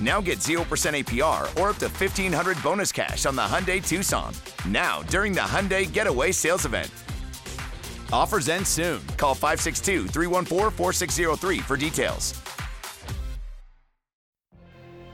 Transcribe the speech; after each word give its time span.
Now 0.00 0.20
get 0.20 0.40
0% 0.40 0.58
APR 0.60 1.44
or 1.60 1.70
up 1.70 1.76
to 1.76 1.86
1500 1.86 2.62
bonus 2.62 2.92
cash 2.92 3.24
on 3.24 3.36
the 3.36 3.42
Hyundai 3.42 3.86
Tucson. 3.86 4.34
Now, 4.68 5.02
during 5.04 5.32
the 5.32 5.40
Hyundai 5.40 5.90
Getaway 5.90 6.32
Sales 6.32 6.66
Event. 6.66 6.90
Offers 8.12 8.48
end 8.48 8.66
soon. 8.66 9.00
Call 9.16 9.34
562 9.34 10.08
314 10.08 10.70
4603 10.70 11.58
for 11.60 11.76
details. 11.76 12.34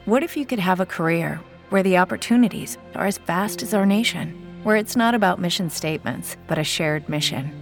What 0.05 0.25
if 0.25 0.37
you 0.37 0.45
could 0.45 0.59
have 0.59 0.81
a 0.81 0.87
career 0.87 1.39
where 1.71 1.85
the 1.85 1.99
opportunities 1.99 2.77
are 2.97 3.07
as 3.07 3.19
vast 3.19 3.63
as 3.63 3.73
our 3.73 3.87
nation, 3.87 4.61
where 4.65 4.75
it's 4.75 4.97
not 4.97 5.15
about 5.15 5.41
mission 5.41 5.71
statements, 5.71 6.37
but 6.49 6.59
a 6.59 6.65
shared 6.65 7.09
mission? 7.09 7.62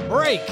Break 0.11 0.45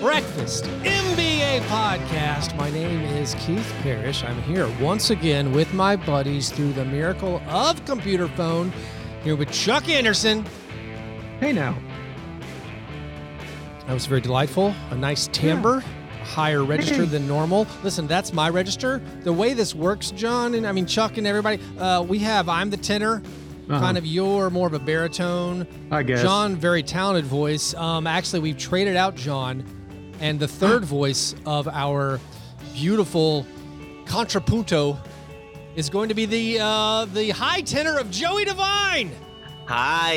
Breakfast 0.00 0.62
NBA 0.84 1.58
podcast. 1.62 2.56
My 2.56 2.70
name 2.70 3.00
is 3.00 3.34
Keith 3.34 3.68
Parrish. 3.82 4.22
I'm 4.22 4.40
here 4.42 4.68
once 4.80 5.10
again 5.10 5.50
with 5.50 5.74
my 5.74 5.96
buddies 5.96 6.50
through 6.50 6.72
the 6.74 6.84
miracle 6.84 7.42
of 7.48 7.84
computer 7.84 8.28
phone. 8.28 8.72
Here 9.24 9.34
with 9.34 9.50
Chuck 9.50 9.88
Anderson. 9.88 10.46
Hey 11.40 11.52
now. 11.52 11.76
That 13.88 13.92
was 13.92 14.06
very 14.06 14.20
delightful. 14.20 14.72
A 14.90 14.94
nice 14.94 15.26
timbre, 15.32 15.82
higher 16.22 16.62
register 16.62 17.04
than 17.04 17.26
normal. 17.26 17.66
Listen, 17.82 18.06
that's 18.06 18.32
my 18.32 18.50
register. 18.50 19.02
The 19.22 19.32
way 19.32 19.52
this 19.52 19.74
works, 19.74 20.12
John, 20.12 20.54
and 20.54 20.64
I 20.64 20.70
mean 20.70 20.86
Chuck 20.86 21.16
and 21.16 21.26
everybody, 21.26 21.60
uh, 21.76 22.02
we 22.02 22.20
have 22.20 22.48
I'm 22.48 22.70
the 22.70 22.76
tenor. 22.76 23.20
Kind 23.80 23.98
of 23.98 24.06
you're 24.06 24.50
more 24.50 24.66
of 24.66 24.74
a 24.74 24.78
baritone. 24.78 25.62
Uh-huh. 25.62 25.96
I 25.96 26.02
guess. 26.02 26.22
John, 26.22 26.56
very 26.56 26.82
talented 26.82 27.24
voice. 27.26 27.74
Um, 27.74 28.06
actually, 28.06 28.40
we've 28.40 28.58
traded 28.58 28.96
out 28.96 29.14
John, 29.14 29.64
and 30.20 30.38
the 30.38 30.48
third 30.48 30.84
voice 30.84 31.34
of 31.46 31.68
our 31.68 32.20
beautiful 32.74 33.46
contrapunto 34.04 34.98
is 35.76 35.88
going 35.90 36.08
to 36.08 36.14
be 36.14 36.26
the 36.26 36.58
uh, 36.60 37.04
the 37.06 37.30
high 37.30 37.60
tenor 37.62 37.98
of 37.98 38.10
Joey 38.10 38.44
Devine. 38.44 39.10
Hi. 39.66 40.12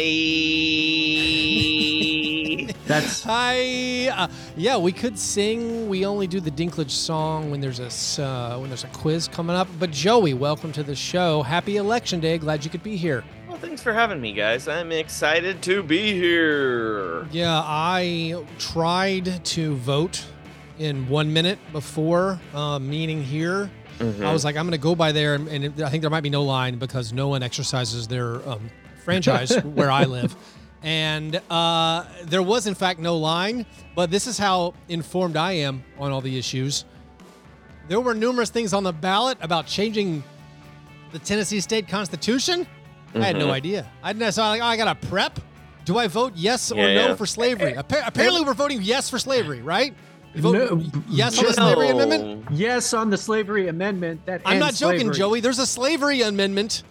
That's 2.85 3.23
Hi. 3.23 4.07
Uh, 4.09 4.27
yeah, 4.55 4.77
we 4.77 4.91
could 4.91 5.17
sing. 5.17 5.89
We 5.89 6.05
only 6.05 6.27
do 6.27 6.39
the 6.39 6.51
Dinklage 6.51 6.91
song 6.91 7.49
when 7.51 7.61
there's 7.61 7.79
a 7.79 7.85
s- 7.85 8.19
uh, 8.19 8.57
when 8.59 8.69
there's 8.69 8.83
a 8.83 8.87
quiz 8.89 9.27
coming 9.27 9.55
up. 9.55 9.67
But 9.79 9.91
Joey, 9.91 10.33
welcome 10.33 10.71
to 10.73 10.83
the 10.83 10.95
show. 10.95 11.41
Happy 11.43 11.77
Election 11.77 12.19
Day. 12.19 12.37
Glad 12.37 12.63
you 12.63 12.69
could 12.69 12.83
be 12.83 12.95
here. 12.95 13.23
Thanks 13.65 13.81
for 13.81 13.93
having 13.93 14.21
me, 14.21 14.31
guys. 14.31 14.67
I'm 14.67 14.91
excited 14.91 15.63
to 15.63 15.81
be 15.81 16.13
here. 16.13 17.25
Yeah, 17.31 17.61
I 17.63 18.45
tried 18.59 19.43
to 19.43 19.75
vote 19.77 20.23
in 20.77 21.09
one 21.09 21.33
minute 21.33 21.57
before 21.71 22.39
uh, 22.53 22.77
meeting 22.77 23.23
here. 23.23 23.71
I 23.99 24.31
was 24.31 24.43
like, 24.43 24.57
I'm 24.57 24.65
going 24.65 24.73
to 24.73 24.77
go 24.77 24.93
by 24.93 25.13
there, 25.13 25.35
and, 25.35 25.47
and 25.47 25.81
I 25.81 25.89
think 25.89 26.01
there 26.01 26.09
might 26.09 26.21
be 26.21 26.29
no 26.29 26.43
line 26.43 26.77
because 26.77 27.11
no 27.13 27.29
one 27.29 27.41
exercises 27.41 28.07
their 28.07 28.47
um, 28.47 28.69
franchise 29.03 29.55
where 29.63 29.89
I 29.89 30.03
live. 30.03 30.35
And 30.83 31.41
uh, 31.49 32.05
there 32.25 32.43
was, 32.43 32.67
in 32.67 32.75
fact, 32.75 32.99
no 32.99 33.17
line, 33.17 33.65
but 33.95 34.11
this 34.11 34.27
is 34.27 34.37
how 34.37 34.73
informed 34.89 35.37
I 35.37 35.53
am 35.53 35.83
on 35.97 36.11
all 36.11 36.21
the 36.21 36.37
issues. 36.37 36.85
There 37.87 38.01
were 38.01 38.13
numerous 38.13 38.49
things 38.49 38.73
on 38.73 38.83
the 38.83 38.93
ballot 38.93 39.37
about 39.41 39.65
changing 39.65 40.23
the 41.13 41.19
Tennessee 41.19 41.61
state 41.61 41.87
constitution. 41.87 42.67
I 43.15 43.25
had 43.25 43.37
no 43.37 43.47
Mhm. 43.47 43.51
idea. 43.51 43.85
I 44.03 44.13
didn't. 44.13 44.31
So 44.33 44.43
I, 44.43 44.49
like, 44.49 44.61
oh, 44.61 44.65
I 44.65 44.77
got 44.77 44.99
to 45.01 45.07
prep. 45.07 45.39
Do 45.85 45.97
I 45.97 46.07
vote 46.07 46.33
yes 46.35 46.71
or 46.71 46.77
Yeah, 46.77 46.93
no 46.95 47.07
yeah. 47.09 47.15
for 47.15 47.25
slavery? 47.25 47.75
Appa- 47.77 48.03
apparently, 48.05 48.41
we're 48.43 48.53
voting 48.53 48.81
yes 48.81 49.09
for 49.09 49.19
slavery, 49.19 49.61
right? 49.61 49.93
Vote 50.35 50.53
No, 50.53 50.81
yes 51.09 51.37
on 51.37 51.43
the 51.45 51.49
just- 51.49 51.59
slavery 51.59 51.89
amendment. 51.89 52.45
yes 52.51 52.93
on 52.93 53.09
the 53.09 53.17
slavery 53.17 53.67
amendment. 53.69 54.25
That 54.25 54.41
I'm 54.45 54.59
not 54.59 54.73
joking, 54.75 54.99
slavery. 55.01 55.15
Joey. 55.17 55.39
There's 55.39 55.59
a 55.59 55.65
slavery 55.65 56.21
amendment 56.23 56.83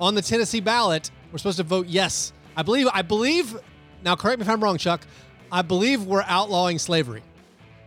on 0.00 0.14
the 0.14 0.20
Tennessee 0.22 0.60
ballot. 0.60 1.10
We're 1.32 1.38
supposed 1.38 1.56
to 1.58 1.62
vote 1.62 1.86
yes. 1.88 2.32
I 2.56 2.62
believe. 2.62 2.88
I 2.92 3.02
believe. 3.02 3.56
Now, 4.04 4.16
correct 4.16 4.38
me 4.40 4.44
if 4.44 4.50
I'm 4.50 4.62
wrong, 4.62 4.76
Chuck. 4.76 5.06
I 5.52 5.62
believe 5.62 6.02
we're 6.04 6.24
outlawing 6.26 6.78
slavery. 6.78 7.22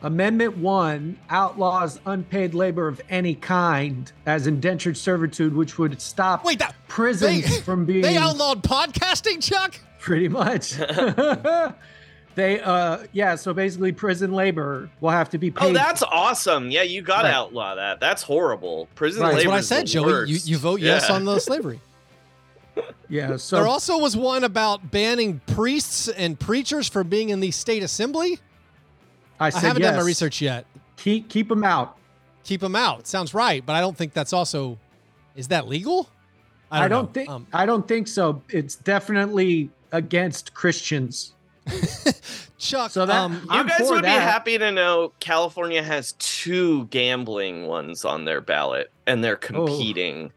Amendment 0.03 0.57
one 0.57 1.17
outlaws 1.29 1.99
unpaid 2.05 2.53
labor 2.53 2.87
of 2.89 2.99
any 3.09 3.35
kind 3.35 4.11
as 4.25 4.47
indentured 4.47 4.97
servitude, 4.97 5.55
which 5.55 5.77
would 5.79 6.01
stop 6.01 6.43
Wait, 6.43 6.59
that 6.59 6.75
prisons 6.89 7.43
they- 7.43 7.61
from 7.61 7.85
being 7.85 8.01
They 8.01 8.17
outlawed 8.17 8.63
podcasting, 8.63 9.41
Chuck. 9.41 9.79
pretty 9.99 10.27
much. 10.27 10.73
they, 12.35 12.59
uh, 12.59 13.05
yeah. 13.13 13.35
So 13.35 13.53
basically, 13.53 13.93
prison 13.93 14.33
labor 14.33 14.89
will 14.99 15.11
have 15.11 15.29
to 15.29 15.37
be 15.37 15.49
paid. 15.51 15.69
Oh, 15.69 15.73
that's 15.73 16.03
awesome. 16.03 16.69
Yeah, 16.69 16.81
you 16.83 17.01
got 17.01 17.21
to 17.21 17.29
Right. 17.29 17.33
outlaw 17.33 17.75
that. 17.75 17.99
That's 18.01 18.23
horrible. 18.23 18.89
Prison 18.95 19.21
Right. 19.23 19.29
That's 19.29 19.37
labor 19.39 19.49
what 19.51 19.57
I 19.59 19.61
said, 19.61 19.83
the 19.83 19.91
Joey. 19.91 20.29
You, 20.29 20.39
you 20.43 20.57
vote 20.57 20.81
yes 20.81 21.09
on 21.09 21.23
the 21.23 21.39
slavery. 21.39 21.79
yeah. 23.07 23.37
So 23.37 23.55
there 23.57 23.67
also 23.67 23.97
was 23.99 24.17
one 24.17 24.43
about 24.43 24.91
banning 24.91 25.39
priests 25.47 26.07
and 26.09 26.37
preachers 26.39 26.89
from 26.89 27.07
being 27.07 27.29
in 27.29 27.39
the 27.39 27.51
state 27.51 27.83
assembly. 27.83 28.39
I 29.43 29.57
I 29.57 29.59
haven't 29.59 29.81
done 29.81 29.95
my 29.95 30.01
research 30.03 30.41
yet. 30.41 30.65
Keep 30.97 31.29
keep 31.29 31.49
them 31.49 31.63
out. 31.63 31.97
Keep 32.43 32.61
them 32.61 32.75
out. 32.75 33.07
Sounds 33.07 33.33
right, 33.33 33.65
but 33.65 33.73
I 33.73 33.79
don't 33.81 33.95
think 33.97 34.13
that's 34.13 34.33
also. 34.33 34.77
Is 35.35 35.47
that 35.49 35.67
legal? 35.67 36.09
I 36.71 36.87
don't, 36.87 37.05
know. 37.05 37.11
think. 37.11 37.29
Um, 37.29 37.47
I 37.53 37.65
don't 37.65 37.87
think 37.87 38.07
so. 38.07 38.41
It's 38.49 38.75
definitely 38.75 39.69
against 39.91 40.53
Christians. 40.53 41.33
Chuck. 42.57 42.91
So 42.91 43.05
that- 43.05 43.15
um, 43.15 43.33
You 43.43 43.47
I'm 43.49 43.67
guys 43.67 43.79
for 43.87 43.93
would 43.95 44.01
be 44.03 44.07
happy 44.09 44.57
to 44.57 44.71
know 44.71 45.11
California 45.19 45.83
has 45.83 46.13
two 46.19 46.85
gambling 46.85 47.67
ones 47.67 48.05
on 48.05 48.25
their 48.25 48.41
ballot, 48.41 48.91
and 49.07 49.23
they're 49.23 49.35
competing. 49.35 50.31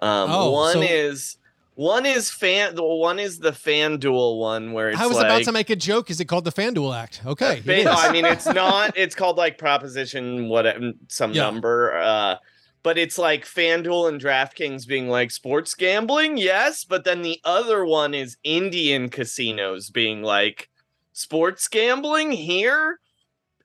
Um, 0.00 0.30
Oh, 0.30 0.50
one 0.50 0.72
so- 0.74 0.80
is 0.82 1.36
one 1.80 2.04
is 2.04 2.30
fan. 2.30 2.74
The 2.74 2.84
one 2.84 3.18
is 3.18 3.38
the 3.38 3.52
FanDuel 3.52 4.38
one 4.38 4.72
where 4.72 4.90
it's 4.90 5.00
I 5.00 5.06
was 5.06 5.16
like, 5.16 5.24
about 5.26 5.42
to 5.44 5.52
make 5.52 5.70
a 5.70 5.76
joke. 5.76 6.10
Is 6.10 6.20
it 6.20 6.26
called 6.26 6.44
the 6.44 6.52
FanDuel 6.52 6.94
Act? 6.94 7.22
Okay. 7.24 7.62
Ba- 7.64 7.84
no, 7.84 7.92
I 7.92 8.12
mean 8.12 8.26
it's 8.26 8.44
not. 8.62 8.96
It's 8.98 9.14
called 9.14 9.38
like 9.38 9.56
Proposition 9.56 10.48
whatever 10.50 10.92
some 11.08 11.32
Yeah. 11.32 11.44
number. 11.44 11.96
Uh, 11.96 12.36
but 12.82 12.98
it's 12.98 13.16
like 13.18 13.44
FanDuel 13.46 14.08
and 14.10 14.20
DraftKings 14.20 14.86
being 14.86 15.08
like 15.08 15.30
sports 15.30 15.74
gambling, 15.74 16.36
yes. 16.36 16.84
But 16.84 17.04
then 17.04 17.22
the 17.22 17.40
other 17.44 17.84
one 17.86 18.12
is 18.14 18.36
Indian 18.44 19.08
casinos 19.08 19.88
being 19.90 20.22
like 20.22 20.68
sports 21.14 21.66
gambling 21.68 22.30
here. 22.32 23.00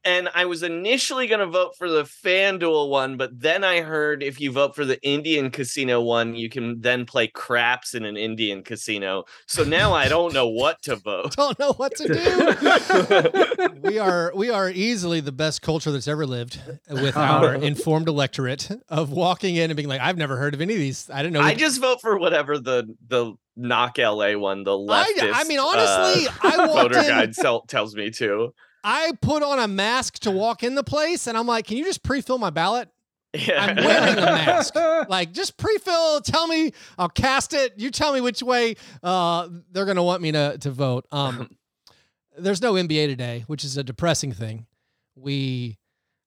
And 0.05 0.29
I 0.35 0.45
was 0.45 0.61
initially 0.61 1.25
going 1.27 1.39
to 1.39 1.47
vote 1.47 1.75
for 1.77 1.89
the 1.89 2.03
FanDuel 2.03 2.89
one, 2.89 3.17
but 3.17 3.37
then 3.39 3.63
I 3.63 3.81
heard 3.81 4.21
if 4.21 4.39
you 4.39 4.51
vote 4.51 4.75
for 4.75 4.85
the 4.85 5.01
Indian 5.01 5.49
casino 5.49 5.99
one, 5.99 6.35
you 6.35 6.47
can 6.47 6.79
then 6.81 7.05
play 7.05 7.27
craps 7.27 7.95
in 7.95 8.05
an 8.05 8.15
Indian 8.15 8.63
casino. 8.63 9.25
So 9.47 9.63
now 9.63 9.93
I 9.93 10.07
don't 10.07 10.33
know 10.33 10.47
what 10.47 10.81
to 10.83 10.95
vote. 10.95 11.35
Don't 11.35 11.57
know 11.57 11.73
what 11.73 11.95
to 11.95 12.07
do. 12.07 13.79
we 13.81 13.97
are 13.97 14.31
we 14.35 14.49
are 14.51 14.69
easily 14.69 15.19
the 15.19 15.31
best 15.31 15.61
culture 15.61 15.91
that's 15.91 16.07
ever 16.07 16.25
lived 16.25 16.61
with 16.89 17.17
our 17.17 17.55
informed 17.55 18.07
electorate 18.07 18.69
of 18.89 19.11
walking 19.11 19.55
in 19.55 19.71
and 19.71 19.75
being 19.75 19.89
like, 19.89 20.01
I've 20.01 20.17
never 20.17 20.37
heard 20.37 20.53
of 20.53 20.61
any 20.61 20.73
of 20.73 20.79
these. 20.79 21.09
I 21.09 21.23
didn't 21.23 21.33
know. 21.33 21.41
I 21.41 21.55
just 21.55 21.81
vote 21.81 21.99
for 22.01 22.17
whatever 22.17 22.59
the 22.59 22.95
the 23.07 23.33
knock 23.55 23.97
LA 23.97 24.33
one, 24.37 24.63
the 24.63 24.77
I- 24.77 25.05
leftist. 25.17 25.31
I 25.33 25.43
mean, 25.45 25.59
honestly, 25.59 26.27
uh, 26.27 26.31
I 26.43 26.57
walked 26.67 26.93
voter 26.93 26.99
in- 26.99 27.07
guide 27.07 27.67
tells 27.67 27.95
me 27.95 28.11
to. 28.11 28.53
I 28.87 29.13
put 29.19 29.41
on 29.41 29.57
a 29.57 29.67
mask 29.67 30.19
to 30.19 30.31
walk 30.31 30.61
in 30.63 30.75
the 30.75 30.83
place, 30.83 31.25
and 31.25 31.35
I'm 31.35 31.47
like, 31.47 31.65
can 31.65 31.75
you 31.77 31.83
just 31.83 32.03
pre-fill 32.03 32.37
my 32.37 32.51
ballot? 32.51 32.87
Yeah. 33.33 33.65
I'm 33.65 33.75
wearing 33.75 34.17
a 34.17 34.21
mask. 34.21 34.75
Like, 35.09 35.33
just 35.33 35.57
pre-fill. 35.57 36.21
Tell 36.21 36.47
me, 36.47 36.71
I'll 36.97 37.09
cast 37.09 37.53
it. 37.53 37.73
You 37.77 37.89
tell 37.91 38.13
me 38.13 38.21
which 38.21 38.41
way 38.43 38.75
uh, 39.03 39.49
they're 39.71 39.85
gonna 39.85 40.03
want 40.03 40.21
me 40.21 40.31
to 40.31 40.57
to 40.59 40.71
vote. 40.71 41.05
Um, 41.11 41.49
there's 42.37 42.61
no 42.61 42.73
NBA 42.73 43.07
today, 43.07 43.43
which 43.47 43.63
is 43.65 43.75
a 43.75 43.83
depressing 43.83 44.31
thing. 44.31 44.67
We, 45.15 45.77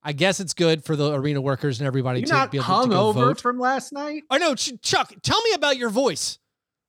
I 0.03 0.13
guess 0.13 0.41
it's 0.41 0.53
good 0.55 0.85
for 0.85 0.97
the 0.97 1.13
arena 1.15 1.41
workers 1.41 1.81
and 1.81 1.87
everybody 1.87 2.21
You 2.21 2.27
to 2.27 2.49
be 2.51 2.59
able 2.59 2.67
to, 2.67 2.83
to 2.85 2.89
go 2.91 3.09
over 3.09 3.27
vote. 3.27 3.41
from 3.41 3.59
last 3.59 3.93
night? 3.93 4.25
I 4.31 4.39
know, 4.39 4.55
Ch- 4.55 4.81
Chuck. 4.83 5.13
Tell 5.23 5.41
me 5.43 5.53
about 5.55 5.77
your 5.77 5.91
voice. 5.91 6.39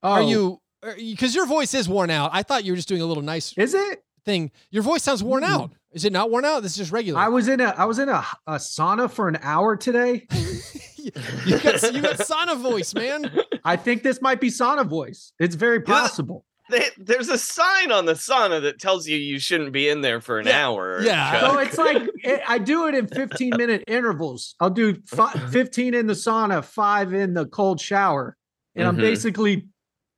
Oh, 0.01 0.09
Are 0.11 0.21
you? 0.21 0.61
Because 0.97 1.35
your 1.35 1.45
voice 1.45 1.73
is 1.73 1.87
worn 1.89 2.09
out. 2.09 2.31
I 2.33 2.41
thought 2.43 2.63
you 2.63 2.71
were 2.71 2.77
just 2.77 2.87
doing 2.87 3.01
a 3.01 3.05
little 3.05 3.23
nice 3.23 3.53
Is 3.57 3.73
it? 3.73 4.03
Thing. 4.25 4.51
Your 4.71 4.83
voice 4.83 5.03
sounds 5.03 5.23
worn 5.23 5.43
Mm. 5.43 5.47
out. 5.49 5.71
Is 5.91 6.05
it 6.05 6.13
not 6.13 6.29
worn 6.29 6.45
out? 6.45 6.61
This 6.61 6.73
is 6.73 6.77
just 6.77 6.91
regular. 6.91 7.19
I 7.19 7.29
was 7.29 7.47
in 7.47 7.59
a 7.61 7.73
I 7.77 7.85
was 7.85 7.97
in 7.99 8.09
a, 8.09 8.23
a 8.45 8.55
sauna 8.55 9.09
for 9.09 9.27
an 9.27 9.39
hour 9.41 9.75
today. 9.75 10.27
you 10.97 11.11
got 11.59 11.81
you 11.93 12.01
got 12.01 12.17
sauna 12.19 12.57
voice, 12.61 12.93
man. 12.93 13.31
I 13.65 13.75
think 13.75 14.03
this 14.03 14.21
might 14.21 14.39
be 14.39 14.49
sauna 14.49 14.85
voice. 14.87 15.33
It's 15.39 15.55
very 15.55 15.81
possible. 15.81 16.45
They- 16.69 16.85
There's 16.99 17.29
a 17.29 17.37
sign 17.39 17.91
on 17.91 18.05
the 18.05 18.13
sauna 18.13 18.61
that 18.61 18.79
tells 18.79 19.07
you 19.07 19.17
you 19.17 19.39
shouldn't 19.39 19.71
be 19.71 19.89
in 19.89 20.01
there 20.01 20.21
for 20.21 20.37
an 20.37 20.45
Yeah, 20.45 20.67
hour. 20.67 21.01
yeah. 21.01 21.39
Chuck. 21.39 21.51
So 21.51 21.59
it's 21.59 21.77
like 21.79 22.09
it, 22.23 22.41
I 22.47 22.59
do 22.59 22.85
it 22.85 22.93
in 22.93 23.07
15 23.07 23.53
minute 23.57 23.83
intervals. 23.87 24.53
I'll 24.59 24.69
do 24.69 25.01
fi- 25.07 25.31
15 25.51 25.95
in 25.95 26.05
the 26.05 26.13
sauna, 26.13 26.63
five 26.63 27.11
in 27.15 27.33
the 27.33 27.47
cold 27.47 27.81
shower, 27.81 28.37
and 28.75 28.87
I'm 28.87 28.97
Mhm. 28.97 29.01
basically 29.01 29.67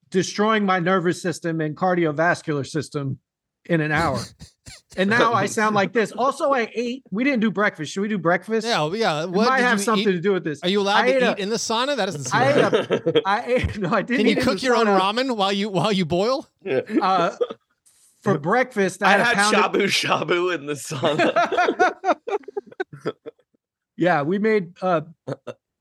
destroying 0.09 0.65
my 0.65 0.79
nervous 0.79 1.21
system 1.21 1.61
and 1.61 1.77
cardiovascular 1.77 2.67
system 2.67 3.19
in 3.65 3.81
an 3.81 3.91
hour. 3.91 4.19
and 4.97 5.09
now 5.09 5.33
I 5.33 5.45
sound 5.57 5.75
like 5.75 5.93
this. 5.93 6.11
Also, 6.11 6.51
I 6.51 6.69
ate. 6.73 7.03
We 7.11 7.23
didn't 7.23 7.41
do 7.41 7.51
breakfast. 7.51 7.91
Should 7.93 8.01
we 8.01 8.07
do 8.07 8.17
breakfast? 8.17 8.65
Yeah, 8.67 8.79
well, 8.81 8.95
yeah. 8.95 9.23
it 9.23 9.29
What 9.29 9.47
might 9.47 9.59
have 9.61 9.79
something 9.81 10.07
eat? 10.07 10.11
to 10.13 10.19
do 10.19 10.33
with 10.33 10.43
this. 10.43 10.61
Are 10.63 10.69
you 10.69 10.81
allowed 10.81 11.05
I 11.05 11.11
to 11.11 11.17
eat 11.17 11.23
a- 11.23 11.41
in 11.41 11.49
the 11.49 11.55
sauna? 11.57 11.95
That 11.97 12.05
doesn't 12.07 12.23
seem 12.25 12.41
I 12.41 12.61
right. 12.61 12.73
ate 12.73 12.91
a, 12.91 13.21
I 13.25 13.43
ate. 13.45 13.77
No, 13.77 13.89
I 13.91 14.01
didn't. 14.01 14.17
Can 14.19 14.25
you 14.27 14.37
eat 14.37 14.41
cook 14.43 14.59
the 14.59 14.65
your 14.65 14.75
own 14.75 14.87
ramen 14.87 15.35
while 15.37 15.51
you 15.53 15.69
while 15.69 15.91
you 15.91 16.05
boil? 16.05 16.47
Uh, 17.01 17.35
for 18.21 18.37
breakfast, 18.37 19.01
I 19.03 19.07
I 19.07 19.17
had, 19.17 19.19
had 19.19 19.33
a 19.33 19.35
pound 19.35 19.55
of- 19.75 19.81
shabu 19.81 19.85
shabu 19.87 20.55
in 20.55 20.65
the 20.65 20.73
sauna. 20.73 22.15
yeah, 23.97 24.21
we 24.23 24.39
made 24.39 24.73
uh 24.81 25.01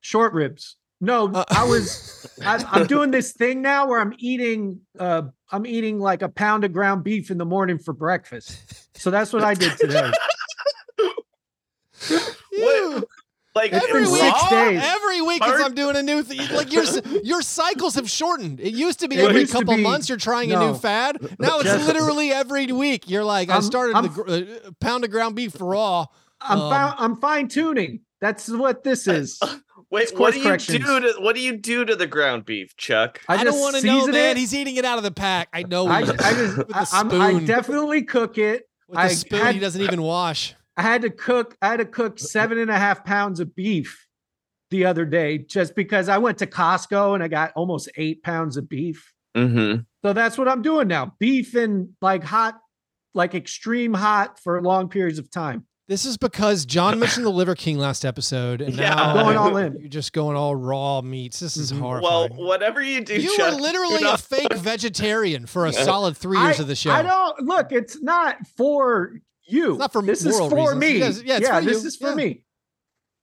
short 0.00 0.32
ribs. 0.32 0.76
No, 1.02 1.28
Uh, 1.32 1.44
I 1.48 1.64
was 1.64 2.26
I'm, 2.44 2.60
I'm 2.70 2.86
doing 2.86 3.10
this 3.10 3.32
thing 3.32 3.62
now 3.62 3.86
where 3.88 4.00
I'm 4.00 4.14
eating 4.18 4.80
uh 4.98 5.22
I'm 5.52 5.66
eating 5.66 5.98
like 5.98 6.22
a 6.22 6.28
pound 6.28 6.64
of 6.64 6.72
ground 6.72 7.02
beef 7.04 7.30
in 7.30 7.38
the 7.38 7.44
morning 7.44 7.78
for 7.78 7.92
breakfast. 7.92 8.56
So 8.98 9.10
that's 9.10 9.32
what 9.32 9.42
I 9.44 9.54
did 9.54 9.76
today. 9.78 10.10
You- 12.52 13.04
like 13.54 13.72
every 13.72 14.02
week, 14.02 14.20
six 14.20 14.48
days. 14.48 14.80
every 14.82 15.20
week, 15.22 15.42
as 15.42 15.50
Bird- 15.50 15.60
I'm 15.62 15.74
doing 15.74 15.96
a 15.96 16.02
new 16.04 16.22
thing. 16.22 16.38
Like 16.54 16.72
your 16.72 16.84
your 17.24 17.42
cycles 17.42 17.96
have 17.96 18.08
shortened. 18.08 18.60
It 18.60 18.74
used 18.74 19.00
to 19.00 19.08
be 19.08 19.16
It 19.16 19.28
every 19.28 19.44
couple 19.46 19.74
be- 19.74 19.82
months 19.82 20.08
you're 20.08 20.18
trying 20.18 20.52
a 20.52 20.58
new 20.60 20.74
fad. 20.74 21.18
Now 21.40 21.56
it's 21.58 21.64
Just- 21.64 21.86
literally 21.86 22.30
every 22.32 22.66
week. 22.66 23.10
You're 23.10 23.24
like, 23.24 23.48
I 23.50 23.54
I'm- 23.54 23.62
started 23.62 23.96
I'm- 23.96 24.04
the 24.14 24.66
uh, 24.66 24.70
pound 24.80 25.04
of 25.04 25.10
ground 25.10 25.34
beef 25.34 25.56
raw. 25.60 26.06
I'm 26.40 26.60
Um, 26.60 26.70
fi- 26.70 26.94
I'm 26.96 27.16
fine 27.16 27.48
tuning. 27.48 28.00
That's 28.20 28.48
what 28.48 28.84
this 28.84 29.08
is. 29.08 29.40
Wait, 29.90 30.10
what 30.16 30.34
course 30.40 30.66
do 30.66 30.74
you 30.74 30.78
do 30.78 31.00
to 31.00 31.14
what 31.20 31.34
do 31.34 31.42
you 31.42 31.56
do 31.56 31.84
to 31.84 31.96
the 31.96 32.06
ground 32.06 32.44
beef, 32.44 32.76
Chuck? 32.76 33.20
I, 33.28 33.42
don't 33.42 33.58
want 33.58 33.76
to 33.76 33.84
know, 33.84 34.06
man. 34.06 34.32
it. 34.32 34.36
He's 34.36 34.54
eating 34.54 34.76
it 34.76 34.84
out 34.84 34.98
of 34.98 35.04
the 35.04 35.10
pack. 35.10 35.48
I 35.52 35.64
know. 35.64 35.88
I, 35.88 36.04
he 36.04 36.10
I 36.12 36.32
just 36.32 36.58
with 36.58 36.68
the 36.68 36.76
I, 36.76 36.86
I'm, 36.92 37.20
I 37.20 37.44
definitely 37.44 38.02
cook 38.02 38.38
it. 38.38 38.68
with 38.88 39.00
the 39.00 39.08
spoon 39.08 39.40
had- 39.40 39.54
he 39.54 39.60
doesn't 39.60 39.82
even 39.82 40.02
wash. 40.02 40.54
I 40.76 40.82
had 40.82 41.02
to 41.02 41.10
cook. 41.10 41.56
I 41.60 41.68
had 41.68 41.78
to 41.78 41.84
cook 41.84 42.18
seven 42.18 42.58
and 42.58 42.70
a 42.70 42.78
half 42.78 43.04
pounds 43.04 43.40
of 43.40 43.54
beef 43.54 44.06
the 44.70 44.84
other 44.84 45.04
day 45.04 45.38
just 45.38 45.74
because 45.74 46.08
I 46.08 46.18
went 46.18 46.38
to 46.38 46.46
Costco 46.46 47.14
and 47.14 47.22
I 47.22 47.28
got 47.28 47.52
almost 47.56 47.90
eight 47.96 48.22
pounds 48.22 48.56
of 48.56 48.68
beef. 48.68 49.12
Mm-hmm. 49.36 49.82
So 50.04 50.12
that's 50.12 50.38
what 50.38 50.48
I'm 50.48 50.62
doing 50.62 50.88
now. 50.88 51.14
Beef 51.18 51.54
and 51.54 51.90
like 52.00 52.22
hot, 52.22 52.58
like 53.12 53.34
extreme 53.34 53.92
hot 53.92 54.38
for 54.38 54.62
long 54.62 54.88
periods 54.88 55.18
of 55.18 55.30
time. 55.30 55.66
This 55.90 56.04
is 56.04 56.16
because 56.16 56.64
John 56.66 56.98
mentioned 57.00 57.26
the 57.26 57.30
Liver 57.30 57.56
King 57.56 57.76
last 57.76 58.04
episode, 58.04 58.60
and 58.60 58.74
Yeah. 58.76 58.94
now 58.94 59.04
I'm 59.08 59.24
going 59.24 59.36
all 59.36 59.56
in. 59.56 59.76
You're 59.80 59.88
just 59.88 60.12
going 60.12 60.36
all 60.36 60.54
raw 60.54 61.00
meats. 61.00 61.40
This 61.40 61.56
is 61.56 61.72
Mhm. 61.72 61.80
horrifying. 61.80 62.30
Well, 62.36 62.46
whatever 62.46 62.80
you 62.80 63.00
do, 63.00 63.20
you 63.20 63.36
Chuck, 63.36 63.54
were 63.56 63.60
literally 63.60 64.04
a 64.04 64.16
fake 64.18 64.54
vegetarian 64.54 65.46
for 65.46 65.66
a 65.66 65.72
solid 65.72 66.16
three 66.16 66.38
years 66.38 66.60
I, 66.60 66.62
of 66.62 66.68
the 66.68 66.76
show. 66.76 66.92
I 66.92 67.02
don't 67.02 67.40
look. 67.42 67.72
It's 67.72 68.00
not 68.00 68.36
for 68.56 69.20
you. 69.48 69.70
It's 69.72 69.78
not 69.80 69.92
for 69.92 70.00
this 70.02 70.24
is 70.24 70.32
moral 70.38 70.48
for 70.50 70.78
reasons. 70.78 70.78
me. 70.78 70.98
Yes, 70.98 71.22
yeah, 71.26 71.36
it's 71.38 71.48
for 71.48 71.60
this 71.64 71.82
you. 71.82 71.88
is 71.88 71.96
for 71.96 72.08
Yeah. 72.10 72.14
me. 72.14 72.44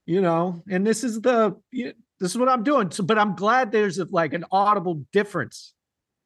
You 0.06 0.22
know, 0.22 0.62
and 0.70 0.86
this 0.86 1.06
is 1.06 1.22
the 1.22 1.56
you- 1.72 1.94
this 2.20 2.32
is 2.32 2.38
what 2.38 2.50
I'm 2.50 2.64
doing. 2.64 2.92
So, 2.92 3.02
but 3.02 3.18
I'm 3.18 3.36
glad 3.36 3.72
there's 3.72 3.98
a, 3.98 4.08
like 4.12 4.34
an 4.34 4.44
audible 4.52 5.06
difference. 5.14 5.72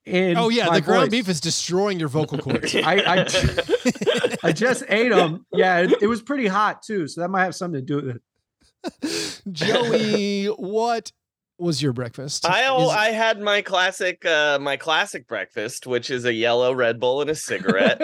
In 0.03 0.35
Oh 0.37 0.49
yeah, 0.49 0.65
my 0.65 0.79
the 0.79 0.81
ground 0.85 1.11
voice. 1.11 1.11
beef 1.11 1.29
is 1.29 1.39
destroying 1.39 1.99
your 1.99 2.09
vocal 2.09 2.39
cords. 2.39 2.73
I, 2.75 2.95
I, 3.05 4.30
I 4.43 4.51
just 4.51 4.83
ate 4.89 5.09
them. 5.09 5.45
Yeah, 5.53 5.79
it, 5.79 5.93
it 6.01 6.07
was 6.07 6.21
pretty 6.21 6.47
hot 6.47 6.81
too, 6.83 7.07
so 7.07 7.21
that 7.21 7.29
might 7.29 7.43
have 7.43 7.55
something 7.55 7.85
to 7.85 7.85
do 7.85 7.95
with 8.07 8.15
it. 8.15 9.41
Joey, 9.51 10.45
what 10.47 11.11
was 11.59 11.81
your 11.81 11.93
breakfast? 11.93 12.45
I 12.47 12.63
al- 12.63 12.89
Is- 12.89 12.95
I 12.95 13.09
had 13.09 13.39
my 13.39 13.61
classic 13.61 14.25
uh 14.25 14.57
my 14.59 14.77
classic 14.77 15.27
breakfast, 15.27 15.85
which 15.85 16.09
is 16.09 16.25
a 16.25 16.33
yellow 16.33 16.73
Red 16.73 16.99
Bull 16.99 17.21
and 17.21 17.29
a 17.29 17.35
cigarette. 17.35 18.01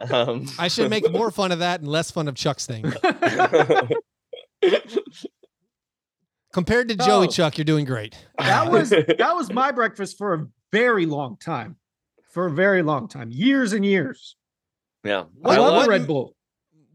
um, 0.12 0.46
I 0.58 0.68
should 0.68 0.88
make 0.90 1.10
more 1.10 1.30
fun 1.30 1.50
of 1.52 1.58
that 1.58 1.80
and 1.80 1.88
less 1.88 2.10
fun 2.10 2.28
of 2.28 2.34
Chuck's 2.36 2.66
thing. 2.66 2.92
Compared 6.52 6.88
to 6.88 6.96
Joey 6.96 7.26
No. 7.26 7.30
Chuck, 7.30 7.58
you're 7.58 7.64
doing 7.64 7.84
great. 7.84 8.16
that 8.38 8.70
was 8.70 8.90
that 8.90 9.34
was 9.34 9.52
my 9.52 9.70
breakfast 9.70 10.18
for 10.18 10.34
a 10.34 10.46
very 10.72 11.06
long 11.06 11.36
time, 11.36 11.76
for 12.32 12.46
a 12.46 12.50
very 12.50 12.82
long 12.82 13.08
time, 13.08 13.30
years 13.30 13.72
and 13.72 13.84
years. 13.84 14.36
Yeah, 15.04 15.24
What- 15.38 15.52
I 15.52 15.56
I 15.56 15.58
love 15.58 15.72
love 15.74 15.86
a 15.86 15.88
Red 15.90 16.06
Bull. 16.06 16.34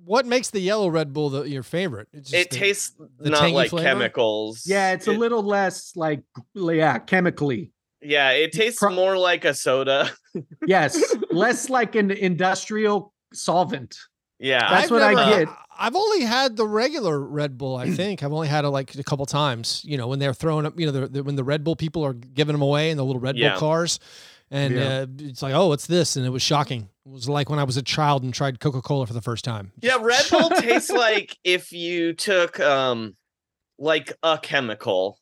What 0.04 0.28
makes 0.28 0.52
the 0.52 0.60
yellow 0.60 0.88
Red 0.88 1.14
Bull 1.14 1.30
the, 1.32 1.44
your 1.50 1.64
favorite? 1.64 2.08
It's 2.14 2.30
just 2.30 2.42
it 2.46 2.50
the- 2.52 2.58
tastes 2.58 2.96
the 3.20 3.30
not 3.32 3.52
like 3.52 3.72
flavor? 3.72 3.84
chemicals. 3.88 4.64
Yeah, 4.68 4.92
it's 4.94 5.08
a 5.08 5.12
little 5.12 5.42
less 5.42 5.96
like 5.96 6.22
yeah, 6.54 7.00
chemically. 7.00 7.72
Yeah, 8.02 8.30
it 8.32 8.52
tastes 8.52 8.78
Pro- 8.80 8.94
more 8.94 9.18
like 9.18 9.46
a 9.46 9.54
soda. 9.54 10.12
Yes, 10.68 11.02
less 11.32 11.70
like 11.78 11.96
an 11.96 12.12
industrial 12.12 13.14
solvent. 13.34 13.98
Yeah, 14.38 14.70
That's 14.70 14.92
what 14.92 15.02
I 15.02 15.14
get. 15.30 15.48
I've 15.78 15.96
only 15.96 16.22
had 16.22 16.56
the 16.58 16.68
regular 16.68 17.20
Red 17.20 17.58
Bull. 17.58 17.76
I 17.78 17.90
think 17.96 18.22
I've 18.22 18.34
only 18.34 18.48
had 18.50 18.66
it 18.66 18.70
like 18.70 18.94
a 18.96 19.04
couple 19.04 19.26
times. 19.26 19.82
You 19.86 19.98
know, 19.98 20.08
when 20.08 20.20
they're 20.20 20.34
throwing 20.34 20.66
up, 20.66 20.78
you 20.80 20.86
know, 20.86 20.92
the, 20.92 21.08
the, 21.08 21.24
when 21.24 21.36
the 21.36 21.44
Red 21.44 21.64
Bull 21.64 21.76
people 21.76 22.06
are 22.06 22.14
giving 22.14 22.54
them 22.54 22.62
away 22.62 22.92
in 22.92 22.98
the 22.98 23.06
little 23.06 23.20
Red 23.22 23.38
Yeah. 23.38 23.52
Bull 23.52 23.60
cars, 23.62 24.00
and 24.52 24.74
Yeah. 24.76 24.82
uh, 25.00 25.06
it's 25.20 25.42
like, 25.42 25.54
oh, 25.54 25.68
what's 25.68 25.88
this? 25.88 26.16
And 26.16 26.26
it 26.26 26.30
was 26.30 26.42
shocking. 26.42 26.90
It 27.06 27.12
was 27.12 27.28
like 27.30 27.50
when 27.50 27.60
I 27.60 27.64
was 27.64 27.78
a 27.78 27.82
child 27.84 28.24
and 28.24 28.34
tried 28.34 28.60
Coca 28.60 28.82
Cola 28.82 29.06
for 29.08 29.14
the 29.14 29.22
first 29.22 29.44
time. 29.46 29.72
Yeah, 29.82 29.98
Red 30.02 30.26
Bull 30.32 30.50
tastes 30.50 30.90
like 30.90 31.38
if 31.44 31.72
you 31.72 32.14
took 32.14 32.60
um 32.60 33.16
like 33.78 34.14
a 34.24 34.38
chemical 34.42 35.20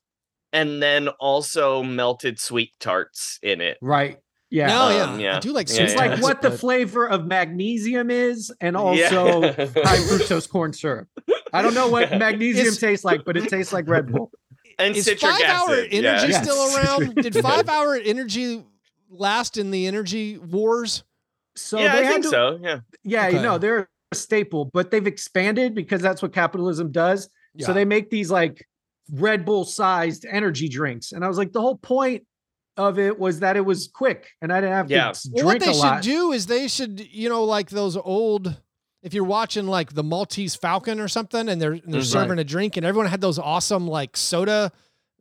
and 0.51 0.81
then 0.83 1.07
also 1.19 1.81
melted 1.83 2.39
sweet 2.39 2.71
tarts 2.79 3.39
in 3.41 3.59
it. 3.61 3.77
Right. 3.81 4.19
Yeah. 4.51 4.67
No, 4.67 5.03
Um, 5.05 5.19
yeah. 5.19 5.37
I 5.37 5.39
do 5.39 5.51
like 5.51 5.67
Yeah, 5.67 5.73
sweet 5.75 5.83
It's 5.85 5.93
yeah. 5.95 5.99
like 6.05 6.21
what 6.21 6.41
the 6.43 6.51
flavor 6.51 7.09
of 7.09 7.25
magnesium 7.25 8.11
is, 8.11 8.53
and 8.61 8.77
also 8.77 9.41
Yeah. 9.41 9.51
high 9.55 9.97
fructose 9.97 10.47
corn 10.47 10.73
syrup. 10.73 11.07
I 11.51 11.63
don't 11.63 11.73
know 11.73 11.87
what 11.87 12.11
magnesium 12.11 12.67
Is- 12.67 12.77
tastes 12.77 13.03
like, 13.03 13.25
but 13.25 13.35
it 13.35 13.49
tastes 13.49 13.73
like 13.73 13.87
Red 13.89 14.11
Bull. 14.11 14.29
and 14.77 14.95
Is 14.95 15.05
citric 15.05 15.21
five 15.31 15.41
acid. 15.41 15.49
hour 15.49 15.75
energy 15.89 16.27
yeah. 16.31 16.41
still 16.43 16.55
Yes. 16.55 16.77
around? 16.99 17.15
Did 17.15 17.35
five 17.41 17.67
hour 17.67 17.95
energy 17.95 18.63
last 19.13 19.57
in 19.57 19.71
the 19.71 19.87
energy 19.87 20.37
wars? 20.37 21.03
So 21.55 21.79
Yeah, 21.79 21.93
they 21.95 22.01
I 22.01 22.03
had 22.03 22.11
think 22.13 22.23
to- 22.25 22.29
so. 22.29 22.59
Yeah. 22.61 22.79
Yeah, 23.03 23.27
Okay. 23.27 23.37
you 23.37 23.43
know, 23.43 23.57
they're 23.57 23.89
a 24.11 24.15
staple, 24.15 24.69
but 24.73 24.91
they've 24.91 25.05
expanded 25.07 25.75
because 25.75 26.01
that's 26.01 26.21
what 26.21 26.33
capitalism 26.33 26.91
does. 26.91 27.29
Yeah. 27.55 27.67
So 27.67 27.73
they 27.73 27.85
make 27.85 28.09
these 28.09 28.31
like 28.31 28.67
Red 29.11 29.45
Bull 29.45 29.65
sized 29.65 30.25
energy 30.25 30.67
drinks. 30.69 31.11
And 31.11 31.23
I 31.23 31.27
was 31.27 31.37
like, 31.37 31.51
the 31.51 31.61
whole 31.61 31.77
point 31.77 32.23
of 32.77 32.97
it 32.97 33.19
was 33.19 33.39
that 33.41 33.55
it 33.55 33.61
was 33.65 33.87
quick 33.93 34.31
and 34.41 34.51
I 34.51 34.59
didn't 34.61 34.73
have 34.75 34.89
Yeah. 34.89 35.03
to 35.03 35.09
s- 35.09 35.29
Well, 35.31 35.45
what 35.45 35.59
they 35.59 35.67
a 35.67 35.73
lot. 35.73 36.03
should 36.03 36.09
do 36.11 36.31
is 36.31 36.47
they 36.47 36.67
should, 36.67 36.99
you 37.11 37.29
know, 37.29 37.43
like 37.43 37.69
those 37.69 37.95
old 37.97 38.57
if 39.03 39.13
you're 39.13 39.25
watching 39.25 39.67
like 39.67 39.93
the 39.93 40.01
Maltese 40.03 40.55
Falcon 40.55 40.97
or 41.01 41.09
something, 41.09 41.49
and 41.49 41.61
they're 41.61 41.73
and 41.73 41.93
they're 41.93 41.99
Mhm. 42.01 42.05
serving 42.11 42.39
a 42.39 42.43
drink, 42.45 42.77
and 42.77 42.85
everyone 42.85 43.09
had 43.11 43.19
those 43.19 43.37
awesome 43.37 43.85
like 43.85 44.15
soda 44.15 44.71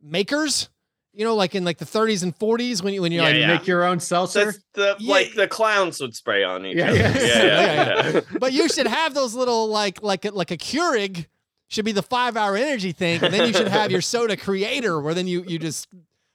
makers, 0.01 0.69
you 1.13 1.23
know, 1.23 1.35
like 1.35 1.53
in 1.55 1.63
like 1.63 1.77
the 1.77 1.85
30s 1.85 2.23
and 2.23 2.37
40s 2.37 2.81
when 2.83 2.93
you 2.93 3.01
when 3.01 3.11
you're 3.11 3.23
Yeah, 3.23 3.29
like 3.29 3.39
yeah. 3.39 3.47
Make 3.47 3.67
your 3.67 3.83
own 3.83 3.99
seltzer. 3.99 4.45
That's 4.45 4.59
the 4.73 4.95
Yeah. 4.99 5.11
like 5.13 5.33
the 5.35 5.47
clowns 5.47 5.99
would 6.01 6.15
spray 6.15 6.43
on 6.43 6.65
each 6.65 6.77
Yeah, 6.77 6.89
other. 6.89 6.97
yeah. 6.97 7.13
Yeah, 7.17 7.43
yeah, 7.43 7.85
Yeah, 8.09 8.11
yeah. 8.15 8.21
but 8.39 8.53
you 8.53 8.67
should 8.69 8.87
have 8.87 9.13
those 9.13 9.33
little 9.35 9.67
like 9.67 10.01
like 10.01 10.25
a, 10.25 10.31
like 10.31 10.51
a 10.51 10.57
Keurig 10.57 11.27
should 11.69 11.85
be 11.85 11.91
the 11.91 12.03
five 12.03 12.35
hour 12.37 12.55
energy 12.55 12.91
thing, 12.91 13.23
and 13.23 13.33
then 13.33 13.47
you 13.47 13.53
should 13.53 13.67
have 13.67 13.91
your 13.91 14.01
soda 14.01 14.35
creator 14.37 14.99
where 15.01 15.13
then 15.13 15.27
you 15.27 15.43
you 15.47 15.59
just 15.59 15.87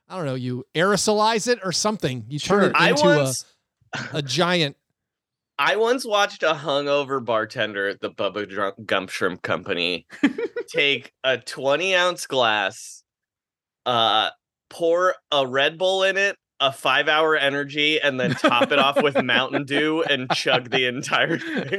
I 0.09 0.17
don't 0.17 0.27
know 0.27 0.35
you 0.37 0.65
aerosolize 0.75 1.49
it 1.49 1.59
or 1.65 1.73
something. 1.73 2.25
You 2.29 2.39
turn 2.39 2.73
Sure. 2.73 2.73
it 2.75 2.89
into 2.91 3.05
once 3.05 3.45
a, 4.13 4.19
a 4.19 4.23
giant. 4.23 4.77
I 5.61 5.75
once 5.75 6.05
watched 6.07 6.45
a 6.45 6.53
hungover 6.55 7.25
bartender 7.25 7.89
at 7.89 8.01
the 8.01 8.11
Bubba 8.11 8.49
Drum- 8.49 8.75
Gump 8.87 9.11
Shrimp 9.11 9.43
Company 9.43 10.07
take 10.69 11.13
a 11.25 11.37
20 11.37 11.97
ounce 11.97 12.27
glass, 12.29 13.03
uh, 13.85 14.31
pour 14.71 15.15
a 15.33 15.47
Red 15.47 15.79
Bull 15.79 16.03
in 16.05 16.17
it, 16.17 16.37
a 16.61 16.73
five 16.73 17.09
hour 17.09 17.37
energy, 17.37 18.01
and 18.01 18.19
then 18.19 18.33
top 18.35 18.71
it 18.73 18.79
off 18.79 19.03
with 19.03 19.23
Mountain 19.23 19.65
Dew 19.65 20.03
and 20.09 20.31
chug 20.33 20.71
the 20.71 20.87
entire 20.87 21.39
thing. 21.39 21.79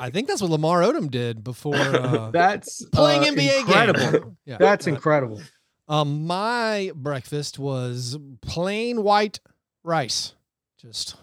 I 0.00 0.10
think 0.10 0.28
that's 0.28 0.42
what 0.42 0.50
Lamar 0.50 0.82
Odom 0.82 1.10
did 1.10 1.42
before 1.42 1.74
uh, 1.76 2.30
That's 2.32 2.84
playing 2.86 3.22
uh, 3.22 3.32
NBA 3.32 3.60
incredible. 3.60 4.10
game. 4.20 4.36
Yeah. 4.44 4.56
That's 4.58 4.86
Uh, 4.86 4.90
incredible. 4.90 5.40
Um, 5.88 6.26
my 6.26 6.92
breakfast 6.94 7.58
was 7.58 8.18
plain 8.40 9.02
white 9.02 9.40
rice, 9.82 10.34
just 10.78 11.16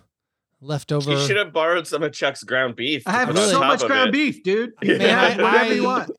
leftover. 0.61 1.11
you 1.11 1.19
should 1.25 1.37
have 1.37 1.53
borrowed 1.53 1.87
some 1.87 2.03
of 2.03 2.11
Chuck's 2.11 2.43
ground 2.43 2.75
beef. 2.75 3.03
I 3.07 3.11
have 3.11 3.29
put 3.29 3.37
so 3.37 3.59
much 3.59 3.81
ground 3.85 4.09
it. 4.09 4.13
beef, 4.13 4.43
dude. 4.43 4.73
Yeah. 4.81 4.91
You 4.93 4.97
can 4.99 5.09
have 5.09 5.37
Man, 5.37 5.39
I- 5.39 5.51
whatever 5.51 5.73
you 5.73 5.83
want. 5.83 6.11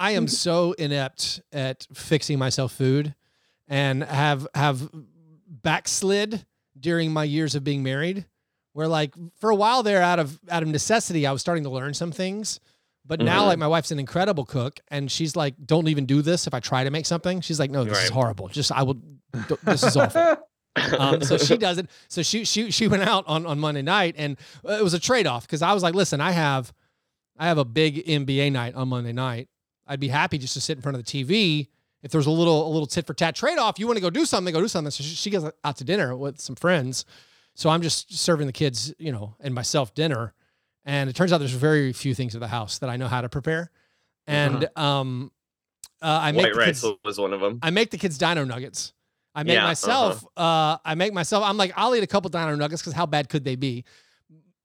I 0.00 0.12
am 0.12 0.26
so 0.46 0.72
inept 0.72 1.40
at 1.52 1.86
fixing 1.94 2.38
myself 2.38 2.72
food, 2.72 3.14
and 3.68 4.02
have 4.02 4.48
have 4.54 4.90
backslid 5.46 6.44
during 6.78 7.12
my 7.12 7.24
years 7.24 7.54
of 7.54 7.62
being 7.64 7.82
married. 7.82 8.26
Where 8.72 8.88
like 8.88 9.14
for 9.40 9.50
a 9.50 9.54
while 9.54 9.82
there, 9.82 10.00
out 10.02 10.18
of 10.18 10.40
out 10.48 10.62
of 10.62 10.68
necessity, 10.68 11.26
I 11.26 11.32
was 11.32 11.40
starting 11.40 11.64
to 11.64 11.70
learn 11.70 11.94
some 11.94 12.12
things. 12.12 12.60
But 13.04 13.18
now, 13.20 13.42
Mhm. 13.42 13.46
like 13.46 13.58
my 13.58 13.66
wife's 13.66 13.90
an 13.90 13.98
incredible 13.98 14.44
cook, 14.44 14.78
and 14.88 15.10
she's 15.10 15.34
like, 15.34 15.54
"Don't 15.66 15.88
even 15.88 16.06
do 16.06 16.22
this 16.22 16.46
if 16.46 16.54
I 16.54 16.60
try 16.60 16.84
to 16.84 16.90
make 16.90 17.06
something." 17.06 17.40
She's 17.40 17.58
like, 17.58 17.70
"No, 17.70 17.82
this 17.84 18.04
is 18.04 18.10
horrible. 18.10 18.48
Just 18.48 18.70
I 18.70 18.82
will. 18.84 18.98
This 19.64 19.82
is 19.82 19.96
awful." 19.96 20.36
um, 20.98 21.20
so 21.22 21.36
she 21.36 21.56
does 21.56 21.78
it. 21.78 21.90
So 22.08 22.22
she 22.22 22.44
she 22.44 22.70
she 22.70 22.86
went 22.86 23.02
out 23.02 23.24
on 23.26 23.44
on 23.46 23.58
Monday 23.58 23.82
night, 23.82 24.14
and 24.16 24.36
uh, 24.66 24.74
it 24.74 24.84
was 24.84 24.94
a 24.94 25.00
trade 25.00 25.26
off 25.26 25.46
because 25.46 25.62
I 25.62 25.72
was 25.72 25.82
like, 25.82 25.94
listen, 25.94 26.20
I 26.20 26.30
have 26.30 26.72
I 27.36 27.48
have 27.48 27.58
a 27.58 27.64
big 27.64 28.06
NBA 28.06 28.52
night 28.52 28.74
on 28.76 28.88
Monday 28.88 29.12
night. 29.12 29.48
I'd 29.90 30.00
be 30.00 30.08
happy 30.08 30.38
just 30.38 30.54
to 30.54 30.60
sit 30.60 30.78
in 30.78 30.82
front 30.82 30.96
of 30.96 31.04
the 31.04 31.10
TV. 31.24 31.68
If 32.02 32.10
there's 32.12 32.26
a 32.26 32.30
little 32.30 32.66
a 32.66 32.70
little 32.70 32.86
tit 32.86 33.06
for 33.06 33.12
tat 33.12 33.34
trade 33.34 33.58
off, 33.58 33.78
you 33.78 33.86
want 33.86 33.96
to 33.98 34.00
go 34.00 34.08
do 34.08 34.24
something, 34.24 34.54
go 34.54 34.60
do 34.60 34.68
something. 34.68 34.90
So 34.90 35.02
she, 35.04 35.14
she 35.14 35.28
goes 35.30 35.50
out 35.64 35.76
to 35.78 35.84
dinner 35.84 36.16
with 36.16 36.40
some 36.40 36.56
friends. 36.56 37.04
So 37.54 37.68
I'm 37.68 37.82
just 37.82 38.16
serving 38.16 38.46
the 38.46 38.52
kids, 38.54 38.94
you 38.98 39.12
know, 39.12 39.34
and 39.40 39.54
myself 39.54 39.92
dinner. 39.94 40.32
And 40.86 41.10
it 41.10 41.16
turns 41.16 41.32
out 41.32 41.38
there's 41.38 41.50
very 41.52 41.92
few 41.92 42.14
things 42.14 42.34
at 42.34 42.40
the 42.40 42.48
house 42.48 42.78
that 42.78 42.88
I 42.88 42.96
know 42.96 43.08
how 43.08 43.20
to 43.20 43.28
prepare. 43.28 43.70
And 44.26 44.68
um, 44.76 45.30
uh, 46.00 46.20
I 46.22 46.32
make 46.32 46.44
White 46.44 46.52
the 46.54 46.58
rice 46.58 46.80
kids, 46.82 46.94
was 47.04 47.18
one 47.18 47.34
of 47.34 47.40
them. 47.40 47.58
I 47.62 47.70
make 47.70 47.90
the 47.90 47.98
kids 47.98 48.16
dino 48.16 48.44
nuggets. 48.44 48.94
I 49.34 49.42
make 49.42 49.54
Yeah, 49.54 49.64
myself. 49.64 50.24
uh 50.36 50.78
I 50.84 50.94
make 50.94 51.12
myself. 51.12 51.44
I'm 51.44 51.56
like, 51.58 51.72
I'll 51.76 51.94
eat 51.94 52.02
a 52.02 52.06
couple 52.06 52.30
dino 52.30 52.54
nuggets 52.54 52.80
because 52.80 52.94
how 52.94 53.06
bad 53.06 53.28
could 53.28 53.44
they 53.44 53.56
be? 53.56 53.84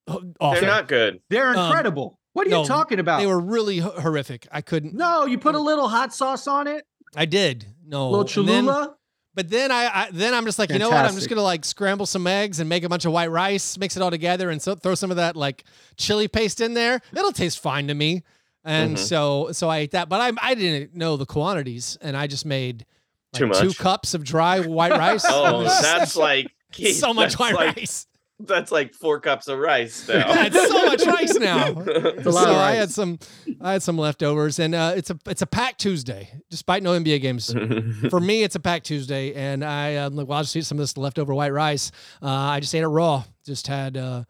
Awful. 0.08 0.32
They're 0.52 0.62
not 0.62 0.88
good. 0.88 1.20
They're 1.30 1.50
Um, 1.56 1.66
incredible. 1.68 2.20
What 2.36 2.46
are 2.46 2.52
no, 2.52 2.62
you 2.62 2.68
talking 2.68 3.00
about? 3.00 3.20
They 3.20 3.26
were 3.28 3.40
really 3.40 3.80
ho- 3.80 4.00
horrific. 4.00 4.48
I 4.52 4.62
couldn't. 4.62 4.94
no, 4.94 5.26
you 5.26 5.38
put 5.40 5.56
a 5.56 5.60
little 5.60 5.88
hot 5.90 6.14
sauce 6.14 6.46
on 6.48 6.68
it, 6.68 6.86
I 7.16 7.26
did. 7.26 7.66
No. 7.88 8.08
a 8.08 8.10
little 8.10 8.42
And 8.42 8.50
then- 8.50 8.66
Cholula. 8.66 8.96
but 9.34 9.50
then 9.50 9.72
I, 9.72 9.86
I 9.86 10.10
then 10.12 10.34
I'm 10.34 10.46
just 10.46 10.60
like, 10.60 10.70
you 10.70 10.78
know 10.80 10.90
what? 10.90 11.06
I'm 11.06 11.16
just 11.16 11.30
gonna 11.30 11.42
like 11.42 11.66
scramble 11.66 12.06
some 12.06 12.28
eggs 12.28 12.60
and 12.60 12.68
make 12.70 12.84
a 12.84 12.90
bunch 12.90 13.06
of 13.06 13.12
white 13.12 13.32
rice, 13.32 13.78
mix 13.78 13.96
it 13.98 14.02
all 14.04 14.12
together, 14.12 14.50
and 14.52 14.62
so 14.62 14.76
throw 14.76 14.96
some 14.96 15.12
of 15.12 15.18
that 15.18 15.36
like 15.36 15.64
chili 15.98 16.28
paste 16.28 16.62
in 16.62 16.74
there. 16.76 17.02
It'll 17.16 17.32
taste 17.32 17.60
fine 17.60 17.88
to 17.88 17.94
me. 17.94 18.24
And 18.64 18.96
Mhm. 18.96 19.00
so 19.00 19.50
so 19.52 19.70
I 19.70 19.78
ate 19.80 19.92
that, 19.92 20.10
but 20.10 20.20
I 20.22 20.32
I 20.42 20.56
didn't 20.56 20.96
know 20.96 21.18
the 21.18 21.26
quantities, 21.26 21.98
and 22.02 22.18
I 22.18 22.28
just 22.28 22.46
made 22.46 22.86
like, 23.34 23.52
Too 23.54 23.70
two 23.70 23.74
cups 23.74 24.14
of 24.14 24.24
dry 24.24 24.60
white 24.62 24.92
rice. 24.94 25.24
Oh, 25.30 25.64
that's 25.82 26.16
like 26.16 26.48
Keith, 26.72 26.96
so 26.98 27.14
much 27.22 27.38
white 27.38 27.54
like, 27.54 27.76
rice. 27.78 28.08
That's 28.40 28.72
like 28.72 28.94
four 28.94 29.20
cups 29.22 29.48
of 29.48 29.60
rice 29.60 30.08
now. 30.10 30.16
Yeah, 30.16 30.46
it's 30.48 30.68
so 30.68 30.86
much 30.86 31.06
rice 31.06 31.36
now. 31.40 31.68
a 31.72 32.30
lot 32.30 32.44
so 32.44 32.52
of 32.52 32.58
I 32.58 32.74
had 32.74 32.92
some, 32.92 33.18
I 33.62 33.74
had 33.74 33.84
some 33.84 33.98
leftovers, 33.98 34.60
and 34.60 34.76
uh, 34.76 34.94
it's 34.96 35.10
a 35.10 35.18
it's 35.26 35.42
a 35.42 35.46
packed 35.46 35.80
Tuesday, 35.80 36.30
despite 36.50 36.84
no 36.84 36.92
NBA 36.92 37.22
games. 37.22 37.54
For 38.10 38.20
me, 38.20 38.44
it's 38.44 38.56
a 38.56 38.60
packed 38.60 38.88
Tuesday, 38.88 39.34
and 39.34 39.64
I 39.64 39.96
um, 39.96 40.16
like, 40.16 40.28
well, 40.28 40.38
I'll 40.38 40.44
just 40.44 40.56
eat 40.56 40.66
some 40.66 40.78
of 40.78 40.84
this 40.84 40.98
leftover 40.98 41.34
white 41.34 41.54
rice. 41.54 41.92
Uh, 42.22 42.28
I 42.28 42.60
just 42.60 42.76
ate 42.76 42.84
it 42.84 42.88
raw. 42.88 43.24
Just 43.46 43.68
had 43.68 43.96
uh, 43.96 44.26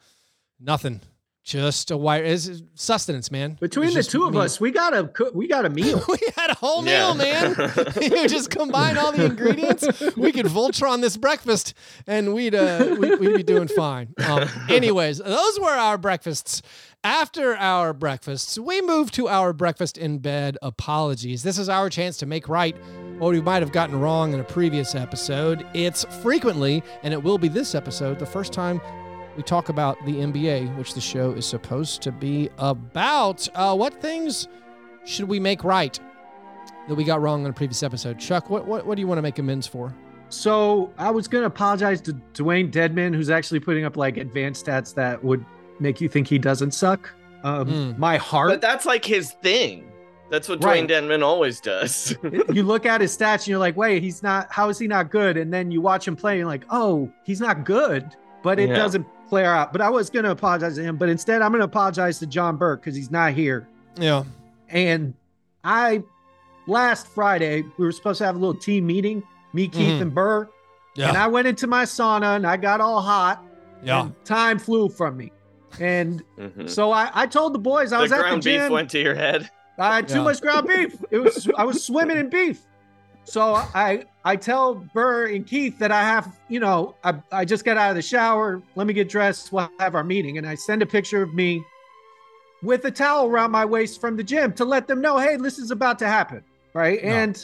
nothing. 0.59 1.01
Just 1.46 1.92
a 1.92 1.98
white 1.98 2.25
it's 2.25 2.64
sustenance, 2.74 3.30
man. 3.30 3.56
Between 3.62 3.94
the 3.94 4.02
two 4.02 4.24
of 4.25 4.34
me. 4.34 4.40
us, 4.40 4.60
we 4.60 4.72
got 4.72 4.96
a 4.96 5.12
we 5.36 5.48
got 5.48 5.64
a 5.64 5.70
meal. 5.70 6.04
we 6.10 6.18
had 6.36 6.50
a 6.50 6.56
whole 6.56 6.84
Yeah. 6.84 7.14
meal, 7.14 7.16
man. 7.16 7.56
you 8.02 8.28
just 8.28 8.50
combine 8.50 8.98
all 8.98 9.12
the 9.12 9.25
ingredients. 9.25 9.88
We 10.18 10.32
could 10.32 10.48
Voltron 10.48 11.02
this 11.02 11.18
breakfast, 11.18 11.75
and 12.08 12.34
we'd 12.34 12.56
uh, 12.56 12.96
we, 13.00 13.16
we'd 13.18 13.36
be 13.38 13.44
doing 13.44 13.68
fine. 13.68 14.16
Um, 14.28 14.50
anyways, 14.70 15.20
those 15.20 15.60
were 15.60 15.70
our 15.70 16.00
breakfasts. 16.00 16.64
After 17.04 17.56
our 17.56 17.94
breakfasts, 17.94 18.58
we 18.58 18.82
move 18.82 19.12
to 19.12 19.28
our 19.28 19.54
breakfast 19.54 20.00
in 20.00 20.18
bed 20.18 20.58
apologies. 20.64 21.44
This 21.44 21.60
is 21.60 21.70
our 21.70 21.92
chance 21.92 22.18
to 22.18 22.25
make 22.25 22.50
right 22.50 22.75
what 23.20 23.34
we 23.34 23.40
might 23.42 23.62
have 23.62 23.72
gotten 23.72 24.00
wrong 24.00 24.34
in 24.34 24.40
a 24.40 24.44
previous 24.44 24.96
episode. 24.96 25.64
It's 25.75 26.04
frequently, 26.24 26.82
and 27.04 27.14
it 27.14 27.22
will 27.22 27.38
be 27.38 27.50
this 27.50 27.75
episode, 27.75 28.18
the 28.18 28.25
first 28.25 28.52
time 28.52 28.82
we 29.36 29.44
talk 29.44 29.70
about 29.70 29.98
the 30.06 30.13
NBA, 30.15 30.75
which 30.77 30.94
the 30.94 31.01
show 31.01 31.32
is 31.32 31.46
supposed 31.46 32.01
to 32.04 32.12
be 32.12 32.50
about. 32.58 33.48
Uh, 33.56 33.75
what 33.75 34.01
things 34.01 34.48
should 35.06 35.27
we 35.27 35.39
make 35.39 35.63
right 35.63 36.00
that 36.88 36.96
we 36.96 37.04
got 37.04 37.22
wrong 37.22 37.44
in 37.44 37.50
a 37.50 37.54
previous 37.54 37.84
episode? 37.84 38.20
Chuck, 38.20 38.50
what 38.50 38.65
what, 38.65 38.86
what 38.86 38.96
do 38.96 39.01
you 39.01 39.08
want 39.08 39.18
to 39.18 39.22
make 39.22 39.39
amends 39.39 39.68
for? 39.68 39.94
So 40.30 40.92
I 40.98 41.12
was 41.12 41.27
gonna 41.27 41.46
apologize 41.48 42.01
to 42.01 42.13
Dewayne 42.34 42.72
Dedmon, 42.72 43.15
who's 43.15 43.30
actually 43.30 43.60
putting 43.60 43.86
up 43.86 43.96
like 43.98 44.18
advanced 44.18 44.65
stats 44.65 44.94
that 44.96 45.24
would 45.24 45.46
make 45.80 46.01
you 46.01 46.10
think 46.10 46.27
he 46.27 46.38
doesn't 46.39 46.72
suck. 46.74 47.12
Um, 47.44 47.68
Mm. 47.68 47.98
My 48.00 48.18
heart. 48.18 48.50
but 48.50 48.62
that's 48.62 48.86
like 48.86 49.06
his 49.06 49.34
thing. 49.44 49.92
That's 50.32 50.50
what 50.50 50.63
Right. 50.63 50.84
Dewayne 50.88 50.89
Dedmon 50.89 51.24
always 51.24 51.62
does. 51.62 52.15
you 52.51 52.63
look 52.63 52.88
at 52.88 53.00
his 53.00 53.15
stats 53.15 53.39
and 53.42 53.50
you're 53.50 53.60
like, 53.60 53.77
wait, 53.77 54.01
he's 54.01 54.24
not. 54.24 54.48
How 54.51 54.70
is 54.70 54.80
he 54.80 54.88
not 54.88 55.12
good? 55.12 55.38
And 55.38 55.54
then 55.54 55.70
you 55.70 55.82
watch 55.82 56.08
him 56.08 56.15
play, 56.15 56.32
and 56.34 56.39
you're 56.39 56.48
like, 56.48 56.63
oh, 56.72 57.12
he's 57.24 57.39
not 57.39 57.63
good, 57.63 58.04
but 58.42 58.60
it 58.60 58.70
Yeah. 58.70 58.75
doesn't 58.75 59.06
flare 59.29 59.53
out. 59.53 59.72
But 59.72 59.82
I 59.82 59.89
was 59.89 60.10
gonna 60.10 60.32
apologize 60.32 60.75
to 60.75 60.84
him, 60.84 60.98
but 60.98 61.10
instead 61.10 61.41
I'm 61.41 61.51
gonna 61.51 61.63
apologize 61.65 62.20
to 62.20 62.27
John 62.27 62.58
Burke 62.58 62.82
because 62.82 62.96
he's 62.96 63.12
not 63.12 63.34
here. 63.34 63.67
Yeah. 63.98 64.24
And 64.70 65.13
I 65.63 66.03
last 66.67 67.08
Friday 67.08 67.63
we 67.77 67.86
were 67.86 67.91
supposed 67.91 68.17
to 68.20 68.25
have 68.25 68.36
a 68.36 68.39
little 68.39 68.55
team 68.60 68.88
meeting, 68.88 69.24
me, 69.53 69.67
Keith, 69.67 70.00
Mhm. 70.00 70.01
and 70.01 70.13
Burr. 70.15 70.48
And 70.98 71.17
I 71.17 71.27
went 71.27 71.48
into 71.48 71.67
my 71.67 71.84
sauna 71.84 72.36
and 72.38 72.48
I 72.48 72.58
got 72.58 72.82
all 72.82 73.01
hot. 73.01 73.44
yeah. 73.84 74.03
and 74.03 74.25
time 74.25 74.58
flew 74.58 74.89
from 74.89 75.15
me. 75.17 75.32
And 75.79 76.24
Mhm. 76.39 76.67
so 76.70 76.91
I, 76.91 77.12
I 77.13 77.27
told 77.27 77.53
the 77.53 77.60
boys 77.60 77.91
I 77.94 77.98
The 77.98 78.01
was 78.03 78.12
at 78.13 78.17
the 78.17 78.24
ground 78.24 78.44
beef 78.44 78.70
went 78.70 78.89
to 78.91 79.00
your 79.00 79.13
head. 79.13 79.50
I 79.77 79.96
had 79.98 80.08
too 80.08 80.20
Yeah. 80.20 80.24
much 80.24 80.41
ground 80.41 80.67
beef. 80.67 80.96
It 81.12 81.20
was 81.20 81.48
I 81.58 81.65
was 81.65 81.84
swimming 81.84 82.17
in 82.17 82.29
beef. 82.29 82.62
So 83.25 83.55
I 83.55 84.05
I 84.24 84.36
tell 84.36 84.75
Burr 84.75 85.27
and 85.27 85.46
Keith 85.46 85.77
that 85.79 85.91
I 85.91 86.01
have, 86.01 86.36
you 86.48 86.60
know, 86.60 86.96
I, 87.03 87.15
I 87.32 87.46
just 87.46 87.65
got 87.65 87.77
out 87.77 87.89
of 87.89 87.96
the 87.96 88.01
shower. 88.01 88.62
Let 88.75 88.88
me 88.88 88.94
get 88.94 89.10
dressed. 89.10 89.51
We'll 89.51 89.70
have 89.79 89.96
our 89.96 90.03
meeting. 90.03 90.38
And 90.38 90.48
I 90.48 90.55
send 90.55 90.82
a 90.82 90.86
picture 90.86 91.22
of 91.22 91.34
me 91.34 91.63
with 92.63 92.86
a 92.86 92.91
towel 92.91 93.27
around 93.27 93.51
my 93.51 93.65
waist 93.65 94.00
from 94.00 94.15
the 94.17 94.24
gym 94.24 94.53
to 94.53 94.65
let 94.65 94.88
them 94.88 95.01
know, 95.01 95.17
hey, 95.17 95.38
this 95.38 95.60
is 95.60 95.72
about 95.72 96.00
to 96.00 96.08
happen. 96.08 96.44
Right. 96.74 97.03
No. 97.03 97.10
And 97.10 97.36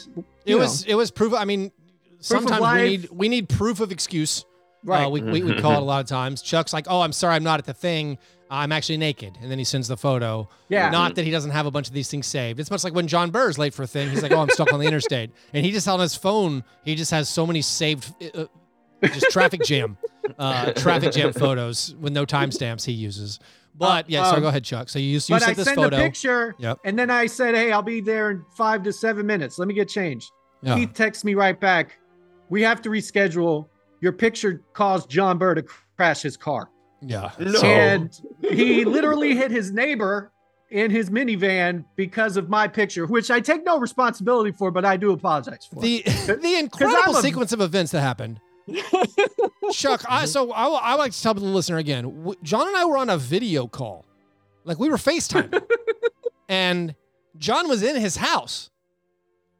It 0.44 0.50
you 0.50 0.58
was 0.58 0.84
it 0.84 0.94
was 0.94 1.10
proof. 1.10 1.34
I 1.34 1.44
mean, 1.44 1.66
of 1.66 1.72
sometimes 2.20 2.60
we 2.82 2.88
need 2.88 3.08
we 3.10 3.28
need 3.28 3.48
proof 3.48 3.80
of 3.80 3.92
excuse. 3.92 4.44
know, 4.84 4.92
right. 4.92 5.04
Uh, 5.06 5.10
we, 5.10 5.22
we 5.22 5.42
we 5.42 5.60
call 5.60 5.72
it 5.72 5.78
a 5.78 5.80
lot 5.84 6.00
of 6.00 6.06
times. 6.06 6.42
Chuck's 6.42 6.72
like, 6.72 6.86
"Oh, 6.88 7.00
I'm 7.00 7.12
sorry, 7.12 7.34
I'm 7.36 7.44
not 7.44 7.58
at 7.58 7.66
the 7.66 7.74
thing. 7.74 8.18
I'm 8.52 8.70
actually 8.70 8.98
naked," 8.98 9.38
and 9.40 9.50
then 9.50 9.58
he 9.58 9.64
sends 9.64 9.88
the 9.88 9.96
photo. 9.96 10.48
yeah. 10.68 10.90
Not 10.90 11.14
that 11.14 11.24
he 11.24 11.30
doesn't 11.30 11.50
have 11.52 11.66
a 11.66 11.70
bunch 11.70 11.88
of 11.88 11.94
these 11.94 12.08
things 12.10 12.26
saved. 12.26 12.60
It's 12.60 12.70
much 12.70 12.84
like 12.84 12.94
when 12.94 13.08
John 13.08 13.30
Burr's 13.30 13.56
late 13.58 13.72
for 13.74 13.82
a 13.82 13.86
thing. 13.86 14.10
He's 14.10 14.22
like, 14.22 14.32
"Oh, 14.32 14.40
I'm 14.40 14.50
stuck 14.50 14.72
on 14.72 14.78
the 14.80 14.86
interstate," 14.86 15.30
and 15.54 15.64
he 15.64 15.72
just 15.72 15.88
on 15.88 15.98
his 16.00 16.14
phone. 16.14 16.62
He 16.84 16.94
just 16.94 17.10
has 17.10 17.28
so 17.28 17.46
many 17.46 17.62
saved, 17.62 18.12
uh, 18.34 18.44
just 19.02 19.30
traffic 19.30 19.62
jam, 19.64 19.96
uh, 20.38 20.72
traffic 20.72 21.12
jam 21.12 21.32
photos 21.44 21.94
with 22.00 22.12
no 22.12 22.26
timestamps 22.26 22.84
he 22.84 22.92
uses. 22.92 23.40
But 23.74 24.10
yeah, 24.10 24.24
sorry, 24.24 24.36
um, 24.36 24.42
go 24.42 24.48
ahead, 24.48 24.64
Chuck. 24.64 24.90
So 24.90 24.98
you 24.98 25.06
used 25.06 25.30
you 25.30 25.36
but 25.36 25.42
I 25.42 25.46
sent 25.46 25.56
this 25.56 25.64
sent 25.66 25.76
photo. 25.76 25.96
a 25.96 26.00
picture 26.00 26.54
Yep. 26.58 26.80
and 26.84 26.98
then 26.98 27.10
I 27.10 27.24
said, 27.24 27.54
hey, 27.54 27.72
I'll 27.72 27.80
be 27.82 28.02
there 28.02 28.30
in 28.30 28.44
five 28.54 28.82
to 28.82 28.92
seven 28.92 29.26
minutes. 29.26 29.58
Let 29.58 29.66
me 29.66 29.72
get 29.72 29.88
changed. 29.88 30.30
Yeah. 30.60 30.74
Keith 30.74 30.92
texts 30.92 31.24
me 31.24 31.34
right 31.34 31.58
back. 31.58 31.98
We 32.50 32.60
have 32.62 32.82
to 32.82 32.90
reschedule. 32.90 33.66
Your 34.02 34.12
picture 34.12 34.62
caused 34.74 35.08
John 35.08 35.38
Burr 35.38 35.54
to 35.54 35.64
crash 35.96 36.20
his 36.20 36.36
car. 36.36 36.68
Yeah. 37.04 37.32
No. 37.38 37.60
and 37.62 38.20
he 38.40 38.84
literally 38.84 39.34
hit 39.34 39.50
his 39.50 39.72
neighbor 39.72 40.30
in 40.70 40.90
his 40.90 41.10
minivan 41.10 41.84
because 41.96 42.36
of 42.36 42.48
my 42.48 42.66
picture, 42.66 43.06
which 43.06 43.30
I 43.30 43.40
take 43.40 43.64
no 43.64 43.78
responsibility 43.78 44.52
for, 44.52 44.70
but 44.70 44.84
I 44.84 44.96
do 44.96 45.12
apologize 45.12 45.66
for. 45.66 45.80
The 45.80 46.02
the 46.26 46.56
incredible 46.58 47.16
a- 47.16 47.22
sequence 47.22 47.52
of 47.52 47.60
events 47.60 47.92
that 47.92 48.00
happened. 48.00 48.40
Chuck, 49.72 50.02
I, 50.08 50.22
mm-hmm. 50.22 50.26
so 50.26 50.52
I, 50.52 50.66
I 50.66 50.94
like 50.94 51.12
to 51.12 51.22
tell 51.22 51.34
the 51.34 51.40
listener 51.40 51.78
again. 51.78 52.34
John 52.42 52.68
and 52.68 52.76
I 52.76 52.84
were 52.84 52.96
on 52.96 53.10
a 53.10 53.18
video 53.18 53.66
call, 53.66 54.04
like 54.64 54.78
we 54.78 54.88
were 54.88 54.96
FaceTime, 54.96 55.62
and 56.48 56.94
John 57.36 57.68
was 57.68 57.82
in 57.82 57.96
his 57.96 58.16
house, 58.16 58.70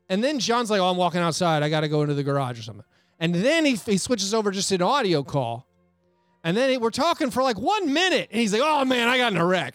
and 0.09 0.23
then 0.23 0.39
John's 0.39 0.71
like, 0.71 0.81
"Oh, 0.81 0.89
I'm 0.89 0.97
walking 0.97 1.21
outside. 1.21 1.65
I 1.65 1.69
got 1.69 1.81
to 1.81 1.89
go 1.89 2.03
into 2.03 2.15
the 2.15 2.23
garage 2.23 2.61
or 2.61 2.63
something." 2.63 2.85
And 3.19 3.35
then 3.35 3.65
he 3.65 3.75
he 3.75 3.99
switches 3.99 4.33
over 4.33 4.53
just 4.53 4.69
to 4.69 4.77
an 4.77 4.83
audio 4.83 5.25
call, 5.25 5.67
and 6.45 6.57
then 6.57 6.71
he, 6.71 6.79
we're 6.79 6.91
talking 6.91 7.31
for 7.31 7.43
like 7.43 7.59
one 7.59 7.93
minute, 7.93 8.29
and 8.31 8.41
he's 8.41 8.53
like, 8.53 8.63
"Oh 8.65 8.85
man, 8.85 9.09
I 9.09 9.19
got 9.19 9.33
in 9.33 9.39
a 9.39 9.47
wreck," 9.47 9.75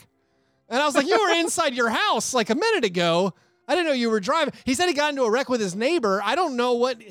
and 0.69 0.81
I 0.81 0.85
was 0.85 0.95
like, 0.95 1.07
"You 1.07 1.19
were 1.19 1.31
inside 1.39 1.73
your 1.75 1.89
house 1.89 2.33
like 2.33 2.49
a 2.49 2.55
minute 2.55 2.85
ago." 2.85 3.33
I 3.67 3.75
didn't 3.75 3.87
know 3.87 3.93
you 3.93 4.09
were 4.09 4.19
driving. 4.21 4.53
He 4.63 4.73
said 4.75 4.87
he 4.87 4.93
got 4.93 5.09
into 5.09 5.23
a 5.23 5.29
wreck 5.29 5.49
with 5.49 5.59
his 5.59 5.75
neighbor. 5.75 6.21
I 6.23 6.35
don't 6.35 6.55
know 6.55 6.73
what 6.73 7.01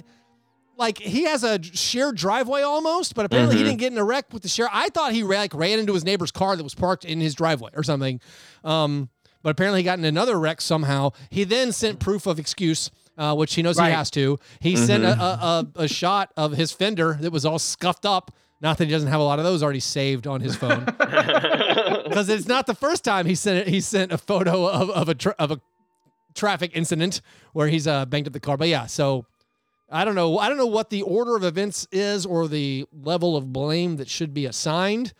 like 0.78 0.98
he 0.98 1.24
has 1.24 1.42
a 1.44 1.62
shared 1.62 2.16
driveway 2.16 2.62
almost, 2.62 3.14
but 3.14 3.24
apparently 3.26 3.56
he 3.56 3.62
Mhm. 3.62 3.66
didn't 3.66 3.78
get 3.80 3.92
in 3.92 3.98
a 3.98 4.04
wreck 4.04 4.26
with 4.32 4.42
the 4.42 4.48
share. 4.48 4.68
I 4.72 4.88
thought 4.90 5.12
he 5.12 5.22
like 5.22 5.54
ran 5.54 5.78
into 5.78 5.94
his 5.94 6.04
neighbor's 6.04 6.30
car 6.30 6.56
that 6.56 6.62
was 6.62 6.74
parked 6.74 7.04
in 7.04 7.20
his 7.20 7.34
driveway 7.34 7.70
or 7.74 7.82
something. 7.82 8.20
Um, 8.64 9.08
but 9.42 9.50
apparently 9.50 9.80
he 9.80 9.84
got 9.84 9.98
in 9.98 10.04
another 10.04 10.38
wreck 10.38 10.60
somehow. 10.60 11.10
He 11.30 11.44
then 11.44 11.72
sent 11.72 11.98
proof 12.00 12.26
of 12.26 12.38
excuse, 12.38 12.90
uh, 13.16 13.34
which 13.34 13.54
he 13.54 13.62
knows 13.62 13.78
he 13.78 13.84
has 13.84 14.10
to. 14.12 14.38
He 14.60 14.76
sent 14.76 15.04
a, 15.04 15.12
a, 15.12 15.66
a, 15.76 15.82
a 15.84 15.88
shot 15.88 16.32
of 16.36 16.52
his 16.52 16.72
fender 16.72 17.16
that 17.20 17.32
was 17.32 17.46
all 17.46 17.58
scuffed 17.58 18.04
up. 18.04 18.34
Not 18.60 18.78
that 18.78 18.86
he 18.86 18.90
doesn't 18.90 19.10
have 19.10 19.20
a 19.20 19.24
lot 19.24 19.38
of 19.38 19.44
those 19.44 19.62
already 19.62 19.80
saved 19.80 20.26
on 20.26 20.40
his 20.40 20.56
phone, 20.56 20.84
because 20.98 22.28
it's 22.28 22.48
not 22.48 22.66
the 22.66 22.74
first 22.74 23.04
time 23.04 23.26
he 23.26 23.34
sent 23.34 23.58
it. 23.58 23.68
He 23.68 23.80
sent 23.80 24.12
a 24.12 24.18
photo 24.18 24.66
of, 24.66 24.88
of 24.90 25.08
a 25.10 25.14
tra- 25.14 25.34
of 25.38 25.50
a 25.50 25.60
traffic 26.34 26.70
incident 26.74 27.20
where 27.52 27.68
he's 27.68 27.86
uh, 27.86 28.06
banged 28.06 28.26
up 28.26 28.32
the 28.32 28.40
car. 28.40 28.56
But 28.56 28.68
yeah, 28.68 28.86
so 28.86 29.26
I 29.90 30.04
don't 30.04 30.14
know. 30.14 30.38
I 30.38 30.48
don't 30.48 30.58
know 30.58 30.66
what 30.66 30.90
the 30.90 31.02
order 31.02 31.36
of 31.36 31.44
events 31.44 31.86
is 31.92 32.24
or 32.24 32.48
the 32.48 32.86
level 32.92 33.36
of 33.36 33.52
blame 33.52 33.96
that 33.96 34.08
should 34.08 34.32
be 34.32 34.46
assigned, 34.46 35.12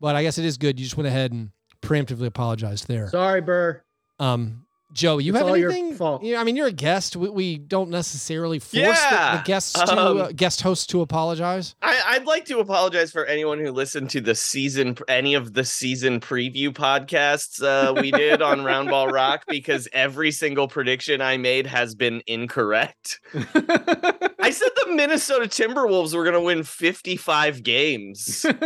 but 0.00 0.14
I 0.14 0.22
guess 0.22 0.36
it 0.36 0.44
is 0.44 0.58
good. 0.58 0.78
You 0.78 0.84
just 0.84 0.96
went 0.96 1.06
ahead 1.06 1.32
and 1.32 1.50
preemptively 1.80 2.26
apologized 2.26 2.86
there. 2.86 3.08
Sorry, 3.08 3.40
Burr. 3.40 3.82
Um, 4.18 4.66
Joe, 4.92 5.18
you 5.18 5.32
It's 5.32 5.38
have 5.38 5.48
all 5.48 5.56
your 5.56 5.70
anything? 5.70 5.94
fault. 5.96 6.22
Yeah, 6.22 6.40
I 6.40 6.44
mean, 6.44 6.56
you're 6.56 6.68
a 6.68 6.72
guest. 6.72 7.14
We, 7.14 7.28
we 7.28 7.58
don't 7.58 7.90
necessarily 7.90 8.58
force 8.58 8.72
the, 8.72 8.80
Yeah, 8.80 9.36
the 9.36 9.42
guests 9.44 9.72
to 9.74 9.98
um, 9.98 10.16
uh, 10.18 10.32
guest 10.32 10.62
hosts 10.62 10.86
to 10.86 11.02
apologize. 11.02 11.74
I, 11.82 12.00
I'd 12.06 12.24
like 12.24 12.46
to 12.46 12.58
apologize 12.58 13.12
for 13.12 13.26
anyone 13.26 13.58
who 13.58 13.70
listened 13.70 14.08
to 14.10 14.20
the 14.22 14.34
season, 14.34 14.96
any 15.06 15.34
of 15.34 15.52
the 15.52 15.64
season 15.64 16.20
preview 16.20 16.70
podcasts 16.70 17.62
uh, 17.62 17.92
we 18.00 18.10
did 18.10 18.40
on 18.40 18.60
Roundball 18.62 19.12
Rock 19.12 19.44
because 19.46 19.88
every 19.92 20.30
single 20.30 20.68
prediction 20.68 21.20
I 21.20 21.36
made 21.36 21.66
has 21.66 21.94
been 21.94 22.22
incorrect. 22.26 23.20
I 23.34 24.50
said 24.50 24.70
the 24.86 24.92
Minnesota 24.94 25.46
Timberwolves 25.46 26.14
were 26.14 26.24
going 26.24 26.34
to 26.34 26.40
win 26.40 26.62
55 26.62 27.62
games. 27.62 28.46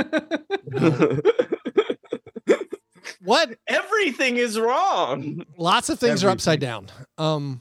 What? 3.24 3.56
Everything 3.66 4.36
is 4.36 4.58
wrong. 4.58 5.44
Lots 5.56 5.88
of 5.88 5.98
things 5.98 6.24
are 6.24 6.30
upside 6.30 6.60
down. 6.60 6.88
Um, 7.18 7.60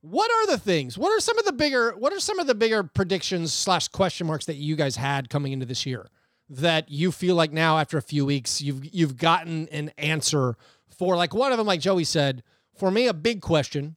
what 0.00 0.30
are 0.30 0.52
the 0.52 0.58
things? 0.58 0.96
What 0.96 1.10
are 1.10 1.20
some 1.20 1.38
of 1.38 1.44
the 1.44 1.52
bigger? 1.52 1.92
What 1.96 2.12
are 2.12 2.20
some 2.20 2.38
of 2.38 2.46
the 2.46 2.54
bigger 2.54 2.82
predictions 2.84 3.52
slash 3.52 3.88
question 3.88 4.26
marks 4.26 4.46
that 4.46 4.56
you 4.56 4.76
guys 4.76 4.96
had 4.96 5.30
coming 5.30 5.52
into 5.52 5.66
this 5.66 5.86
year 5.86 6.08
that 6.50 6.90
you 6.90 7.12
feel 7.12 7.34
like 7.34 7.52
now 7.52 7.78
after 7.78 7.98
a 7.98 8.02
few 8.02 8.24
weeks 8.24 8.60
you've 8.60 8.84
you've 8.94 9.16
gotten 9.16 9.68
an 9.68 9.90
answer 9.98 10.56
for? 10.88 11.16
Like 11.16 11.34
one 11.34 11.52
of 11.52 11.58
them, 11.58 11.66
like 11.66 11.80
Joey 11.80 12.04
said, 12.04 12.42
for 12.76 12.90
me 12.90 13.06
a 13.06 13.14
big 13.14 13.40
question 13.40 13.96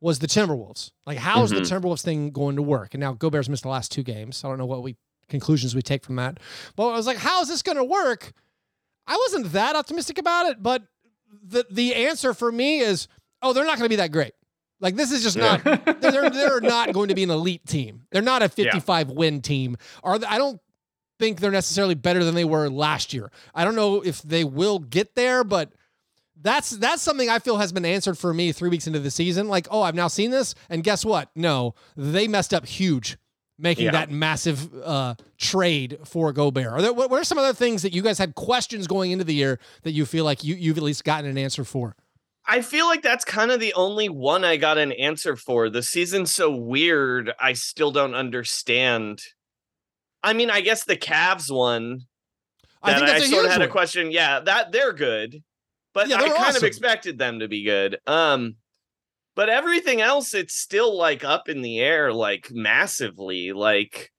was 0.00 0.20
the 0.20 0.26
Timberwolves. 0.26 0.90
Like 1.06 1.18
how's 1.18 1.50
the 1.50 1.60
Timberwolves 1.60 2.02
thing 2.02 2.30
going 2.30 2.56
to 2.56 2.62
work? 2.62 2.94
And 2.94 3.00
now 3.00 3.12
Gobert's 3.12 3.48
missed 3.48 3.62
the 3.64 3.68
last 3.68 3.92
two 3.92 4.02
games. 4.02 4.42
I 4.44 4.48
don't 4.48 4.58
know 4.58 4.66
what 4.66 4.82
we 4.82 4.96
conclusions 5.28 5.74
we 5.74 5.82
take 5.82 6.04
from 6.04 6.16
that. 6.16 6.38
But 6.76 6.88
I 6.88 6.96
was 6.96 7.06
like, 7.06 7.18
how's 7.18 7.48
this 7.48 7.62
going 7.62 7.78
to 7.78 7.84
work? 7.84 8.32
I 9.06 9.16
wasn't 9.16 9.52
that 9.52 9.76
optimistic 9.76 10.18
about 10.18 10.46
it, 10.46 10.62
but 10.62 10.82
the 11.42 11.66
the 11.70 11.94
answer 11.94 12.34
for 12.34 12.50
me 12.52 12.80
is, 12.80 13.08
oh, 13.42 13.52
they're 13.52 13.64
not 13.64 13.78
going 13.78 13.86
to 13.86 13.88
be 13.88 13.96
that 13.96 14.12
great. 14.12 14.32
Like 14.80 14.96
this 14.96 15.12
is 15.12 15.22
just 15.22 15.36
not. 15.36 15.62
They're 16.00 16.28
they're 16.28 16.60
not 16.60 16.92
going 16.92 17.08
to 17.08 17.14
be 17.14 17.22
an 17.22 17.30
elite 17.30 17.64
team. 17.64 18.02
They're 18.10 18.20
not 18.20 18.42
a 18.42 18.48
55 18.48 19.10
win 19.10 19.40
team. 19.40 19.76
Are 20.02 20.18
they, 20.18 20.26
I 20.26 20.38
don't 20.38 20.60
think 21.20 21.38
they're 21.38 21.52
necessarily 21.52 21.94
better 21.94 22.24
than 22.24 22.34
they 22.34 22.44
were 22.44 22.68
last 22.68 23.14
year. 23.14 23.30
I 23.54 23.64
don't 23.64 23.76
know 23.76 24.00
if 24.00 24.22
they 24.22 24.42
will 24.42 24.80
get 24.80 25.14
there, 25.14 25.44
but 25.44 25.72
that's 26.40 26.70
that's 26.70 27.00
something 27.00 27.30
I 27.30 27.38
feel 27.38 27.58
has 27.58 27.72
been 27.72 27.84
answered 27.84 28.18
for 28.18 28.34
me 28.34 28.50
three 28.50 28.70
weeks 28.70 28.88
into 28.88 28.98
the 28.98 29.10
season. 29.10 29.46
Like, 29.46 29.68
oh, 29.70 29.82
I've 29.82 29.94
now 29.94 30.08
seen 30.08 30.32
this, 30.32 30.56
and 30.68 30.82
guess 30.82 31.04
what? 31.04 31.30
No, 31.36 31.76
they 31.96 32.26
messed 32.26 32.52
up 32.52 32.66
huge, 32.66 33.16
making 33.62 33.86
Yeah. 33.86 33.92
that 33.92 34.10
massive 34.10 34.68
uh, 34.82 35.14
trade 35.38 35.98
for 36.04 36.32
Gobert. 36.32 36.66
Are 36.66 36.82
there, 36.82 36.92
what, 36.92 37.10
what 37.10 37.20
are 37.20 37.24
some 37.24 37.38
other 37.38 37.52
things 37.54 37.82
that 37.82 37.92
you 37.94 38.02
guys 38.02 38.18
had 38.18 38.34
questions 38.34 38.86
going 38.86 39.10
into 39.12 39.24
the 39.24 39.34
year 39.34 39.58
that 39.82 39.92
you 39.92 40.04
feel 40.04 40.24
like 40.24 40.42
you 40.44 40.54
you've 40.54 40.76
at 40.76 40.82
least 40.82 41.04
gotten 41.04 41.30
an 41.30 41.38
answer 41.38 41.64
for? 41.64 41.96
I 42.46 42.60
feel 42.60 42.86
like 42.86 43.02
that's 43.02 43.24
kind 43.24 43.52
of 43.52 43.60
the 43.60 43.72
only 43.74 44.08
one 44.08 44.44
I 44.44 44.56
got 44.56 44.76
an 44.76 44.90
answer 44.92 45.36
for. 45.36 45.70
The 45.70 45.82
season's 45.82 46.34
so 46.34 46.50
weird, 46.50 47.32
I 47.38 47.52
still 47.52 47.92
don't 47.92 48.14
understand. 48.14 49.22
I 50.24 50.32
mean, 50.32 50.50
I 50.50 50.60
guess 50.60 50.84
the 50.84 50.96
Cavs 50.96 51.50
one 51.54 52.00
I 52.82 52.94
think 52.94 53.04
I, 53.04 53.12
that's 53.12 53.24
a 53.26 53.28
sort 53.28 53.42
huge 53.42 53.46
of 53.46 53.52
had 53.52 53.60
one. 53.60 53.68
a 53.68 53.70
question. 53.70 54.10
Yeah, 54.10 54.40
that 54.40 54.72
they're 54.72 54.92
good, 54.92 55.42
but 55.94 56.08
Yeah, 56.08 56.16
I 56.16 56.28
kind 56.30 56.56
of 56.56 56.64
expected 56.64 57.16
them 57.16 57.38
to 57.38 57.46
be 57.48 57.62
good. 57.62 57.98
Um, 58.08 58.56
but 59.34 59.48
everything 59.48 60.00
else, 60.00 60.34
it's 60.34 60.54
still 60.54 60.96
like 60.96 61.24
up 61.24 61.48
in 61.48 61.62
the 61.62 61.80
air, 61.80 62.12
like 62.12 62.50
massively. 62.50 63.52
Like, 63.52 64.12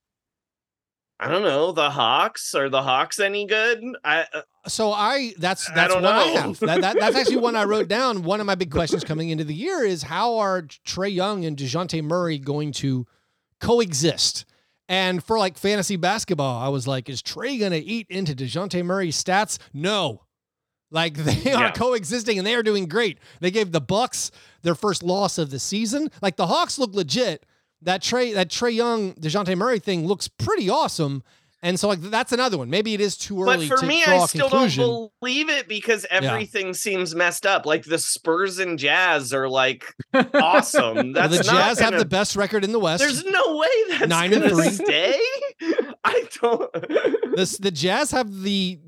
I 1.19 1.30
don't 1.30 1.43
know, 1.43 1.71
the 1.71 1.89
Hawks 1.89 2.56
are 2.56 2.69
the 2.69 2.82
Hawks 2.82 3.19
any 3.19 3.45
good? 3.45 3.84
I 4.04 4.26
uh, 4.34 4.41
So 4.67 4.91
I 4.91 5.34
that's 5.38 5.69
I 5.69 5.76
that's 5.76 5.93
don't 5.93 6.04
what 6.04 6.13
I 6.13 6.23
have. 6.26 6.60
That, 6.60 6.82
that, 6.82 6.99
that's 6.99 7.15
actually 7.15 7.38
one 7.38 7.56
I 7.56 7.63
wrote 7.63 7.88
down. 7.99 8.23
One 8.23 8.39
of 8.39 8.45
my 8.45 8.56
big 8.56 8.71
questions 8.71 9.04
coming 9.04 9.30
into 9.30 9.43
the 9.43 9.54
year 9.54 9.84
is 9.84 10.04
how 10.04 10.38
are 10.38 10.63
Trae 10.63 11.13
Young 11.13 11.45
and 11.45 11.56
Dejounte 11.56 12.04
Murray 12.04 12.39
going 12.39 12.71
to 12.73 13.06
coexist? 13.60 14.45
And 14.89 15.23
for 15.23 15.39
like 15.39 15.58
fantasy 15.58 15.95
basketball, 15.95 16.62
I 16.62 16.67
was 16.67 16.88
like, 16.88 17.08
is 17.08 17.21
Trae 17.21 17.60
gonna 17.60 17.82
eat 17.84 18.08
into 18.10 18.36
Dejounte 18.36 18.84
Murray's 18.84 19.21
stats? 19.23 19.60
No. 19.73 20.22
Like 20.93 21.15
they 21.17 21.51
are 21.51 21.63
Yeah. 21.63 21.71
coexisting 21.71 22.38
and 22.38 22.47
they 22.47 22.56
are 22.56 22.63
doing 22.63 22.88
great. 22.88 23.17
They 23.41 23.51
gave 23.51 23.71
the 23.73 23.82
Bucks 23.82 24.32
their 24.62 24.75
first 24.75 25.03
loss 25.03 25.38
of 25.38 25.49
the 25.49 25.60
season. 25.60 26.10
Like 26.21 26.38
the 26.38 26.47
Hawks 26.47 26.79
look 26.79 26.93
legit. 26.93 27.45
That 27.82 28.01
Trae 28.01 28.34
that 28.36 28.47
Trae 28.47 28.73
Young 28.73 29.13
Dejounte 29.15 29.58
Murray 29.58 29.79
thing 29.79 30.08
looks 30.08 30.29
pretty 30.29 30.69
awesome. 30.69 31.21
And 31.62 31.79
so 31.79 31.88
like 31.88 31.99
that's 32.01 32.32
another 32.32 32.58
one. 32.58 32.69
Maybe 32.69 32.93
it 32.93 33.01
is 33.01 33.17
too 33.17 33.41
early. 33.41 33.67
but 33.69 33.75
for 33.79 33.82
to 33.82 33.88
me, 33.88 34.03
draw 34.03 34.23
I 34.23 34.25
still 34.27 34.49
conclusion. 34.49 34.84
don't 34.86 35.12
believe 35.21 35.49
it 35.49 35.67
because 35.67 36.06
everything 36.10 36.73
seems 36.73 37.15
messed 37.15 37.45
up. 37.45 37.65
Like 37.65 37.84
the 37.86 37.97
Spurs 37.97 38.60
and 38.60 38.77
Jazz 38.77 39.34
are 39.34 39.49
like 39.49 39.86
awesome. 40.34 41.13
Well, 41.13 41.27
the 41.29 41.38
Jazz 41.43 41.79
have 41.79 41.91
gonna- 41.91 41.97
the 41.99 42.06
best 42.06 42.36
record 42.36 42.63
in 42.63 42.71
the 42.71 42.79
West. 42.79 43.01
There's 43.01 43.23
no 43.25 43.58
way 43.58 43.67
that's 43.89 44.08
Nine 44.08 44.34
and 44.34 44.43
three. 44.51 44.69
stay. 44.69 45.19
I 46.03 46.27
don't. 46.41 46.71
the, 46.73 47.58
the 47.62 47.71
Jazz 47.71 48.12
have 48.12 48.41
the 48.43 48.79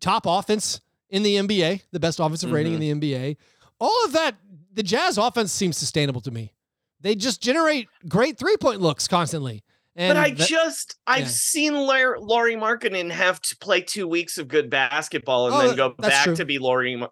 top 0.00 0.24
offense 0.26 0.80
in 1.10 1.22
the 1.22 1.36
NBA, 1.36 1.82
the 1.92 2.00
best 2.00 2.20
offensive 2.20 2.50
rating 2.52 2.72
Mm-hmm. 2.74 2.82
in 2.82 3.00
the 3.00 3.12
NBA. 3.14 3.36
All 3.80 4.04
of 4.04 4.12
that, 4.12 4.36
the 4.72 4.82
Jazz 4.82 5.18
offense 5.18 5.52
seems 5.52 5.76
sustainable 5.76 6.20
to 6.22 6.30
me. 6.30 6.52
They 7.00 7.14
just 7.14 7.42
generate 7.42 7.88
great 8.08 8.38
three 8.38 8.56
point 8.56 8.80
looks 8.80 9.08
constantly. 9.08 9.62
And 9.96 10.16
but 10.16 10.16
I 10.24 10.30
that- 10.30 10.46
just 10.48 10.96
I've 11.06 11.22
yeah. 11.22 11.26
seen 11.28 11.74
Lar- 11.74 12.18
Lauri 12.20 12.54
Markkanen 12.54 13.10
have 13.10 13.40
to 13.42 13.56
play 13.56 13.80
two 13.80 14.06
weeks 14.06 14.38
of 14.38 14.46
good 14.48 14.70
basketball 14.70 15.46
and 15.46 15.54
Oh, 15.56 15.66
then 15.68 15.76
go 15.76 15.90
back 15.90 16.24
true. 16.24 16.36
to 16.36 16.44
be 16.44 16.58
Lauri 16.58 17.02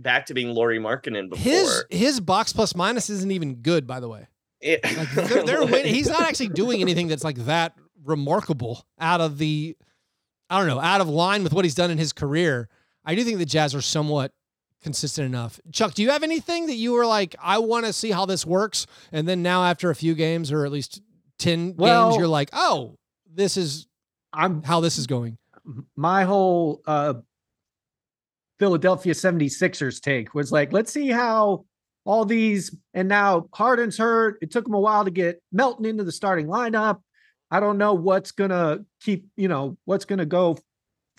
back 0.00 0.26
to 0.26 0.34
being 0.34 0.50
Lauri 0.54 0.78
Markkanen 0.78 1.30
before. 1.30 1.42
his 1.42 1.84
his 1.90 2.20
box 2.20 2.52
plus 2.52 2.76
minus 2.76 3.10
isn't 3.10 3.32
even 3.32 3.56
good, 3.56 3.86
by 3.86 3.98
the 4.00 4.08
way. 4.08 4.28
It- 4.60 4.84
Like 4.84 5.10
they're, 5.28 5.44
they're 5.66 5.82
he's 5.86 6.08
not 6.08 6.22
actually 6.22 6.48
doing 6.50 6.80
anything 6.80 7.08
that's 7.08 7.24
like 7.24 7.38
that 7.46 7.74
remarkable 8.04 8.84
out 9.00 9.20
of 9.20 9.38
the 9.38 9.76
I 10.50 10.58
don't 10.58 10.68
know, 10.68 10.80
out 10.80 11.00
of 11.00 11.08
line 11.08 11.42
with 11.42 11.52
what 11.52 11.64
he's 11.64 11.74
done 11.74 11.90
in 11.90 11.98
his 11.98 12.12
career. 12.12 12.68
I 13.08 13.14
do 13.14 13.24
think 13.24 13.38
the 13.38 13.46
Jazz 13.46 13.74
are 13.74 13.80
somewhat 13.80 14.32
consistent 14.82 15.24
enough. 15.24 15.58
Chuck, 15.72 15.94
do 15.94 16.02
you 16.02 16.10
have 16.10 16.22
anything 16.22 16.66
that 16.66 16.74
you 16.74 16.92
were 16.92 17.06
like, 17.06 17.34
I 17.42 17.56
want 17.56 17.86
to 17.86 17.92
see 17.94 18.10
how 18.10 18.26
this 18.26 18.44
works? 18.44 18.86
And 19.12 19.26
then 19.26 19.42
now 19.42 19.64
after 19.64 19.88
a 19.88 19.94
few 19.94 20.14
games 20.14 20.52
or 20.52 20.66
at 20.66 20.70
least 20.70 21.00
10 21.38 21.72
games, 21.72 22.16
you're 22.16 22.28
like, 22.28 22.50
oh, 22.52 22.98
this 23.32 23.56
is 23.56 23.86
I'm 24.30 24.62
how 24.62 24.80
this 24.80 24.98
is 24.98 25.06
going. 25.06 25.38
my 25.96 26.24
whole 26.24 26.82
uh 26.86 27.14
Philadelphia 28.58 29.14
76ers 29.14 30.02
take 30.02 30.34
was 30.34 30.52
like, 30.52 30.74
let's 30.74 30.92
see 30.92 31.08
how 31.08 31.64
all 32.04 32.26
these 32.26 32.76
and 32.92 33.08
now 33.08 33.48
Harden's 33.54 33.96
hurt. 33.96 34.36
It 34.42 34.50
took 34.50 34.66
him 34.66 34.74
a 34.74 34.80
while 34.80 35.06
to 35.06 35.10
get 35.10 35.42
Melton 35.50 35.86
into 35.86 36.04
the 36.04 36.12
starting 36.12 36.46
lineup. 36.46 37.00
I 37.50 37.60
don't 37.60 37.78
know 37.78 37.94
what's 37.94 38.32
gonna 38.32 38.80
keep, 39.00 39.28
you 39.36 39.48
know, 39.48 39.78
what's 39.86 40.04
gonna 40.04 40.26
go 40.26 40.58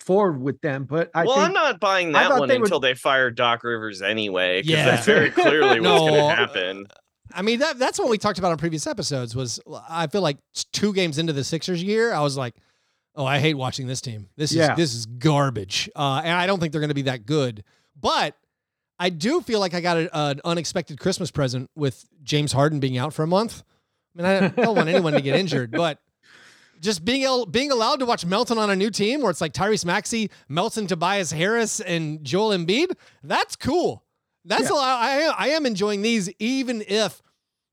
forward 0.00 0.40
with 0.40 0.60
them. 0.60 0.84
But 0.84 1.10
I 1.14 1.24
well, 1.24 1.36
think 1.36 1.46
I'm 1.48 1.52
not 1.52 1.80
buying 1.80 2.12
that 2.12 2.30
one 2.38 2.48
they 2.48 2.58
would- 2.58 2.64
until 2.66 2.80
they 2.80 2.94
fire 2.94 3.30
Doc 3.30 3.62
Rivers 3.64 4.02
anyway. 4.02 4.62
Because 4.62 4.70
Yeah. 4.78 4.84
that's 4.86 5.06
very 5.06 5.30
clearly 5.30 5.80
what's 5.80 6.00
going 6.00 6.14
to 6.14 6.34
happen. 6.34 6.86
I 7.32 7.42
mean 7.42 7.60
that 7.60 7.78
that's 7.78 7.98
what 7.98 8.08
we 8.08 8.18
talked 8.18 8.40
about 8.40 8.50
on 8.50 8.58
previous 8.58 8.86
episodes 8.88 9.36
was 9.36 9.60
I 9.88 10.08
feel 10.08 10.20
like 10.22 10.38
two 10.72 10.92
games 10.92 11.16
into 11.18 11.32
the 11.32 11.44
Sixers 11.44 11.80
year, 11.80 12.12
I 12.12 12.20
was 12.22 12.36
like, 12.36 12.56
"Oh, 13.14 13.24
I 13.24 13.38
hate 13.38 13.54
watching 13.54 13.86
this 13.86 14.00
team. 14.00 14.28
This 14.36 14.50
is 14.50 14.68
this 14.76 14.94
is 14.94 15.06
garbage." 15.06 15.88
Uh, 15.94 16.22
and 16.24 16.32
I 16.32 16.48
don't 16.48 16.58
think 16.58 16.72
they're 16.72 16.80
going 16.80 16.88
to 16.88 16.94
be 16.94 17.02
that 17.02 17.26
good. 17.26 17.62
But 18.00 18.34
I 18.98 19.10
do 19.10 19.40
feel 19.42 19.60
like 19.60 19.74
I 19.74 19.80
got 19.80 19.96
a, 19.96 20.10
an 20.18 20.40
unexpected 20.44 20.98
Christmas 20.98 21.30
present 21.30 21.70
with 21.76 22.04
James 22.24 22.50
Harden 22.52 22.80
being 22.80 22.98
out 22.98 23.14
for 23.14 23.22
a 23.22 23.28
month. 23.28 23.62
I 24.18 24.22
mean, 24.22 24.26
I 24.26 24.48
don't 24.64 24.74
want 24.76 24.88
anyone 24.88 25.12
to 25.12 25.20
get 25.20 25.36
injured, 25.36 25.70
but 25.70 25.98
just 26.80 27.04
being 27.04 27.22
able, 27.22 27.46
being 27.46 27.70
allowed 27.70 28.00
to 28.00 28.06
watch 28.06 28.24
Melton 28.24 28.58
on 28.58 28.70
a 28.70 28.76
new 28.76 28.90
team 28.90 29.20
where 29.22 29.30
it's 29.30 29.40
like 29.40 29.52
Tyrese 29.52 29.84
Maxey, 29.84 30.30
Melton, 30.48 30.86
Tobias 30.86 31.30
Harris, 31.30 31.80
and 31.80 32.24
Joel 32.24 32.50
Embiid, 32.56 32.92
that's 33.22 33.54
cool. 33.56 34.04
That's 34.44 34.64
Yeah. 34.64 34.72
a 34.72 34.76
lot. 34.76 35.02
I, 35.02 35.26
I 35.26 35.48
am 35.48 35.66
enjoying 35.66 36.00
these, 36.02 36.30
even 36.38 36.82
if 36.88 37.20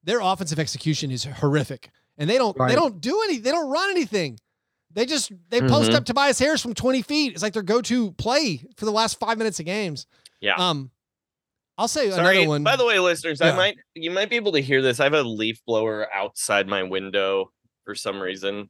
their 0.03 0.19
offensive 0.19 0.59
execution 0.59 1.09
is 1.11 1.23
horrific, 1.23 1.89
and 2.17 2.29
they 2.29 2.37
don't 2.37 2.57
they 2.57 2.75
don't 2.75 2.99
do 3.01 3.21
any, 3.23 3.37
they 3.39 3.51
don't 3.51 3.69
run 3.69 3.89
anything. 3.91 4.39
They 4.93 5.05
just 5.05 5.31
they 5.49 5.61
post 5.61 5.91
Mhm. 5.91 5.95
up 5.95 6.05
Tobias 6.05 6.39
Harris 6.39 6.61
from 6.61 6.73
20 6.73 7.01
feet. 7.01 7.33
It's 7.33 7.43
like 7.43 7.53
their 7.53 7.61
go-to 7.63 8.11
play 8.13 8.63
for 8.77 8.85
the 8.85 8.91
last 8.91 9.19
five 9.19 9.37
minutes 9.37 9.59
of 9.59 9.65
games. 9.65 10.07
Yeah. 10.41 10.55
Um, 10.55 10.91
I'll 11.77 11.87
say 11.87 12.09
Sorry. 12.09 12.37
another 12.37 12.47
one. 12.49 12.63
By 12.63 12.75
the 12.75 12.85
way, 12.85 12.97
listeners, 12.99 13.39
Yeah. 13.39 13.53
I 13.53 13.55
might 13.55 13.77
you 13.95 14.09
might 14.11 14.29
be 14.29 14.35
able 14.37 14.53
to 14.53 14.61
hear 14.61 14.81
this. 14.81 14.99
I 14.99 15.03
have 15.05 15.13
a 15.13 15.21
leaf 15.23 15.61
blower 15.65 16.07
outside 16.13 16.67
my 16.67 16.83
window 16.83 17.51
for 17.85 17.93
some 17.95 18.19
reason. 18.19 18.69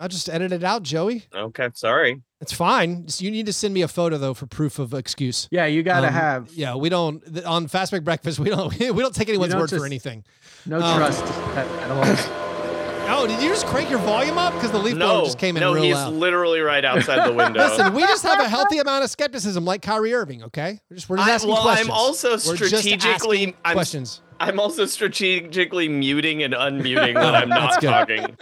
I'll 0.00 0.08
just 0.08 0.28
edit 0.28 0.52
it 0.52 0.62
out, 0.62 0.82
Joey. 0.84 1.24
Okay, 1.34 1.70
sorry. 1.74 2.22
It's 2.40 2.52
fine. 2.52 3.06
Just- 3.06 3.20
you 3.20 3.30
need 3.32 3.46
to 3.46 3.52
send 3.52 3.74
me 3.74 3.82
a 3.82 3.88
photo 3.88 4.16
though 4.16 4.34
for 4.34 4.46
proof 4.46 4.78
of 4.78 4.94
excuse. 4.94 5.48
yeah, 5.50 5.66
you 5.66 5.82
got 5.82 6.02
to 6.02 6.06
Um, 6.08 6.12
have 6.12 6.50
Yeah, 6.52 6.76
we 6.76 6.88
don't 6.88 7.20
th- 7.32 7.44
on 7.44 7.66
Fast 7.66 7.90
Break 7.90 8.04
Breakfast. 8.04 8.38
We 8.38 8.48
don't 8.50 8.72
we 8.78 8.86
don't 9.02 9.14
take 9.14 9.28
anyone's 9.28 9.52
don't 9.52 9.60
word 9.60 9.70
for 9.70 9.84
anything. 9.86 10.24
no 10.66 10.80
um, 10.80 10.98
trust 10.98 11.24
at, 11.24 11.66
at 11.66 11.90
all. 11.90 12.44
Oh, 13.10 13.26
did 13.26 13.42
you 13.42 13.48
just 13.48 13.64
crank 13.64 13.88
your 13.88 14.00
volume 14.00 14.36
up 14.36 14.52
because 14.52 14.70
the 14.70 14.78
leaf 14.78 14.94
blower 14.94 15.24
just 15.24 15.38
came 15.38 15.56
in 15.56 15.62
no, 15.62 15.72
real 15.72 15.82
he's 15.82 15.94
loud? 15.94 16.12
literally 16.12 16.60
right 16.60 16.84
outside 16.84 17.26
the 17.26 17.32
window. 17.34 17.66
Listen, 17.66 17.94
we 17.94 18.02
just 18.02 18.22
have 18.22 18.38
a 18.38 18.46
healthy 18.46 18.80
amount 18.80 19.02
of 19.02 19.08
skepticism, 19.08 19.64
like 19.64 19.80
Kyrie 19.80 20.12
Irving. 20.12 20.42
Okay, 20.42 20.78
we're 20.90 20.96
just 20.96 21.08
we're 21.08 21.16
just 21.16 21.26
I- 21.26 21.32
asking 21.32 21.50
well, 21.52 21.62
questions. 21.62 21.88
I'm 21.88 21.94
also 21.94 22.28
We're 22.32 22.36
just 22.56 22.56
strategically 22.84 23.38
asking 23.38 23.54
I'm, 23.64 23.72
questions. 23.72 24.20
I'm 24.38 24.60
also 24.60 24.84
strategically 24.84 25.88
muting 25.88 26.42
and 26.42 26.52
unmuting 26.52 27.14
when 27.14 27.34
I'm 27.34 27.48
not 27.48 27.80
talking. 27.80 28.36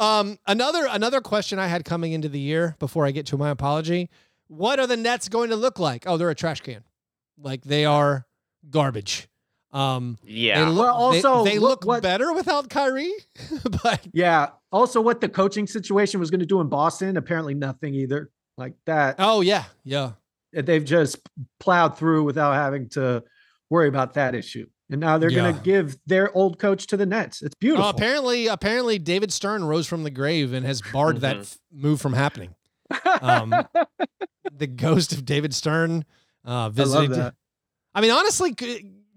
Um, 0.00 0.38
another 0.46 0.86
another 0.90 1.20
question 1.20 1.58
I 1.58 1.66
had 1.68 1.84
coming 1.84 2.12
into 2.12 2.28
the 2.28 2.40
year 2.40 2.76
before 2.78 3.06
I 3.06 3.10
get 3.10 3.26
to 3.26 3.36
my 3.36 3.50
apology: 3.50 4.10
What 4.48 4.78
are 4.80 4.86
the 4.86 4.96
Nets 4.96 5.28
going 5.28 5.50
to 5.50 5.56
look 5.56 5.78
like? 5.78 6.04
Oh, 6.06 6.16
they're 6.16 6.30
a 6.30 6.34
trash 6.34 6.60
can. 6.60 6.84
Like 7.38 7.62
they 7.64 7.84
are 7.84 8.26
garbage. 8.70 9.28
Um, 9.72 10.18
Yeah. 10.22 10.64
They 10.64 10.70
look, 10.70 10.86
Well, 10.96 11.10
they- 11.10 11.22
also, 11.22 11.44
they, 11.44 11.58
look 11.58 11.70
look 11.80 11.84
what- 11.84 12.02
better 12.02 12.32
without 12.32 12.70
Kyrie, 12.70 13.12
but 13.82 14.06
Yeah. 14.12 14.50
Also, 14.70 15.00
what 15.00 15.20
the 15.20 15.28
coaching 15.28 15.66
situation 15.66 16.20
was 16.20 16.30
going 16.30 16.40
to 16.40 16.46
do 16.46 16.60
in 16.60 16.68
Boston, 16.68 17.16
apparently 17.16 17.54
nothing 17.54 17.94
either. 17.94 18.30
Like 18.56 18.74
that, 18.86 19.16
oh 19.18 19.40
yeah, 19.40 19.64
yeah. 19.82 20.12
they've 20.52 20.84
just 20.84 21.18
plowed 21.58 21.98
through 21.98 22.22
without 22.22 22.52
having 22.54 22.88
to 22.90 23.24
worry 23.68 23.88
about 23.88 24.14
that 24.14 24.36
issue. 24.36 24.66
And 24.94 25.00
now 25.00 25.18
they're 25.18 25.28
going 25.30 25.52
to 25.52 25.60
give 25.60 25.96
their 26.06 26.32
old 26.36 26.60
coach 26.60 26.86
to 26.86 26.96
the 26.96 27.04
Nets. 27.04 27.42
It's 27.42 27.56
beautiful. 27.56 27.84
Oh, 27.84 27.88
apparently, 27.88 28.46
apparently, 28.46 28.96
David 29.00 29.32
Stern 29.32 29.64
rose 29.64 29.88
from 29.88 30.04
the 30.04 30.10
grave 30.10 30.52
and 30.52 30.64
has 30.64 30.80
barred 30.92 31.20
that 31.22 31.38
Mhm. 31.38 31.40
f- 31.40 31.58
move 31.72 32.00
from 32.00 32.12
happening. 32.12 32.54
Um, 33.20 33.50
the 34.56 34.68
ghost 34.68 35.12
of 35.12 35.24
David 35.24 35.52
Stern 35.52 36.04
uh, 36.46 36.48
I 36.48 36.52
love 36.66 36.74
visited. 36.76 37.10
that. 37.16 37.34
I 37.92 38.00
mean, 38.02 38.12
honestly, 38.12 38.54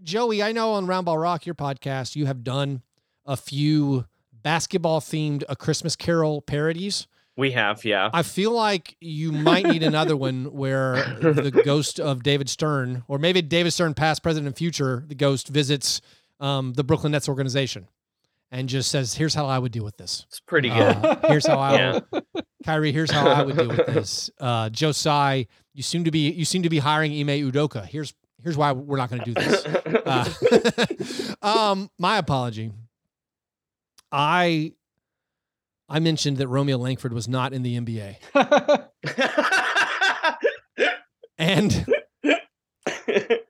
Joey, 0.01 0.41
I 0.41 0.51
know 0.51 0.73
on 0.73 0.87
Roundball 0.87 1.21
Rock, 1.21 1.45
your 1.45 1.53
podcast, 1.53 2.15
you 2.15 2.25
have 2.25 2.43
done 2.43 2.81
a 3.23 3.37
few 3.37 4.05
basketball 4.33 4.99
themed 4.99 5.43
A 5.47 5.55
Christmas 5.55 5.95
Carol 5.95 6.41
parodies. 6.41 7.05
We 7.37 7.51
have, 7.51 7.85
yeah. 7.85 8.09
I 8.13 8.23
feel 8.23 8.51
like 8.51 8.97
you 8.99 9.31
might 9.31 9.65
need 9.65 9.83
another 9.83 10.17
one 10.27 10.45
where 10.51 10.95
the 11.21 11.61
ghost 11.63 11.99
of 11.99 12.23
David 12.23 12.49
Stern, 12.49 13.03
or 13.07 13.19
maybe 13.19 13.41
David 13.43 13.71
Stern, 13.71 13.93
past, 13.93 14.23
present, 14.23 14.47
and 14.47 14.57
future, 14.57 15.03
the 15.07 15.15
ghost 15.15 15.47
visits 15.47 16.01
um, 16.39 16.73
the 16.73 16.83
Brooklyn 16.83 17.11
Nets 17.13 17.29
organization 17.29 17.87
and 18.51 18.67
just 18.69 18.89
says, 18.91 19.13
"Here's 19.15 19.33
how 19.35 19.45
I 19.45 19.59
would 19.59 19.71
deal 19.71 19.83
with 19.83 19.97
this. 19.97 20.25
It's 20.29 20.39
pretty 20.39 20.69
good. 20.69 20.77
Uh, 20.79 21.15
here's 21.27 21.45
how 21.45 21.59
I, 21.59 21.73
Yeah. 21.77 21.99
would, 22.11 22.25
Kyrie. 22.65 22.91
Here's 22.91 23.11
how 23.11 23.27
I 23.27 23.43
would 23.43 23.57
deal 23.57 23.67
with 23.69 23.85
this. 23.87 24.29
Uh, 24.39 24.69
Joe 24.69 24.91
Tsai, 24.91 25.47
you 25.73 25.83
seem 25.83 26.03
to 26.05 26.11
be 26.11 26.29
you 26.31 26.45
seem 26.45 26.63
to 26.63 26.69
be 26.69 26.79
hiring 26.79 27.11
Ime 27.11 27.27
Udoka. 27.51 27.85
Here's 27.85 28.13
here's 28.43 28.55
why 28.57 28.71
we're 28.71 28.97
not 28.97 29.09
going 29.09 29.21
to 29.23 29.25
do 29.25 29.33
this. 29.33 29.65
Uh, 30.05 31.37
um, 31.41 31.89
my 31.99 32.17
apology. 32.17 32.71
I 34.11 34.73
I 35.89 35.99
mentioned 35.99 36.37
that 36.37 36.47
Romeo 36.47 36.77
Langford 36.77 37.13
was 37.13 37.27
not 37.27 37.53
in 37.53 37.63
the 37.63 37.77
NBA, 37.79 38.17
and 41.37 41.85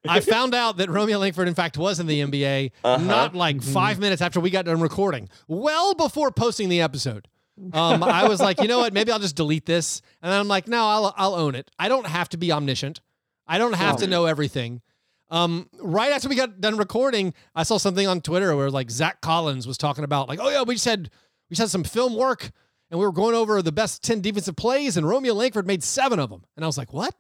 I 0.08 0.19
found 0.19 0.54
out 0.54 0.78
that 0.78 0.89
Romeo 0.89 1.19
Langford, 1.19 1.47
in 1.47 1.56
fact, 1.56 1.78
was 1.78 2.00
in 2.00 2.08
the 2.08 2.21
NBA 2.21 2.71
Uh-huh. 2.84 3.04
not 3.04 3.36
like 3.36 3.62
five 3.62 4.00
minutes 4.00 4.21
after 4.21 4.39
we 4.39 4.50
got 4.50 4.65
done 4.65 4.82
recording, 4.82 5.30
well 5.47 5.93
before 5.95 6.32
posting 6.32 6.69
the 6.69 6.82
episode. 6.82 7.28
Um, 7.73 8.04
I 8.04 8.28
was 8.28 8.39
like, 8.39 8.62
you 8.62 8.67
know 8.67 8.78
what? 8.78 8.93
Maybe 8.93 9.12
I'll 9.12 9.17
just 9.19 9.36
delete 9.36 9.65
this, 9.65 10.02
and 10.21 10.32
then 10.32 10.39
I'm 10.39 10.47
like, 10.47 10.67
no, 10.67 10.86
I'll 10.86 11.13
I'll 11.17 11.36
own 11.36 11.56
it. 11.56 11.71
I 11.80 11.89
don't 11.89 12.06
have 12.06 12.30
to 12.30 12.38
be 12.38 12.52
omniscient. 12.52 13.02
I 13.47 13.58
don't 13.58 13.73
have 13.73 13.97
to 13.97 14.08
No. 14.08 14.21
know 14.21 14.26
everything. 14.26 14.82
Um, 15.30 15.67
right 15.82 16.12
after 16.12 16.30
we 16.30 16.36
got 16.36 16.62
done 16.62 16.78
recording, 16.78 17.34
I 17.56 17.63
saw 17.63 17.78
something 17.78 18.08
on 18.08 18.21
Twitter 18.21 18.56
where 18.56 18.69
like 18.69 18.91
Zach 18.91 19.21
Collins 19.21 19.65
was 19.67 19.78
talking 19.78 20.04
about 20.04 20.30
like, 20.30 20.39
oh 20.41 20.50
yeah, 20.50 20.63
we 20.63 20.76
just 20.76 20.86
had 20.86 21.10
we 21.49 21.55
just 21.55 21.62
had 21.62 21.69
some 21.69 21.83
film 21.83 22.15
work 22.15 22.49
and 22.89 22.99
we 22.99 23.05
were 23.05 23.12
going 23.12 23.36
over 23.36 23.62
the 23.62 23.71
best 23.71 24.01
ten 24.03 24.21
defensive 24.21 24.55
plays, 24.55 24.95
and 24.97 25.07
Romeo 25.07 25.33
Langford 25.33 25.67
made 25.67 25.83
seven 25.83 26.19
of 26.19 26.29
them, 26.29 26.43
and 26.55 26.63
I 26.63 26.67
was 26.67 26.77
like, 26.77 26.93
what? 26.93 27.13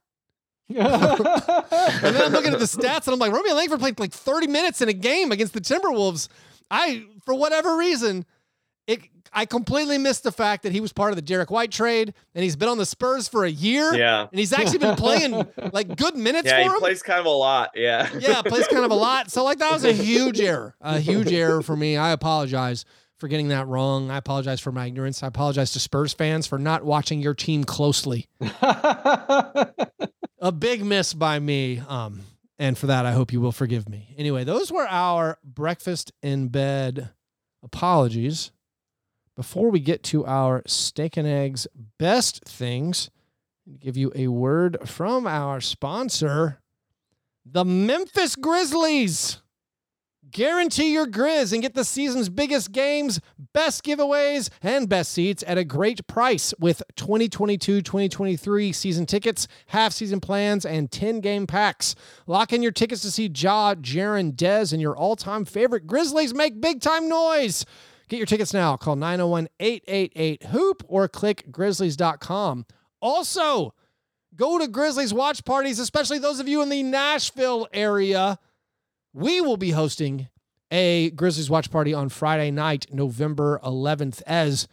And 0.69 0.77
then 0.77 2.21
I'm 2.23 2.31
looking 2.31 2.53
at 2.53 2.59
the 2.59 2.65
stats 2.65 3.05
and 3.07 3.13
I'm 3.13 3.19
like, 3.19 3.31
Romeo 3.31 3.53
Langford 3.53 3.79
played 3.79 3.99
like 3.99 4.11
30 4.11 4.47
minutes 4.47 4.81
in 4.81 4.89
a 4.89 4.93
game 4.93 5.31
against 5.31 5.53
the 5.53 5.61
Timberwolves. 5.61 6.27
I, 6.69 7.05
for 7.25 7.33
whatever 7.33 7.77
reason, 7.77 8.25
it 8.85 8.99
I 9.33 9.45
completely 9.45 9.97
missed 9.97 10.23
the 10.23 10.31
fact 10.31 10.63
that 10.63 10.71
he 10.71 10.79
was 10.79 10.93
part 10.93 11.11
of 11.11 11.15
the 11.17 11.21
Derrick 11.21 11.51
White 11.51 11.71
trade 11.71 12.13
and 12.33 12.43
he's 12.43 12.55
been 12.55 12.69
on 12.69 12.77
the 12.77 12.85
Spurs 12.85 13.27
for 13.27 13.43
a 13.45 13.49
year. 13.49 13.93
yeah. 13.93 14.27
And 14.29 14.39
he's 14.39 14.53
actually 14.53 14.77
been 14.79 14.95
playing 14.95 15.45
like 15.73 15.95
good 15.97 16.15
minutes 16.15 16.45
Yeah, 16.47 16.55
for 16.57 16.61
he 16.63 16.67
him. 16.75 16.79
plays 16.79 17.03
kind 17.03 17.19
of 17.19 17.25
a 17.25 17.29
lot. 17.29 17.71
Yeah. 17.75 18.09
yeah, 18.19 18.41
plays 18.41 18.67
kind 18.67 18.85
of 18.85 18.91
a 18.91 18.95
lot. 18.95 19.29
So 19.31 19.43
like 19.43 19.59
that 19.59 19.71
was 19.73 19.83
a 19.85 19.91
huge 19.93 20.39
error. 20.39 20.75
A 20.81 20.99
huge 20.99 21.31
error 21.31 21.61
for 21.61 21.75
me. 21.75 21.97
I 21.97 22.11
apologize 22.11 22.85
for 23.17 23.27
getting 23.27 23.49
that 23.49 23.67
wrong. 23.67 24.11
I 24.11 24.17
apologize 24.17 24.59
for 24.59 24.71
my 24.71 24.85
ignorance. 24.87 25.23
I 25.23 25.27
apologize 25.27 25.71
to 25.73 25.79
Spurs 25.79 26.13
fans 26.13 26.47
for 26.47 26.57
not 26.59 26.83
watching 26.83 27.21
your 27.21 27.33
team 27.33 27.63
closely 27.63 28.27
a 30.39 30.51
big 30.57 30.83
miss 30.83 31.13
by 31.13 31.39
me. 31.39 31.81
Um, 31.87 32.21
and 32.59 32.77
for 32.77 32.87
that, 32.87 33.05
I 33.05 33.11
hope 33.11 33.33
you 33.33 33.41
will 33.41 33.51
forgive 33.51 33.87
me. 33.87 34.15
Anyway, 34.17 34.43
those 34.43 34.71
were 34.71 34.87
our 34.87 35.37
breakfast 35.43 36.11
in 36.21 36.47
bed 36.47 37.09
apologies. 37.63 38.51
Before 39.35 39.69
we 39.69 39.79
get 39.79 40.01
to 40.05 40.25
our 40.25 40.63
steak 40.65 41.17
and 41.17 41.27
eggs 41.27 41.67
best 41.99 42.43
things, 42.45 43.11
give 43.79 43.95
you 43.95 44.11
a 44.15 44.27
word 44.27 44.77
from 44.85 45.27
our 45.27 45.61
sponsor, 45.61 46.59
the 47.45 47.63
Memphis 47.63 48.35
Grizzlies. 48.35 49.41
Guarantee 50.31 50.91
your 50.93 51.07
Grizz 51.07 51.53
and 51.53 51.61
get 51.61 51.73
the 51.73 51.85
season's 51.85 52.27
biggest 52.27 52.71
games, 52.71 53.21
best 53.53 53.83
giveaways, 53.83 54.49
and 54.61 54.89
best 54.89 55.11
seats 55.11 55.43
at 55.47 55.57
a 55.57 55.63
great 55.63 56.05
price 56.07 56.53
with 56.59 56.83
2022 56.95 57.81
2023 57.81 58.73
season 58.73 59.05
tickets, 59.05 59.47
half 59.67 59.93
season 59.93 60.19
plans, 60.19 60.65
and 60.65 60.91
10 60.91 61.21
game 61.21 61.47
packs. 61.47 61.95
Lock 62.25 62.51
in 62.51 62.61
your 62.61 62.71
tickets 62.71 63.01
to 63.03 63.11
see 63.11 63.31
Ja, 63.33 63.75
Jaren, 63.75 64.33
Dez, 64.33 64.73
and 64.73 64.81
your 64.81 64.97
all 64.97 65.15
time 65.15 65.45
favorite 65.45 65.87
Grizzlies 65.87 66.33
make 66.33 66.59
big 66.59 66.81
time 66.81 67.07
noise. 67.07 67.65
Get 68.09 68.17
your 68.17 68.25
tickets 68.25 68.53
now. 68.53 68.75
Call 68.75 68.95
901 68.95 69.47
888 69.59 70.43
Hoop 70.47 70.83
or 70.87 71.07
click 71.07 71.45
grizzlies.com. 71.51 72.65
Also, 73.01 73.73
go 74.35 74.57
to 74.57 74.67
Grizzlies 74.67 75.13
watch 75.13 75.45
parties, 75.45 75.79
especially 75.79 76.19
those 76.19 76.39
of 76.39 76.47
you 76.47 76.61
in 76.61 76.69
the 76.69 76.83
Nashville 76.83 77.67
area. 77.71 78.39
We 79.17 79.41
will 79.41 79.57
be 79.57 79.71
hosting 79.71 80.27
a 80.69 81.09
Grizzlies 81.09 81.49
watch 81.49 81.71
party 81.71 81.91
on 81.91 82.09
Friday 82.09 82.51
night, 82.51 82.85
November 82.91 83.59
11th, 83.63 84.21
as 84.27 84.67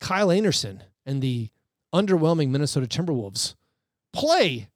Kyle 0.00 0.30
Anderson 0.30 0.84
and 1.04 1.20
the 1.20 1.48
underwhelming 1.92 2.50
Minnesota 2.50 2.86
Timberwolves 2.86 3.56
play 4.12 4.68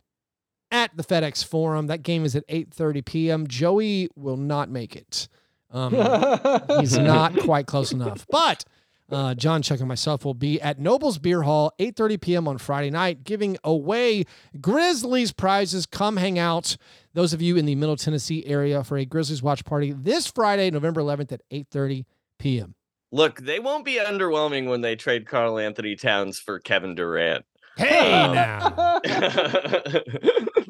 at 0.73 0.97
the 0.97 1.05
FedEx 1.05 1.45
Forum. 1.45 1.87
That 1.87 2.03
game 2.03 2.25
is 2.25 2.35
at 2.35 2.45
8:30 2.49 3.05
p.m. 3.05 3.47
Joey 3.47 4.09
will 4.17 4.37
not 4.37 4.71
make 4.71 4.97
it. 4.97 5.29
Um, 5.71 5.93
he's 6.81 6.99
not 6.99 7.39
quite 7.39 7.67
close 7.67 7.93
enough. 7.93 8.27
But 8.29 8.65
Uh, 9.09 9.37
John, 9.37 9.63
Chuck, 9.63 9.79
and 9.79 9.87
myself 9.87 10.25
will 10.25 10.35
be 10.35 10.61
at 10.61 10.81
Noble's 10.81 11.19
Beer 11.19 11.43
Hall, 11.43 11.73
8:30 11.79 12.21
p.m. 12.21 12.49
on 12.49 12.59
Friday 12.59 12.91
night, 12.91 13.23
giving 13.23 13.57
away 13.63 14.25
Grizzlies 14.61 15.31
prizes. 15.31 15.87
Come 15.87 16.17
hang 16.17 16.41
out. 16.41 16.77
Those 17.17 17.33
of 17.33 17.41
you 17.41 17.57
in 17.57 17.65
the 17.65 17.75
Middle 17.75 17.97
Tennessee 17.97 18.45
area 18.45 18.85
for 18.85 18.99
a 18.99 19.07
Grizzlies 19.07 19.43
watch 19.43 19.65
party 19.65 19.91
this 19.91 20.27
Friday, 20.27 20.71
November 20.71 21.01
11th 21.01 21.33
at 21.33 21.41
8:30 21.51 22.05
p.m. 22.39 22.75
Look, 23.11 23.41
they 23.41 23.59
won't 23.59 23.87
be 23.87 23.95
underwhelming 23.95 24.69
when 24.69 24.83
they 24.83 24.97
trade 24.97 25.27
Karl 25.27 25.59
Anthony 25.59 25.97
Towns 25.97 26.39
for 26.39 26.59
Kevin 26.59 26.95
Durant. 26.95 27.47
Hey 27.79 28.23
Um, 28.23 28.35
now. 28.35 29.01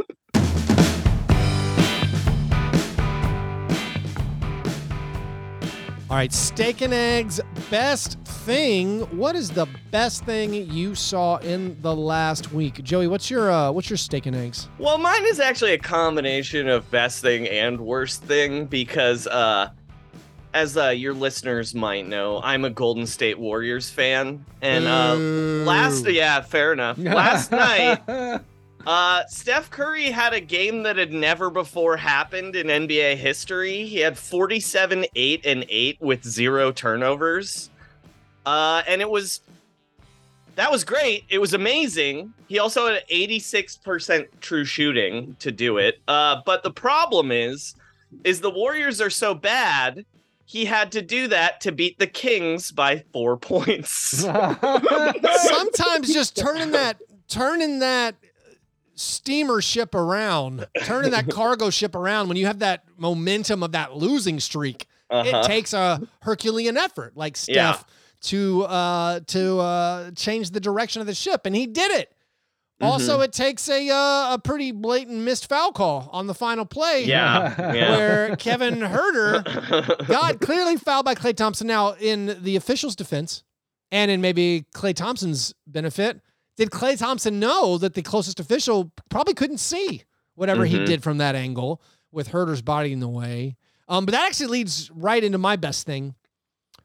All 6.09 6.17
right, 6.17 6.33
steak 6.33 6.83
and 6.83 6.95
eggs. 6.95 7.41
Best 7.69 8.17
thing. 8.21 9.01
What 9.19 9.35
is 9.35 9.51
the 9.51 9.67
best 9.91 10.25
thing 10.25 10.55
you 10.55 10.95
saw 10.95 11.39
in 11.39 11.77
the 11.83 11.95
last 11.97 12.53
week, 12.53 12.81
Joey? 12.85 13.09
What's 13.09 13.29
your 13.29 13.51
uh, 13.51 13.73
what's 13.73 13.91
your 13.91 13.97
steak 13.97 14.27
and 14.27 14.37
eggs? 14.37 14.69
well, 14.79 14.99
mine 14.99 15.25
is 15.27 15.41
actually 15.41 15.73
a 15.73 15.79
combination 15.79 16.69
of 16.69 16.89
best 16.93 17.23
thing 17.23 17.49
and 17.49 17.81
worst 17.81 18.23
thing 18.23 18.67
because, 18.67 19.27
uh, 19.27 19.71
as 20.55 20.77
uh, 20.77 20.91
your 20.91 21.13
listeners 21.13 21.75
might 21.75 22.07
know, 22.07 22.41
I'm 22.41 22.65
a 22.65 22.71
Golden 22.71 23.05
State 23.09 23.37
Warriors 23.37 23.91
fan, 23.91 24.45
and 24.63 24.87
uh, 24.87 25.17
last 25.69 26.09
yeah, 26.09 26.41
fair 26.41 26.73
enough. 26.73 26.99
Last 26.99 27.51
night, 27.51 28.41
Uh, 28.87 29.27
Steph 29.27 29.69
Curry 29.69 30.11
had 30.13 30.33
a 30.33 30.41
game 30.41 30.85
that 30.85 30.97
had 30.97 31.13
never 31.13 31.51
before 31.51 31.97
happened 31.97 32.55
in 32.55 32.69
NBA 32.69 33.17
history. 33.17 33.85
He 33.85 33.99
had 33.99 34.17
47, 34.17 35.07
8, 35.15 35.45
and 35.45 35.67
8 35.69 36.01
with 36.01 36.25
zero 36.25 36.71
turnovers. 36.71 37.71
Uh, 38.45 38.83
and 38.87 39.01
it 39.01 39.11
was 39.11 39.41
that 40.55 40.71
was 40.71 40.85
great. 40.85 41.25
It 41.29 41.39
was 41.39 41.53
amazing. 41.53 42.33
He 42.47 42.59
also 42.59 42.87
had 42.87 43.03
86% 43.13 44.27
true 44.41 44.65
shooting 44.65 45.37
to 45.41 45.53
do 45.53 45.77
it. 45.77 46.01
Uh, 46.09 46.41
but 46.47 46.63
the 46.63 46.71
problem 46.71 47.31
is, 47.31 47.75
is 48.25 48.41
the 48.41 48.51
Warriors 48.51 49.01
are 49.01 49.11
so 49.11 49.35
bad. 49.35 50.07
He 50.47 50.65
had 50.65 50.93
to 50.93 51.03
do 51.03 51.29
that 51.29 51.61
to 51.63 51.73
beat 51.73 51.99
the 51.99 52.07
Kings 52.07 52.71
by 52.71 53.05
four 53.13 53.37
points. 53.37 53.91
Sometimes 54.23 56.15
just 56.15 56.37
turning 56.37 56.71
that 56.71 56.99
turning 57.29 57.81
that 57.81 58.15
steamer 58.97 59.61
ship 59.61 59.95
around, 59.95 60.67
turning 60.85 61.13
that 61.13 61.29
cargo 61.31 61.71
ship 61.71 61.95
around 61.95 62.29
when 62.29 62.37
you 62.37 62.47
have 62.47 62.59
that 62.61 62.85
momentum 62.97 63.63
of 63.63 63.73
that 63.73 63.95
losing 63.97 64.41
streak. 64.41 64.89
Uh-huh. 65.11 65.39
It 65.39 65.45
takes 65.47 65.73
a 65.73 66.01
Herculean 66.23 66.77
effort, 66.77 67.17
like 67.17 67.37
Steph, 67.37 67.55
Yeah. 67.55 67.83
to 68.23 68.63
uh, 68.65 69.21
to 69.29 69.59
uh, 69.61 70.11
change 70.13 70.51
the 70.51 70.59
direction 70.61 71.01
of 71.01 71.07
the 71.07 71.15
ship, 71.15 71.47
and 71.47 71.55
he 71.55 71.67
did 71.67 71.93
it. 71.93 72.13
Also, 72.79 73.23
it 73.23 73.33
takes 73.33 73.69
a 73.71 73.89
uh, 73.89 74.35
a 74.35 74.39
pretty 74.43 74.71
blatant 74.71 75.19
missed 75.23 75.49
foul 75.49 75.73
call 75.73 76.11
on 76.13 76.27
the 76.27 76.35
final 76.35 76.67
play, 76.67 77.05
yeah. 77.05 77.55
yeah. 77.75 77.97
where 77.97 78.37
Kevin 78.37 78.81
Huerter 78.81 80.07
got 80.09 80.41
clearly 80.41 80.77
fouled 80.77 81.07
by 81.07 81.15
Klay 81.15 81.35
Thompson. 81.35 81.67
Now, 81.69 81.93
in 81.93 82.37
the 82.43 82.57
official's 82.57 82.95
defense, 82.95 83.45
and 83.91 84.11
in 84.11 84.21
maybe 84.21 84.67
Klay 84.75 84.95
Thompson's 84.95 85.55
benefit, 85.67 86.21
did 86.57 86.71
Klay 86.71 86.99
Thompson 86.99 87.39
know 87.39 87.79
that 87.79 87.95
the 87.95 88.03
closest 88.03 88.41
official 88.41 88.91
probably 89.11 89.35
couldn't 89.35 89.59
see 89.59 90.03
whatever 90.35 90.65
he 90.65 90.79
Mhm. 90.79 90.87
did 90.87 91.03
from 91.03 91.19
that 91.19 91.35
angle 91.35 91.81
with 92.13 92.29
Huerter's 92.31 92.63
body 92.63 92.93
in 92.93 93.01
the 93.01 93.09
way? 93.09 93.57
Um, 93.89 94.05
but 94.07 94.13
that 94.13 94.27
actually 94.27 94.47
leads 94.49 94.91
right 94.91 95.23
into 95.23 95.39
my 95.39 95.57
best 95.57 95.87
thing, 95.87 96.15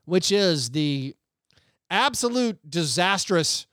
which 0.06 0.32
is 0.32 0.70
the 0.72 1.16
absolute 1.90 2.60
disastrous 2.70 3.66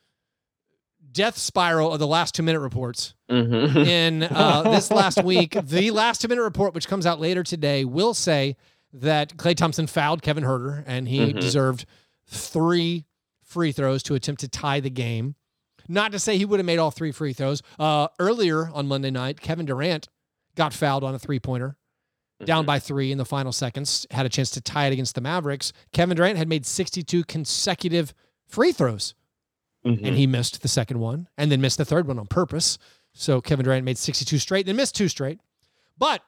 death 1.12 1.38
spiral 1.38 1.92
of 1.92 1.98
the 1.98 2.06
last 2.06 2.34
two 2.34 2.42
minute 2.42 2.60
reports 2.60 3.14
Mhm. 3.30 3.76
in 3.86 4.22
uh, 4.24 4.62
this 4.62 4.90
last 4.90 5.22
week. 5.24 5.56
The 5.62 5.90
last 5.90 6.20
two 6.20 6.28
minute 6.28 6.42
report, 6.42 6.74
which 6.74 6.86
comes 6.88 7.06
out 7.06 7.18
later 7.20 7.42
today, 7.42 7.84
will 7.84 8.14
say 8.14 8.56
that 8.92 9.36
Klay 9.36 9.54
Thompson 9.56 9.86
fouled 9.86 10.22
Kevin 10.22 10.44
Huerter 10.44 10.84
and 10.86 11.08
he 11.08 11.32
Mhm. 11.32 11.40
deserved 11.40 11.86
three 12.26 13.04
free 13.42 13.72
throws 13.72 14.02
to 14.04 14.14
attempt 14.14 14.40
to 14.42 14.48
tie 14.48 14.80
the 14.80 14.90
game. 14.90 15.34
Not 15.88 16.12
to 16.12 16.18
say 16.18 16.36
he 16.36 16.44
would 16.44 16.58
have 16.60 16.66
made 16.66 16.78
all 16.78 16.90
three 16.90 17.12
free 17.12 17.32
throws. 17.32 17.62
Uh, 17.78 18.08
earlier 18.18 18.68
on 18.72 18.86
Monday 18.86 19.10
night, 19.10 19.40
Kevin 19.40 19.66
Durant 19.66 20.08
got 20.54 20.72
fouled 20.74 21.02
on 21.04 21.14
a 21.14 21.18
three 21.18 21.38
pointer. 21.40 21.76
Down 22.44 22.64
by 22.64 22.78
three 22.78 23.10
in 23.10 23.18
the 23.18 23.24
final 23.24 23.50
seconds, 23.50 24.06
had 24.12 24.24
a 24.24 24.28
chance 24.28 24.50
to 24.50 24.60
tie 24.60 24.86
it 24.86 24.92
against 24.92 25.16
the 25.16 25.20
Mavericks. 25.20 25.72
Kevin 25.92 26.16
Durant 26.16 26.38
had 26.38 26.48
made 26.48 26.64
62 26.64 27.24
consecutive 27.24 28.14
free 28.46 28.70
throws 28.70 29.14
Mhm. 29.84 30.04
and 30.06 30.16
he 30.16 30.26
missed 30.26 30.62
the 30.62 30.68
second 30.68 31.00
one 31.00 31.28
and 31.36 31.50
then 31.50 31.60
missed 31.60 31.78
the 31.78 31.84
third 31.84 32.06
one 32.06 32.16
on 32.18 32.26
purpose. 32.26 32.78
So 33.12 33.40
Kevin 33.40 33.64
Durant 33.64 33.84
made 33.84 33.98
62 33.98 34.38
straight, 34.38 34.66
then 34.66 34.76
missed 34.76 34.94
two 34.94 35.08
straight. 35.08 35.40
But 35.98 36.22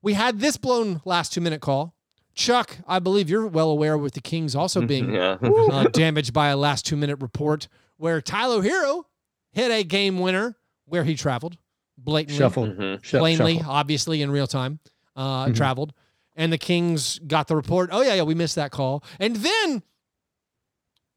we 0.00 0.14
had 0.14 0.40
this 0.40 0.56
blown 0.56 1.02
last 1.04 1.32
two 1.32 1.42
minute 1.42 1.60
call. 1.60 1.94
Chuck, 2.40 2.78
I 2.88 3.00
believe 3.00 3.28
you're 3.28 3.46
well 3.46 3.70
aware 3.70 3.98
with 3.98 4.14
the 4.14 4.20
Kings 4.22 4.56
also 4.56 4.80
being 4.86 5.12
yeah. 5.12 5.36
uh, 5.42 5.82
damaged 5.92 6.32
by 6.32 6.48
a 6.48 6.56
last 6.56 6.86
two 6.86 6.96
minute 6.96 7.20
report 7.20 7.68
where 7.98 8.22
Tyler 8.22 8.62
Herro 8.62 9.04
hit 9.52 9.70
a 9.70 9.84
game 9.84 10.18
winner 10.20 10.56
where 10.86 11.04
he 11.04 11.14
traveled 11.16 11.58
blatantly, 11.98 12.38
Shuffle. 12.38 12.66
Mhm. 12.66 13.02
Plainly, 13.18 13.56
shuffle. 13.58 13.70
obviously 13.70 14.22
in 14.22 14.30
real 14.30 14.46
time, 14.46 14.78
uh, 15.16 15.46
Mhm. 15.46 15.54
traveled. 15.56 15.92
And 16.34 16.50
the 16.50 16.56
Kings 16.56 17.18
got 17.26 17.46
the 17.46 17.56
report. 17.56 17.90
Oh, 17.92 18.00
yeah, 18.00 18.14
yeah, 18.14 18.22
we 18.22 18.34
missed 18.34 18.54
that 18.54 18.70
call. 18.70 19.04
And 19.18 19.36
then, 19.36 19.82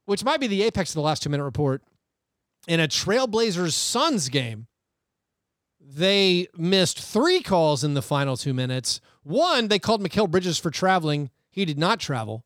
which 0.04 0.22
might 0.24 0.40
be 0.40 0.46
the 0.46 0.62
apex 0.62 0.90
of 0.90 0.96
the 0.96 1.00
last 1.00 1.22
two 1.22 1.30
minute 1.30 1.44
report, 1.44 1.82
in 2.68 2.80
a 2.80 2.86
Trailblazers 2.88 3.72
Suns 3.72 4.28
game, 4.28 4.66
they 5.86 6.48
missed 6.56 6.98
three 7.00 7.40
calls 7.42 7.84
in 7.84 7.94
the 7.94 8.02
final 8.02 8.36
two 8.36 8.54
minutes. 8.54 9.00
One, 9.22 9.68
they 9.68 9.78
called 9.78 10.02
Mikal 10.02 10.30
Bridges 10.30 10.58
for 10.58 10.70
traveling. 10.70 11.30
He 11.50 11.64
did 11.64 11.78
not 11.78 12.00
travel. 12.00 12.44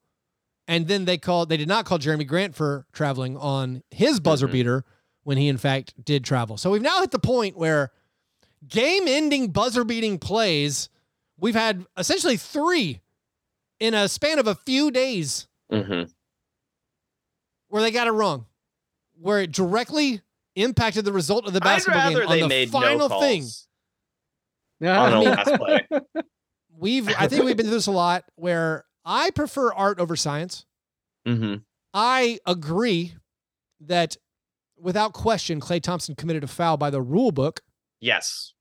And 0.67 0.87
then 0.89 1.05
they 1.07 1.17
called 1.19 1.49
they 1.49 1.57
did 1.57 1.69
not 1.69 1.85
call 1.87 1.99
Jerami 1.99 2.27
Grant 2.27 2.55
for 2.55 2.87
traveling 2.93 3.37
on 3.37 3.83
his 3.91 4.21
buzzer 4.21 4.49
Mhm. 4.49 4.53
beater 4.53 4.85
when 5.23 5.39
he 5.39 5.49
in 5.49 5.57
fact 5.57 5.95
did 6.05 6.25
travel. 6.25 6.59
So 6.59 6.71
we've 6.71 6.83
now 6.83 7.01
hit 7.01 7.11
the 7.11 7.19
point 7.19 7.57
where 7.57 7.91
game 8.67 9.07
ending 9.09 9.51
buzzer 9.51 9.85
beating 9.85 10.19
plays, 10.19 10.89
we've 11.39 11.55
had 11.55 11.87
essentially 11.97 12.37
three 12.37 13.01
in 13.81 13.95
a 13.95 14.09
span 14.09 14.39
of 14.39 14.47
a 14.47 14.55
few 14.57 14.91
days 14.91 15.47
Mhm. 15.73 16.11
where 17.69 17.83
they 17.83 17.91
got 17.91 18.07
it 18.09 18.13
wrong, 18.13 18.47
where 19.15 19.41
it 19.41 19.53
directly 19.53 20.21
impacted 20.63 21.05
the 21.05 21.13
result 21.13 21.47
of 21.47 21.53
the 21.53 21.61
basketball 21.61 22.03
rather 22.03 22.21
game. 22.21 22.29
they 22.29 22.43
on 22.43 22.49
the 22.49 22.55
made 22.55 22.71
final 22.71 23.09
no 23.09 23.21
thing, 23.21 23.41
calls 23.43 23.69
Yeah. 24.81 25.01
on 25.03 25.13
a 25.13 25.17
I 25.17 25.19
mean- 25.21 25.29
last 25.31 25.55
play. 25.57 25.89
we've 26.77 27.09
I 27.19 27.27
think 27.29 27.45
we've 27.45 27.57
been 27.57 27.67
through 27.67 27.75
this 27.77 27.87
a 27.87 27.93
lot 27.93 28.25
where 28.37 28.85
I 29.05 29.31
prefer 29.31 29.73
art 29.73 29.99
over 30.01 30.17
science. 30.17 30.65
Mhm. 31.27 31.63
I 31.95 32.39
agree 32.47 33.15
that 33.81 34.17
without 34.77 35.13
question, 35.13 35.61
Klay 35.61 35.83
Thompson 35.83 36.15
committed 36.15 36.45
a 36.45 36.47
foul 36.47 36.77
by 36.77 36.91
the 36.91 37.01
rule 37.03 37.33
book. 37.33 37.61
Yes. 38.01 38.53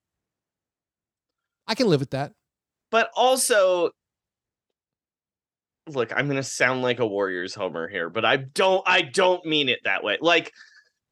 I 1.68 1.76
can 1.76 1.88
live 1.88 2.00
with 2.00 2.12
that. 2.12 2.32
but 2.92 3.12
also 3.16 3.92
look 5.90 6.12
i'm 6.16 6.28
gonna 6.28 6.44
sound 6.44 6.82
like 6.82 7.00
a 7.00 7.08
warriors 7.08 7.54
homer 7.56 7.88
here 7.88 8.10
but 8.10 8.26
i 8.26 8.36
don't 8.38 8.84
i 8.86 9.02
don't 9.02 9.46
mean 9.46 9.70
it 9.70 9.80
that 9.86 10.04
way 10.04 10.18
like 10.22 10.52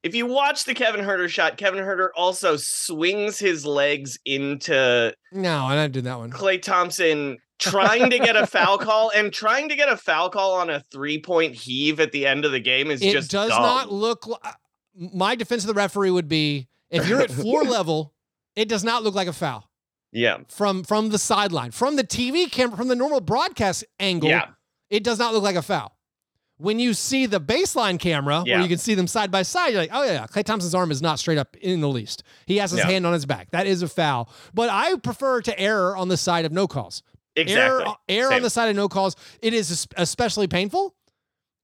if 0.05 0.15
you 0.15 0.25
watch 0.25 0.63
the 0.63 0.73
kevin 0.73 1.03
huerter 1.03 1.27
shot 1.27 1.57
kevin 1.57 1.83
huerter 1.83 2.09
also 2.15 2.55
swings 2.57 3.37
his 3.39 3.65
legs 3.65 4.17
into 4.25 5.13
No, 5.33 5.65
I 5.65 5.75
didn't 5.75 5.93
do 5.93 6.01
that 6.01 6.17
one. 6.17 6.31
klay 6.31 6.61
thompson 6.61 7.37
trying 7.59 8.09
to 8.11 8.19
get 8.19 8.35
a 8.35 8.45
foul 8.47 8.77
call 8.87 9.11
and 9.15 9.33
trying 9.33 9.67
to 9.69 9.75
get 9.75 9.89
a 9.89 9.97
foul 9.97 10.29
call 10.29 10.53
on 10.53 10.69
a 10.69 10.81
three 10.91 11.19
point 11.19 11.55
heave 11.55 11.99
at 11.99 12.11
the 12.11 12.25
end 12.25 12.45
of 12.45 12.51
the 12.51 12.59
game 12.59 12.91
is 12.91 12.99
just 13.01 13.11
It 13.11 13.13
just 13.17 13.31
does 13.31 13.49
dumb. 13.49 13.61
not 13.61 13.91
look. 13.91 14.27
Li- 14.27 14.35
uh, 14.43 14.51
my 15.13 15.35
defense 15.35 15.63
of 15.63 15.67
the 15.67 15.73
referee 15.73 16.11
would 16.11 16.27
be 16.29 16.67
if 16.89 17.07
you're 17.07 17.21
at 17.21 17.31
floor 17.31 17.63
level, 17.77 18.13
it 18.55 18.67
does 18.69 18.83
not 18.83 19.03
look 19.03 19.15
like 19.15 19.27
a 19.27 19.33
foul 19.33 19.69
yeah 20.11 20.37
from 20.49 20.83
from 20.83 21.09
the 21.09 21.17
sideline, 21.17 21.71
from 21.71 21.95
the 21.95 22.03
TV 22.03 22.49
camera, 22.51 22.77
from 22.77 22.87
the 22.89 22.95
normal 22.95 23.19
broadcast 23.21 23.83
angle. 23.99 24.29
yeah 24.29 24.47
it 24.89 25.03
does 25.03 25.17
not 25.17 25.33
look 25.33 25.43
like 25.43 25.55
a 25.55 25.61
foul. 25.61 25.94
When 26.57 26.79
you 26.79 26.93
see 26.93 27.25
the 27.25 27.41
baseline 27.41 27.99
camera, 27.99 28.41
where 28.45 28.61
you 28.61 28.69
can 28.69 28.77
see 28.77 28.93
them 28.95 29.07
side 29.07 29.29
by 29.29 29.41
side, 29.41 29.69
you're 29.73 29.81
like, 29.81 29.89
oh 29.93 30.03
yeah, 30.03 30.25
Klay 30.25 30.43
Thompson's 30.43 30.73
arm 30.73 30.89
is 30.89 31.01
not 31.01 31.19
straight 31.19 31.37
up 31.37 31.57
in 31.57 31.81
the 31.81 31.89
least. 31.89 32.23
He 32.45 32.57
has 32.57 32.71
his 32.71 32.79
Yeah. 32.79 32.87
hand 32.87 33.05
on 33.05 33.11
his 33.11 33.25
back. 33.25 33.51
That 33.51 33.67
is 33.67 33.81
a 33.81 33.89
foul. 33.89 34.29
But 34.53 34.69
I 34.69 34.95
prefer 34.95 35.41
to 35.41 35.59
err 35.59 35.97
on 35.97 36.07
the 36.07 36.15
side 36.17 36.45
of 36.45 36.51
no 36.53 36.65
calls. 36.67 37.03
exactly 37.35 37.85
Err, 38.07 38.27
err 38.27 38.33
on 38.33 38.41
the 38.41 38.49
side 38.49 38.69
of 38.69 38.75
no 38.77 38.87
calls. 38.87 39.17
It 39.41 39.53
is 39.53 39.85
especially 39.97 40.47
painful 40.47 40.95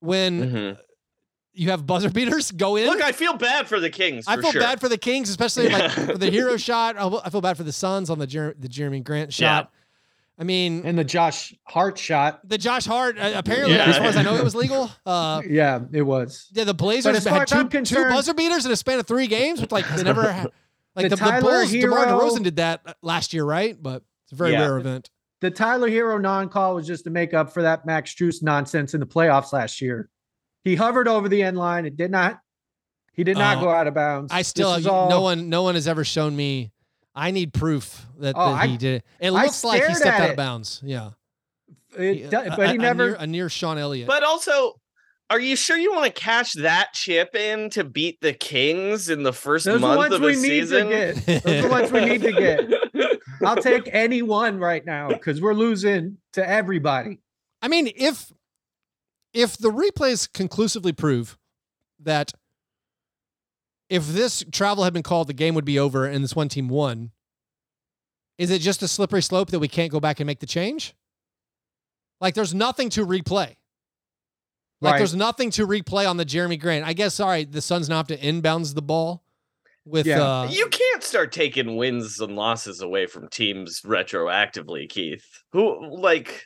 when 0.01 0.51
Mhm. 0.51 0.77
you 1.53 1.69
have 1.69 1.85
buzzer 1.85 2.09
beaters 2.09 2.51
go 2.51 2.75
in. 2.75 2.87
look 2.87 3.01
i 3.01 3.11
feel 3.13 3.33
bad 3.37 3.67
for 3.69 3.79
the 3.79 3.89
kings 3.89 4.25
I 4.27 4.35
feel 4.41 4.51
sure. 4.51 4.61
bad 4.61 4.81
for 4.81 4.89
the 4.89 4.97
Kings, 4.97 5.29
especially 5.29 5.69
like 5.69 5.89
for 5.91 6.17
the 6.17 6.29
Herro 6.29 6.57
shot. 6.59 6.95
I 6.97 7.29
feel 7.29 7.39
bad 7.41 7.55
for 7.55 7.63
the 7.63 7.71
Suns 7.71 8.09
on 8.09 8.19
the 8.19 8.27
Jer- 8.27 8.55
the 8.59 8.67
Jerami 8.67 9.01
Grant 9.03 9.37
Yeah. 9.39 9.59
shot. 9.59 9.71
I 10.39 10.43
mean, 10.43 10.83
And 10.85 10.97
the 10.97 11.03
Josh 11.03 11.53
Hart 11.67 11.97
shot. 11.99 12.39
the 12.47 12.57
Josh 12.57 12.85
Hart, 12.85 13.17
uh, 13.19 13.33
apparently, 13.35 13.75
Yeah. 13.75 13.85
as 13.85 13.97
far 13.97 14.07
as 14.07 14.17
I 14.17 14.23
know, 14.23 14.35
it 14.35 14.43
was 14.43 14.55
legal. 14.65 14.89
Uh, 15.05 15.41
Yeah, 15.47 15.81
it 15.91 16.01
was. 16.01 16.47
yeah, 16.51 16.63
the 16.63 16.73
But 16.73 16.77
Blazers 16.77 17.17
as 17.17 17.23
far 17.25 17.39
had 17.39 17.53
as 17.53 17.69
two, 17.69 17.81
two 17.83 18.03
buzzer 18.05 18.33
beaters 18.33 18.65
in 18.65 18.71
a 18.71 18.75
span 18.75 18.99
of 18.99 19.05
three 19.05 19.27
games, 19.27 19.61
which 19.61 19.71
like 19.71 19.87
they 19.95 20.03
never. 20.03 20.47
Like 20.93 21.03
The 21.05 21.09
the, 21.11 21.15
the, 21.15 21.21
Tyler 21.21 21.41
Bulls, 21.41 21.71
DeMar 21.71 22.05
DeRozan 22.05 22.43
did 22.43 22.57
that 22.57 22.81
uh, 22.85 22.93
last 23.01 23.33
year, 23.33 23.45
right? 23.45 23.81
But 23.81 24.03
it's 24.25 24.33
a 24.33 24.35
very 24.35 24.51
Yeah. 24.51 24.59
rare 24.63 24.77
event. 24.77 25.09
The 25.39 25.49
Tyler 25.49 25.89
Herro 25.89 26.19
non-call 26.21 26.75
was 26.75 26.85
just 26.85 27.05
to 27.05 27.09
make 27.09 27.33
up 27.33 27.53
for 27.53 27.61
that 27.61 27.85
Max 27.85 28.13
Strus 28.13 28.43
nonsense 28.43 28.93
in 28.93 28.99
the 28.99 29.05
playoffs 29.05 29.53
last 29.53 29.79
year. 29.79 30.09
He 30.65 30.75
hovered 30.75 31.07
over 31.07 31.29
the 31.29 31.43
end 31.43 31.57
line. 31.57 31.85
It 31.85 31.95
did 31.95 32.11
not. 32.11 32.41
He 33.13 33.23
did 33.23 33.37
not 33.37 33.59
Oh, 33.59 33.61
go 33.61 33.69
out 33.69 33.87
of 33.87 33.93
bounds. 33.93 34.33
I 34.33 34.41
still, 34.41 34.67
all- 34.85 35.09
no 35.09 35.21
one, 35.21 35.47
no 35.47 35.63
one 35.63 35.75
has 35.75 35.87
ever 35.87 36.03
shown 36.03 36.35
me. 36.35 36.73
I 37.13 37.31
need 37.31 37.53
proof 37.53 38.05
that, 38.19 38.35
Oh, 38.37 38.53
that 38.55 38.67
he 38.67 38.73
I- 38.73 38.77
did. 38.77 39.03
It 39.19 39.27
I 39.27 39.29
looks 39.29 39.63
like 39.63 39.83
he 39.85 39.93
stepped 39.95 40.19
out 40.19 40.27
it. 40.27 40.31
of 40.31 40.37
bounds. 40.37 40.81
Yeah, 40.83 41.11
It, 41.97 42.29
do- 42.29 42.37
uh, 42.37 42.55
but 42.55 42.69
he 42.69 42.75
a- 42.75 42.75
a 42.75 42.77
never. 42.77 43.05
near, 43.07 43.15
a 43.19 43.27
near 43.27 43.49
Sean 43.49 43.77
Elliott. 43.77 44.07
But 44.07 44.23
also, 44.23 44.79
are 45.29 45.39
you 45.39 45.55
sure 45.55 45.77
you 45.77 45.91
want 45.93 46.05
to 46.13 46.21
cash 46.21 46.53
that 46.53 46.93
chip 46.93 47.35
in 47.35 47.69
to 47.71 47.83
beat 47.83 48.19
the 48.21 48.33
Kings 48.33 49.09
in 49.09 49.23
the 49.23 49.33
first 49.33 49.65
those 49.65 49.75
are 49.75 49.79
the 49.79 49.87
month 49.87 49.97
ones 49.97 50.13
of 50.13 50.21
we 50.21 50.35
the 50.35 50.41
need 50.41 50.47
season? 50.49 50.89
to 50.89 50.91
get. 51.25 51.43
Those 51.43 51.55
are 51.55 51.61
the 51.63 51.69
ones 51.69 51.91
we 51.91 52.05
need 52.05 52.21
to 52.23 52.31
get. 52.31 53.19
I'll 53.45 53.55
take 53.61 53.89
any 53.91 54.21
one 54.21 54.59
right 54.59 54.85
now 54.85 55.07
because 55.09 55.41
we're 55.41 55.53
losing 55.53 56.17
to 56.33 56.47
everybody. 56.47 57.19
I 57.61 57.67
mean, 57.67 57.89
if 57.95 58.31
if 59.33 59.57
the 59.57 59.69
replays 59.71 60.31
conclusively 60.31 60.91
prove 60.93 61.37
that 62.01 62.31
if 63.91 64.07
this 64.07 64.43
travel 64.53 64.85
had 64.85 64.93
been 64.93 65.03
called, 65.03 65.27
the 65.27 65.33
game 65.33 65.53
would 65.53 65.65
be 65.65 65.77
over 65.77 66.05
and 66.05 66.23
this 66.23 66.33
one 66.35 66.47
team 66.47 66.69
won, 66.69 67.11
is 68.37 68.49
it 68.49 68.59
just 68.59 68.81
a 68.81 68.87
slippery 68.87 69.21
slope 69.21 69.49
that 69.51 69.59
we 69.59 69.67
can't 69.67 69.91
go 69.91 69.99
back 69.99 70.21
and 70.21 70.25
make 70.25 70.39
the 70.39 70.45
change? 70.45 70.95
Like, 72.21 72.33
there's 72.33 72.53
nothing 72.53 72.89
to 72.91 73.05
replay. 73.05 73.57
Like, 74.79 74.93
Right. 74.93 74.97
there's 74.99 75.13
nothing 75.13 75.51
to 75.51 75.67
replay 75.67 76.09
on 76.09 76.15
the 76.17 76.25
Jerami 76.25 76.59
Grant. 76.59 76.85
I 76.85 76.93
guess, 76.93 77.19
all 77.19 77.27
right, 77.27 77.51
the 77.51 77.61
Suns 77.61 77.89
now 77.89 77.97
have 77.97 78.07
to 78.07 78.17
inbounds 78.17 78.73
the 78.73 78.81
ball 78.81 79.25
with. 79.85 80.07
Yeah. 80.07 80.21
Uh, 80.43 80.47
You 80.49 80.67
can't 80.69 81.03
start 81.03 81.33
taking 81.33 81.75
wins 81.75 82.19
and 82.21 82.35
losses 82.35 82.81
away 82.81 83.07
from 83.07 83.27
teams 83.27 83.81
retroactively, 83.81 84.87
Keith. 84.87 85.25
Who 85.51 85.99
like 85.99 86.45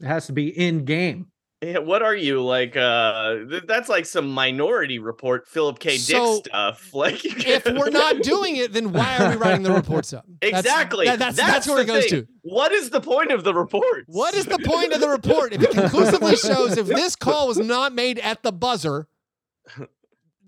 It 0.00 0.06
has 0.06 0.26
to 0.26 0.32
be 0.34 0.48
in 0.48 0.84
game. 0.84 1.31
Yeah, 1.62 1.78
what 1.78 2.02
are 2.02 2.14
you 2.14 2.42
like 2.42 2.76
uh 2.76 3.36
th- 3.48 3.62
that's 3.68 3.88
like 3.88 4.04
some 4.04 4.28
minority 4.30 4.98
report 4.98 5.46
Philip 5.48 5.78
K. 5.78 5.90
Dick 5.98 6.44
stuff. 6.46 6.90
Like 6.94 7.20
if 7.24 7.64
we're 7.64 7.90
not 7.90 8.22
doing 8.22 8.56
it, 8.56 8.72
then 8.72 8.92
why 8.92 9.16
are 9.18 9.30
we 9.30 9.36
writing 9.36 9.62
the 9.62 9.72
reports 9.72 10.12
up? 10.12 10.24
That's- 10.40 10.60
Exactly. 10.64 11.06
that- 11.06 11.18
that's, 11.18 11.36
that's, 11.36 11.66
where 11.68 11.80
it 11.80 11.86
goes 11.86 12.06
thing. 12.06 12.22
to. 12.22 12.28
What 12.42 12.72
is 12.72 12.90
the 12.90 13.00
point 13.00 13.30
of 13.30 13.44
the 13.44 13.54
report? 13.54 14.04
What 14.08 14.34
is 14.34 14.44
the 14.46 14.58
point 14.58 14.92
of 14.92 15.00
the 15.00 15.08
report 15.08 15.52
if 15.54 15.62
it 15.62 15.70
conclusively 15.70 16.36
shows 16.36 16.76
if 16.76 16.86
this 16.86 17.14
call 17.16 17.46
was 17.48 17.58
not 17.58 17.94
made 17.94 18.18
at 18.18 18.42
the 18.42 18.52
buzzer? 18.52 19.06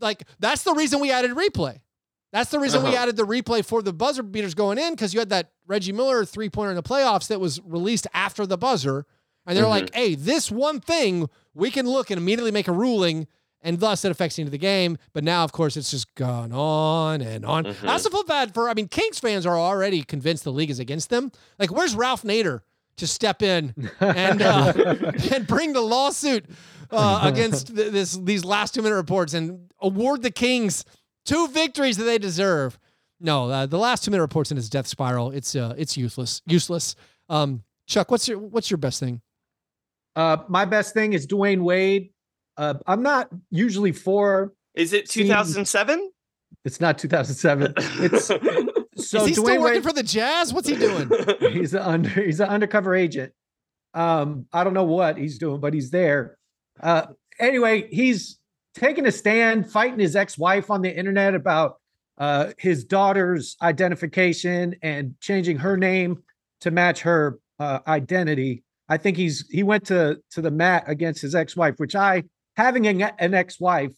Like 0.01 0.25
that's 0.41 0.63
the 0.65 0.75
reason 0.75 1.01
we 1.01 1.11
added 1.11 1.31
replay. 1.33 1.81
That's 2.33 2.51
the 2.51 2.59
reason 2.59 2.83
we 2.83 2.89
Uh-huh. 2.91 2.99
added 2.99 3.17
the 3.17 3.23
replay 3.23 3.65
for 3.65 3.81
the 3.81 3.93
buzzer 3.93 4.23
beaters 4.25 4.55
going 4.55 4.77
in 4.77 4.93
because 4.95 5.15
you 5.15 5.21
had 5.21 5.29
that 5.31 5.53
Reggie 5.67 5.93
Miller 5.93 6.25
three 6.25 6.51
pointer 6.51 6.71
in 6.71 6.77
the 6.77 6.83
playoffs 6.83 7.29
that 7.29 7.41
was 7.41 7.61
released 7.65 8.07
after 8.13 8.45
the 8.45 8.59
buzzer, 8.59 9.07
and 9.47 9.57
they're 9.57 9.65
Mhm. 9.65 9.69
like, 9.71 9.95
"Hey, 9.95 10.15
this 10.15 10.51
one 10.51 10.81
thing 10.81 11.29
we 11.55 11.71
can 11.71 11.87
look 11.89 12.11
and 12.11 12.19
immediately 12.19 12.51
make 12.51 12.69
a 12.69 12.73
ruling." 12.73 13.27
And 13.67 13.81
thus 13.81 14.05
it 14.05 14.11
affects 14.11 14.37
the 14.37 14.43
end 14.43 14.49
of 14.49 14.53
the 14.53 14.59
game. 14.59 14.99
But 15.15 15.25
now, 15.25 15.43
of 15.43 15.53
course, 15.53 15.77
it's 15.79 15.91
just 15.91 16.15
gone 16.17 16.53
on 16.53 17.23
and 17.23 17.47
on. 17.47 17.65
Mhm. 17.65 17.89
I 17.89 17.93
also 17.93 18.11
feel 18.11 18.23
bad 18.25 18.53
for, 18.53 18.69
I 18.69 18.75
mean, 18.75 18.89
Kings 18.89 19.19
fans 19.19 19.47
are 19.47 19.59
already 19.59 20.03
convinced 20.03 20.45
the 20.45 20.53
league 20.53 20.69
is 20.69 20.79
against 20.79 21.09
them. 21.09 21.33
Like, 21.59 21.73
where's 21.73 21.95
Ralph 21.95 22.25
Nader 22.25 22.61
to 22.99 23.07
step 23.07 23.41
in 23.43 23.73
and 24.01 24.43
uh, 24.43 24.73
and 25.35 25.47
bring 25.47 25.73
the 25.73 25.81
lawsuit 25.81 26.45
uh, 26.91 27.21
against 27.23 27.75
th- 27.75 27.91
this 27.91 28.19
these 28.23 28.45
last 28.45 28.75
two 28.75 28.83
minute 28.83 28.97
reports 28.97 29.33
and 29.33 29.71
award 29.81 30.21
the 30.23 30.31
Kings 30.31 30.85
two 31.25 31.49
victories 31.49 31.97
that 31.97 32.05
they 32.05 32.19
deserve. 32.19 32.79
No, 33.19 33.49
uh, 33.51 33.65
the 33.65 33.79
last 33.79 34.05
two 34.05 34.11
minute 34.11 34.21
reports 34.23 34.51
in 34.51 34.59
his 34.59 34.69
death 34.69 34.87
spiral. 34.87 35.31
It's 35.31 35.57
uh, 35.57 35.73
it's 35.79 35.97
useless. 35.97 36.43
Useless. 36.47 36.97
Um, 37.31 37.63
Chuck, 37.87 38.11
what's 38.11 38.29
your 38.29 38.39
what's 38.39 38.71
your 38.71 38.77
best 38.79 39.01
thing? 39.01 39.23
Uh, 40.17 40.39
my 40.49 40.65
best 40.65 40.95
thing 40.95 41.13
is 41.13 41.27
Dwyane 41.27 41.63
Wade. 41.63 42.11
Uh, 42.57 42.75
I'm 42.87 43.03
not 43.03 43.29
usually 43.51 43.93
for. 43.93 44.53
Is 44.75 44.93
it 44.93 45.09
Seems- 45.09 45.29
2007? 45.29 46.11
It's 46.65 46.81
not 46.81 46.97
2007. 46.99 47.75
It's 47.77 48.27
so 48.27 48.35
Is 48.37 48.47
he 48.47 49.19
Dwyane 49.19 49.33
still 49.33 49.45
working 49.45 49.63
Wade. 49.63 49.83
for 49.83 49.93
the 49.93 50.03
Jazz? 50.03 50.55
What's 50.55 50.69
he 50.69 50.77
doing? 50.77 51.11
he's 51.53 51.75
an 51.75 51.83
under. 51.83 52.09
He's 52.09 52.41
an 52.41 52.49
undercover 52.49 52.95
agent. 52.95 53.33
Um, 53.93 54.47
I 54.53 54.65
don't 54.65 54.75
know 54.75 54.85
what 54.85 55.19
he's 55.19 55.39
doing, 55.39 55.61
but 55.61 55.75
he's 55.75 55.91
there. 55.91 56.39
Uh, 56.81 57.07
anyway, 57.39 57.87
he's 57.91 58.39
taking 58.75 59.07
a 59.07 59.13
stand, 59.13 59.71
fighting 59.71 60.01
his 60.01 60.17
ex-wife 60.17 60.71
on 60.71 60.83
the 60.83 60.93
internet 60.97 61.35
about 61.35 61.77
uh, 62.19 62.53
his 62.59 62.85
daughter's 62.85 63.57
identification 63.63 64.75
and 64.83 65.15
changing 65.21 65.59
her 65.59 65.77
name 65.77 66.23
to 66.63 66.71
match 66.73 67.03
her 67.03 67.39
uh, 67.61 67.81
identity. 67.87 68.64
I 68.89 68.97
think 68.97 69.17
he's 69.17 69.49
he 69.49 69.63
went 69.63 69.87
to 69.87 70.21
to 70.33 70.41
the 70.43 70.51
mat 70.51 70.85
against 70.87 71.23
his 71.23 71.35
ex-wife, 71.35 71.75
which 71.79 71.95
I 71.95 72.25
having 72.57 72.87
an, 72.87 73.03
an 73.19 73.35
ex-wife. 73.35 73.93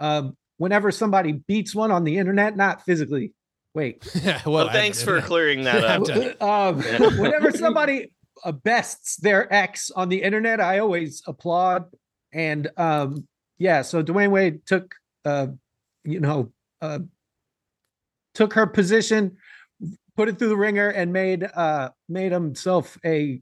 Um, 0.00 0.36
whenever 0.56 0.90
somebody 0.90 1.32
beats 1.32 1.74
one 1.74 1.90
on 1.90 2.04
the 2.04 2.18
internet, 2.18 2.56
not 2.56 2.84
physically. 2.84 3.32
Wait, 3.74 4.06
well, 4.46 4.68
thanks 4.68 5.02
for 5.02 5.20
clearing 5.20 5.64
that 5.64 5.84
I'm 5.84 6.02
up. 6.02 6.08
done. 6.08 6.34
um, 6.40 7.18
whenever 7.18 7.50
somebody 7.50 8.12
uh, 8.44 8.52
bests 8.52 9.16
their 9.16 9.52
ex 9.52 9.90
on 9.90 10.08
the 10.08 10.22
internet, 10.22 10.60
I 10.60 10.78
always 10.78 11.22
applaud. 11.26 11.86
And 12.32 12.68
um, 12.76 13.26
yeah, 13.58 13.82
so 13.82 14.02
Dwyane 14.02 14.30
Wade 14.30 14.66
took, 14.66 14.94
uh, 15.24 15.48
you 16.04 16.20
know, 16.20 16.52
uh, 16.80 17.00
took 18.34 18.54
her 18.54 18.66
position, 18.66 19.36
put 20.16 20.28
it 20.28 20.38
through 20.38 20.48
the 20.48 20.56
ringer, 20.56 20.88
and 20.88 21.12
made 21.12 21.44
uh, 21.44 21.90
made 22.08 22.32
himself 22.32 22.98
a 23.04 23.40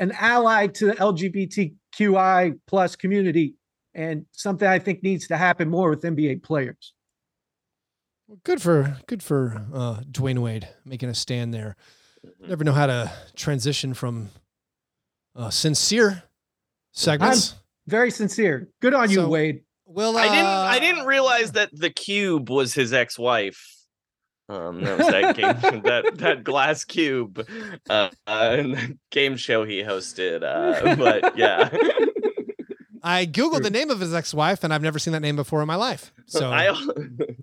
an 0.00 0.12
ally 0.18 0.66
to 0.66 0.86
the 0.86 0.94
LGBTQI 0.94 2.58
plus 2.66 2.96
community, 2.96 3.54
and 3.94 4.24
something 4.32 4.66
I 4.66 4.80
think 4.80 5.02
needs 5.04 5.28
to 5.28 5.36
happen 5.36 5.68
more 5.68 5.90
with 5.90 6.02
NBA 6.02 6.42
players. 6.42 6.94
Good 8.44 8.62
for 8.62 8.96
good 9.06 9.22
for 9.22 9.66
uh, 9.72 10.00
Dwyane 10.10 10.38
Wade 10.38 10.68
making 10.84 11.08
a 11.08 11.14
stand 11.14 11.52
there. 11.52 11.76
Never 12.40 12.64
know 12.64 12.72
how 12.72 12.86
to 12.86 13.12
transition 13.36 13.92
from 13.92 14.30
uh, 15.34 15.50
sincere 15.50 16.22
segments. 16.92 17.54
Very 17.86 18.10
sincere. 18.10 18.68
Good 18.80 18.94
on 18.94 19.10
you, 19.10 19.26
Wade. 19.26 19.62
well, 19.84 20.16
uh, 20.16 20.20
I 20.20 20.28
didn't 20.28 20.46
I 20.46 20.78
didn't 20.78 21.06
realize 21.06 21.52
that 21.52 21.70
the 21.72 21.90
cube 21.90 22.48
was 22.48 22.72
his 22.72 22.92
ex-wife. 22.92 23.79
Um, 24.50 24.82
that 24.82 24.98
was 24.98 25.06
that 25.06 25.36
game, 25.36 25.82
that 25.82 26.18
that 26.18 26.44
glass 26.44 26.84
cube, 26.84 27.46
uh, 27.88 28.10
uh, 28.26 28.56
in 28.58 28.72
the 28.72 28.98
game 29.10 29.36
show 29.36 29.64
he 29.64 29.82
hosted. 29.82 30.42
Uh, 30.42 30.96
but 30.96 31.36
yeah, 31.38 31.70
I 33.02 33.26
googled 33.26 33.62
the 33.62 33.70
name 33.70 33.90
of 33.90 34.00
his 34.00 34.12
ex-wife, 34.12 34.64
and 34.64 34.74
I've 34.74 34.82
never 34.82 34.98
seen 34.98 35.12
that 35.12 35.20
name 35.20 35.36
before 35.36 35.60
in 35.60 35.68
my 35.68 35.76
life. 35.76 36.12
So 36.26 36.50
I 36.52 36.74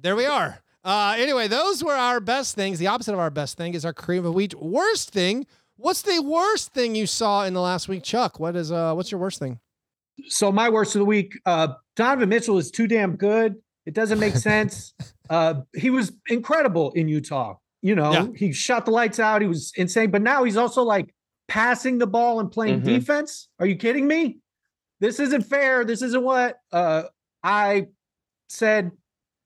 there 0.01 0.15
we 0.15 0.25
are. 0.25 0.59
Uh, 0.83 1.15
anyway, 1.17 1.47
those 1.47 1.83
were 1.83 1.95
our 1.95 2.19
best 2.19 2.55
things. 2.55 2.79
The 2.79 2.87
opposite 2.87 3.13
of 3.13 3.19
our 3.19 3.29
best 3.29 3.57
thing 3.57 3.73
is 3.73 3.85
our 3.85 3.93
cream 3.93 4.25
of 4.25 4.33
wheat. 4.33 4.53
Worst 4.55 5.11
thing. 5.11 5.45
What's 5.77 6.01
the 6.01 6.21
worst 6.21 6.73
thing 6.73 6.95
you 6.95 7.05
saw 7.05 7.45
in 7.45 7.53
the 7.53 7.61
last 7.61 7.87
week, 7.87 8.03
Chuck? 8.03 8.39
What 8.39 8.55
is 8.55 8.71
uh? 8.71 8.93
What's 8.93 9.11
your 9.11 9.21
worst 9.21 9.39
thing? 9.39 9.59
so 10.25 10.51
my 10.51 10.69
worst 10.69 10.95
of 10.95 10.99
the 10.99 11.05
week 11.05 11.39
uh 11.45 11.67
donovan 11.95 12.29
mitchell 12.29 12.57
is 12.57 12.71
too 12.71 12.87
damn 12.87 13.15
good 13.15 13.55
it 13.85 13.93
doesn't 13.93 14.19
make 14.19 14.35
sense 14.35 14.93
uh 15.29 15.55
he 15.75 15.89
was 15.89 16.11
incredible 16.29 16.91
in 16.93 17.07
utah 17.07 17.55
you 17.81 17.95
know 17.95 18.11
Yeah. 18.11 18.27
he 18.35 18.51
shot 18.53 18.85
the 18.85 18.91
lights 18.91 19.19
out 19.19 19.41
he 19.41 19.47
was 19.47 19.71
insane 19.75 20.11
but 20.11 20.21
now 20.21 20.43
he's 20.43 20.57
also 20.57 20.83
like 20.83 21.13
passing 21.47 21.97
the 21.97 22.07
ball 22.07 22.39
and 22.39 22.51
playing 22.51 22.81
Mhm. 22.81 22.85
defense 22.85 23.49
are 23.59 23.65
you 23.65 23.75
kidding 23.75 24.07
me 24.07 24.37
this 24.99 25.19
isn't 25.19 25.43
fair 25.43 25.85
this 25.85 26.01
isn't 26.01 26.23
what 26.23 26.57
uh 26.71 27.03
i 27.43 27.87
said 28.49 28.91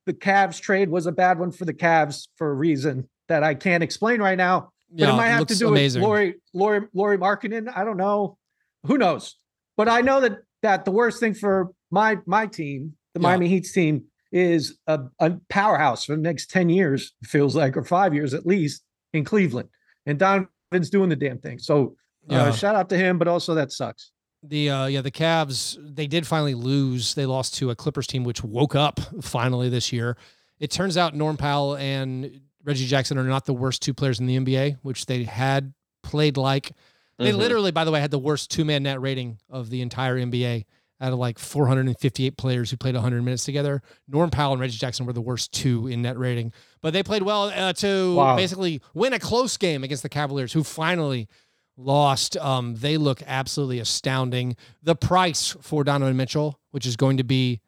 the 0.07 0.13
Cavs 0.13 0.59
trade 0.59 0.89
was 0.89 1.05
a 1.05 1.11
bad 1.11 1.37
one 1.39 1.51
for 1.51 1.65
the 1.65 1.73
Cavs 1.73 2.27
for 2.35 2.49
a 2.49 2.53
reason 2.55 3.07
that 3.29 3.43
I 3.43 3.53
can't 3.53 3.83
explain 3.83 4.19
right 4.19 4.37
now. 4.37 4.71
But 4.91 5.09
it 5.09 5.13
might 5.13 5.27
have 5.27 5.45
to 5.45 5.55
do 5.55 5.67
amazing. 5.69 6.01
with 6.01 6.07
Lauri, 6.09 6.35
Lauri, 6.55 6.87
Lauri 6.93 7.17
Markkanen. 7.19 7.71
I 7.73 7.83
don't 7.83 7.97
know. 7.97 8.39
Who 8.87 8.97
knows? 8.97 9.37
But 9.77 9.87
I 9.89 10.01
know 10.01 10.19
that 10.21 10.39
that 10.63 10.85
the 10.85 10.91
worst 10.91 11.19
thing 11.19 11.35
for 11.35 11.69
my 11.91 12.17
my 12.25 12.47
team, 12.47 12.93
the 13.13 13.21
Yeah. 13.21 13.27
Miami 13.27 13.47
Heat's 13.47 13.71
team, 13.71 14.05
is 14.31 14.77
a, 14.87 14.99
a 15.19 15.31
powerhouse 15.49 16.05
for 16.05 16.15
the 16.15 16.21
next 16.21 16.49
10 16.51 16.69
years, 16.69 17.13
it 17.21 17.27
feels 17.27 17.55
like, 17.55 17.75
or 17.75 17.83
five 17.83 18.13
years 18.13 18.33
at 18.33 18.45
least 18.45 18.83
in 19.13 19.23
Cleveland. 19.23 19.69
And 20.05 20.17
Donovan's 20.17 20.89
doing 20.89 21.09
the 21.09 21.15
damn 21.15 21.37
thing. 21.39 21.59
So 21.59 21.95
Yeah. 22.27 22.45
uh, 22.45 22.51
shout 22.51 22.75
out 22.75 22.89
to 22.89 22.97
him, 22.97 23.17
but 23.17 23.27
also 23.27 23.53
that 23.55 23.71
sucks. 23.71 24.11
The 24.43 24.69
uh, 24.71 24.85
yeah, 24.87 25.01
the 25.01 25.11
Cavs 25.11 25.77
they 25.95 26.07
did 26.07 26.25
finally 26.25 26.55
lose. 26.55 27.13
They 27.13 27.27
lost 27.27 27.53
to 27.55 27.69
a 27.69 27.75
Clippers 27.75 28.07
team 28.07 28.23
which 28.23 28.43
woke 28.43 28.73
up 28.75 28.99
finally 29.21 29.69
this 29.69 29.91
year. 29.93 30.17
It 30.59 30.71
turns 30.71 30.97
out 30.97 31.13
Norm 31.15 31.37
Powell 31.37 31.75
and 31.75 32.41
Reggie 32.63 32.87
Jackson 32.87 33.17
are 33.19 33.23
not 33.23 33.45
the 33.45 33.53
worst 33.53 33.81
two 33.83 33.93
players 33.93 34.19
in 34.19 34.25
the 34.25 34.37
NBA, 34.37 34.77
which 34.81 35.05
they 35.05 35.25
had 35.25 35.73
played 36.03 36.37
like. 36.37 36.71
They 37.19 37.31
Mhm. 37.31 37.37
literally, 37.37 37.71
by 37.71 37.83
the 37.85 37.91
way, 37.91 37.99
had 38.01 38.09
the 38.09 38.17
worst 38.17 38.49
two 38.49 38.65
man 38.65 38.81
net 38.83 38.99
rating 38.99 39.37
of 39.49 39.69
the 39.69 39.81
entire 39.81 40.17
NBA 40.17 40.65
out 41.01 41.11
of 41.11 41.17
like 41.19 41.39
458 41.39 42.37
players 42.37 42.69
who 42.71 42.77
played 42.77 42.93
100 42.93 43.23
minutes 43.23 43.43
together. 43.43 43.81
Norm 44.07 44.29
Powell 44.29 44.53
and 44.53 44.61
Reggie 44.61 44.77
Jackson 44.77 45.05
were 45.07 45.13
the 45.13 45.19
worst 45.21 45.51
two 45.51 45.87
in 45.87 46.03
net 46.03 46.17
rating, 46.17 46.53
but 46.81 46.93
they 46.93 47.01
played 47.01 47.23
well 47.23 47.45
uh, 47.45 47.73
to 47.73 48.15
Wow. 48.15 48.35
basically 48.35 48.81
win 48.93 49.11
a 49.13 49.19
close 49.19 49.57
game 49.57 49.83
against 49.83 50.03
the 50.03 50.09
Cavaliers, 50.09 50.53
who 50.53 50.63
finally 50.63 51.27
lost. 51.75 52.37
Um, 52.37 52.75
they 52.75 52.97
look 52.97 53.23
absolutely 53.25 53.79
astounding. 53.79 54.55
The 54.83 54.95
price 54.95 55.55
for 55.61 55.83
Donovan 55.83 56.15
Mitchell, 56.17 56.59
which 56.69 56.85
is 56.85 56.95
going 56.95 57.17
to 57.17 57.23
be 57.23 57.61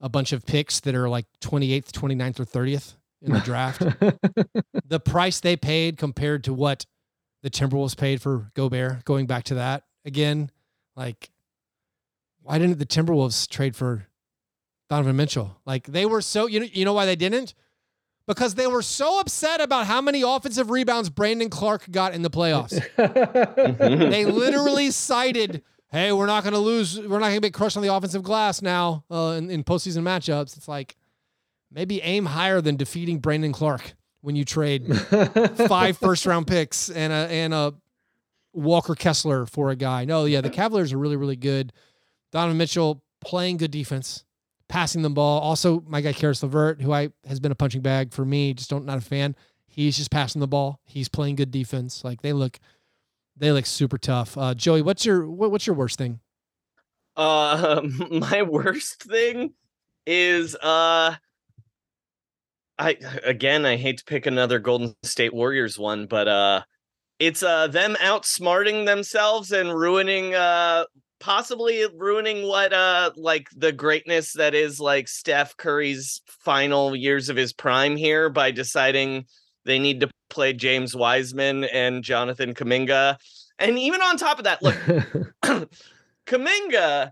a 0.00 0.08
bunch 0.08 0.32
of 0.32 0.46
picks 0.46 0.80
that 0.80 0.94
are 0.94 1.08
like 1.08 1.26
28th, 1.42 1.90
29th, 1.90 2.40
or 2.40 2.44
30th 2.44 2.94
in 3.20 3.32
the 3.32 3.40
draft. 3.40 3.80
the 4.86 5.00
price 5.00 5.40
they 5.40 5.56
paid 5.56 5.96
compared 5.98 6.44
to 6.44 6.54
what 6.54 6.86
the 7.42 7.50
Timberwolves 7.50 7.96
paid 7.96 8.22
for 8.22 8.50
Gobert, 8.54 9.04
going 9.04 9.26
back 9.26 9.44
to 9.44 9.54
that 9.56 9.84
again, 10.04 10.50
like 10.96 11.30
why 12.48 12.58
didn't 12.58 12.78
the 12.78 12.86
Timberwolves 12.86 13.46
trade 13.46 13.76
for 13.76 14.06
Donovan 14.88 15.16
Mitchell? 15.16 15.60
Like 15.66 15.86
they 15.86 16.06
were 16.06 16.22
so 16.22 16.46
you 16.46 16.60
know 16.60 16.66
you 16.72 16.86
know 16.86 16.94
why 16.94 17.04
they 17.04 17.14
didn't? 17.14 17.52
Because 18.26 18.54
they 18.54 18.66
were 18.66 18.80
so 18.80 19.20
upset 19.20 19.60
about 19.60 19.86
how 19.86 20.00
many 20.00 20.22
offensive 20.22 20.70
rebounds 20.70 21.10
Brandon 21.10 21.50
Clarke 21.50 21.90
got 21.90 22.14
in 22.14 22.22
the 22.22 22.30
playoffs. 22.30 22.80
they 24.10 24.24
literally 24.24 24.90
cited, 24.90 25.62
"Hey, 25.90 26.10
we're 26.10 26.24
not 26.24 26.42
going 26.42 26.54
to 26.54 26.58
lose. 26.58 26.98
We're 26.98 27.18
not 27.18 27.28
going 27.28 27.42
to 27.42 27.46
get 27.46 27.52
crushed 27.52 27.76
on 27.76 27.82
the 27.82 27.92
offensive 27.92 28.22
glass 28.22 28.62
now 28.62 29.04
uh, 29.10 29.34
in, 29.36 29.50
in 29.50 29.62
postseason 29.62 30.02
matchups." 30.02 30.56
It's 30.56 30.68
like 30.68 30.96
maybe 31.70 32.00
aim 32.00 32.24
higher 32.24 32.62
than 32.62 32.76
defeating 32.76 33.18
Brandon 33.18 33.52
Clarke 33.52 33.92
when 34.22 34.36
you 34.36 34.46
trade 34.46 34.86
five 35.68 35.98
first 35.98 36.24
round 36.24 36.46
picks 36.46 36.88
and 36.88 37.12
a 37.12 37.30
and 37.30 37.52
a 37.52 37.74
Walker 38.54 38.94
Kessler 38.94 39.44
for 39.44 39.68
a 39.68 39.76
guy. 39.76 40.06
No, 40.06 40.24
yeah, 40.24 40.40
the 40.40 40.48
Cavaliers 40.48 40.94
are 40.94 40.98
really 40.98 41.16
really 41.16 41.36
good. 41.36 41.74
Donovan 42.32 42.58
Mitchell 42.58 43.02
playing 43.20 43.56
good 43.56 43.70
defense, 43.70 44.24
passing 44.68 45.02
the 45.02 45.10
ball. 45.10 45.40
Also, 45.40 45.82
my 45.86 46.00
guy 46.00 46.12
Caris 46.12 46.42
LeVert, 46.42 46.80
who 46.80 46.92
I 46.92 47.10
has 47.26 47.40
been 47.40 47.52
a 47.52 47.56
punching 47.56 47.82
bag 47.82 48.12
for 48.12 48.24
me, 48.24 48.54
just 48.54 48.70
don't 48.70 48.84
not 48.84 48.98
a 48.98 49.02
fan. 49.02 49.34
He's 49.66 49.96
just 49.96 50.10
passing 50.10 50.40
the 50.40 50.48
ball. 50.48 50.80
He's 50.84 51.08
playing 51.08 51.36
good 51.36 51.50
defense. 51.50 52.04
Like 52.04 52.22
they 52.22 52.32
look, 52.32 52.58
they 53.36 53.52
look 53.52 53.66
super 53.66 53.98
tough. 53.98 54.36
Uh, 54.36 54.54
Joey, 54.54 54.82
what's 54.82 55.04
your 55.04 55.28
what, 55.28 55.50
what's 55.50 55.66
your 55.66 55.76
worst 55.76 55.98
thing? 55.98 56.20
Uh, 57.16 57.82
my 58.10 58.42
worst 58.42 59.02
thing 59.04 59.52
is 60.06 60.54
uh, 60.56 61.14
I 62.78 62.96
again 63.24 63.66
I 63.66 63.76
hate 63.76 63.98
to 63.98 64.04
pick 64.04 64.26
another 64.26 64.58
Golden 64.58 64.94
State 65.02 65.34
Warriors 65.34 65.78
one, 65.78 66.06
but 66.06 66.28
uh, 66.28 66.62
it's 67.18 67.42
uh 67.42 67.66
them 67.66 67.96
outsmarting 68.00 68.86
themselves 68.86 69.50
and 69.52 69.74
ruining 69.74 70.34
uh 70.34 70.84
possibly 71.20 71.84
ruining 71.96 72.46
what 72.46 72.72
uh 72.72 73.10
like 73.16 73.48
the 73.56 73.72
greatness 73.72 74.34
that 74.34 74.54
is 74.54 74.78
like 74.78 75.08
Steph 75.08 75.56
Curry's 75.56 76.22
final 76.26 76.94
years 76.94 77.28
of 77.28 77.36
his 77.36 77.52
prime 77.52 77.96
here 77.96 78.30
by 78.30 78.50
deciding 78.50 79.24
they 79.64 79.78
need 79.78 80.00
to 80.00 80.10
play 80.30 80.52
James 80.52 80.94
Wiseman 80.94 81.64
and 81.64 82.02
Jonathan 82.02 82.54
Kuminga. 82.54 83.16
And 83.58 83.78
even 83.78 84.00
on 84.00 84.16
top 84.16 84.38
of 84.38 84.44
that, 84.44 84.62
look, 84.62 84.76
Kuminga 86.26 87.10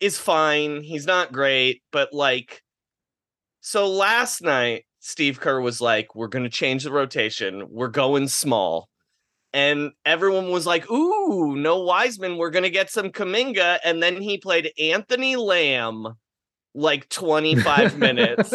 is 0.00 0.18
fine. 0.18 0.82
He's 0.82 1.06
not 1.06 1.32
great, 1.32 1.82
but 1.92 2.12
like, 2.12 2.62
so 3.60 3.88
last 3.88 4.42
night, 4.42 4.86
Steve 5.00 5.40
Kerr 5.40 5.60
was 5.60 5.80
like, 5.80 6.14
we're 6.14 6.28
going 6.28 6.44
to 6.44 6.50
change 6.50 6.84
the 6.84 6.92
rotation. 6.92 7.66
We're 7.70 7.88
going 7.88 8.28
small. 8.28 8.88
And 9.54 9.92
everyone 10.04 10.50
was 10.50 10.66
like, 10.66 10.90
ooh, 10.90 11.54
no 11.54 11.78
Wiseman. 11.84 12.36
We're 12.36 12.50
going 12.50 12.64
to 12.64 12.70
get 12.70 12.90
some 12.90 13.10
Kuminga. 13.10 13.78
And 13.84 14.02
then 14.02 14.20
he 14.20 14.36
played 14.36 14.72
Anthony 14.80 15.36
Lamb 15.36 16.16
like 16.74 17.08
25 17.08 17.96
minutes. 17.96 18.52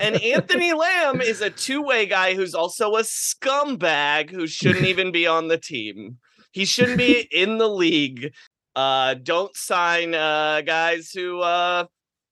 And 0.00 0.20
Anthony 0.22 0.72
Lamb 0.72 1.20
is 1.20 1.42
a 1.42 1.50
two 1.50 1.82
way 1.82 2.06
guy 2.06 2.34
who's 2.34 2.54
also 2.54 2.96
a 2.96 3.02
scumbag 3.02 4.30
who 4.30 4.46
shouldn't 4.46 4.86
even 4.86 5.12
be 5.12 5.26
on 5.26 5.48
the 5.48 5.58
team. 5.58 6.16
He 6.52 6.64
shouldn't 6.64 6.98
be 6.98 7.20
in 7.30 7.58
the 7.58 7.68
league. 7.68 8.32
Uh, 8.74 9.14
don't 9.22 9.54
sign 9.54 10.14
uh, 10.14 10.62
guys 10.62 11.10
who 11.10 11.40
uh, 11.40 11.84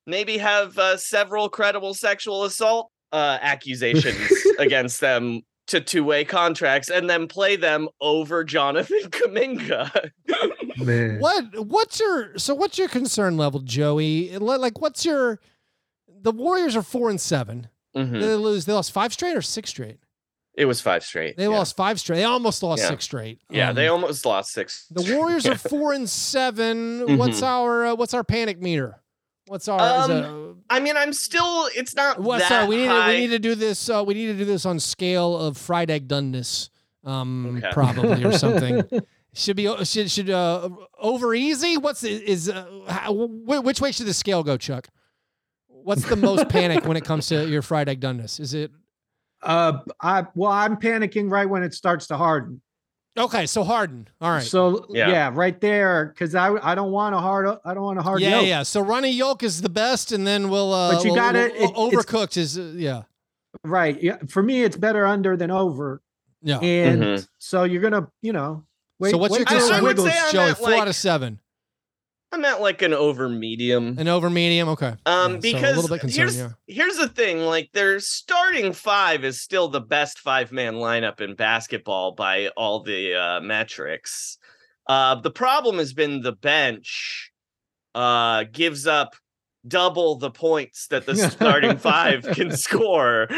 maybe 0.07 0.39
have 0.39 0.79
uh, 0.79 0.97
several 0.97 1.51
credible 1.51 1.93
sexual 1.93 2.45
assault 2.45 2.91
uh, 3.13 3.39
accusations 3.43 4.31
against 4.59 5.01
them 5.01 5.43
to 5.69 5.81
two 5.81 6.03
way 6.05 6.25
contracts 6.25 6.91
and 6.91 7.09
then 7.09 7.29
play 7.29 7.57
them 7.57 7.89
over 8.01 8.45
Jonathan 8.45 8.99
Kuminga. 9.11 10.11
Man. 10.79 11.19
What 11.21 11.67
what's 11.67 12.01
your 12.01 12.37
so 12.39 12.55
what's 12.55 12.79
your 12.79 12.89
concern 12.89 13.37
level, 13.37 13.61
Joey? 13.61 14.37
Like 14.39 14.81
what's 14.81 15.05
your 15.05 15.41
the 16.21 16.33
Warriors 16.33 16.75
are 16.77 16.83
four 16.83 17.11
and 17.11 17.21
7 17.21 17.69
Mhm. 17.97 18.21
They 18.21 18.35
lose. 18.35 18.65
They 18.67 18.73
lost 18.75 18.93
five 18.93 19.13
straight 19.13 19.37
or 19.37 19.43
six 19.43 19.71
straight. 19.71 19.99
It 20.55 20.67
was 20.67 20.81
five 20.81 21.05
straight. 21.05 21.37
They 21.37 21.45
yeah. 21.45 21.49
lost 21.51 21.77
five 21.77 21.99
straight. 21.99 22.17
They 22.17 22.25
almost 22.25 22.63
lost 22.63 22.83
Yeah. 22.83 22.89
six 22.89 23.05
straight. 23.05 23.41
Yeah, 23.51 23.71
Um, 23.71 23.77
they 23.77 23.89
almost 23.89 24.27
lost 24.27 24.53
six. 24.53 24.87
The 24.91 25.15
Warriors 25.17 25.47
are 25.47 25.55
four 25.71 25.93
and 25.95 26.09
7 26.09 27.01
Mm-hmm. 27.01 27.17
What's 27.17 27.43
our 27.43 27.87
uh, 27.87 27.95
what's 27.95 28.15
our 28.15 28.25
panic 28.25 28.61
meter? 28.61 29.01
What's 29.49 29.69
our 29.69 29.79
is 30.05 30.11
Um, 30.11 30.63
I 30.71 30.81
mean, 30.81 30.97
I'm 30.97 31.13
still. 31.13 31.69
It's 31.75 31.95
not 31.95 32.19
it, 32.19 32.23
what, 32.23 32.39
that 32.41 32.49
sorry, 32.49 32.67
we 32.69 32.77
need 32.77 32.89
to, 32.89 33.07
we 33.09 33.17
need 33.19 33.27
to 33.29 33.39
do 33.39 33.55
this. 33.55 33.89
Uh, 33.89 34.05
we 34.07 34.15
need 34.15 34.27
to 34.27 34.35
do 34.37 34.45
this 34.45 34.65
on 34.67 34.79
scale 34.79 35.37
of 35.37 35.57
fried 35.57 35.91
egg 35.91 36.07
doneness, 36.09 36.71
um, 37.05 37.57
Okay. 37.59 37.69
probably 37.73 38.25
or 38.25 38.33
something. 38.33 38.83
should 39.35 39.57
be 39.57 39.85
should 39.85 40.11
should 40.11 40.31
uh, 40.31 40.69
over 40.99 41.35
easy. 41.35 41.77
What's 41.77 42.01
the- 42.03 42.11
is 42.31 42.49
uh, 42.49 42.67
how, 42.89 43.13
which 43.13 43.81
way 43.81 43.93
should 43.93 44.07
the 44.07 44.15
scale 44.15 44.43
go, 44.43 44.57
Chuck? 44.57 44.89
What's 45.69 46.05
the 46.09 46.17
most 46.17 46.49
panic 46.51 46.85
when 46.85 46.97
it 46.97 47.05
comes 47.05 47.27
to 47.29 47.49
your 47.49 47.63
fried 47.63 47.89
egg 47.89 48.01
doneness? 48.01 48.39
Is 48.41 48.53
it 48.55 48.71
Uh, 49.43 49.79
I 50.01 50.27
well, 50.35 50.51
I'm 50.53 50.77
panicking 50.77 51.31
right 51.31 51.49
when 51.49 51.63
it 51.63 51.73
starts 51.73 52.07
to 52.09 52.17
harden. 52.17 52.61
Okay? 53.19 53.47
So 53.47 53.65
Harden. 53.65 54.09
All 54.21 54.31
right. 54.31 54.43
So 54.43 54.87
Yeah. 54.89 55.09
yeah, 55.11 55.31
right 55.33 55.61
there, 55.61 56.07
because 56.07 56.35
I 56.35 56.53
I 56.63 56.75
don't 56.75 56.91
want 56.93 57.15
a 57.15 57.19
hard 57.19 57.47
I 57.65 57.75
don't 57.75 57.83
want 57.85 57.99
a 57.99 58.03
hard 58.03 58.21
yeah, 58.21 58.37
yolk. 58.37 58.47
yeah. 58.47 58.63
So 58.63 58.81
runny 58.81 59.11
yolk 59.11 59.43
is 59.43 59.61
the 59.63 59.69
best, 59.69 60.13
and 60.13 60.27
then 60.27 60.51
we'll. 60.51 60.73
Uh, 60.73 60.95
But 60.95 61.05
you 61.05 61.11
we'll- 61.13 61.21
gotta- 61.21 61.39
we'll- 61.39 61.47
it- 61.47 61.71
it's- 61.93 62.05
overcooked 62.07 62.37
is 62.37 62.59
uh, 62.59 62.73
yeah, 62.77 63.03
Right. 63.65 64.01
Yeah. 64.03 64.19
For 64.29 64.43
me, 64.43 64.63
it's 64.63 64.77
better 64.77 65.07
under 65.07 65.37
than 65.37 65.51
over, 65.51 66.01
yeah. 66.43 66.59
and 66.61 67.03
Mhm. 67.03 67.29
so 67.39 67.65
you're 67.65 67.83
gonna 67.83 68.09
you 68.23 68.33
know. 68.33 68.65
Wait, 69.01 69.11
so 69.13 69.19
what's 69.19 69.33
wait 69.33 69.39
your 69.41 69.49
I- 69.49 69.53
I 69.53 69.55
till 69.59 69.67
it 69.67 69.69
concern, 69.69 69.83
would 69.85 69.89
wiggles. 69.99 70.09
say 70.11 70.19
I'm 70.19 70.33
Joey? 70.33 70.51
at, 70.51 70.59
Four 70.59 70.75
out 70.75 70.89
of 70.89 70.97
seven. 70.97 71.41
I'm 72.31 72.45
at 72.45 72.61
like 72.61 72.83
an 72.83 72.93
over 72.93 73.29
medium. 73.29 73.99
An 73.99 74.07
over 74.07 74.29
medium. 74.29 74.69
Okay. 74.71 74.95
Um, 75.07 75.33
Yeah, 75.33 75.37
so 75.37 75.41
because 75.41 75.73
a 75.73 75.81
little 75.81 75.89
bit 75.89 76.01
concerned. 76.01 76.31
here's 76.31 76.37
Yeah. 76.37 76.51
here's 76.67 76.97
the 76.97 77.09
thing: 77.09 77.41
like 77.41 77.71
their 77.73 78.01
starting 78.01 78.73
five 78.73 79.25
is 79.25 79.41
still 79.41 79.69
the 79.69 79.81
best 79.81 80.19
five 80.19 80.53
man 80.53 80.75
lineup 80.75 81.21
in 81.21 81.35
basketball 81.35 82.13
by 82.13 82.49
all 82.49 82.83
the 82.83 83.15
uh, 83.15 83.41
metrics. 83.41 84.39
Uh, 84.87 85.15
the 85.17 85.31
problem 85.31 85.79
has 85.79 85.93
been 85.93 86.21
the 86.21 86.33
bench 86.33 87.31
uh, 87.95 88.45
gives 88.53 88.87
up 88.87 89.17
double 89.67 90.17
the 90.17 90.31
points 90.31 90.87
that 90.89 91.07
the 91.07 91.17
starting 91.17 91.77
five 91.79 92.23
can 92.33 92.57
score. 92.57 93.29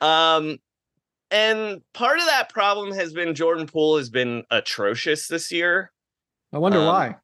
Um, 0.00 0.58
and 1.30 1.80
part 1.94 2.18
of 2.18 2.26
that 2.26 2.48
problem 2.48 2.92
has 2.92 3.12
been 3.12 3.34
Jordan 3.34 3.66
Poole 3.66 3.96
has 3.96 4.10
been 4.10 4.44
atrocious 4.50 5.28
this 5.28 5.52
year. 5.52 5.92
I 6.52 6.58
wonder 6.58 6.80
um, 6.80 6.86
why. 6.86 7.16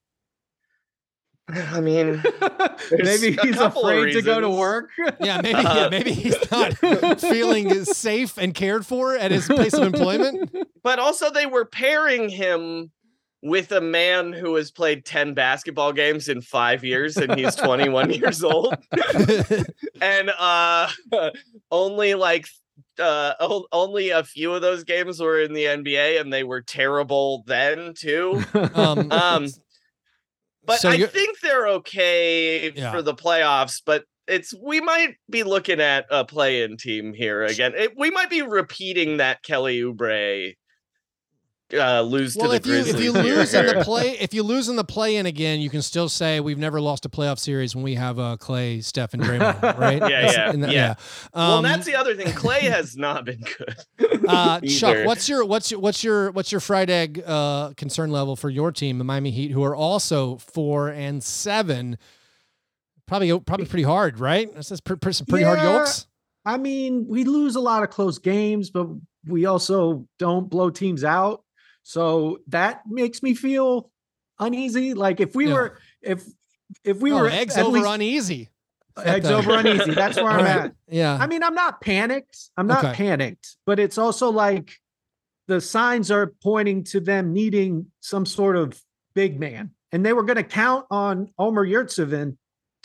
I 1.48 1.80
mean, 1.80 2.22
Maybe 2.90 3.36
he's 3.42 3.56
afraid 3.60 4.12
to 4.14 4.22
go 4.22 4.40
to 4.40 4.50
work. 4.50 4.90
Yeah, 5.20 5.40
maybe 5.42 5.60
yeah, 5.62 5.68
Uh, 5.86 5.88
maybe 5.90 6.12
he's 6.12 6.36
not 6.50 7.20
feeling 7.20 7.84
safe 7.84 8.36
and 8.36 8.52
cared 8.54 8.84
for 8.84 9.16
at 9.16 9.30
his 9.30 9.46
place 9.46 9.72
of 9.74 9.82
employment. 9.84 10.50
but 10.82 10.98
also 10.98 11.30
they 11.30 11.46
were 11.46 11.64
pairing 11.64 12.28
him 12.28 12.90
with 13.42 13.70
a 13.70 13.80
man 13.80 14.32
who 14.32 14.56
has 14.56 14.70
played 14.72 15.04
10 15.04 15.34
basketball 15.34 15.92
games 15.92 16.28
in 16.28 16.40
five 16.40 16.82
years 16.84 17.16
and 17.16 17.38
he's 17.38 17.54
21 17.54 18.12
years 18.12 18.42
old 18.42 18.74
and 20.00 20.30
uh 20.38 20.88
only 21.70 22.14
like 22.14 22.46
uh 22.98 23.34
only 23.72 24.10
a 24.10 24.24
few 24.24 24.52
of 24.52 24.62
those 24.62 24.84
games 24.84 25.20
were 25.20 25.40
in 25.40 25.52
the 25.52 25.64
nba 25.64 26.20
and 26.20 26.32
they 26.32 26.42
were 26.44 26.62
terrible 26.62 27.44
then 27.46 27.92
too 27.94 28.42
Um, 28.74 29.12
um 29.12 29.46
but 30.66 30.80
so 30.80 30.88
i 30.90 30.98
think 31.06 31.38
they're 31.40 31.66
okay 31.68 32.70
Yeah. 32.72 32.92
for 32.92 33.02
the 33.02 33.14
playoffs 33.14 33.80
but 33.84 34.04
it's 34.28 34.52
we 34.60 34.80
might 34.80 35.14
be 35.30 35.44
looking 35.44 35.80
at 35.80 36.06
a 36.10 36.24
play-in 36.24 36.76
team 36.76 37.14
here 37.14 37.44
again. 37.44 37.74
It, 37.76 37.92
we 37.96 38.10
might 38.10 38.28
be 38.28 38.42
repeating 38.42 39.18
that 39.18 39.42
Kelly 39.44 39.80
Oubre 39.80 40.54
uh, 41.74 42.00
lose 42.02 42.36
Well, 42.36 42.46
to 42.46 42.50
the 42.50 42.56
if 42.56 42.66
you 42.86 42.94
if 42.94 43.00
you 43.00 43.12
lose 43.12 43.52
in 43.52 43.66
the 43.66 43.80
play 43.84 44.10
if 44.20 44.32
you 44.32 44.42
lose 44.44 44.68
in 44.68 44.76
the 44.76 44.84
play 44.84 45.16
in 45.16 45.26
again, 45.26 45.58
you 45.60 45.68
can 45.68 45.82
still 45.82 46.08
say 46.08 46.38
we've 46.38 46.58
never 46.58 46.80
lost 46.80 47.04
a 47.04 47.08
playoff 47.08 47.38
series 47.40 47.74
when 47.74 47.82
we 47.82 47.94
have 47.94 48.18
uh, 48.20 48.36
Klay, 48.38 48.84
Steph, 48.84 49.14
and 49.14 49.22
Draymond, 49.22 49.60
right? 49.78 49.94
Yeah, 49.94 50.08
That's- 50.08 50.34
yeah, 50.36 50.50
and 50.50 50.62
that- 50.64 50.70
yeah. 50.72 50.94
well, 51.34 51.56
Um, 51.58 51.64
that's 51.64 51.84
the 51.84 51.96
other 51.96 52.14
thing. 52.14 52.28
Klay 52.28 52.60
has 52.70 52.96
not 52.96 53.24
been 53.24 53.40
good. 53.58 54.26
uh, 54.28 54.60
Chuck, 54.60 55.04
what's 55.06 55.28
your 55.28 55.44
what's 55.44 55.70
your 55.72 55.80
what's 55.80 56.04
your 56.04 56.30
what's 56.30 56.52
your 56.52 56.60
fried 56.60 56.88
egg 56.88 57.22
uh, 57.26 57.72
concern 57.76 58.10
level 58.12 58.36
for 58.36 58.48
your 58.50 58.70
team, 58.70 58.98
the 58.98 59.04
Miami 59.04 59.32
Heat, 59.32 59.50
who 59.50 59.64
are 59.64 59.74
also 59.74 60.36
four 60.36 60.88
and 60.88 61.22
seven? 61.24 61.98
Probably 63.06 63.38
probably 63.40 63.66
pretty 63.66 63.84
hard, 63.84 64.18
right? 64.18 64.52
That's, 64.54 64.68
that's 64.68 64.80
pretty, 64.80 65.12
some 65.12 65.26
pretty 65.26 65.44
hard 65.44 65.58
Yeah. 65.58 65.74
yolks. 65.78 66.06
I 66.44 66.58
mean, 66.58 67.06
we 67.08 67.24
lose 67.24 67.56
a 67.56 67.60
lot 67.60 67.82
of 67.82 67.90
close 67.90 68.18
games, 68.20 68.70
but 68.70 68.86
we 69.26 69.46
also 69.46 70.06
don't 70.20 70.48
blow 70.48 70.70
teams 70.70 71.02
out. 71.04 71.42
So 71.96 72.40
that 72.48 72.82
makes 72.88 73.22
me 73.22 73.32
feel 73.32 73.92
uneasy. 74.40 74.92
Like 74.92 75.20
if 75.20 75.36
we 75.36 75.46
Yeah. 75.46 75.54
were, 75.54 75.78
if 76.02 76.24
if 76.82 76.98
we 77.00 77.12
were 77.12 77.28
eggs 77.28 77.56
over 77.56 77.70
least 77.78 77.86
uneasy. 77.88 78.48
Uh, 78.96 79.02
eggs 79.02 79.30
over 79.30 79.54
uneasy. 79.58 79.94
That's 79.94 80.16
where 80.16 80.26
I'm 80.26 80.44
at. 80.44 80.74
Yeah. 80.88 81.16
I 81.20 81.28
mean, 81.28 81.44
I'm 81.44 81.54
not 81.54 81.80
panicked. 81.80 82.50
I'm 82.56 82.66
not 82.66 82.84
Okay. 82.86 82.94
panicked, 82.94 83.56
but 83.66 83.78
it's 83.78 83.98
also 83.98 84.30
like 84.30 84.72
the 85.46 85.60
signs 85.60 86.10
are 86.10 86.26
pointing 86.42 86.82
to 86.84 86.98
them 86.98 87.32
needing 87.32 87.86
some 88.00 88.26
sort 88.26 88.56
of 88.56 88.82
big 89.14 89.38
man. 89.38 89.70
And 89.92 90.04
they 90.04 90.12
were 90.12 90.24
going 90.24 90.38
to 90.38 90.42
count 90.42 90.86
on 90.90 91.28
Omer 91.38 91.64
Yurtseven 91.64 92.36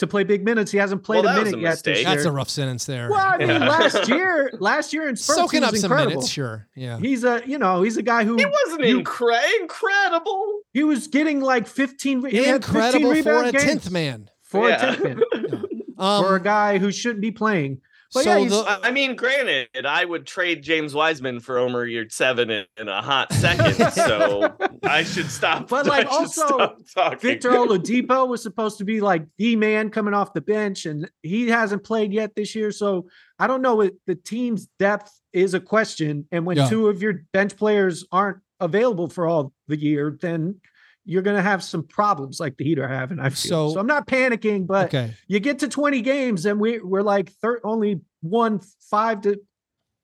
to 0.02 0.08
play 0.08 0.24
big 0.24 0.44
minutes. 0.46 0.70
He 0.72 0.78
hasn't 0.78 1.02
played 1.04 1.24
Well, 1.26 1.36
a 1.36 1.44
minute 1.44 1.58
a 1.58 1.62
yet 1.62 1.82
this 1.84 2.00
year. 2.02 2.06
That's 2.10 2.26
a 2.26 2.32
rough 2.32 2.50
sentence 2.50 2.86
there. 2.86 3.10
well, 3.10 3.20
I 3.26 3.38
mean, 3.38 3.48
Yeah. 3.50 3.68
last 3.70 4.08
year, 4.10 4.52
last 4.60 4.94
year 4.94 5.10
in 5.10 5.16
spurts, 5.16 5.40
he 5.40 5.42
Soaking 5.42 5.62
was 5.62 5.70
up 5.84 5.90
some 5.90 5.96
minutes, 6.08 6.30
sure. 6.30 6.68
Yeah. 6.76 7.00
He's 7.00 7.24
a, 7.24 7.42
you 7.46 7.58
know, 7.58 7.82
he's 7.82 7.98
a 7.98 8.04
guy 8.04 8.24
who 8.26 8.36
He 8.36 8.46
wasn't 8.46 8.86
you- 8.86 9.02
incre- 9.02 9.40
incredible. 9.62 10.60
he 10.74 10.84
was 10.84 11.08
getting 11.08 11.42
like 11.42 11.68
15, 11.68 12.26
he 12.26 12.38
had 12.44 12.64
15 12.66 12.76
Incredible 13.02 13.24
for 13.24 13.44
a 13.46 13.52
games. 13.52 13.64
tenth 13.64 13.92
man. 13.92 14.30
For 14.44 14.68
Yeah. 14.70 14.94
a 14.94 14.96
tenth 14.98 15.24
man. 15.34 15.64
Um, 15.98 16.24
for 16.26 16.36
a 16.36 16.42
guy 16.42 16.78
who 16.78 16.92
shouldn't 16.92 17.22
be 17.22 17.32
playing. 17.32 17.82
But 18.14 18.24
so 18.26 18.38
yeah, 18.38 18.50
the- 18.50 18.56
I 18.84 18.88
I 18.90 18.92
mean, 18.92 19.16
granted, 19.16 19.86
I 19.86 20.04
would 20.04 20.28
trade 20.28 20.64
James 20.64 20.94
Wiseman 20.94 21.40
for 21.40 21.58
Omer 21.58 21.88
Yurtseven 21.88 22.50
in, 22.52 22.66
in 22.78 22.88
a 22.90 23.02
hot 23.02 23.32
second, 23.34 23.92
so 23.94 24.54
I 24.84 25.04
should 25.04 25.32
stop. 25.32 25.70
But, 25.70 25.86
like, 25.88 26.08
I 26.08 26.10
also. 26.10 26.76
Victor 27.20 27.52
Oladipo 27.52 28.28
was 28.28 28.44
supposed 28.44 28.78
to 28.80 28.86
be 28.86 29.00
like 29.00 29.26
the 29.38 29.56
man 29.56 29.90
coming 29.90 30.14
off 30.14 30.34
the 30.34 30.42
bench, 30.42 30.86
and 30.86 31.10
he 31.24 31.48
hasn't 31.48 31.84
played 31.84 32.12
yet 32.12 32.36
this 32.36 32.54
year. 32.54 32.72
So 32.72 33.08
I 33.40 33.48
don't 33.48 33.62
know. 33.62 33.76
What 33.76 33.94
the 34.08 34.16
team's 34.16 34.68
depth 34.78 35.12
is 35.32 35.54
a 35.54 35.60
question, 35.62 36.28
and 36.32 36.46
when 36.46 36.58
Yeah. 36.58 36.68
two 36.70 36.90
of 36.90 37.02
your 37.02 37.24
bench 37.32 37.56
players 37.56 38.06
aren't 38.12 38.40
available 38.60 39.08
for 39.08 39.26
all 39.26 39.54
the 39.68 39.78
year, 39.80 40.18
then 40.22 40.60
you're 41.06 41.22
going 41.24 41.36
to 41.36 41.42
have 41.42 41.64
some 41.64 41.84
problems 41.84 42.40
like 42.40 42.58
the 42.58 42.64
Heat 42.64 42.80
are 42.80 42.88
having. 42.88 43.20
I 43.20 43.30
feel 43.30 43.36
So- 43.70 43.74
so. 43.74 43.80
I'm 43.80 43.88
not 43.88 44.08
panicking, 44.08 44.68
but 44.68 44.88
okay. 44.88 45.16
you 45.28 45.40
get 45.40 45.60
to 45.60 45.68
20 45.68 46.02
games, 46.02 46.46
and 46.46 46.60
we 46.60 46.80
we're 46.80 47.02
like 47.02 47.32
thir- 47.42 47.60
only 47.64 48.02
one 48.22 48.60
five 48.90 49.22
to 49.22 49.40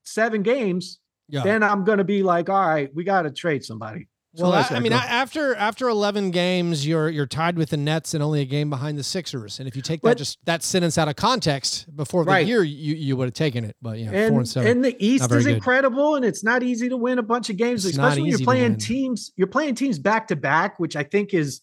seven 0.04 0.42
games. 0.42 0.98
Yeah. 1.28 1.42
Then 1.44 1.62
I'm 1.62 1.84
going 1.84 1.98
to 1.98 2.04
be 2.04 2.22
like, 2.22 2.48
all 2.48 2.66
right, 2.66 2.90
we 2.94 3.04
got 3.04 3.22
to 3.22 3.30
trade 3.30 3.64
somebody. 3.64 4.08
So 4.36 4.44
Well, 4.44 4.52
I, 4.52 4.76
I 4.76 4.80
mean, 4.80 4.92
a- 4.92 4.96
after 4.96 5.54
after 5.54 5.88
eleven 5.88 6.30
games, 6.30 6.86
you're 6.86 7.08
you're 7.08 7.26
tied 7.26 7.56
with 7.56 7.70
the 7.70 7.78
Nets 7.78 8.12
and 8.12 8.22
only 8.22 8.42
a 8.42 8.44
game 8.44 8.68
behind 8.68 8.98
the 8.98 9.02
Sixers. 9.02 9.58
And 9.58 9.66
if 9.66 9.74
you 9.74 9.80
take 9.80 10.02
that 10.02 10.08
But- 10.10 10.18
just 10.18 10.38
that 10.44 10.62
sentence 10.62 10.98
out 10.98 11.08
of 11.08 11.16
context 11.16 11.86
before 11.96 12.24
the 12.26 12.30
Right. 12.30 12.46
year, 12.46 12.62
you 12.62 12.94
you 12.94 13.16
would 13.16 13.24
have 13.24 13.34
taken 13.34 13.64
it. 13.64 13.74
But 13.80 13.98
yeah, 13.98 14.10
and, 14.12 14.30
four 14.32 14.40
and 14.40 14.48
seven. 14.48 14.70
and 14.70 14.84
the 14.84 14.94
East 15.04 15.32
is 15.32 15.44
good. 15.44 15.54
incredible, 15.54 16.14
and 16.16 16.24
it's 16.26 16.44
not 16.44 16.62
easy 16.62 16.90
to 16.90 16.96
win 16.96 17.18
a 17.18 17.22
bunch 17.22 17.48
of 17.48 17.56
games, 17.56 17.86
It's 17.86 17.96
especially 17.96 18.22
when 18.22 18.30
you're 18.30 18.38
playing 18.40 18.76
teams. 18.76 19.32
You're 19.36 19.46
playing 19.48 19.76
teams 19.76 19.98
back 19.98 20.28
to 20.28 20.36
back, 20.36 20.78
which 20.78 20.94
I 20.94 21.04
think 21.04 21.32
is 21.32 21.62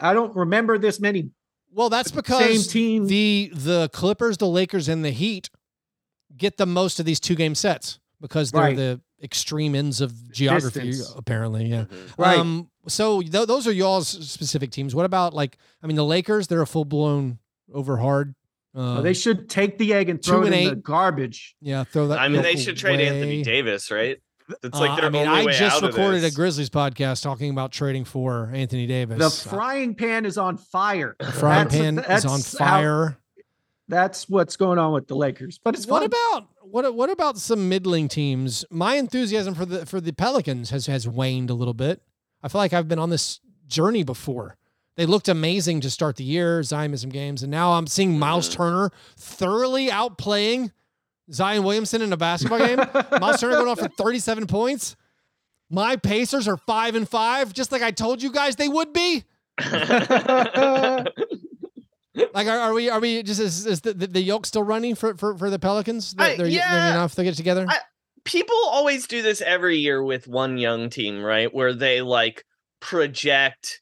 I 0.00 0.14
don't 0.14 0.34
remember 0.36 0.78
this 0.78 1.00
many. 1.00 1.30
well, 1.72 1.88
that's 1.90 2.12
because 2.12 2.72
the 2.72 3.50
the 3.52 3.90
Clippers, 3.92 4.36
the 4.36 4.46
Lakers, 4.48 4.88
and 4.88 5.04
the 5.04 5.10
Heat 5.10 5.50
get 6.36 6.58
the 6.58 6.66
most 6.66 7.00
of 7.00 7.06
these 7.06 7.18
two 7.18 7.34
game 7.34 7.56
sets 7.56 7.98
because 8.20 8.52
they're 8.52 8.62
Right. 8.62 8.76
the 8.76 9.00
extreme 9.22 9.74
ends 9.74 10.00
of 10.00 10.30
geography. 10.32 10.80
Distance. 10.90 11.14
Apparently, 11.16 11.66
yeah. 11.66 11.84
Right. 12.16 12.38
Um, 12.38 12.70
so 12.86 13.20
th- 13.20 13.46
those 13.46 13.66
are 13.66 13.72
y'all's 13.72 14.08
specific 14.08 14.70
teams. 14.70 14.94
What 14.94 15.04
about 15.06 15.34
like 15.34 15.58
I 15.82 15.86
mean 15.86 15.96
the 15.96 16.04
Lakers? 16.04 16.46
They're 16.46 16.62
a 16.62 16.66
full 16.66 16.84
blown 16.84 17.38
over 17.72 17.96
hard. 17.98 18.34
Uh, 18.76 18.98
Oh, 18.98 19.02
they 19.02 19.14
should 19.14 19.48
take 19.48 19.78
the 19.78 19.92
egg 19.94 20.08
and 20.08 20.22
throw 20.22 20.42
it 20.42 20.46
and 20.46 20.54
in 20.54 20.68
the 20.68 20.76
garbage. 20.76 21.56
yeah 21.60 21.84
throw 21.84 22.08
that. 22.08 22.18
I 22.20 22.28
mean, 22.28 22.42
they 22.42 22.54
should 22.56 22.76
trade 22.76 23.00
Anthony. 23.00 23.42
Davis, 23.42 23.90
right? 23.90 24.18
It's 24.62 24.76
Uh, 24.76 24.80
like 24.80 24.96
their 24.96 25.06
I 25.06 25.10
mean, 25.10 25.26
I 25.26 25.44
just 25.52 25.82
recorded 25.82 26.22
a. 26.24 26.30
Grizzlies 26.30 26.70
podcast 26.70 27.22
talking 27.22 27.50
about 27.50 27.72
trading 27.72 28.04
for 28.04 28.50
Anthony 28.54 28.86
Davis. 28.86 29.18
The 29.18 29.50
frying 29.50 29.94
pan 29.94 30.24
is 30.24 30.38
on 30.38 30.56
fire. 30.58 31.16
The 31.18 31.32
frying 31.32 31.64
That's- 31.68 31.80
pan 31.82 31.98
is 31.98 32.06
that's 32.06 32.24
on 32.24 32.40
how- 32.66 32.70
fire. 32.70 33.18
that's 33.88 34.28
what's 34.28 34.56
going 34.56 34.78
on 34.78 34.92
with 34.92 35.06
the 35.08 35.16
Lakers. 35.16 35.58
But 35.62 35.74
it's 35.74 35.86
What 35.86 36.00
fun. 36.00 36.06
about 36.40 36.48
what 36.70 36.94
what 36.94 37.10
about 37.10 37.38
some 37.38 37.68
middling 37.68 38.08
teams? 38.08 38.64
My 38.70 38.94
enthusiasm 38.94 39.54
for 39.54 39.64
the 39.64 39.86
for 39.86 40.00
the 40.00 40.12
Pelicans 40.12 40.70
has 40.70 40.86
has 40.86 41.08
waned 41.08 41.50
a 41.50 41.54
little 41.54 41.74
bit. 41.74 42.02
I 42.42 42.48
feel 42.48 42.60
like 42.60 42.72
I've 42.72 42.88
been 42.88 42.98
on 42.98 43.10
this 43.10 43.40
journey 43.66 44.02
before. 44.02 44.56
They 44.96 45.06
looked 45.06 45.28
amazing 45.28 45.80
to 45.82 45.90
start 45.90 46.16
the 46.16 46.24
year, 46.24 46.62
Zion 46.62 46.90
missed 46.90 47.02
some 47.02 47.10
games, 47.10 47.42
and 47.42 47.50
now 47.52 47.72
I'm 47.72 47.86
seeing 47.86 48.18
Myles 48.18 48.48
Turner 48.48 48.90
thoroughly 49.16 49.88
outplaying 49.88 50.72
Zion 51.32 51.62
Williamson 51.62 52.02
in 52.02 52.12
a 52.12 52.16
basketball 52.16 52.58
game. 52.58 52.78
Myles 53.20 53.40
Turner 53.40 53.54
going 53.54 53.68
off 53.68 53.78
for 53.78 53.88
37 53.88 54.48
points. 54.48 54.96
My 55.70 55.96
Pacers 55.96 56.48
are 56.48 56.56
five 56.56 56.96
and 56.96 57.08
five, 57.08 57.52
just 57.52 57.70
like 57.70 57.82
I 57.82 57.92
told 57.92 58.22
you 58.22 58.32
guys 58.32 58.56
they 58.56 58.68
would 58.68 58.92
be. 58.92 59.24
Like, 62.34 62.46
are, 62.46 62.58
are 62.58 62.74
we? 62.74 62.88
Are 62.90 63.00
we 63.00 63.22
just 63.22 63.40
is, 63.40 63.66
is 63.66 63.80
the, 63.80 63.94
the 63.94 64.06
the 64.06 64.20
yoke 64.20 64.46
still 64.46 64.62
running 64.62 64.94
for 64.94 65.14
for, 65.16 65.36
for 65.36 65.50
the 65.50 65.58
Pelicans? 65.58 66.14
They're, 66.14 66.26
I- 66.26 66.36
they're, 66.36 66.46
yeah. 66.46 66.70
they're 66.70 66.90
enough. 66.92 67.14
They 67.14 67.24
get 67.24 67.34
together. 67.34 67.66
I- 67.68 67.78
people 68.24 68.56
always 68.66 69.06
do 69.06 69.22
this 69.22 69.40
every 69.40 69.78
year 69.78 70.02
with 70.02 70.28
one 70.28 70.58
young 70.58 70.90
team, 70.90 71.22
right? 71.22 71.52
Where 71.52 71.72
they 71.72 72.02
like 72.02 72.44
project. 72.80 73.80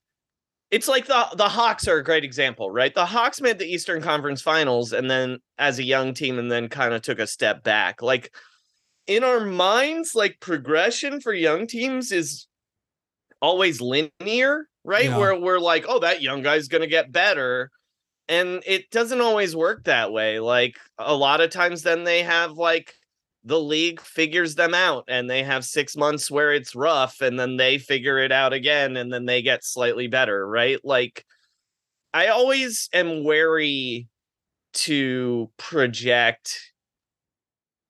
It's 0.70 0.88
like 0.88 1.06
the 1.06 1.26
the 1.36 1.48
Hawks 1.48 1.86
are 1.88 1.98
a 1.98 2.04
great 2.04 2.24
example, 2.24 2.70
right? 2.70 2.94
The 2.94 3.06
Hawks 3.06 3.40
made 3.40 3.58
the 3.58 3.66
Eastern 3.66 4.02
Conference 4.02 4.42
Finals 4.42 4.92
and 4.92 5.10
then 5.10 5.38
as 5.58 5.78
a 5.78 5.84
young 5.84 6.12
team 6.14 6.38
and 6.38 6.50
then 6.50 6.68
kind 6.68 6.92
of 6.94 7.02
took 7.02 7.18
a 7.18 7.26
step 7.26 7.62
back. 7.62 8.02
Like 8.02 8.32
in 9.06 9.22
our 9.22 9.44
minds, 9.44 10.14
like 10.14 10.40
progression 10.40 11.20
for 11.20 11.32
young 11.32 11.66
teams 11.66 12.10
is 12.10 12.46
always 13.40 13.80
linear, 13.80 14.66
right? 14.84 15.04
Yeah. 15.06 15.18
Where 15.18 15.38
we're 15.38 15.60
like, 15.60 15.84
oh, 15.88 16.00
that 16.00 16.22
young 16.22 16.42
guy's 16.42 16.68
gonna 16.68 16.88
get 16.88 17.12
better. 17.12 17.70
And 18.28 18.62
it 18.66 18.90
doesn't 18.90 19.20
always 19.20 19.54
work 19.54 19.84
that 19.84 20.12
way. 20.12 20.40
Like 20.40 20.76
a 20.98 21.14
lot 21.14 21.40
of 21.40 21.50
times 21.50 21.82
then 21.82 22.04
they 22.04 22.22
have 22.22 22.52
like 22.52 22.94
the 23.44 23.60
league 23.60 24.00
figures 24.00 24.56
them 24.56 24.74
out 24.74 25.04
and 25.06 25.30
they 25.30 25.44
have 25.44 25.64
six 25.64 25.96
months 25.96 26.28
where 26.28 26.52
it's 26.52 26.74
rough 26.74 27.20
and 27.20 27.38
then 27.38 27.56
they 27.56 27.78
figure 27.78 28.18
it 28.18 28.32
out 28.32 28.52
again 28.52 28.96
and 28.96 29.12
then 29.12 29.24
they 29.24 29.40
get 29.40 29.62
slightly 29.62 30.08
better, 30.08 30.46
right? 30.46 30.80
Like 30.82 31.24
I 32.12 32.28
always 32.28 32.88
am 32.92 33.22
wary 33.22 34.08
to 34.72 35.50
project 35.56 36.72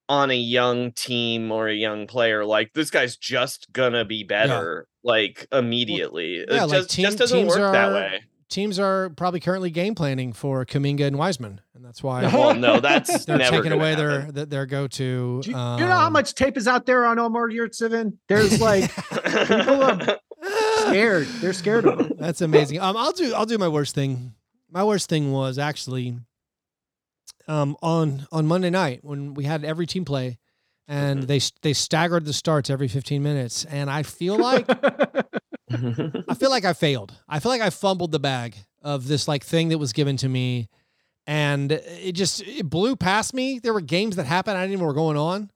on 0.08 0.30
a 0.30 0.36
young 0.36 0.92
team 0.92 1.50
or 1.50 1.68
a 1.68 1.74
young 1.74 2.06
player 2.06 2.44
like 2.44 2.72
this 2.74 2.90
guy's 2.90 3.16
just 3.16 3.72
gonna 3.72 4.04
be 4.04 4.22
better 4.22 4.86
like 5.02 5.46
immediately. 5.50 6.44
yeah, 6.48 6.64
it 6.64 6.66
like 6.66 6.70
just, 6.70 6.90
team- 6.90 7.04
just 7.06 7.18
doesn't 7.18 7.46
work 7.46 7.72
that 7.72 7.92
way. 7.92 8.20
Teams 8.48 8.78
are 8.78 9.10
probably 9.10 9.40
currently 9.40 9.70
game 9.70 9.94
planning 9.96 10.32
for 10.32 10.64
Kuminga 10.64 11.04
and 11.06 11.18
Wiseman, 11.18 11.60
and 11.74 11.84
that's 11.84 12.00
why 12.02 12.22
Well, 12.32 12.54
no, 12.54 12.78
that's 12.80 13.24
they're 13.26 13.38
never 13.38 13.56
taking 13.56 13.72
away 13.72 13.90
happen. 13.90 14.06
their 14.06 14.32
their, 14.32 14.44
their 14.46 14.66
go 14.66 14.86
to. 14.86 15.40
Do 15.42 15.50
you, 15.50 15.56
you 15.56 15.60
know 15.86 15.86
how 15.96 16.06
um, 16.06 16.12
much 16.12 16.34
tape 16.34 16.56
is 16.56 16.68
out 16.68 16.86
there 16.86 17.04
on 17.06 17.18
Omer 17.18 17.50
Yurtseven? 17.50 18.18
There's 18.28 18.60
like 18.60 18.94
people 19.10 19.82
are 19.82 20.18
scared. 20.78 21.26
They're 21.40 21.52
scared 21.52 21.86
of 21.86 22.00
him. 22.00 22.12
That's 22.18 22.40
amazing. 22.40 22.78
Um, 22.80 22.96
I'll 22.96 23.12
do 23.12 23.34
I'll 23.34 23.46
do 23.46 23.58
my 23.58 23.68
worst 23.68 23.94
thing. 23.96 24.34
My 24.70 24.84
worst 24.84 25.08
thing 25.08 25.32
was 25.32 25.58
actually 25.58 26.16
um 27.48 27.76
on 27.82 28.26
on 28.30 28.46
Monday 28.46 28.70
night 28.70 29.00
when 29.02 29.34
we 29.34 29.42
had 29.44 29.64
every 29.64 29.86
team 29.86 30.04
play, 30.04 30.38
and 30.86 31.20
Mm-hmm. 31.20 31.26
they 31.26 31.40
they 31.62 31.72
staggered 31.72 32.24
the 32.24 32.32
starts 32.32 32.70
every 32.70 32.86
15 32.88 33.22
minutes, 33.22 33.64
and 33.64 33.90
I 33.90 34.04
feel 34.04 34.38
like 34.38 34.68
I 35.70 36.34
feel 36.38 36.50
like 36.50 36.64
I 36.64 36.72
failed. 36.72 37.14
I 37.28 37.38
feel 37.40 37.50
like 37.50 37.62
I 37.62 37.70
fumbled 37.70 38.12
the 38.12 38.20
bag 38.20 38.56
of 38.82 39.08
this 39.08 39.26
like 39.28 39.44
thing 39.44 39.68
that 39.70 39.78
was 39.78 39.92
given 39.92 40.16
to 40.18 40.28
me, 40.28 40.68
and 41.26 41.72
it 41.72 42.12
just 42.12 42.42
it 42.42 42.68
blew 42.70 42.96
past 42.96 43.34
me. 43.34 43.58
There 43.58 43.72
were 43.72 43.80
games 43.80 44.16
that 44.16 44.26
happened 44.26 44.56
I 44.56 44.62
didn't 44.62 44.74
even 44.74 44.80
know 44.82 44.86
were 44.88 44.94
going 44.94 45.16
on. 45.16 45.50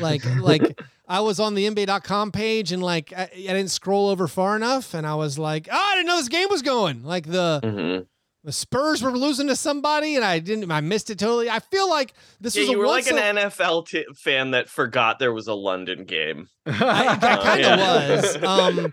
Like 0.00 0.24
like 0.40 0.80
I 1.08 1.20
was 1.20 1.38
on 1.40 1.54
the 1.54 1.68
NBA.com 1.68 2.32
page 2.32 2.72
and 2.72 2.82
like 2.82 3.12
I, 3.12 3.22
I 3.24 3.28
didn't 3.36 3.70
scroll 3.70 4.08
over 4.08 4.26
far 4.28 4.56
enough, 4.56 4.94
and 4.94 5.06
I 5.06 5.14
was 5.14 5.38
like, 5.38 5.68
oh, 5.70 5.76
I 5.76 5.94
didn't 5.96 6.06
know 6.08 6.16
this 6.16 6.28
game 6.28 6.48
was 6.50 6.62
going. 6.62 7.02
Like 7.04 7.26
the 7.26 7.60
Mhm. 7.62 8.06
The 8.44 8.50
Spurs 8.50 9.04
were 9.04 9.12
losing 9.16 9.46
to 9.46 9.54
somebody, 9.54 10.16
and 10.16 10.24
I 10.24 10.40
didn't. 10.40 10.68
I 10.72 10.80
missed 10.80 11.10
it 11.10 11.18
totally. 11.20 11.48
I 11.48 11.60
feel 11.60 11.88
like 11.88 12.12
this 12.40 12.56
Yeah, 12.56 12.62
was 12.62 12.68
a 12.70 12.72
you 12.72 12.78
were 12.78 12.86
once 12.86 13.08
like 13.08 13.22
an 13.22 13.36
NFL 13.36 13.86
t- 13.86 14.04
fan 14.16 14.50
that 14.50 14.68
forgot 14.68 15.20
there 15.20 15.32
was 15.32 15.46
a 15.46 15.54
London 15.54 16.02
game. 16.06 16.48
I, 16.66 16.70
I 16.72 17.16
kind 17.40 17.64
of 17.64 17.78
yeah. 17.78 18.10
was. 18.16 18.42
Um, 18.42 18.92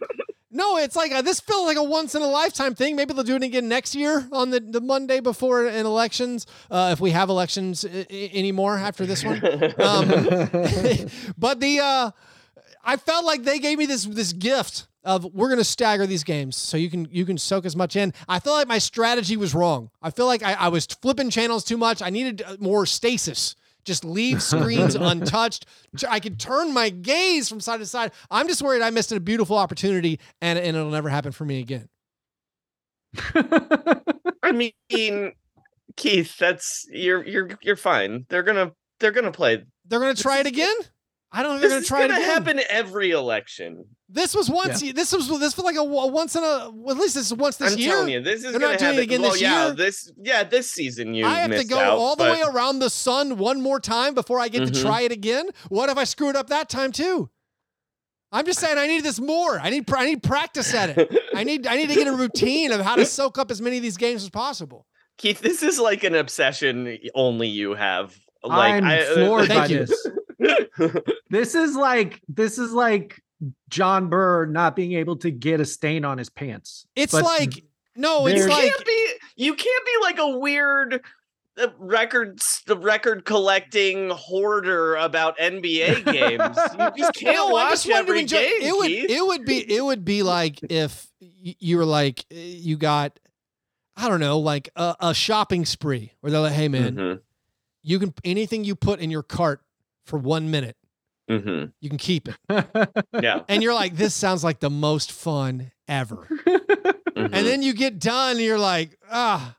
no, 0.51 0.77
it's 0.77 0.95
like 0.95 1.11
uh, 1.11 1.21
this 1.21 1.39
feels 1.39 1.65
like 1.65 1.77
a 1.77 1.83
once 1.83 2.15
in 2.15 2.21
a 2.21 2.27
lifetime 2.27 2.73
thing. 2.75 2.95
Maybe 2.95 3.13
they'll 3.13 3.23
do 3.23 3.35
it 3.35 3.43
again 3.43 3.67
next 3.67 3.93
year 3.95 4.27
on 4.31 4.49
the, 4.49 4.59
the 4.59 4.81
Monday 4.81 5.19
before 5.19 5.67
an 5.67 5.85
elections, 5.85 6.45
uh, 6.71 6.89
if 6.91 6.99
we 6.99 7.11
have 7.11 7.29
elections 7.29 7.85
I- 7.85 8.05
I- 8.09 8.31
anymore 8.33 8.77
after 8.77 9.05
this 9.05 9.23
one. 9.23 9.41
Um, 9.79 10.07
but 11.37 11.59
the 11.59 11.79
uh, 11.81 12.11
I 12.83 12.97
felt 12.97 13.25
like 13.25 13.43
they 13.43 13.59
gave 13.59 13.77
me 13.77 13.85
this 13.85 14.05
this 14.05 14.33
gift 14.33 14.87
of 15.03 15.25
we're 15.33 15.49
gonna 15.49 15.63
stagger 15.63 16.05
these 16.05 16.23
games 16.23 16.57
so 16.57 16.75
you 16.77 16.89
can 16.89 17.07
you 17.11 17.25
can 17.25 17.37
soak 17.37 17.65
as 17.65 17.75
much 17.75 17.95
in. 17.95 18.13
I 18.27 18.39
feel 18.39 18.53
like 18.53 18.67
my 18.67 18.79
strategy 18.79 19.37
was 19.37 19.53
wrong. 19.53 19.89
I 20.01 20.09
feel 20.11 20.25
like 20.25 20.43
I, 20.43 20.53
I 20.53 20.67
was 20.69 20.85
flipping 20.85 21.29
channels 21.29 21.63
too 21.63 21.77
much. 21.77 22.01
I 22.01 22.09
needed 22.09 22.41
uh, 22.45 22.57
more 22.59 22.85
stasis. 22.85 23.55
Just 23.85 24.03
leave 24.03 24.41
screens 24.41 24.95
untouched. 24.99 25.65
I 26.07 26.19
could 26.19 26.39
turn 26.39 26.73
my 26.73 26.89
gaze 26.89 27.49
from 27.49 27.59
side 27.59 27.79
to 27.79 27.85
side. 27.85 28.11
I'm 28.29 28.47
just 28.47 28.61
worried 28.61 28.81
I 28.81 28.89
missed 28.89 29.11
a 29.11 29.19
beautiful 29.19 29.57
opportunity 29.57 30.19
and, 30.41 30.59
and 30.59 30.75
it'll 30.75 30.91
never 30.91 31.09
happen 31.09 31.31
for 31.31 31.45
me 31.45 31.59
again. 31.59 31.89
I 34.43 34.51
mean, 34.51 35.33
Keith, 35.95 36.37
that's 36.37 36.85
you're 36.91 37.25
you're 37.25 37.49
you're 37.61 37.75
fine. 37.75 38.25
They're 38.29 38.43
gonna 38.43 38.71
they're 38.99 39.11
gonna 39.11 39.31
play. 39.31 39.65
They're 39.85 39.99
gonna 39.99 40.15
try 40.15 40.39
it 40.39 40.47
again. 40.47 40.75
I 41.31 41.43
don't 41.43 41.59
think 41.59 41.69
they're 41.69 41.79
This 41.79 41.89
gonna 41.89 42.03
is 42.03 42.07
try 42.07 42.07
gonna 42.07 42.13
it 42.13 42.23
again. 42.23 42.29
happen 42.57 42.61
every 42.69 43.11
election. 43.11 43.85
This 44.09 44.33
was 44.33 44.49
once. 44.49 44.81
This 44.81 45.11
was 45.13 45.27
this 45.39 45.55
was 45.55 45.63
like 45.63 45.75
a, 45.75 45.79
a 45.81 46.07
once 46.07 46.35
in 46.35 46.43
a. 46.43 46.71
Well, 46.73 46.95
at 46.95 46.99
least 47.01 47.13
this 47.13 47.27
is 47.27 47.33
once 47.35 47.57
this 47.57 47.73
I'm 47.73 47.79
year. 47.79 47.91
telling 47.91 48.09
you, 48.13 48.21
this 48.21 48.43
is 48.43 48.51
They're 48.51 48.53
gonna 48.53 48.71
not 48.73 48.79
doing 48.79 48.91
it 48.93 48.95
happen. 48.95 49.03
again 49.03 49.21
well, 49.21 49.31
this 49.33 49.41
yeah, 49.41 49.65
year? 49.67 49.75
this 49.75 50.11
yeah, 50.23 50.43
this 50.43 50.71
season 50.71 51.13
you 51.13 51.27
I 51.27 51.35
have 51.35 51.51
to 51.51 51.63
go 51.65 51.77
out, 51.77 51.97
all 51.99 52.15
the 52.15 52.23
but- 52.23 52.31
way 52.33 52.41
around 52.41 52.79
the 52.79 52.89
sun 52.89 53.37
one 53.37 53.61
more 53.61 53.79
time 53.79 54.15
before 54.15 54.39
I 54.39 54.47
get 54.47 54.65
to 54.65 54.71
Mhm. 54.73 54.81
try 54.81 55.01
it 55.01 55.11
again. 55.11 55.49
What 55.67 55.89
if 55.89 55.97
I 55.99 56.03
screw 56.05 56.29
it 56.29 56.35
up 56.35 56.47
that 56.47 56.67
time 56.69 56.91
too? 56.91 57.29
I'm 58.31 58.45
just 58.45 58.59
saying 58.59 58.77
I 58.79 58.87
need 58.87 59.03
this 59.03 59.19
more. 59.19 59.59
I 59.59 59.69
need 59.69 59.91
I 59.93 60.05
need 60.05 60.23
practice 60.23 60.73
at 60.73 60.97
it. 60.97 61.15
I 61.35 61.43
need 61.43 61.67
I 61.67 61.75
need 61.75 61.89
to 61.89 61.95
get 61.95 62.07
a 62.07 62.13
routine 62.13 62.71
of 62.71 62.81
how 62.81 62.95
to 62.95 63.05
soak 63.05 63.37
up 63.37 63.51
as 63.51 63.61
many 63.61 63.77
of 63.77 63.83
these 63.83 63.97
games 63.97 64.23
as 64.23 64.29
possible. 64.31 64.87
Keith, 65.19 65.41
this 65.41 65.61
is 65.61 65.77
like 65.79 66.03
an 66.03 66.15
obsession 66.15 66.97
only 67.13 67.47
you 67.47 67.75
have. 67.75 68.15
Like 68.43 68.73
I'm 68.75 68.83
I, 68.85 69.03
floored 69.03 69.49
by 69.49 69.65
you. 69.67 69.85
this. 69.85 70.07
This 71.29 71.55
is 71.55 71.75
like 71.75 72.21
this 72.27 72.57
is 72.57 72.71
like 72.73 73.21
John 73.69 74.09
Burr 74.09 74.45
not 74.45 74.75
being 74.75 74.93
able 74.93 75.15
to 75.17 75.31
get 75.31 75.59
a 75.59 75.65
stain 75.65 76.05
on 76.05 76.17
his 76.17 76.29
pants. 76.29 76.85
It's 76.95 77.11
But 77.13 77.23
like 77.23 77.63
no, 77.95 78.25
there- 78.25 78.35
it's 78.35 78.43
you 78.45 78.49
like 78.49 78.71
can't 78.71 78.85
be 78.85 79.07
you 79.35 79.53
can't 79.55 79.85
be 79.85 79.91
like 80.01 80.19
a 80.19 80.37
weird 80.37 81.01
uh, 81.61 81.67
records 81.77 82.61
the 82.67 82.77
record 82.77 83.25
collecting 83.25 84.09
hoarder 84.11 84.95
about 84.95 85.37
NBA 85.37 86.05
games. 86.11 86.57
You 86.73 86.91
just 87.03 87.13
can't 87.15 87.35
No, 87.35 87.49
I 87.49 87.51
watch 87.51 87.71
just 87.71 87.89
wanted 87.89 88.05
to 88.05 88.09
every 88.09 88.19
enjoy- 88.21 88.37
game. 88.37 88.61
It 88.61 88.77
would 88.77 88.87
Keith. 88.87 89.09
it 89.09 89.25
would 89.25 89.45
be 89.45 89.75
it 89.75 89.83
would 89.83 90.05
be 90.05 90.23
like 90.23 90.59
if 90.69 91.07
you 91.19 91.77
were 91.77 91.85
like 91.85 92.19
uh, 92.31 92.35
you 92.37 92.77
got 92.77 93.19
I 93.97 94.07
don't 94.07 94.21
know 94.21 94.39
like 94.39 94.69
a, 94.77 94.95
a 95.01 95.13
shopping 95.13 95.65
spree 95.65 96.13
where 96.21 96.31
they're 96.31 96.39
like, 96.41 96.53
hey 96.53 96.69
man, 96.69 96.95
Mhm, 96.95 97.19
you 97.83 97.99
can 97.99 98.13
anything 98.23 98.63
you 98.63 98.75
put 98.75 98.99
in 99.01 99.11
your 99.11 99.23
cart 99.23 99.61
for 100.09 100.17
one 100.19 100.51
minute, 100.51 100.75
mhm. 101.29 101.71
you 101.79 101.89
can 101.89 101.97
keep 101.97 102.27
it, 102.27 102.35
Yeah. 103.21 103.43
and 103.47 103.63
you're 103.63 103.73
like, 103.73 103.95
this 103.95 104.13
sounds 104.13 104.43
like 104.43 104.59
the 104.59 104.69
most 104.69 105.11
fun 105.11 105.71
ever. 105.87 106.27
mhm. 106.45 107.15
And 107.15 107.33
then 107.33 107.61
you 107.61 107.73
get 107.73 107.99
done, 107.99 108.31
and 108.37 108.41
you're 108.45 108.59
like, 108.59 108.97
ah. 109.11 109.55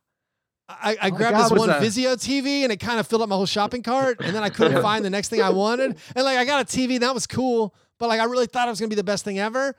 I, 0.68 0.96
I 1.02 1.10
my 1.10 1.16
grabbed 1.16 1.36
God, 1.36 1.50
this 1.50 1.58
one 1.58 1.68
that- 1.68 1.82
Vizio 1.82 2.14
TV 2.14 2.62
and 2.62 2.70
it 2.70 2.76
kind 2.78 3.00
of 3.00 3.06
filled 3.08 3.22
up 3.22 3.28
my 3.28 3.34
whole 3.34 3.44
shopping 3.44 3.82
cart. 3.82 4.18
And 4.22 4.36
then 4.36 4.44
I 4.44 4.50
couldn't 4.50 4.80
find 4.80 5.04
the 5.04 5.10
next 5.10 5.28
thing 5.28 5.42
I 5.42 5.50
wanted. 5.50 5.96
And 6.14 6.24
like 6.24 6.38
I 6.38 6.44
got 6.44 6.62
a 6.62 6.64
TV, 6.64 6.92
and 6.94 7.02
that 7.02 7.12
was 7.12 7.26
cool. 7.26 7.74
But 7.98 8.08
like 8.08 8.20
I 8.20 8.24
really 8.24 8.46
thought 8.46 8.68
it 8.68 8.70
was 8.70 8.78
gonna 8.78 8.88
be 8.88 8.94
the 8.94 9.02
best 9.02 9.24
thing 9.24 9.40
ever. 9.40 9.74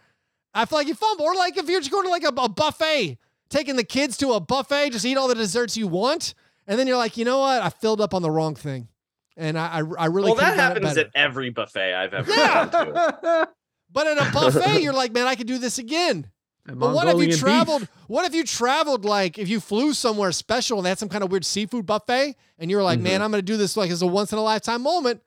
I 0.54 0.66
feel 0.66 0.78
like 0.80 0.88
you 0.88 0.94
fumble. 0.96 1.24
Or 1.24 1.34
like 1.34 1.56
if 1.56 1.70
you're 1.70 1.80
just 1.80 1.92
going 1.92 2.04
to 2.04 2.10
like 2.10 2.26
a, 2.26 2.34
a 2.36 2.50
buffet, 2.50 3.18
taking 3.50 3.78
the 3.78 3.86
kids 3.86 4.18
to 4.18 4.34
a 4.34 4.42
buffet, 4.42 4.90
just 4.90 5.06
eat 5.06 5.16
all 5.16 5.30
the 5.30 5.36
desserts 5.36 5.78
you 5.78 5.88
want. 5.88 6.34
And 6.68 6.78
then 6.78 6.88
you're 6.88 6.98
like, 6.98 7.16
you 7.16 7.24
know 7.24 7.40
what? 7.40 7.62
I 7.62 7.70
filled 7.70 8.02
up 8.02 8.14
on 8.14 8.22
the 8.22 8.30
wrong 8.30 8.54
thing. 8.56 8.90
And 9.38 9.58
I 9.58 9.80
I, 9.80 9.84
I 10.00 10.06
really 10.08 10.26
well, 10.28 10.36
that 10.36 10.56
happens 10.56 10.98
at 10.98 11.10
every 11.16 11.50
buffet 11.50 11.94
I've 11.94 12.14
ever 12.14 12.32
Yeah. 12.32 12.66
been 12.66 12.94
to. 12.94 13.50
But 13.94 14.08
at 14.08 14.18
a 14.26 14.32
buffet, 14.32 14.82
you're 14.84 14.94
like, 14.94 15.12
man, 15.12 15.28
I 15.28 15.36
could 15.36 15.48
do 15.48 15.58
this 15.58 15.78
again. 15.78 16.30
But 16.66 16.78
what 16.78 16.92
if 16.92 16.94
you 16.94 17.06
Mongolian 17.08 17.30
beef. 17.32 17.40
traveled? 17.40 17.88
What 18.08 18.26
if 18.26 18.34
you 18.34 18.44
traveled 18.46 19.04
like 19.04 19.38
if 19.38 19.50
you 19.50 19.60
flew 19.60 19.94
somewhere 19.94 20.32
special 20.32 20.78
and 20.78 20.86
they 20.86 20.90
had 20.90 21.00
some 21.00 21.10
kind 21.10 21.24
of 21.26 21.32
weird 21.32 21.44
seafood 21.44 21.86
buffet, 21.86 22.36
and 22.58 22.72
you're 22.72 22.84
like, 22.84 23.00
Mm-hmm. 23.00 23.04
man, 23.04 23.22
I'm 23.22 23.32
gonna 23.32 23.42
do 23.42 23.58
this 23.58 23.76
like 23.76 23.92
as 23.92 24.02
a 24.02 24.08
once 24.08 24.32
in 24.32 24.38
a 24.38 24.42
lifetime 24.44 24.82
moment, 24.82 25.22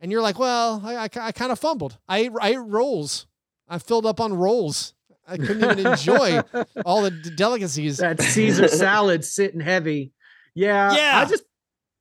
and 0.00 0.12
you're 0.12 0.20
like, 0.20 0.38
well, 0.38 0.82
I, 0.84 0.96
I, 0.96 1.08
I 1.18 1.32
kind 1.32 1.50
of 1.52 1.58
fumbled. 1.58 1.96
I 2.08 2.18
ate, 2.18 2.32
I 2.40 2.48
ate 2.50 2.58
rolls. 2.58 3.26
I 3.68 3.78
filled 3.78 4.04
up 4.04 4.20
on 4.20 4.34
rolls. 4.34 4.92
I 5.26 5.38
couldn't 5.38 5.64
even 5.64 5.86
enjoy 5.86 6.42
all 6.84 7.00
the 7.00 7.10
d- 7.10 7.30
delicacies. 7.34 7.96
that 7.98 8.20
Caesar 8.20 8.68
salad 8.68 9.24
sitting 9.24 9.60
heavy. 9.60 10.12
Yeah, 10.54 10.94
Yeah. 10.94 11.20
I 11.20 11.24
just 11.24 11.44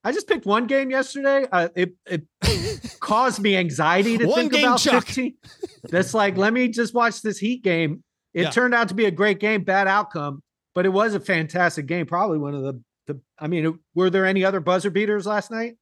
I 0.03 0.11
just 0.11 0.27
picked 0.27 0.45
one 0.45 0.67
game 0.67 0.89
yesterday. 0.91 1.45
Uh, 1.51 1.69
it 1.75 1.93
it 2.05 2.23
caused 2.99 3.39
me 3.41 3.55
anxiety 3.55 4.17
to 4.17 4.25
One 4.25 4.49
think 4.49 4.53
about 4.63 4.79
Chuck. 4.79 5.05
15. 5.05 5.35
That's 5.89 6.13
like, 6.13 6.35
let 6.37 6.51
me 6.53 6.67
just 6.67 6.93
watch 6.93 7.21
this 7.21 7.37
Heat 7.37 7.63
game. 7.63 8.03
It 8.33 8.41
Yeah. 8.43 8.49
turned 8.49 8.73
out 8.73 8.89
to 8.89 8.93
be 8.95 9.05
a 9.05 9.11
great 9.11 9.39
game, 9.39 9.63
bad 9.63 9.87
outcome, 9.87 10.41
but 10.75 10.85
it 10.85 10.89
was 10.89 11.13
a 11.13 11.19
fantastic 11.19 11.85
game. 11.85 12.05
Probably 12.05 12.37
one 12.37 12.53
of 12.55 12.63
the 12.63 12.81
the. 13.07 13.19
I 13.39 13.47
mean, 13.47 13.79
were 13.95 14.09
there 14.09 14.25
any 14.25 14.43
other 14.43 14.59
buzzer 14.59 14.89
beaters 14.89 15.25
last 15.25 15.51
night? 15.51 15.75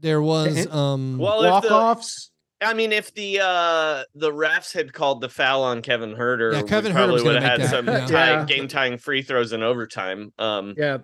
There 0.00 0.22
was 0.22 0.66
um 0.72 1.18
Well, 1.18 1.42
walk 1.50 1.64
offs. 1.64 2.30
I 2.60 2.72
mean, 2.72 2.92
if 2.92 3.12
the 3.14 3.40
uh 3.42 4.04
the 4.14 4.30
refs 4.30 4.72
had 4.72 4.92
called 4.92 5.20
the 5.20 5.28
foul 5.28 5.62
on 5.62 5.82
Kevin 5.82 6.14
Huerter, 6.14 6.52
Yeah, 6.54 6.62
Kevin 6.62 6.92
Huerter 6.92 6.94
probably 6.94 7.22
would 7.22 7.34
have 7.34 7.42
had 7.42 7.60
make 7.60 7.68
some 7.68 7.86
that, 7.86 8.08
tie, 8.08 8.44
game 8.44 8.68
tying 8.68 8.96
free 8.98 9.22
throws 9.22 9.52
in 9.52 9.62
overtime. 9.62 10.32
Um, 10.38 10.74
Yeah. 10.76 10.98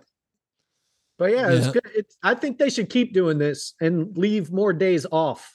But 1.21 1.33
yeah, 1.33 1.51
it's 1.51 1.71
good. 1.71 1.83
It's, 1.95 2.17
I 2.23 2.33
think 2.35 2.57
they 2.59 2.71
should 2.71 2.89
keep 2.89 3.13
doing 3.13 3.37
this 3.37 3.75
and 3.79 4.17
leave 4.17 4.51
more 4.51 4.73
days 4.73 5.05
off. 5.13 5.55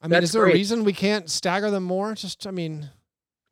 I 0.00 0.06
mean, 0.06 0.12
that's 0.12 0.26
is 0.26 0.32
there 0.32 0.44
a 0.44 0.52
reason 0.52 0.84
we 0.84 0.92
can't 0.92 1.28
stagger 1.28 1.68
them 1.68 1.82
more? 1.82 2.14
Just 2.14 2.46
I 2.46 2.52
mean, 2.52 2.88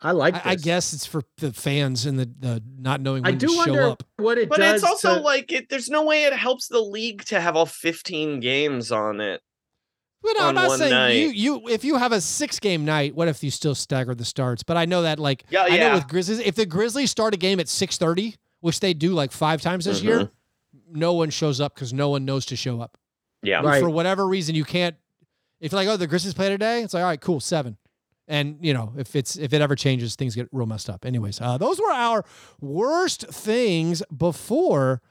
I 0.01 0.13
like. 0.13 0.35
I, 0.47 0.53
I 0.53 0.55
guess 0.55 0.93
it's 0.93 1.05
for 1.07 1.23
the 1.39 1.53
fans 1.53 2.07
and 2.07 2.17
the, 2.17 2.31
the 2.39 2.63
not 2.79 3.01
knowing 3.01 3.25
when 3.25 3.35
I 3.35 3.37
do 3.37 3.49
to 3.49 3.53
show 3.53 3.59
wonder 3.59 3.83
up. 3.89 4.05
what 4.19 4.39
it 4.39 4.49
but 4.49 4.59
does. 4.59 4.83
it's 4.83 4.85
also 4.89 5.17
to- 5.17 5.21
like 5.21 5.51
it, 5.51 5.69
there's 5.69 5.89
no 5.91 6.05
way 6.05 6.27
it 6.27 6.33
helps 6.33 6.69
the 6.69 6.79
league 6.81 7.25
to 7.25 7.41
have 7.41 7.57
all 7.57 7.67
15 7.67 8.39
games 8.39 8.93
on 8.93 9.21
it. 9.21 9.41
But 10.23 10.35
no, 10.39 10.47
I'm 10.47 10.55
not 10.55 10.69
one 10.69 10.79
saying 10.79 10.93
night. 10.93 11.11
you 11.17 11.31
you 11.31 11.69
if 11.69 11.83
you 11.83 11.97
have 11.97 12.13
a 12.13 12.21
six 12.21 12.61
game 12.61 12.85
night, 12.85 13.17
what 13.17 13.27
if 13.27 13.43
you 13.43 13.51
still 13.51 13.75
stagger 13.75 14.15
the 14.15 14.25
starts? 14.25 14.63
But 14.63 14.77
I 14.77 14.85
know 14.85 15.03
that 15.03 15.19
like 15.19 15.43
Yeah, 15.51 15.63
I 15.65 15.71
know 15.71 15.75
yeah. 15.75 15.95
with 15.97 16.07
Grizzlies, 16.07 16.39
if 16.39 16.55
the 16.55 16.67
Grizzlies 16.67 17.11
start 17.11 17.35
a 17.35 17.37
game 17.37 17.59
at 17.59 17.69
six 17.69 17.99
thirty, 17.99 18.37
which 18.61 18.79
they 18.79 18.95
do 18.95 19.13
like 19.13 19.33
five 19.33 19.61
times 19.61 19.87
this 19.87 20.03
year, 20.03 20.19
Mm-hmm. 20.21 20.33
No 20.93 21.15
one 21.15 21.31
shows 21.31 21.61
up 21.61 21.75
because 21.75 21.93
no 21.93 22.11
one 22.11 22.25
knows 22.25 22.47
to 22.47 22.57
show 22.57 22.81
up. 22.81 22.99
Yeah. 23.43 23.61
Right. 23.61 23.81
For 23.81 23.91
whatever 23.91 24.27
reason, 24.27 24.55
you 24.55 24.65
can't. 24.65 24.97
If 25.61 25.73
you're 25.73 25.81
like, 25.81 25.89
oh, 25.89 25.97
the 25.97 26.07
Grizzlies 26.07 26.35
play 26.35 26.49
today, 26.49 26.83
it's 26.83 26.95
like, 26.95 27.03
all 27.03 27.09
right, 27.09 27.21
cool, 27.21 27.41
seven. 27.41 27.77
And 28.29 28.59
you 28.61 28.73
know, 28.73 28.93
if 28.97 29.17
it's 29.17 29.37
if 29.37 29.53
it 29.53 29.61
ever 29.61 29.75
changes, 29.75 30.15
things 30.15 30.35
get 30.35 30.49
real 30.53 30.67
messed 30.67 30.89
up. 30.89 31.05
Anyways, 31.05 31.41
uh, 31.41 31.59
those 31.59 31.81
were 31.81 31.91
our 31.91 32.25
worst 32.61 33.27
things 33.29 34.03
before 34.17 35.03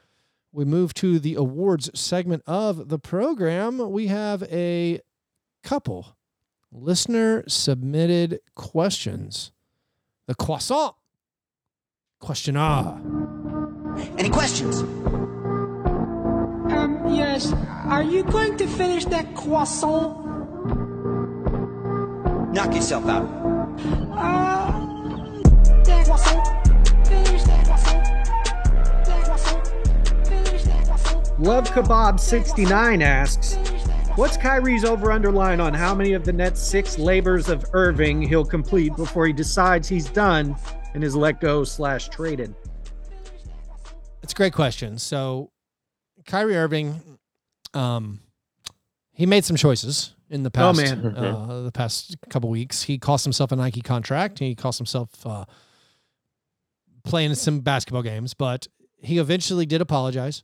we 0.51 0.65
move 0.65 0.93
to 0.95 1.19
the 1.19 1.35
awards 1.35 1.89
segment 1.99 2.43
of 2.47 2.89
the 2.89 2.97
program. 2.97 3.91
We 3.91 4.07
have 4.07 4.43
a 4.43 5.01
couple 5.63 6.15
listener 6.71 7.43
submitted 7.47 8.39
questions. 8.55 9.51
The 10.27 10.35
croissant 10.35 10.95
question 12.19 12.55
ah. 12.55 12.97
Any 14.17 14.29
questions? 14.29 14.83
Yes. 17.09 17.53
Are 17.85 18.03
you 18.03 18.23
going 18.23 18.57
to 18.57 18.67
finish 18.67 19.05
that 19.05 19.35
croissant? 19.35 20.17
Knock 22.53 22.73
yourself 22.75 23.05
out. 23.07 23.25
Uh, 24.11 25.41
that 25.83 26.05
croissant. 26.05 27.07
Finish 27.07 27.43
that 27.43 27.65
croissant. 27.65 28.03
That 29.05 29.25
croissant. 29.25 30.27
Finish 30.27 30.63
that 30.63 30.85
croissant. 30.85 31.39
Love 31.39 31.69
Kebab 31.69 32.19
69 32.19 33.01
asks, 33.01 33.55
Finish 33.55 33.69
that 33.69 34.05
croissant. 34.05 34.17
What's 34.17 34.37
Kyrie's 34.37 34.85
over 34.85 35.11
underline 35.11 35.59
on 35.59 35.73
how 35.73 35.95
many 35.95 36.13
of 36.13 36.25
the 36.25 36.33
Nets' 36.33 36.61
six 36.61 36.99
labors 36.99 37.49
of 37.49 37.65
Irving 37.73 38.21
he'll 38.21 38.45
complete 38.45 38.95
before 38.95 39.25
he 39.25 39.33
decides 39.33 39.87
he's 39.87 40.09
done 40.09 40.55
and 40.93 41.03
is 41.03 41.15
let 41.15 41.39
go 41.39 41.63
slash 41.63 42.09
traded? 42.09 42.53
It's 44.21 44.33
a 44.33 44.35
great 44.35 44.53
question. 44.53 44.97
So, 44.97 45.51
Kyrie 46.29 46.55
Irving, 46.55 47.01
um, 47.73 48.19
he 49.11 49.25
made 49.25 49.43
some 49.43 49.55
choices 49.57 50.13
in 50.29 50.43
the 50.43 50.49
Oh, 50.49 50.73
past. 50.73 50.77
man. 50.77 51.05
uh, 51.17 51.63
the 51.63 51.71
past 51.71 52.15
couple 52.29 52.49
weeks, 52.49 52.83
he 52.83 52.97
cost 52.97 53.25
himself 53.25 53.51
a 53.51 53.55
Nike 53.55 53.81
contract. 53.81 54.39
He 54.39 54.55
cost 54.55 54.77
himself 54.77 55.09
uh, 55.25 55.45
playing 57.03 57.33
some 57.35 57.61
basketball 57.61 58.03
games, 58.03 58.33
but 58.33 58.67
he 59.01 59.17
eventually 59.17 59.65
did 59.65 59.81
apologize, 59.81 60.43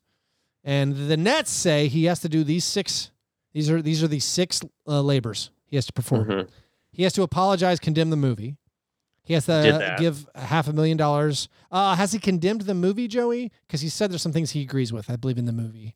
and 0.64 0.96
the 1.08 1.18
Nets 1.18 1.52
say 1.52 1.88
he 1.88 2.06
has 2.06 2.20
to 2.22 2.30
do 2.30 2.44
these 2.44 2.64
six. 2.66 3.12
These 3.54 3.70
are 3.70 3.82
these 3.82 4.02
are 4.04 4.08
the 4.08 4.20
six 4.20 4.62
uh, 4.88 5.02
labors 5.02 5.52
he 5.66 5.76
has 5.78 5.86
to 5.86 5.94
perform. 5.94 6.26
Mhm. 6.28 6.50
He 6.92 7.04
has 7.04 7.14
to 7.14 7.22
apologize, 7.24 7.80
condemn 7.80 8.10
the 8.10 8.16
movie. 8.18 8.58
He 9.26 9.34
has 9.34 9.48
to 9.48 9.96
give 10.00 10.28
half 10.36 10.68
a 10.68 10.74
million 10.74 10.98
dollars. 10.98 11.50
Uh, 11.72 11.96
has 11.96 12.14
he 12.14 12.20
condemned 12.20 12.62
the 12.62 12.76
movie, 12.76 13.08
Joey? 13.08 13.52
Because 13.68 13.82
he 13.82 13.90
said 13.90 14.12
there's 14.12 14.22
some 14.22 14.32
things 14.32 14.52
he 14.52 14.62
agrees 14.62 14.94
with. 14.94 15.10
I 15.10 15.16
believe 15.16 15.38
in 15.40 15.46
the 15.46 15.52
movie. 15.52 15.96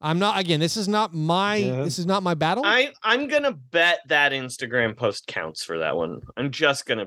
I'm 0.00 0.18
not. 0.18 0.40
Again, 0.40 0.58
this 0.58 0.76
is 0.76 0.88
not 0.88 1.14
my. 1.14 1.56
Yeah. 1.56 1.82
This 1.84 1.98
is 1.98 2.06
not 2.06 2.22
my 2.22 2.34
battle. 2.34 2.64
I 2.66 2.92
I'm 3.02 3.28
gonna 3.28 3.52
bet 3.52 4.00
that 4.08 4.32
Instagram 4.32 4.96
post 4.96 5.26
counts 5.26 5.62
for 5.62 5.78
that 5.78 5.96
one. 5.96 6.22
I'm 6.36 6.50
just 6.50 6.86
gonna. 6.86 7.06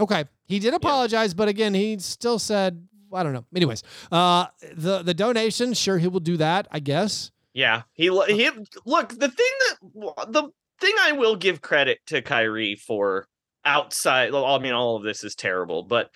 Okay, 0.00 0.24
he 0.46 0.58
did 0.58 0.74
apologize, 0.74 1.34
but 1.34 1.48
again, 1.48 1.74
he 1.74 1.98
still 1.98 2.38
said, 2.38 2.88
I 3.12 3.22
don't 3.22 3.32
know. 3.32 3.44
Anyways, 3.54 3.82
uh, 4.10 4.46
the 4.74 5.02
the 5.02 5.14
donation, 5.14 5.74
sure, 5.74 5.98
he 5.98 6.08
will 6.08 6.20
do 6.20 6.36
that, 6.38 6.66
I 6.70 6.80
guess. 6.80 7.30
Yeah, 7.52 7.82
he 7.92 8.04
he 8.04 8.50
look 8.84 9.08
the 9.10 9.28
thing 9.28 9.52
that 9.60 10.32
the 10.32 10.50
thing 10.80 10.94
I 11.00 11.12
will 11.12 11.36
give 11.36 11.60
credit 11.60 12.00
to 12.06 12.22
Kyrie 12.22 12.74
for 12.74 13.28
outside. 13.64 14.34
I 14.34 14.58
mean, 14.58 14.72
all 14.72 14.96
of 14.96 15.02
this 15.02 15.24
is 15.24 15.34
terrible, 15.34 15.82
but 15.82 16.10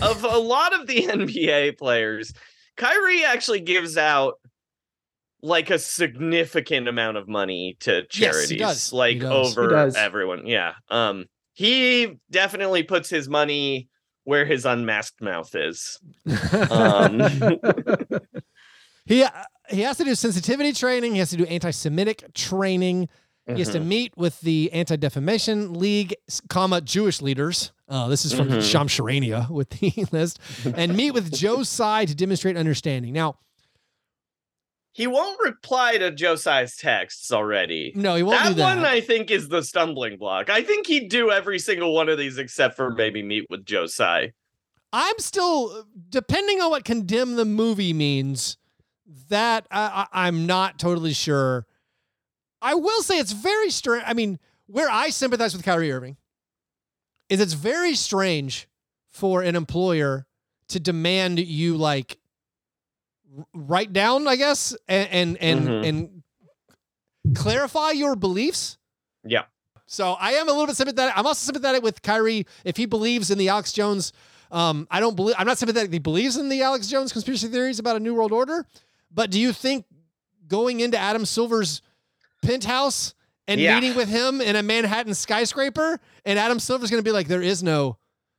of 0.00 0.24
a 0.24 0.38
lot 0.38 0.78
of 0.78 0.86
the 0.86 1.02
NBA 1.06 1.78
players, 1.78 2.32
Kyrie 2.76 3.24
actually 3.24 3.60
gives 3.60 3.96
out 3.96 4.34
like 5.42 5.70
a 5.70 5.78
significant 5.78 6.88
amount 6.88 7.16
of 7.16 7.28
money 7.28 7.76
to 7.80 8.04
Yes, 8.12 8.48
he 8.48 8.56
charities. 8.58 8.90
He 8.90 8.96
like 8.96 9.22
over 9.22 9.74
everyone. 9.96 10.46
Yeah, 10.46 10.74
um, 10.88 11.26
he 11.52 12.18
definitely 12.30 12.82
puts 12.82 13.10
his 13.10 13.28
money 13.28 13.88
where 14.24 14.44
his 14.44 14.64
unmasked 14.64 15.20
mouth 15.20 15.52
is. 15.54 15.98
Um, 16.70 17.20
He 19.04 19.22
uh, 19.22 19.30
he 19.68 19.80
has 19.82 19.96
to 19.98 20.04
do 20.04 20.14
sensitivity 20.14 20.72
training. 20.72 21.12
He 21.12 21.18
has 21.18 21.30
to 21.30 21.36
do 21.36 21.44
anti-Semitic 21.44 22.34
training. 22.34 23.08
He 23.46 23.58
has 23.58 23.70
to 23.70 23.80
Mhm. 23.80 23.86
meet 23.86 24.16
with 24.16 24.40
the 24.42 24.70
Anti 24.72 24.96
Defamation 24.96 25.74
League, 25.74 26.14
comma 26.48 26.80
Jewish 26.80 27.20
leaders. 27.20 27.72
Uh, 27.88 28.06
this 28.08 28.24
is 28.24 28.32
from 28.32 28.48
Mhm. 28.48 28.62
Shams 28.62 28.92
Charania 28.92 29.50
with 29.50 29.70
the 29.70 29.92
list, 30.12 30.38
and 30.64 30.96
meet 30.96 31.10
with 31.10 31.32
Joe 31.34 31.62
Tsai 31.64 32.04
to 32.04 32.14
demonstrate 32.14 32.56
understanding. 32.56 33.12
Now, 33.12 33.38
He 34.94 35.06
won't 35.06 35.38
reply 35.42 35.96
to 35.98 36.10
Joe 36.10 36.36
Tsai's 36.36 36.76
texts 36.76 37.32
already. 37.32 37.92
no, 37.96 38.14
he 38.14 38.22
won't 38.22 38.38
that 38.42 38.48
do 38.50 38.54
that. 38.56 38.76
one 38.76 38.84
I 38.84 39.00
think 39.00 39.30
is 39.30 39.48
the 39.48 39.62
stumbling 39.62 40.18
block. 40.18 40.50
I 40.50 40.62
think 40.62 40.86
he'd 40.86 41.08
do 41.08 41.30
every 41.30 41.58
single 41.58 41.94
one 41.94 42.08
of 42.10 42.18
these 42.18 42.36
except 42.38 42.76
for 42.76 42.90
maybe 42.90 43.22
meet 43.22 43.46
with 43.48 43.64
Joe 43.64 43.86
Tsai. 43.86 44.32
I'm 44.92 45.18
still, 45.18 45.86
depending 46.10 46.60
on 46.60 46.70
what 46.70 46.84
condemn 46.84 47.36
the 47.36 47.46
movie 47.46 47.94
means, 47.94 48.58
that 49.30 49.66
I, 49.70 50.06
I, 50.12 50.26
I'm 50.26 50.46
not 50.46 50.78
totally 50.78 51.14
sure. 51.14 51.66
I 52.62 52.74
will 52.74 53.02
say 53.02 53.18
it's 53.18 53.32
very 53.32 53.70
strange. 53.70 54.04
I 54.06 54.14
mean, 54.14 54.38
where 54.66 54.88
I 54.90 55.10
sympathize 55.10 55.54
with 55.54 55.64
Kyrie 55.64 55.92
Irving 55.92 56.16
is 57.28 57.40
it's 57.40 57.52
very 57.54 57.94
strange 57.94 58.68
for 59.10 59.42
an 59.42 59.56
employer 59.56 60.26
to 60.68 60.80
demand 60.80 61.38
you 61.40 61.76
like 61.76 62.18
write 63.54 63.92
down, 63.92 64.28
I 64.28 64.36
guess, 64.36 64.74
and 64.88 65.08
and 65.10 65.36
and, 65.42 65.68
Mhm. 65.68 65.88
and 65.88 67.36
clarify 67.36 67.90
your 67.90 68.16
beliefs. 68.16 68.78
Yeah. 69.24 69.44
So 69.86 70.12
I 70.12 70.32
am 70.32 70.48
a 70.48 70.52
little 70.52 70.66
bit 70.66 70.76
sympathetic. 70.76 71.16
I'm 71.16 71.26
also 71.26 71.44
sympathetic 71.44 71.82
with 71.82 72.02
Kyrie 72.02 72.46
if 72.64 72.76
he 72.76 72.86
believes 72.86 73.30
in 73.30 73.38
the 73.38 73.48
Alex 73.48 73.72
Jones. 73.72 74.12
Um, 74.50 74.86
I 74.90 75.00
don't 75.00 75.16
believe. 75.16 75.34
I'm 75.38 75.46
not 75.46 75.58
sympathetic. 75.58 75.92
He 75.92 75.98
believes 75.98 76.36
in 76.36 76.48
the 76.48 76.62
Alex 76.62 76.86
Jones 76.86 77.12
conspiracy 77.12 77.48
theories 77.48 77.78
about 77.78 77.96
a 77.96 78.00
new 78.00 78.14
world 78.14 78.32
order. 78.32 78.66
But 79.10 79.30
do 79.30 79.38
you 79.40 79.52
think 79.52 79.86
going 80.46 80.80
into 80.80 80.98
Adam 80.98 81.24
Silver's 81.26 81.82
penthouse 82.42 83.14
and 83.48 83.60
Yeah. 83.60 83.74
meeting 83.78 83.96
with 83.96 84.08
him 84.08 84.40
in 84.40 84.56
a 84.56 84.62
Manhattan 84.62 85.14
skyscraper, 85.14 85.98
and 86.24 86.38
Adam 86.38 86.58
Silver's 86.60 86.90
going 86.90 87.02
to 87.02 87.08
be 87.08 87.12
like, 87.12 87.28
there 87.28 87.42
is 87.42 87.62
no 87.62 87.96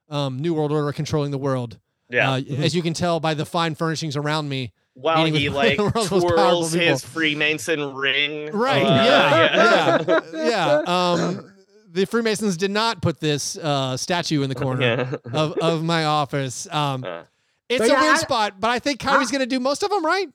um, 0.09 0.39
new 0.39 0.53
world 0.53 0.71
order 0.71 0.91
controlling 0.91 1.31
the 1.31 1.37
world. 1.37 1.79
Yeah. 2.09 2.33
Uh, 2.33 2.41
as 2.59 2.75
you 2.75 2.81
can 2.83 2.93
tell 2.93 3.19
by 3.19 3.33
the 3.33 3.45
fine 3.45 3.73
furnishings 3.75 4.15
around 4.15 4.47
me. 4.49 4.71
While 4.93 5.25
he 5.25 5.49
like 5.49 5.77
the 5.77 5.83
world's 5.83 6.11
most 6.11 6.21
powerful 6.27 6.29
twirls 6.29 6.73
his 6.73 7.03
Freemason 7.03 7.95
ring. 7.95 8.51
Right. 8.51 8.83
Uh, 8.85 10.03
yeah. 10.07 10.19
Yeah. 10.33 10.47
yeah. 10.47 10.83
Um, 10.85 11.53
the 11.89 12.05
Freemasons 12.05 12.57
did 12.57 12.69
not 12.71 13.01
put 13.01 13.19
this 13.19 13.57
uh, 13.57 13.97
statue 13.97 14.43
in 14.43 14.49
the 14.49 14.55
corner 14.55 14.81
Yeah. 14.81 15.15
of, 15.33 15.53
of 15.57 15.83
my 15.83 16.05
office. 16.05 16.67
Um, 16.71 17.03
Uh, 17.03 17.23
it's 17.69 17.79
But 17.79 17.89
a 17.89 17.93
yeah, 17.93 18.01
weird 18.01 18.17
I- 18.17 18.19
spot, 18.19 18.59
but 18.59 18.69
I 18.69 18.77
think 18.79 18.99
Kyrie's 18.99 19.31
going 19.31 19.39
to 19.41 19.47
do 19.47 19.59
most 19.59 19.81
of 19.83 19.89
them, 19.89 20.05
right? 20.05 20.27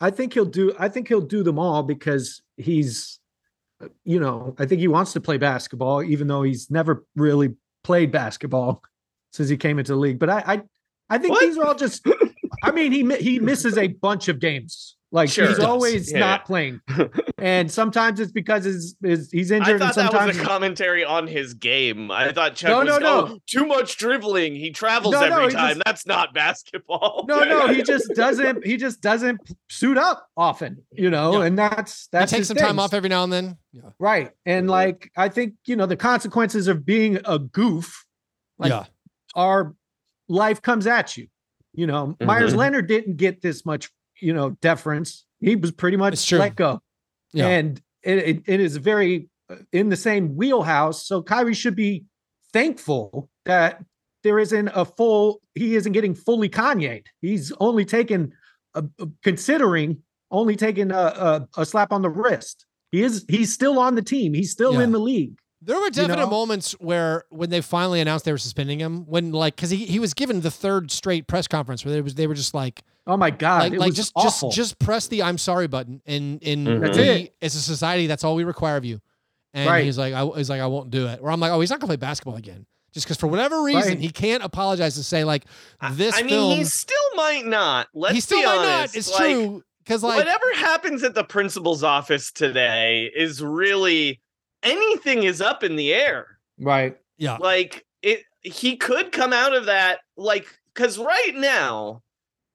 I 0.00 0.10
think 0.10 0.34
he'll 0.34 0.44
do. 0.44 0.72
I 0.78 0.88
think 0.88 1.08
he'll 1.08 1.20
do 1.20 1.42
them 1.42 1.58
all 1.58 1.82
because 1.82 2.42
he's, 2.60 3.18
you 4.04 4.20
know, 4.20 4.54
I 4.58 4.66
think 4.66 4.80
he 4.80 4.88
wants 4.88 5.12
to 5.14 5.20
play 5.20 5.38
basketball, 5.38 6.02
even 6.02 6.26
though 6.28 6.42
he's 6.42 6.70
never 6.70 7.04
really 7.16 7.54
played 7.84 8.10
basketball 8.12 8.82
since 9.32 9.48
he 9.48 9.56
came 9.56 9.78
into 9.78 9.92
the 9.92 9.98
league. 9.98 10.18
But 10.18 10.30
I, 10.30 10.38
I, 10.46 10.62
I 11.08 11.18
think 11.18 11.32
What? 11.32 11.40
these 11.40 11.58
are 11.58 11.64
all 11.66 11.74
just. 11.74 12.06
I 12.62 12.70
mean, 12.72 12.92
he 12.92 13.16
he 13.16 13.38
misses 13.40 13.78
a 13.78 13.88
bunch 13.88 14.28
of 14.28 14.38
games. 14.38 14.96
Like 15.12 15.28
Sure. 15.28 15.48
he's 15.48 15.58
always 15.58 16.12
Yeah, 16.12 16.20
not 16.20 16.40
yeah. 16.40 16.44
playing, 16.46 16.80
and 17.38 17.68
sometimes 17.70 18.20
it's 18.20 18.30
because 18.30 18.62
his, 18.64 18.94
his 19.02 19.28
he's 19.32 19.50
I 19.50 19.56
injured, 19.56 19.70
and 19.72 19.80
thought 19.82 19.94
that 19.96 20.10
sometimes 20.12 20.36
was 20.36 20.46
a 20.46 20.48
commentary 20.48 21.04
on 21.04 21.26
his 21.26 21.54
game. 21.54 22.12
I 22.12 22.30
thought 22.30 22.54
Chuck 22.54 22.70
No, 22.70 22.78
was 22.78 22.86
no, 22.86 22.98
no. 23.26 23.26
"Oh, 23.34 23.38
too 23.48 23.66
much 23.66 23.96
dribbling. 23.96 24.54
He 24.54 24.70
travels 24.70 25.12
No, 25.12 25.20
no, 25.28 25.36
every 25.40 25.46
he 25.46 25.50
time. 25.56 25.68
just- 25.74 25.82
That's 25.84 26.06
not 26.06 26.32
basketball. 26.32 27.24
no, 27.28 27.42
no, 27.42 27.66
he 27.68 27.82
just 27.82 28.14
doesn't. 28.14 28.64
He 28.64 28.76
just 28.76 29.00
doesn't 29.00 29.40
suit 29.68 29.98
up 29.98 30.28
often, 30.36 30.80
you 30.92 31.10
know, 31.10 31.40
Yeah. 31.40 31.46
and 31.46 31.58
that's 31.58 32.02
He 32.02 32.08
that's 32.12 32.30
takes 32.30 32.38
his 32.42 32.48
some 32.48 32.56
time 32.58 32.78
off 32.78 32.94
every 32.94 33.08
now 33.08 33.24
and 33.24 33.32
then. 33.32 33.56
Yeah. 33.72 33.90
Right. 33.98 34.30
And 34.46 34.70
like 34.70 35.10
I 35.16 35.28
think, 35.28 35.54
you 35.66 35.74
know, 35.74 35.86
the 35.86 35.96
consequences 35.96 36.68
of 36.68 36.86
being 36.86 37.18
a 37.24 37.40
goof 37.40 38.04
like 38.60 38.70
yeah. 38.70 38.84
are 39.34 39.74
life 40.28 40.62
comes 40.62 40.86
at 40.86 41.16
you. 41.16 41.26
You 41.72 41.88
know, 41.88 42.16
Meyers 42.20 42.52
Mhm. 42.52 42.56
Leonard 42.58 42.86
didn't 42.86 43.16
get 43.16 43.42
this 43.42 43.64
much, 43.66 43.90
you 44.20 44.32
know, 44.32 44.50
deference. 44.60 45.24
He 45.40 45.56
was 45.56 45.70
pretty 45.72 45.96
much 45.96 46.30
let 46.32 46.56
go. 46.56 46.80
Yeah. 47.32 47.48
And 47.48 47.80
it, 48.02 48.18
it, 48.18 48.42
it 48.46 48.60
is 48.60 48.76
very 48.76 49.28
uh, 49.48 49.56
in 49.72 49.88
the 49.88 49.96
same 49.96 50.36
wheelhouse. 50.36 51.06
So 51.06 51.22
Kyrie 51.22 51.54
should 51.54 51.76
be 51.76 52.04
thankful 52.52 53.28
that 53.46 53.82
there 54.22 54.38
isn't 54.38 54.68
a 54.74 54.84
full, 54.84 55.40
he 55.54 55.76
isn't 55.76 55.92
getting 55.92 56.14
fully 56.14 56.48
Kanye. 56.48 57.02
He's 57.22 57.52
only 57.60 57.84
taken, 57.84 58.32
a, 58.74 58.84
a- 58.98 59.06
considering 59.22 59.98
only 60.30 60.56
taking 60.56 60.90
a, 60.92 60.94
a, 60.96 61.48
a 61.56 61.64
slap 61.66 61.92
on 61.92 62.02
the 62.02 62.10
wrist. 62.10 62.66
He 62.92 63.02
is, 63.02 63.24
he's 63.28 63.52
still 63.54 63.78
on 63.78 63.94
the 63.94 64.02
team. 64.02 64.34
He's 64.34 64.50
still 64.50 64.74
Yeah. 64.74 64.82
in 64.82 64.92
the 64.92 64.98
league. 64.98 65.38
There 65.62 65.78
were 65.78 65.90
definite 65.90 66.16
know? 66.16 66.26
moments 66.30 66.72
where 66.80 67.24
when 67.30 67.50
they 67.50 67.60
finally 67.60 68.00
announced 68.00 68.24
they 68.24 68.32
were 68.32 68.38
suspending 68.38 68.78
him, 68.78 69.04
when 69.06 69.30
like 69.32 69.56
because 69.56 69.70
he, 69.70 69.84
he 69.84 69.98
was 69.98 70.14
given 70.14 70.40
the 70.40 70.50
third 70.50 70.90
straight 70.90 71.26
press 71.26 71.46
conference 71.46 71.84
where 71.84 71.92
they 71.92 72.00
was 72.00 72.14
they 72.14 72.26
were 72.26 72.34
just 72.34 72.54
like 72.54 72.82
Oh 73.06 73.16
my 73.16 73.30
God. 73.30 73.64
like 73.64 73.72
it 73.74 73.78
like 73.78 73.88
was 73.88 73.96
just 73.96 74.12
awful. 74.16 74.48
just 74.50 74.56
just 74.56 74.78
press 74.78 75.08
the 75.08 75.22
I'm 75.22 75.36
sorry 75.38 75.66
button 75.66 76.00
and 76.06 76.42
and 76.42 76.66
Mhm. 76.66 76.80
That's 76.80 76.96
we, 76.98 77.04
it. 77.04 77.34
as 77.42 77.54
a 77.56 77.60
society 77.60 78.06
that's 78.06 78.24
all 78.24 78.34
we 78.36 78.44
require 78.44 78.76
of 78.78 78.84
you. 78.86 79.00
And 79.52 79.68
Right. 79.68 79.84
he's 79.84 79.98
like 79.98 80.14
I 80.14 80.24
he's 80.36 80.48
like 80.48 80.60
I 80.62 80.66
won't 80.66 80.90
do 80.90 81.06
it. 81.08 81.18
Or 81.22 81.30
I'm 81.30 81.40
like 81.40 81.52
oh 81.52 81.60
he's 81.60 81.68
not 81.70 81.78
gonna 81.80 81.88
play 81.88 81.96
basketball 81.96 82.36
again 82.36 82.64
just 82.94 83.04
because 83.06 83.18
for 83.18 83.26
whatever 83.26 83.62
reason 83.62 83.82
Right. 83.94 83.98
he 83.98 84.08
can't 84.10 84.42
apologize 84.42 84.94
to 84.94 85.02
say 85.02 85.24
like 85.24 85.44
this 85.92 86.14
I 86.16 86.20
mean, 86.22 86.28
film 86.30 86.56
he 86.56 86.64
still 86.64 86.96
might 87.16 87.44
not. 87.44 87.88
Let's 87.92 88.14
he 88.14 88.20
still 88.20 88.40
be 88.40 88.46
might 88.46 88.56
honest. 88.56 88.94
not. 88.94 88.98
It's 88.98 89.10
like, 89.10 89.18
true 89.34 89.62
because 89.84 90.02
like 90.02 90.16
whatever 90.16 90.54
happens 90.54 91.02
at 91.02 91.14
the 91.14 91.24
principal's 91.24 91.82
office 91.84 92.30
today 92.32 93.10
is 93.14 93.42
really 93.42 94.20
anything 94.62 95.22
is 95.22 95.40
up 95.40 95.62
in 95.62 95.76
the 95.76 95.92
air. 95.92 96.26
right. 96.58 96.96
yeah 97.18 97.36
Like 97.40 97.86
it 98.02 98.24
he 98.40 98.76
could 98.76 99.12
come 99.12 99.32
out 99.32 99.54
of 99.54 99.66
that 99.66 100.00
like 100.16 100.46
cuz 100.74 100.98
right 100.98 101.32
now 101.34 102.02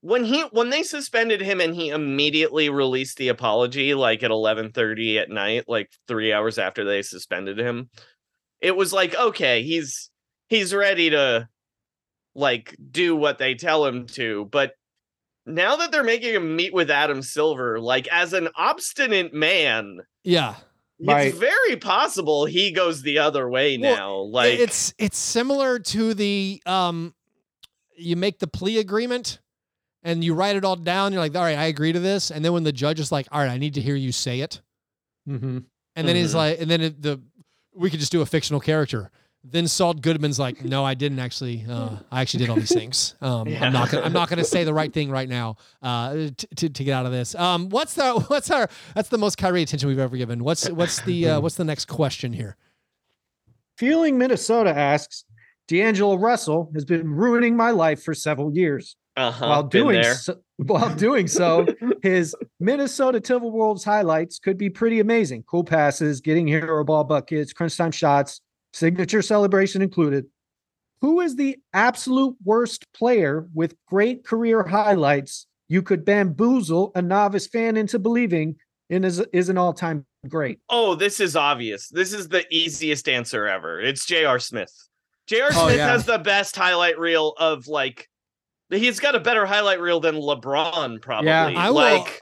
when 0.01 0.23
he 0.23 0.41
when 0.51 0.69
they 0.69 0.83
suspended 0.83 1.41
him 1.41 1.59
and 1.59 1.75
he 1.75 1.89
immediately 1.89 2.69
released 2.69 3.17
the 3.17 3.27
apology 3.29 3.93
like 3.93 4.23
at 4.23 4.31
11:30 4.31 5.17
at 5.21 5.29
night 5.29 5.65
like 5.67 5.89
3 6.07 6.31
hours 6.33 6.57
after 6.57 6.83
they 6.83 7.01
suspended 7.01 7.59
him 7.59 7.89
it 8.59 8.75
was 8.75 8.93
like 8.93 9.15
okay 9.15 9.61
he's 9.63 10.09
he's 10.47 10.73
ready 10.73 11.09
to 11.09 11.47
like 12.35 12.75
do 12.91 13.15
what 13.15 13.37
they 13.37 13.55
tell 13.55 13.85
him 13.85 14.05
to 14.07 14.45
but 14.51 14.73
now 15.45 15.75
that 15.75 15.91
they're 15.91 16.03
making 16.03 16.33
him 16.33 16.55
meet 16.55 16.73
with 16.73 16.89
Adam 16.89 17.21
Silver 17.21 17.79
like 17.79 18.07
as 18.07 18.33
an 18.33 18.49
obstinate 18.55 19.33
man 19.33 19.99
yeah 20.23 20.55
Right. 20.99 21.27
it's 21.27 21.37
very 21.37 21.75
possible 21.77 22.45
he 22.45 22.71
goes 22.71 23.01
the 23.01 23.19
other 23.19 23.49
way 23.49 23.77
Well, 23.77 23.95
now. 23.95 24.15
Like 24.19 24.59
it's 24.59 24.93
it's 24.97 25.17
similar 25.17 25.77
to 25.79 26.13
the 26.13 26.61
um 26.65 27.13
you 27.97 28.15
make 28.15 28.39
the 28.39 28.47
plea 28.47 28.79
agreement 28.79 29.39
and 30.03 30.23
you 30.23 30.33
write 30.33 30.55
it 30.55 30.63
all 30.63 30.75
down 30.77 31.11
you're 31.11 31.21
like 31.21 31.35
all 31.35 31.41
right 31.43 31.57
i 31.57 31.65
agree 31.65 31.91
to 31.91 31.99
this 31.99 32.31
and 32.31 32.45
then 32.45 32.53
when 32.53 32.63
the 32.63 32.71
judge 32.71 32.99
is 32.99 33.11
like 33.11 33.27
all 33.31 33.39
right 33.41 33.49
i 33.51 33.57
need 33.57 33.73
to 33.73 33.81
hear 33.81 33.95
you 33.95 34.11
say 34.13 34.39
it 34.39 34.61
Mm-hmm. 35.27 35.57
and 35.95 36.07
then 36.07 36.15
he's 36.15 36.31
Mhm. 36.31 36.35
like 36.35 36.61
and 36.61 36.69
then 36.71 36.81
it, 36.81 37.01
the 37.01 37.21
we 37.73 37.89
could 37.89 37.99
just 37.99 38.11
do 38.11 38.21
a 38.21 38.25
fictional 38.25 38.59
character 38.61 39.11
Then 39.47 39.67
Saul 39.67 39.93
Goodman's 39.93 40.39
like, 40.39 40.65
no, 40.65 40.83
I 40.83 40.95
didn't 40.95 41.19
actually. 41.19 41.65
Uh, 41.69 41.97
I 42.11 42.21
actually 42.21 42.39
did 42.39 42.49
all 42.49 42.55
these 42.55 42.73
things. 42.73 43.15
Um, 43.21 43.47
Yeah. 43.47 43.63
I'm 43.65 43.73
not. 43.73 43.91
Gonna, 43.91 44.03
I'm 44.03 44.13
not 44.13 44.27
going 44.27 44.39
to 44.39 44.43
say 44.45 44.63
the 44.63 44.73
right 44.73 44.91
thing 44.91 45.11
right 45.11 45.29
now 45.29 45.57
uh, 45.81 46.29
t- 46.35 46.47
to, 46.55 46.69
to 46.69 46.83
get 46.83 46.93
out 46.93 47.05
of 47.05 47.11
this. 47.11 47.35
Um, 47.35 47.69
what's 47.69 47.93
the 47.93 48.13
what's 48.27 48.49
our 48.49 48.69
that's 48.95 49.09
the 49.09 49.17
most 49.17 49.37
Kyrie 49.37 49.61
attention 49.61 49.87
we've 49.87 49.99
ever 49.99 50.17
given. 50.17 50.43
What's 50.43 50.69
what's 50.69 51.01
the 51.01 51.29
uh, 51.29 51.41
what's 51.41 51.55
the 51.55 51.63
next 51.63 51.85
question 51.85 52.33
here? 52.33 52.57
Feeling 53.77 54.17
Minnesota 54.17 54.75
asks, 54.75 55.25
D'Angelo 55.67 56.15
Russell 56.15 56.71
has 56.73 56.85
been 56.85 57.07
ruining 57.09 57.55
my 57.57 57.71
life 57.71 58.03
for 58.03 58.13
several 58.13 58.53
years. 58.53 58.95
Uh-huh. 59.17 59.47
while 59.47 59.63
doing 59.63 60.03
so, 60.03 60.35
while 60.57 60.93
doing 60.93 61.25
so, 61.25 61.65
his 62.03 62.35
Minnesota 62.59 63.21
Timberwolves 63.21 63.85
highlights 63.85 64.39
could 64.39 64.57
be 64.57 64.69
pretty 64.69 64.99
amazing. 64.99 65.43
Cool 65.43 65.63
passes, 65.63 66.19
getting 66.19 66.45
hero 66.45 66.83
ball 66.83 67.05
buckets, 67.05 67.53
crunch 67.53 67.77
time 67.77 67.91
shots, 67.91 68.41
signature 68.75 69.21
celebration 69.21 69.81
included. 69.81 70.25
Who 71.01 71.21
is 71.21 71.35
the 71.35 71.57
absolute 71.73 72.35
worst 72.43 72.85
player 72.93 73.47
with 73.53 73.75
great 73.87 74.25
career 74.25 74.63
highlights 74.63 75.47
you 75.67 75.81
could 75.81 76.05
bamboozle 76.05 76.91
a 76.95 77.01
novice 77.01 77.47
fan 77.47 77.77
into 77.77 77.99
believing 77.99 78.55
in 78.89 79.03
is, 79.03 79.19
is 79.33 79.49
an 79.49 79.57
all-time 79.57 80.05
great? 80.27 80.59
Oh, 80.69 80.95
this 80.95 81.19
is 81.19 81.35
obvious. 81.35 81.89
This 81.89 82.13
is 82.13 82.27
the 82.27 82.45
easiest 82.51 83.07
answer 83.07 83.47
ever. 83.47 83.79
It's 83.79 84.05
J.R. 84.05 84.39
Smith. 84.39 84.71
J.R. 85.27 85.49
Oh, 85.53 85.67
Smith 85.67 85.77
yeah. 85.77 85.87
has 85.87 86.05
the 86.05 86.19
best 86.19 86.55
highlight 86.55 86.99
reel 86.99 87.33
of 87.37 87.67
like 87.67 88.09
he's 88.69 88.99
got 88.99 89.15
a 89.15 89.19
better 89.19 89.45
highlight 89.45 89.79
reel 89.79 89.99
than 89.99 90.15
LeBron 90.15 91.01
probably. 91.01 91.29
Yeah, 91.29 91.53
I 91.55 91.69
will- 91.69 91.75
like 91.75 92.21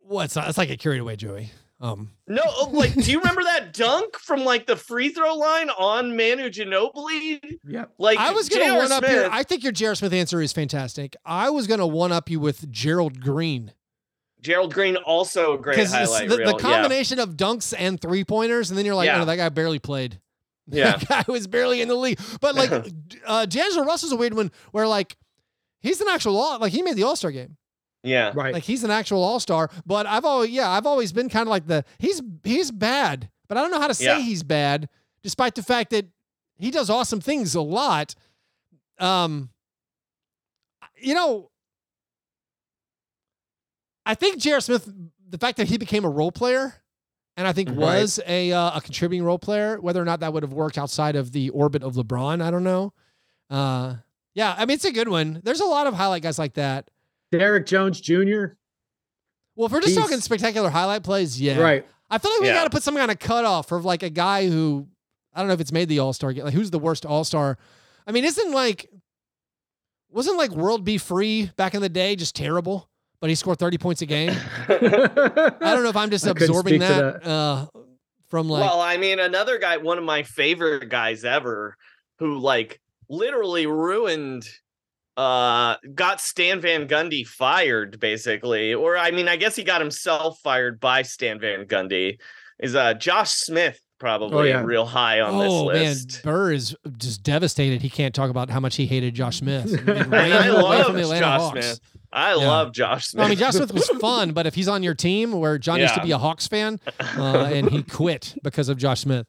What's 0.00 0.38
it's 0.38 0.56
like 0.56 0.70
a 0.70 0.76
carried 0.78 1.00
away, 1.00 1.16
Joey. 1.16 1.50
Um, 1.80 2.10
no, 2.26 2.42
oh, 2.44 2.70
like 2.72 2.92
do 2.94 3.10
you 3.10 3.18
remember 3.18 3.44
that 3.44 3.72
dunk 3.72 4.16
from 4.18 4.44
like 4.44 4.66
the 4.66 4.74
free 4.74 5.10
throw 5.10 5.34
line 5.36 5.70
on 5.70 6.16
Manu 6.16 6.50
Ginobili? 6.50 7.40
Yep. 7.64 7.92
Like 7.98 8.18
I 8.18 8.32
was 8.32 8.48
gonna 8.48 8.64
J.R. 8.64 8.78
one 8.78 8.92
up 8.92 9.04
Smith, 9.04 9.12
your. 9.12 9.30
I 9.30 9.42
think 9.44 9.62
your 9.62 9.72
J.R. 9.72 9.94
Smith 9.94 10.12
answer 10.12 10.40
is 10.42 10.52
fantastic. 10.52 11.14
I 11.24 11.50
was 11.50 11.68
gonna 11.68 11.86
one 11.86 12.10
up 12.10 12.28
you 12.30 12.40
with 12.40 12.70
Gerald 12.72 13.20
Green 13.20 13.72
Gerald 14.40 14.72
Green 14.72 14.96
also 14.96 15.54
a 15.54 15.58
great 15.58 15.76
because 15.76 15.92
highlight 15.92 16.28
the, 16.28 16.38
reel. 16.38 16.56
the 16.56 16.62
combination 16.62 17.18
of 17.18 17.36
dunks 17.36 17.74
and 17.76 18.00
three 18.00 18.24
pointers, 18.24 18.70
and 18.70 18.78
then 18.78 18.84
you're 18.86 18.94
like, 18.94 19.06
Yeah. 19.06 19.22
oh, 19.22 19.24
that 19.24 19.36
guy 19.36 19.48
barely 19.48 19.78
played. 19.78 20.20
Yeah. 20.70 20.98
that 20.98 21.08
guy 21.08 21.32
was 21.32 21.46
barely 21.46 21.80
in 21.80 21.88
the 21.88 21.94
league. 21.94 22.20
But 22.42 22.54
like, 22.54 22.70
uh, 23.26 23.46
D'Angelo 23.46 23.86
Russell's 23.86 24.12
a 24.12 24.16
weird 24.16 24.34
one 24.34 24.52
where 24.70 24.86
like 24.86 25.16
he's 25.80 25.98
an 26.02 26.08
actual 26.10 26.36
all 26.36 26.58
like 26.58 26.72
he 26.72 26.82
made 26.82 26.94
the 26.94 27.04
All 27.04 27.16
Star 27.16 27.30
game. 27.30 27.56
Yeah. 28.08 28.32
Right. 28.34 28.52
Like 28.54 28.64
he's 28.64 28.82
an 28.84 28.90
actual 28.90 29.22
All 29.22 29.38
Star. 29.40 29.70
But 29.86 30.06
I've 30.06 30.24
always 30.24 30.50
yeah 30.50 30.68
I've 30.70 30.86
always 30.86 31.12
been 31.12 31.28
kind 31.28 31.42
of 31.42 31.48
like 31.48 31.66
the 31.66 31.84
he's 31.98 32.20
he's 32.44 32.70
bad, 32.70 33.30
but 33.48 33.56
I 33.58 33.62
don't 33.62 33.70
know 33.70 33.80
how 33.80 33.88
to 33.88 33.94
say 33.94 34.04
Yeah. 34.06 34.18
he's 34.20 34.42
bad, 34.42 34.88
despite 35.22 35.54
the 35.54 35.62
fact 35.62 35.90
that 35.90 36.06
he 36.58 36.70
does 36.70 36.90
awesome 36.90 37.20
things 37.20 37.54
a 37.54 37.60
lot. 37.60 38.14
Um, 38.98 39.50
you 41.00 41.14
know, 41.14 41.50
I 44.04 44.14
think 44.14 44.38
J.R. 44.38 44.60
Smith, 44.60 44.90
the 45.28 45.38
fact 45.38 45.58
that 45.58 45.68
he 45.68 45.76
became 45.78 46.04
a 46.04 46.08
role 46.08 46.32
player, 46.32 46.74
and 47.36 47.46
I 47.46 47.52
think 47.52 47.68
Right. 47.68 47.76
was 47.78 48.18
a 48.26 48.52
uh, 48.52 48.78
a 48.78 48.80
contributing 48.80 49.24
role 49.24 49.38
player, 49.38 49.80
whether 49.80 50.00
or 50.00 50.04
not 50.04 50.20
that 50.20 50.32
would 50.32 50.42
have 50.42 50.52
worked 50.52 50.78
outside 50.78 51.14
of 51.16 51.32
the 51.32 51.50
orbit 51.50 51.82
of 51.82 51.94
LeBron, 51.94 52.42
I 52.42 52.50
don't 52.50 52.64
know. 52.64 52.92
Uh, 53.50 53.96
yeah, 54.34 54.54
I 54.56 54.64
mean 54.66 54.74
it's 54.76 54.84
a 54.84 54.92
good 54.92 55.08
one. 55.08 55.40
There's 55.44 55.60
a 55.60 55.64
lot 55.66 55.86
of 55.86 55.94
highlight 55.94 56.22
guys 56.22 56.38
like 56.38 56.54
that. 56.54 56.90
Derrick 57.32 57.66
Jones 57.66 58.00
Jr. 58.00 58.54
Well, 59.56 59.66
if 59.66 59.72
we're 59.72 59.80
just 59.80 59.88
He's- 59.94 59.96
talking 60.02 60.20
spectacular 60.20 60.70
highlight 60.70 61.02
plays, 61.02 61.40
yeah, 61.40 61.58
Right. 61.58 61.86
I 62.10 62.18
feel 62.18 62.30
like 62.32 62.40
we 62.40 62.46
Yeah. 62.48 62.54
got 62.54 62.64
to 62.64 62.70
put 62.70 62.82
some 62.82 62.94
kind 62.96 63.10
of 63.10 63.18
cutoff 63.18 63.68
for 63.68 63.80
like 63.82 64.02
a 64.02 64.10
guy 64.10 64.48
who 64.48 64.86
I 65.34 65.40
don't 65.40 65.48
know 65.48 65.54
if 65.54 65.60
it's 65.60 65.72
made 65.72 65.88
the 65.88 65.98
All 65.98 66.12
Star 66.12 66.32
game. 66.32 66.44
Like 66.44 66.54
who's 66.54 66.70
the 66.70 66.78
worst 66.78 67.04
All 67.06 67.22
Star? 67.24 67.58
I 68.06 68.12
mean, 68.12 68.24
isn't 68.24 68.50
like 68.52 68.88
wasn't 70.10 70.38
like 70.38 70.50
World 70.52 70.84
B. 70.84 70.96
Free 70.98 71.50
back 71.56 71.74
in 71.74 71.82
the 71.82 71.88
day 71.88 72.16
just 72.16 72.34
terrible? 72.34 72.88
But 73.20 73.28
he 73.30 73.36
scored 73.36 73.58
30 73.58 73.78
points 73.78 74.00
a 74.00 74.06
game. 74.06 74.30
I 74.68 74.76
don't 74.78 75.82
know 75.82 75.88
if 75.88 75.96
I'm 75.96 76.10
just 76.10 76.26
I 76.26 76.30
absorbing 76.30 76.80
speak 76.80 76.88
to 76.88 77.20
that, 77.22 77.26
Uh, 77.28 77.66
from 78.28 78.48
like 78.48 78.62
well, 78.64 78.80
I 78.80 78.96
mean, 78.96 79.18
another 79.18 79.58
guy, 79.58 79.76
one 79.76 79.98
of 79.98 80.04
my 80.04 80.22
favorite 80.22 80.88
guys 80.88 81.24
ever, 81.24 81.76
who 82.20 82.38
like 82.38 82.80
literally 83.08 83.66
ruined, 83.66 84.44
uh, 85.18 85.76
got 85.94 86.20
Stan 86.20 86.60
Van 86.60 86.86
Gundy 86.88 87.26
fired, 87.26 87.98
basically, 88.00 88.72
or 88.72 88.96
I 88.96 89.10
mean, 89.10 89.26
I 89.28 89.36
guess 89.36 89.56
he 89.56 89.64
got 89.64 89.80
himself 89.80 90.38
fired 90.44 90.78
by 90.80 91.02
Stan 91.02 91.40
Van 91.40 91.64
Gundy. 91.66 92.18
Is 92.60 92.74
uh 92.74 92.94
Josh 92.94 93.30
Smith 93.32 93.80
probably 93.98 94.50
yeah. 94.50 94.62
real 94.62 94.86
high 94.86 95.20
on 95.20 95.34
oh 95.34 95.72
this 95.72 95.84
list? 96.06 96.24
man. 96.24 96.32
Burr 96.32 96.52
is 96.52 96.76
just 96.98 97.22
devastated. 97.24 97.82
He 97.82 97.90
can't 97.90 98.14
talk 98.14 98.30
about 98.30 98.48
how 98.48 98.60
much 98.60 98.76
he 98.76 98.86
hated 98.86 99.14
Josh 99.14 99.38
Smith. 99.40 99.72
And 99.88 99.88
And 100.14 100.14
I 100.14 100.50
love 100.50 100.94
Atlanta 100.96 101.20
Josh 101.20 101.40
Hawks. 101.40 101.66
Smith. 101.66 101.80
I 102.12 102.30
Yeah. 102.30 102.34
love 102.36 102.72
Josh 102.72 103.08
Smith. 103.08 103.18
No, 103.20 103.26
I 103.26 103.28
mean, 103.28 103.38
Josh 103.38 103.54
Smith 103.54 103.72
was 103.74 103.88
fun, 104.00 104.32
but 104.32 104.46
if 104.46 104.54
he's 104.54 104.68
on 104.68 104.82
your 104.82 104.94
team 104.94 105.32
where 105.32 105.58
John 105.58 105.78
used 105.80 105.94
to 105.94 106.02
be 106.02 106.12
a 106.12 106.18
Hawks 106.18 106.46
fan 106.48 106.80
uh, 107.18 107.50
and 107.52 107.68
he 107.70 107.82
quit 107.82 108.36
because 108.42 108.68
of 108.68 108.78
Josh 108.78 109.00
Smith. 109.00 109.26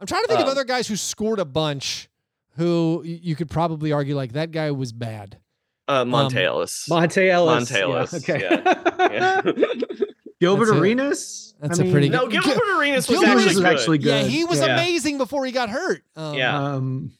I'm 0.00 0.06
trying 0.06 0.22
to 0.22 0.28
think 0.28 0.40
of 0.40 0.46
Um, 0.46 0.50
other 0.52 0.64
guys 0.64 0.88
who 0.88 0.96
scored 0.96 1.38
a 1.38 1.44
bunch 1.44 2.08
who 2.56 3.02
you 3.04 3.34
could 3.36 3.50
probably 3.50 3.92
argue 3.92 4.14
like 4.16 4.32
that 4.32 4.50
guy 4.52 4.70
was 4.70 4.92
bad. 4.92 5.38
uh, 5.88 6.04
Monta 6.04 6.36
Ellis. 6.42 6.86
Monta 6.88 7.28
Ellis. 7.28 7.70
Monta 7.70 7.80
Ellis, 7.80 8.28
Yeah, 8.28 8.34
okay. 8.34 9.14
yeah. 9.14 9.40
Gilbert 10.40 10.66
That's 10.66 10.76
it. 10.76 10.80
Arenas. 10.80 11.54
That's 11.60 11.78
a 11.78 11.90
pretty 11.90 12.08
no, 12.08 12.26
Gil- 12.26 12.42
Gilbert 12.42 12.62
Arenas 12.78 13.08
was 13.08 13.20
Gilbert 13.20 13.38
actually, 13.40 13.44
was 13.46 13.56
good. 13.56 13.66
actually 13.66 13.98
Yeah, 14.00 14.22
he 14.22 14.44
was 14.44 14.58
Yeah. 14.60 14.74
amazing 14.74 15.18
before 15.18 15.46
he 15.46 15.52
got 15.52 15.70
hurt. 15.70 16.02
Um, 16.16 16.34
Yeah. 16.34 16.74
Um, 16.74 17.12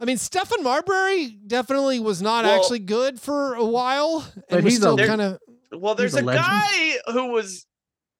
I 0.00 0.04
mean, 0.04 0.16
Stephon 0.16 0.62
Marbury 0.62 1.36
definitely 1.46 1.98
was 2.00 2.22
not 2.22 2.44
Well- 2.44 2.56
actually 2.60 2.78
good 2.78 3.20
for 3.20 3.54
a 3.54 3.64
while, 3.64 4.20
But 4.48 4.56
and 4.58 4.64
was 4.64 4.74
he's 4.74 4.78
a- 4.84 4.92
still 4.92 4.96
kind 5.06 5.20
of. 5.20 5.38
Well, 5.72 5.94
there's 5.96 6.14
a, 6.14 6.20
a 6.20 6.34
guy 6.34 6.92
who 7.12 7.26
was 7.32 7.66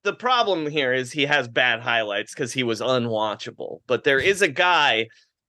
the 0.04 0.12
problem 0.12 0.68
here 0.68 0.92
is 0.92 1.12
he 1.12 1.24
has 1.26 1.48
bad 1.48 1.80
highlights 1.80 2.34
because 2.34 2.52
he 2.52 2.62
was 2.62 2.80
unwatchable. 2.80 3.78
But 3.86 4.04
there 4.04 4.18
is 4.18 4.42
a 4.42 4.48
guy 4.48 5.08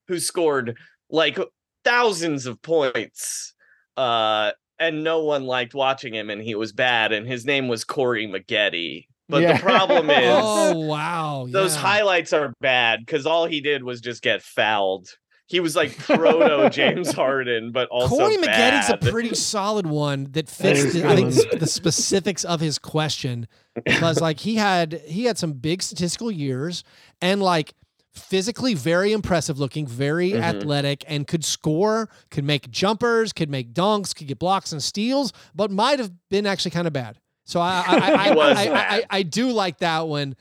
who 0.09 0.19
scored 0.19 0.77
like 1.09 1.39
thousands 1.85 2.45
of 2.45 2.61
points, 2.61 3.53
uh, 3.95 4.51
and 4.79 5.03
no 5.03 5.23
one 5.23 5.45
liked 5.45 5.73
watching 5.73 6.13
him, 6.13 6.29
and 6.29 6.41
he 6.41 6.55
was 6.55 6.73
bad. 6.73 7.11
And 7.13 7.25
his 7.27 7.45
name 7.45 7.67
was 7.69 7.83
Corey 7.85 8.27
Maggette. 8.27 9.05
But 9.29 9.43
Yeah. 9.43 9.53
the 9.57 9.59
problem 9.63 10.09
is 10.09 10.17
Oh 10.41 10.79
wow! 10.79 11.47
those 11.49 11.75
yeah. 11.75 11.81
highlights 11.81 12.33
are 12.33 12.53
bad 12.59 12.99
because 13.05 13.25
all 13.25 13.45
he 13.45 13.61
did 13.61 13.83
was 13.83 14.01
just 14.01 14.21
get 14.21 14.41
fouled. 14.41 15.07
He 15.45 15.59
was 15.59 15.75
like 15.75 15.97
proto 16.05 16.69
James 16.69 17.11
Harden, 17.11 17.71
but 17.71 17.87
also 17.89 18.15
Corey 18.17 18.37
bad. 18.37 18.83
Maggette's 18.83 18.89
a 18.89 19.11
pretty 19.11 19.33
solid 19.35 19.85
one 19.87 20.27
that 20.31 20.47
fits 20.49 20.93
the, 20.93 21.05
I 21.07 21.15
think 21.15 21.33
the 21.59 21.65
specifics 21.67 22.43
of 22.43 22.59
his 22.59 22.77
question 22.79 23.47
because 23.85 24.21
like 24.21 24.39
he 24.39 24.55
had 24.55 25.01
he 25.05 25.25
had 25.25 25.37
some 25.37 25.53
big 25.53 25.81
statistical 25.81 26.31
years 26.31 26.83
and 27.21 27.41
like 27.41 27.73
physically 28.19 28.73
very 28.73 29.11
impressive 29.13 29.59
looking, 29.59 29.87
very 29.87 30.31
Mhm. 30.31 30.41
athletic 30.41 31.03
and 31.07 31.25
could 31.27 31.43
score, 31.45 32.09
could 32.29 32.43
make 32.43 32.69
jumpers, 32.69 33.33
could 33.33 33.49
make 33.49 33.73
dunks, 33.73 34.13
could 34.15 34.27
get 34.27 34.39
blocks 34.39 34.71
and 34.71 34.81
steals, 34.83 35.33
but 35.55 35.71
might 35.71 35.99
have 35.99 36.11
been 36.29 36.45
actually 36.45 36.71
kind 36.71 36.87
of 36.87 36.93
bad. 36.93 37.17
So 37.45 37.59
I 37.59 37.83
I 37.87 37.95
I, 37.95 38.23
He 38.33 38.39
I, 38.39 38.73
I, 38.73 38.95
I. 38.97 39.03
I 39.09 39.23
do 39.23 39.51
like 39.51 39.79
that 39.79 40.07
one. 40.07 40.35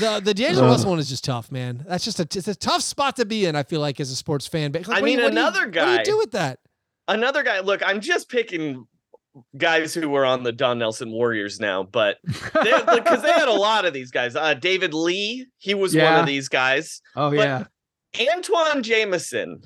The 0.00 0.20
the 0.20 0.34
D'Angelo 0.34 0.66
Ugh. 0.66 0.72
Russell 0.72 0.90
one 0.90 0.98
is 0.98 1.08
just 1.08 1.22
tough, 1.24 1.52
man. 1.52 1.84
That's 1.88 2.04
just 2.04 2.18
a 2.18 2.22
it's 2.22 2.48
a 2.48 2.56
tough 2.56 2.82
spot 2.82 3.14
to 3.16 3.24
be 3.24 3.44
in. 3.46 3.54
I 3.54 3.62
feel 3.62 3.80
like 3.80 4.00
as 4.00 4.10
a 4.10 4.16
sports 4.16 4.46
fan. 4.48 4.72
But 4.72 4.88
like, 4.88 4.98
I 4.98 5.00
what 5.00 5.06
do 5.06 5.12
you- 5.12 5.16
mean, 5.18 5.24
what 5.26 5.30
do 5.32 5.36
you- 5.36 5.40
another 5.46 5.60
What 5.66 5.72
do 5.72 5.80
you 5.92 5.96
guy- 5.98 6.02
do 6.04 6.18
with 6.18 6.32
that? 6.32 6.58
another 7.08 7.42
guy 7.42 7.58
look 7.60 7.82
i'm 7.84 8.00
just 8.00 8.28
picking 8.28 8.86
guys 9.56 9.94
who 9.94 10.08
were 10.08 10.24
on 10.24 10.42
the 10.42 10.50
don 10.52 10.78
nelson 10.78 11.10
warriors 11.10 11.60
now 11.60 11.82
but 11.84 12.18
because 12.24 13.22
they, 13.22 13.30
had 13.32 13.46
a 13.48 13.52
lot 13.52 13.84
of 13.84 13.92
these 13.92 14.10
guys 14.10 14.34
uh 14.34 14.54
david 14.54 14.92
lee 14.92 15.46
he 15.58 15.72
was 15.74 15.94
one 15.94 16.14
of 16.20 16.26
these 16.26 16.48
guys 16.48 17.00
oh 17.16 17.30
But- 17.30 17.36
yeah. 17.36 17.64
antawn 18.18 18.82
jamison 18.82 19.60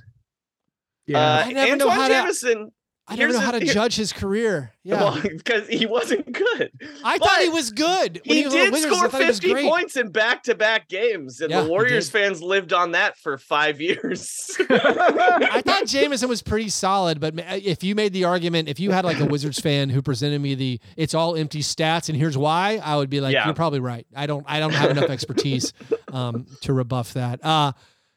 Yeah. 1.07 1.19
uh 1.19 1.43
I 1.47 1.53
never 1.53 1.77
know 1.77 1.89
antawn 1.89 1.97
how 1.97 2.09
to- 2.09 2.15
jamison 2.15 2.73
I 3.07 3.17
don't 3.17 3.33
know 3.33 3.41
how 3.41 3.51
to 3.51 3.61
here- 3.61 3.75
judge 3.75 3.97
his 3.97 4.13
career. 4.13 4.71
Yeah. 4.87 4.97
well 4.97 5.19
because 5.23 5.67
he 5.67 5.87
wasn't 5.87 6.31
good 6.31 6.71
I 7.03 7.17
thought 7.17 7.41
he 7.41 7.49
was 7.49 7.71
good. 7.71 8.21
He 8.23 8.45
was 8.45 8.53
did 8.53 8.71
Wizards, 8.71 8.95
score 8.99 9.09
he 9.19 9.27
50 9.29 9.55
points 9.67 9.97
in 9.97 10.11
back-to-back 10.11 10.91
games 10.91 11.41
and 11.41 11.51
Yeah, 11.51 11.63
the 11.63 11.71
warriors 11.71 12.11
fans 12.11 12.43
lived 12.43 12.75
on 12.75 12.91
that 12.93 13.17
for 13.17 13.39
five 13.39 13.81
years 13.81 14.55
I 14.71 15.63
thought 15.65 15.87
Jamison 15.87 16.29
was 16.29 16.43
pretty 16.43 16.69
solid, 16.69 17.19
but 17.19 17.33
if 17.39 17.83
you 17.83 17.95
made 17.95 18.13
the 18.13 18.25
argument, 18.25 18.69
if 18.69 18.79
you 18.79 18.91
had 18.91 19.07
like 19.07 19.21
a 19.21 19.25
Wizards 19.25 19.59
fan 19.59 19.89
who 19.89 20.03
presented 20.03 20.41
me 20.43 20.55
the 20.55 20.81
"it's 20.99 21.15
all 21.15 21.35
empty 21.35 21.61
stats" 21.61 22.11
and 22.11 22.19
here's 22.19 22.37
why, 22.37 22.79
I 22.85 22.97
would 22.97 23.09
be 23.09 23.23
like, 23.23 23.33
Yeah. 23.33 23.47
"You're 23.47 23.55
probably 23.55 23.81
right." 23.81 24.07
I 24.15 24.27
don't, 24.27 24.45
I 24.47 24.61
don't 24.61 24.75
have 24.75 24.91
enough 24.91 25.09
expertise 25.09 25.73
um, 26.13 26.47
to 26.61 26.75
rebuff 26.75 27.15
that. 27.15 27.43
Uh, 27.43 27.73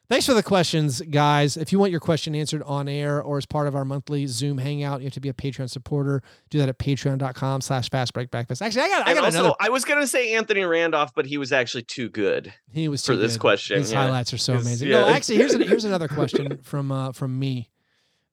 Thanks 0.10 0.26
for 0.26 0.34
the 0.34 0.42
questions, 0.44 1.02
guys. 1.02 1.58
If 1.58 1.74
you 1.74 1.80
want 1.80 1.92
your 1.92 2.00
question 2.00 2.34
answered 2.34 2.64
on 2.64 2.88
air 2.88 3.22
or 3.22 3.38
as 3.38 3.46
part 3.46 3.68
of 3.68 3.76
our 3.76 3.84
monthly 3.84 4.26
Zoom 4.26 4.58
hangout, 4.58 5.02
you 5.02 5.06
have 5.08 5.14
to 5.16 5.20
be 5.20 5.28
a 5.28 5.34
Patreon 5.34 5.70
supporter. 5.70 6.24
Do 6.50 6.60
that 6.60 6.70
at 6.70 6.80
patreon.com 6.80 7.60
slash 7.60 7.90
fast 7.90 8.14
break 8.14 8.32
breakfast. 8.32 8.62
Actually, 8.62 8.84
I 8.84 8.88
got, 8.88 9.08
I 9.08 9.14
got 9.14 9.26
also, 9.26 9.40
another. 9.40 9.56
I 9.60 9.68
was 9.68 9.84
gonna 9.84 10.08
say 10.08 10.34
Anthony 10.36 10.64
Randolph, 10.64 11.12
but 11.14 11.26
he 11.26 11.38
was 11.38 11.52
actually 11.52 11.84
too 11.84 12.08
good. 12.08 12.54
He 12.72 12.88
was 12.88 13.06
for 13.06 13.14
too 13.14 13.20
this 13.20 13.36
question, 13.36 13.80
His 13.80 13.92
yeah. 13.92 14.04
highlights 14.04 14.34
are 14.34 14.38
so 14.38 14.54
amazing. 14.54 14.88
yeah. 14.88 15.02
No, 15.02 15.10
actually, 15.10 15.38
here's 15.40 15.54
an, 15.54 15.62
here's 15.64 15.84
another 15.84 16.08
question 16.08 16.58
from 16.64 16.90
uh, 16.90 17.12
from 17.12 17.38
me. 17.38 17.70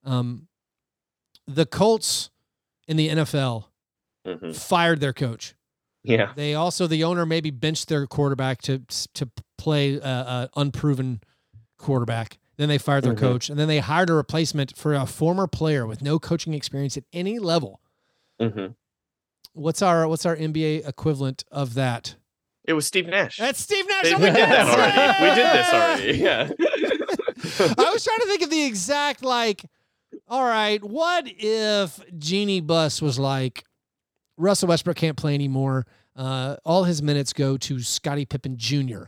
Um, 0.04 0.46
the 1.48 1.66
Colts 1.66 2.30
in 2.86 2.96
the 2.96 3.08
NFL 3.08 3.64
Mhm. 4.26 4.54
fired 4.56 5.00
their 5.00 5.12
coach. 5.12 5.54
Yeah. 6.04 6.32
They 6.36 6.54
also 6.54 6.86
the 6.86 7.02
owner 7.04 7.26
maybe 7.26 7.50
benched 7.50 7.88
their 7.88 8.06
quarterback 8.06 8.62
to 8.62 8.78
to 9.14 9.28
play 9.58 9.96
a, 9.96 10.06
a 10.08 10.50
unproven 10.56 11.20
quarterback. 11.78 12.38
Then 12.56 12.68
they 12.68 12.78
fired 12.78 13.02
their 13.04 13.14
Mhm. 13.14 13.18
coach, 13.18 13.50
and 13.50 13.58
then 13.58 13.66
they 13.68 13.80
hired 13.80 14.10
a 14.10 14.14
replacement 14.14 14.76
for 14.76 14.94
a 14.94 15.06
former 15.06 15.46
player 15.48 15.86
with 15.86 16.00
no 16.02 16.18
coaching 16.20 16.54
experience 16.54 16.96
at 16.96 17.04
any 17.12 17.38
level. 17.38 17.80
hmm 18.40 18.66
What's 19.52 19.82
our 19.82 20.08
what's 20.08 20.26
our 20.26 20.34
NBA 20.36 20.86
equivalent 20.88 21.44
of 21.52 21.74
that? 21.74 22.16
It 22.64 22.72
was 22.72 22.86
Steve 22.86 23.06
Nash. 23.06 23.36
That's 23.36 23.60
Steve 23.60 23.86
Nash. 23.88 24.04
They 24.04 24.14
we 24.14 24.20
did 24.26 24.34
that 24.36 24.66
Nets. 24.66 24.70
already. 24.70 25.22
We 25.22 25.34
did 25.34 25.52
this 25.52 25.72
already. 25.72 26.18
Yeah. 26.18 27.74
I 27.86 27.90
was 27.92 28.02
trying 28.04 28.18
to 28.20 28.26
think 28.26 28.42
of 28.42 28.50
the 28.50 28.64
exact 28.64 29.22
like. 29.24 29.64
All 30.28 30.44
right, 30.44 30.82
what 30.82 31.26
if 31.28 32.00
Jeanie 32.18 32.60
Buss 32.60 33.02
was 33.02 33.18
like, 33.18 33.64
Russell 34.38 34.68
Westbrook 34.68 34.96
can't 34.96 35.16
play 35.16 35.34
anymore. 35.34 35.86
Uh, 36.16 36.56
all 36.64 36.84
his 36.84 37.02
minutes 37.02 37.32
go 37.32 37.56
to 37.58 37.80
Scottie 37.80 38.24
Pippen 38.24 38.56
Jr. 38.56 39.04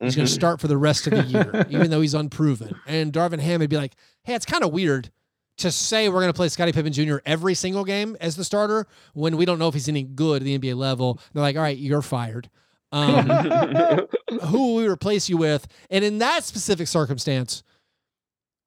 He's 0.00 0.14
going 0.14 0.26
to 0.26 0.32
start 0.32 0.60
for 0.60 0.68
the 0.68 0.76
rest 0.78 1.06
of 1.08 1.12
the 1.12 1.22
year, 1.22 1.66
even 1.70 1.90
though 1.90 2.00
he's 2.00 2.14
unproven. 2.14 2.76
And 2.86 3.12
Darvin 3.12 3.40
Ham 3.40 3.60
would 3.60 3.70
be 3.70 3.76
like, 3.76 3.94
"Hey, 4.22 4.34
it's 4.34 4.46
kind 4.46 4.62
of 4.62 4.72
weird 4.72 5.10
to 5.58 5.72
say 5.72 6.08
we're 6.08 6.20
going 6.20 6.28
to 6.32 6.36
play 6.36 6.48
Scottie 6.48 6.72
Pippen 6.72 6.92
Jr. 6.92 7.16
every 7.26 7.54
single 7.54 7.84
game 7.84 8.16
as 8.20 8.36
the 8.36 8.44
starter 8.44 8.86
when 9.14 9.36
we 9.36 9.44
don't 9.44 9.58
know 9.58 9.66
if 9.66 9.74
he's 9.74 9.88
any 9.88 10.04
good 10.04 10.42
at 10.42 10.44
the 10.44 10.58
NBA 10.58 10.76
level." 10.76 11.20
They're 11.32 11.42
like, 11.42 11.56
"All 11.56 11.62
right, 11.62 11.76
you're 11.76 12.02
fired." 12.02 12.48
Um, 12.92 13.28
who 14.44 14.58
will 14.58 14.74
we 14.76 14.86
replace 14.88 15.28
you 15.28 15.36
with? 15.36 15.66
And 15.90 16.04
in 16.04 16.18
that 16.18 16.44
specific 16.44 16.86
circumstance, 16.88 17.62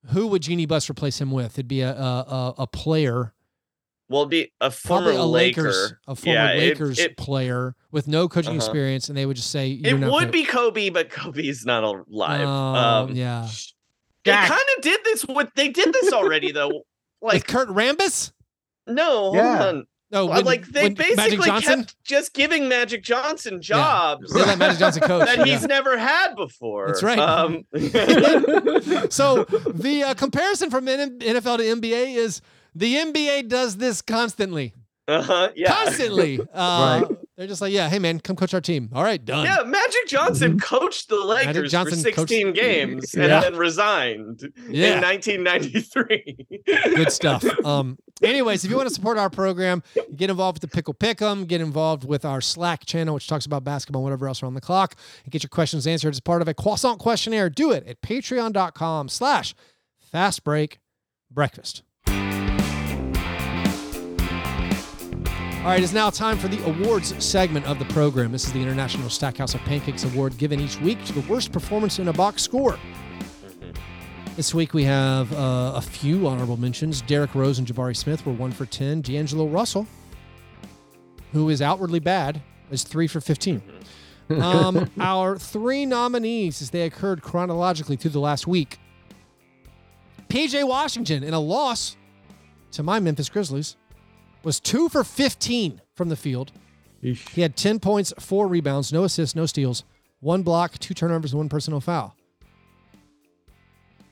who 0.08 0.28
would 0.28 0.42
Jeanie 0.42 0.66
Buss 0.66 0.90
replace 0.90 1.20
him 1.20 1.32
with? 1.32 1.54
It'd 1.54 1.68
be 1.68 1.82
a, 1.82 1.94
a, 1.96 2.56
a 2.60 2.68
player, 2.68 3.34
Well, 4.12 4.22
it'd 4.24 4.30
be 4.30 4.52
a 4.62 4.70
former 4.70 5.06
probably 5.14 5.22
a 5.22 5.26
Laker. 5.26 5.62
Lakers, 5.64 5.94
a 6.08 6.16
former 6.16 6.38
yeah, 6.40 6.54
Lakers 6.54 7.00
It, 7.00 7.18
player 7.18 7.76
with 7.92 8.08
no 8.08 8.28
coaching 8.28 8.50
Uh-huh. 8.52 8.58
experience, 8.58 9.08
and 9.10 9.18
they 9.18 9.26
would 9.26 9.38
just 9.38 9.50
say, 9.52 9.72
it, 9.72 9.88
You're 9.88 9.98
not 9.98 10.12
would 10.12 10.26
good." 10.26 10.32
be 10.32 10.44
Kobe, 10.46 10.90
but 10.90 11.10
Kobe's 11.10 11.66
not 11.66 11.84
alive. 11.84 12.42
Oh, 12.42 12.52
um, 13.06 13.16
yeah. 13.16 13.48
They 14.24 14.34
kind 14.34 14.52
of 14.78 14.84
did 14.84 15.00
this 15.06 15.26
with. 15.26 15.50
They 15.56 15.70
did 15.70 15.94
this 15.94 16.14
already 16.14 16.52
though. 16.52 16.84
With 17.22 17.34
Like 17.34 17.48
Kurt 17.48 17.70
Rambis? 17.70 18.32
no, 18.88 19.06
hold 19.06 19.36
Yeah. 19.36 19.64
on. 19.68 19.86
No, 20.12 20.26
when- 20.26 20.44
like 20.44 20.68
they 20.68 20.90
basically 20.90 21.50
kept 21.62 21.96
just 22.04 22.34
giving 22.34 22.68
Magic 22.68 23.02
Johnson 23.04 23.62
jobs 23.62 24.34
They 24.34 24.42
let 24.42 24.58
Magic 24.58 24.80
Johnson 24.80 25.04
coach. 25.04 25.26
that 25.28 25.38
yeah. 25.38 25.46
he's 25.46 25.66
never 25.66 25.98
had 25.98 26.36
before. 26.36 26.88
That's 26.88 27.02
right. 27.02 27.18
Um, 27.18 27.64
so 29.10 29.44
the 29.74 30.04
uh, 30.08 30.14
comparison 30.16 30.70
from 30.70 30.86
NFL 30.88 31.58
to 31.60 31.64
NBA 31.64 32.16
is 32.16 32.42
the 32.76 32.96
NBA 32.96 33.48
does 33.50 33.78
this 33.78 34.02
constantly, 34.02 34.74
uh-huh, 35.08 35.50
yeah. 35.56 35.74
constantly. 35.74 36.40
Uh, 36.54 37.06
They're 37.38 37.48
just 37.48 37.62
like, 37.62 37.74
yeah, 37.74 37.90
hey 37.90 37.98
man, 37.98 38.20
come 38.20 38.36
coach 38.36 38.54
our 38.54 38.62
team. 38.62 38.90
All 38.94 39.04
right, 39.04 39.24
done. 39.24 39.46
Yeah, 39.46 39.64
Magic 39.66 40.06
Johnson 40.08 40.60
coached 40.60 41.10
the 41.10 41.16
Lakers 41.20 41.72
Johnson 41.72 41.98
for 42.04 42.12
coached- 42.12 42.30
16 42.30 42.54
games 42.54 43.14
and 43.16 43.24
Yeah. 43.24 43.40
then 43.40 43.56
resigned 43.56 44.42
Yeah. 44.70 44.96
in 44.98 45.02
1993. 45.02 46.46
Good 46.96 47.12
stuff. 47.12 47.44
Um, 47.66 47.98
anyways, 48.22 48.64
if 48.66 48.70
you 48.72 48.78
want 48.78 48.90
to 48.90 48.94
support 48.96 49.18
our 49.18 49.30
program, 49.30 49.82
get 50.16 50.30
involved 50.30 50.62
with 50.62 50.70
the 50.70 50.76
Pickle 50.76 50.94
Pick'em, 50.94 51.48
get 51.48 51.62
involved 51.62 52.04
with 52.06 52.26
our 52.26 52.42
Slack 52.42 52.86
channel, 52.86 53.14
which 53.16 53.28
talks 53.28 53.46
about 53.46 53.64
basketball, 53.64 54.02
and 54.02 54.06
whatever 54.06 54.28
else 54.28 54.44
around 54.44 54.54
the 54.56 54.62
clock, 54.62 54.96
and 55.24 55.32
get 55.32 55.42
your 55.44 55.50
questions 55.50 55.88
answered 55.88 56.14
as 56.14 56.20
part 56.20 56.42
of 56.42 56.48
a 56.48 56.54
croissant 56.54 57.00
questionnaire. 57.00 57.50
Do 57.50 57.72
it 57.72 57.86
at 57.88 58.02
patreon.com 58.02 59.10
slash 59.10 59.56
fast 60.12 60.44
break 60.44 60.80
breakfast. 61.32 61.84
All 65.62 65.68
right, 65.68 65.84
it's 65.84 65.94
now 65.94 66.10
time 66.10 66.40
for 66.40 66.48
the 66.48 66.60
awards 66.68 67.24
segment 67.24 67.68
of 67.68 67.78
the 67.78 67.86
program. 67.86 68.32
This 68.32 68.46
is 68.46 68.52
the 68.52 68.60
International 68.60 69.12
Stackhouse 69.12 69.54
of 69.54 69.62
Pancakes 69.62 70.04
Award 70.06 70.36
given 70.40 70.60
each 70.60 70.82
week 70.82 71.06
to 71.06 71.14
the 71.14 71.22
worst 71.32 71.52
performance 71.52 72.00
in 72.00 72.08
a 72.08 72.14
box 72.14 72.42
score. 72.42 72.80
This 74.36 74.56
week 74.56 74.74
we 74.74 74.84
have 74.86 75.32
uh, 75.34 75.74
a 75.76 75.82
few 75.82 76.26
honorable 76.26 76.58
mentions. 76.58 77.02
Derrick 77.02 77.36
Rose 77.36 77.60
and 77.60 77.68
Jabari 77.68 77.96
Smith 77.96 78.26
were 78.26 78.34
one 78.34 78.52
for 78.52 78.66
10. 78.66 79.02
D'Angelo 79.02 79.46
Russell, 79.46 79.86
who 81.32 81.48
is 81.50 81.62
outwardly 81.62 82.00
bad, 82.00 82.42
is 82.72 82.82
three 82.82 83.06
for 83.06 83.22
15. 83.22 83.62
Um, 84.32 84.90
our 85.00 85.38
three 85.38 85.86
nominees, 85.86 86.64
as 86.64 86.72
they 86.72 86.88
occurred 86.88 87.22
chronologically 87.22 87.98
through 87.98 88.12
the 88.12 88.20
last 88.20 88.48
week 88.48 88.80
PJ 90.28 90.68
Washington, 90.68 91.24
in 91.24 91.36
a 91.36 91.40
loss 91.40 91.98
to 92.72 92.82
my 92.82 93.00
Memphis 93.00 93.30
Grizzlies, 93.30 93.76
was 94.44 94.60
two 94.60 94.90
for 94.90 95.04
15 95.04 95.82
from 95.96 96.10
the 96.10 96.16
field. 96.16 96.52
He 97.02 97.42
had 97.42 97.56
10 97.56 97.80
points, 97.80 98.14
four 98.20 98.48
rebounds, 98.48 98.94
no 98.94 99.04
assists, 99.04 99.36
no 99.36 99.46
steals, 99.48 99.84
one 100.20 100.44
block, 100.44 100.78
two 100.78 100.94
turnovers, 100.94 101.32
and 101.34 101.40
one 101.40 101.50
personal 101.50 101.80
foul. 101.82 102.16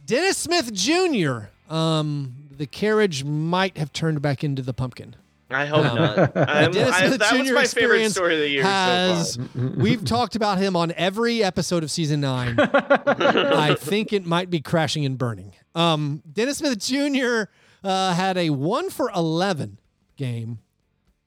Dennis 0.06 0.38
Smith 0.38 0.74
Jr., 0.74 1.50
um, 1.74 2.34
the 2.52 2.66
carriage 2.66 3.24
might 3.24 3.78
have 3.78 3.94
turned 3.94 4.22
back 4.22 4.44
into 4.44 4.62
the 4.62 4.74
pumpkin. 4.74 5.16
I 5.52 5.66
hope 5.66 5.84
No. 5.84 5.96
not. 5.96 6.38
I'm- 6.50 6.72
Dennis 6.72 6.94
I- 6.96 7.08
Smith 7.08 7.20
that 7.20 7.34
was 7.40 7.48
Jr. 7.48 7.54
my 7.56 7.66
favorite 7.66 8.10
story 8.12 8.34
of 8.36 8.40
the 8.42 8.50
year 8.50 8.64
has, 8.64 9.34
so 9.34 9.44
far. 9.44 9.68
We've 9.78 10.04
talked 10.06 10.36
about 10.36 10.58
him 10.58 10.76
on 10.76 10.92
every 10.96 11.44
episode 11.44 11.84
of 11.84 11.92
season 11.92 12.22
nine. 12.22 12.56
I 12.60 13.76
think 13.76 14.14
it 14.14 14.26
might 14.26 14.50
be 14.50 14.62
crashing 14.62 15.06
and 15.06 15.18
burning. 15.18 15.54
Um, 15.76 16.22
Dennis 16.32 16.58
Smith 16.58 16.78
Jr. 16.80 17.44
Uh, 17.84 18.14
had 18.14 18.38
a 18.38 18.50
one 18.52 18.90
for 18.90 19.10
11 19.16 19.79
game, 20.20 20.60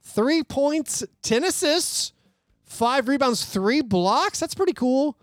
three 0.02 0.44
points, 0.44 1.02
10 1.22 1.44
assists, 1.44 2.12
five 2.64 3.08
rebounds, 3.08 3.44
three 3.44 3.80
blocks. 3.80 4.38
That's 4.38 4.54
pretty 4.54 4.74
cool. 4.74 5.18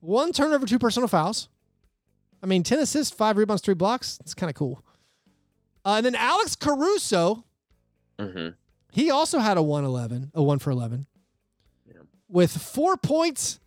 One 0.00 0.32
turnover, 0.32 0.66
two 0.66 0.78
personal 0.78 1.08
fouls. 1.08 1.48
I 2.42 2.46
mean, 2.46 2.62
10 2.62 2.78
assists, 2.78 3.12
five 3.16 3.36
rebounds, 3.36 3.62
three 3.62 3.74
blocks. 3.74 4.18
It's 4.20 4.34
kind 4.34 4.48
of 4.50 4.54
cool. 4.54 4.84
Uh, 5.84 5.94
and 5.96 6.06
then 6.06 6.14
Alex 6.14 6.54
Caruso, 6.54 7.44
Mhm. 8.18 8.54
he 8.92 9.10
also 9.10 9.38
had 9.38 9.56
a 9.56 9.62
111, 9.62 10.30
a 10.34 10.42
1 10.42 10.58
for 10.60 10.70
11. 10.70 11.06
With 12.28 12.50
4 12.56 12.98
points 12.98 13.58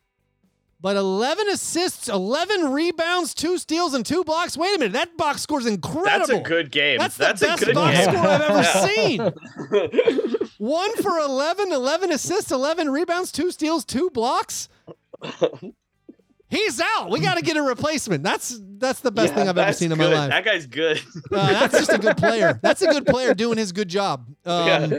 but 0.82 0.96
11 0.98 1.48
assists, 1.50 2.10
11 2.10 2.72
rebounds, 2.72 3.34
2 3.34 3.58
steals 3.58 3.94
and 3.94 4.06
2 4.06 4.24
blocks. 4.24 4.58
Wait 4.58 4.76
a 4.76 4.80
minute, 4.80 4.94
that 4.94 5.16
box 5.16 5.42
score 5.42 5.60
is 5.60 5.66
incredible. 5.68 6.06
That's 6.28 6.30
a 6.30 6.40
good 6.42 6.72
game. 6.72 6.98
That's 6.98 7.18
the 7.18 7.26
That's 7.26 7.42
a 7.42 7.46
best 7.48 7.66
good 7.66 7.76
box 7.76 7.98
game. 7.98 8.06
score 8.16 8.28
I've 8.28 8.42
ever 8.42 8.64
seen. 8.88 10.50
1 10.58 10.96
for 11.04 11.18
11, 11.20 11.72
11 11.72 12.12
assists, 12.12 12.52
11 12.52 12.90
rebounds, 12.90 13.32
2 13.32 13.52
steals, 13.52 13.86
2 13.86 14.10
blocks. 14.10 14.70
He's 16.52 16.80
out. 16.82 17.10
We 17.10 17.20
got 17.22 17.36
to 17.38 17.42
get 17.42 17.56
a 17.58 17.62
replacement. 17.64 18.24
That's 18.24 18.60
that's 18.78 19.00
the 19.00 19.10
best 19.12 19.30
Yeah, 19.32 19.36
thing 19.40 19.50
I've 19.50 19.58
ever 19.58 19.74
seen 19.74 19.92
in 19.92 19.98
good. 19.98 20.12
my 20.12 20.18
life. 20.20 20.30
That 20.32 20.44
guy's 20.46 20.66
good. 20.68 21.02
Uh, 21.32 21.48
that's 21.54 21.74
just 21.80 21.94
a 21.94 21.98
good 21.98 22.18
player. 22.18 22.60
That's 22.62 22.82
a 22.82 22.88
good 22.88 23.06
player 23.06 23.34
doing 23.34 23.58
his 23.58 23.72
good 23.72 23.88
job. 23.88 24.28
Um, 24.46 24.92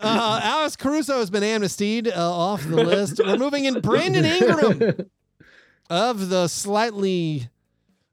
uh, 0.00 0.40
Alex 0.42 0.74
Caruso 0.76 1.18
has 1.18 1.30
been 1.30 1.44
amnestied 1.44 2.08
uh, 2.08 2.14
off 2.32 2.64
the 2.64 2.76
list. 2.76 3.20
We're 3.24 3.36
moving 3.36 3.64
in 3.64 3.80
Brandon 3.80 4.24
Ingram 4.24 5.08
of 5.90 6.28
the 6.30 6.48
slightly 6.48 7.48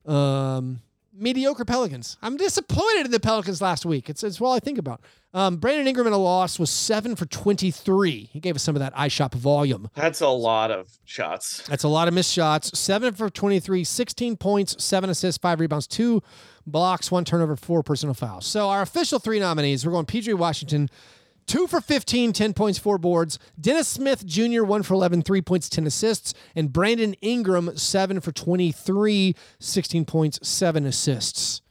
um, 0.06 0.80
mediocre 1.18 1.66
Pelicans. 1.66 2.18
I'm 2.22 2.38
disappointed 2.38 3.06
in 3.06 3.12
the 3.12 3.20
Pelicans 3.20 3.62
last 3.62 3.86
week. 3.86 4.10
It's, 4.10 4.24
it's 4.24 4.40
all 4.40 4.54
I 4.54 4.60
think 4.60 4.78
about. 4.78 5.02
Um, 5.34 5.58
Brandon 5.58 5.88
Ingram 5.88 6.08
in 6.08 6.14
a 6.14 6.18
loss 6.18 6.58
was 6.58 6.70
seven 6.70 7.16
for 7.16 7.26
23. 7.26 8.30
He 8.32 8.40
gave 8.40 8.56
us 8.56 8.64
some 8.64 8.76
of 8.76 8.80
that 8.80 8.94
eye 8.96 9.08
shop 9.08 9.34
volume. 9.34 9.90
That's 9.94 10.22
a 10.22 10.28
lot 10.28 10.72
of 10.72 10.98
shots. 11.06 11.64
That's 11.68 11.84
a 11.84 11.88
lot 11.88 12.08
of 12.08 12.14
missed 12.14 12.34
shots. 12.34 12.78
Seven 12.78 13.14
for 13.14 13.30
23, 13.30 13.84
16 13.84 14.38
points, 14.38 14.84
seven 14.84 15.10
assists, 15.10 15.40
five 15.40 15.60
rebounds, 15.60 15.88
two 15.88 16.24
blocks, 16.66 17.12
one 17.12 17.26
turnover, 17.26 17.56
four 17.56 17.84
personal 17.84 18.14
fouls. 18.14 18.46
So 18.46 18.70
our 18.70 18.82
official 18.82 19.20
three 19.20 19.40
nominees, 19.40 19.86
we're 19.86 19.92
going 19.92 20.06
PJ 20.06 20.34
Washington, 20.36 20.90
two 21.48 21.66
for 21.66 21.82
15, 21.82 22.34
10 22.34 22.54
points, 22.54 22.78
four 22.78 22.98
boards. 22.98 23.40
Dennis 23.60 23.88
Smith 23.88 24.26
Jr., 24.26 24.64
one 24.64 24.84
for 24.84 24.94
11, 24.94 25.24
three 25.24 25.42
points, 25.42 25.70
10 25.70 25.88
assists. 25.88 26.34
And 26.56 26.72
Brandon 26.72 27.14
Ingram, 27.22 27.76
seven 27.78 28.20
for 28.20 28.32
23, 28.32 29.36
16 29.60 30.06
points, 30.06 30.48
seven 30.48 30.86
assists. 30.86 31.62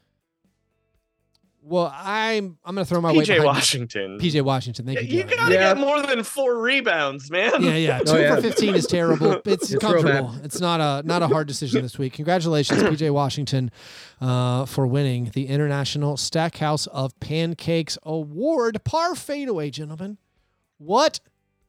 Well, 1.69 1.93
I'm 1.97 2.59
I'm 2.65 2.77
gonna 2.77 2.85
throw 2.85 3.01
my 3.01 3.11
weight 3.11 3.25
PJ 3.27 3.39
behind 3.39 3.45
Washington. 3.45 4.19
PJ 4.21 4.41
Washington. 4.43 4.87
Thank 4.87 5.01
you. 5.03 5.07
You 5.19 5.23
Joey. 5.25 5.37
gotta 5.37 5.55
Yeah. 5.55 5.75
get 5.75 5.79
more 5.79 6.01
than 6.01 6.23
four 6.23 6.61
rebounds, 6.61 7.29
man. 7.29 7.61
Yeah, 7.61 7.75
yeah. 7.75 7.99
Two 8.07 8.13
Oh, 8.13 8.17
yeah. 8.19 8.37
for 8.37 8.43
fifteen 8.43 8.77
is 8.77 8.87
terrible. 8.87 9.33
It's 9.45 9.65
It's 9.65 9.71
real 9.73 9.81
comfortable. 9.81 10.35
It's 10.45 10.61
not 10.61 10.81
a 10.81 11.05
not 11.05 11.23
a 11.23 11.27
hard 11.27 11.49
decision 11.49 11.83
this 11.83 11.99
week. 11.99 12.13
Congratulations, 12.13 12.81
PJ 12.85 13.11
Washington, 13.13 13.73
uh, 14.21 14.65
for 14.67 14.87
winning 14.87 15.31
the 15.35 15.49
International 15.49 16.17
Stackhouse 16.17 16.87
of 16.87 17.19
Pancakes 17.19 17.99
Award. 18.05 18.85
Par 18.85 19.15
fadeaway, 19.17 19.71
gentlemen. 19.71 20.19
What 20.79 21.19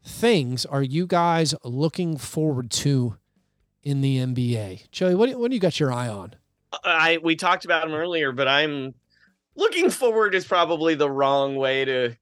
things 0.03 0.63
are 0.67 0.83
you 0.83 1.07
guys 1.07 1.55
looking 1.63 2.17
forward 2.17 2.69
to 2.71 3.17
in 3.81 4.01
the 4.01 4.17
NBA? 4.19 4.91
Joey, 4.91 5.15
what 5.15 5.29
do, 5.29 5.39
what 5.39 5.49
do 5.49 5.55
you 5.55 5.59
got 5.61 5.79
your 5.79 5.91
eye 5.91 6.07
on? 6.07 6.35
I 6.83 7.17
we 7.23 7.35
talked 7.35 7.65
about 7.65 7.87
him 7.87 7.95
earlier, 7.95 8.31
but 8.31 8.47
I'm 8.47 8.93
looking 9.57 9.89
forward 9.89 10.33
is 10.33 10.45
probably 10.45 10.95
the 10.95 11.09
wrong 11.09 11.55
way 11.55 11.83
to 11.83 12.15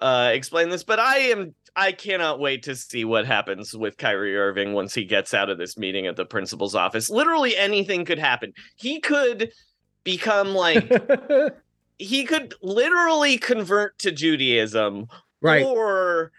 uh 0.00 0.30
explain 0.34 0.68
this, 0.68 0.84
but 0.84 1.00
I 1.00 1.18
am 1.18 1.54
I 1.74 1.92
cannot 1.92 2.40
wait 2.40 2.62
to 2.64 2.74
see 2.74 3.04
what 3.04 3.26
happens 3.26 3.74
with 3.74 3.98
Kyrie 3.98 4.36
Irving 4.36 4.72
once 4.72 4.94
he 4.94 5.04
gets 5.04 5.34
out 5.34 5.50
of 5.50 5.58
this 5.58 5.76
meeting 5.76 6.06
at 6.06 6.16
the 6.16 6.24
principal's 6.24 6.74
office. 6.74 7.10
Literally 7.10 7.56
anything 7.56 8.04
could 8.04 8.18
happen. 8.18 8.52
He 8.76 9.00
could 9.00 9.52
become 10.02 10.54
like 10.54 10.90
he 11.98 12.24
could 12.24 12.54
literally 12.62 13.38
convert 13.38 13.98
to 13.98 14.10
Judaism 14.10 15.06
right. 15.42 15.64
or 15.64 16.32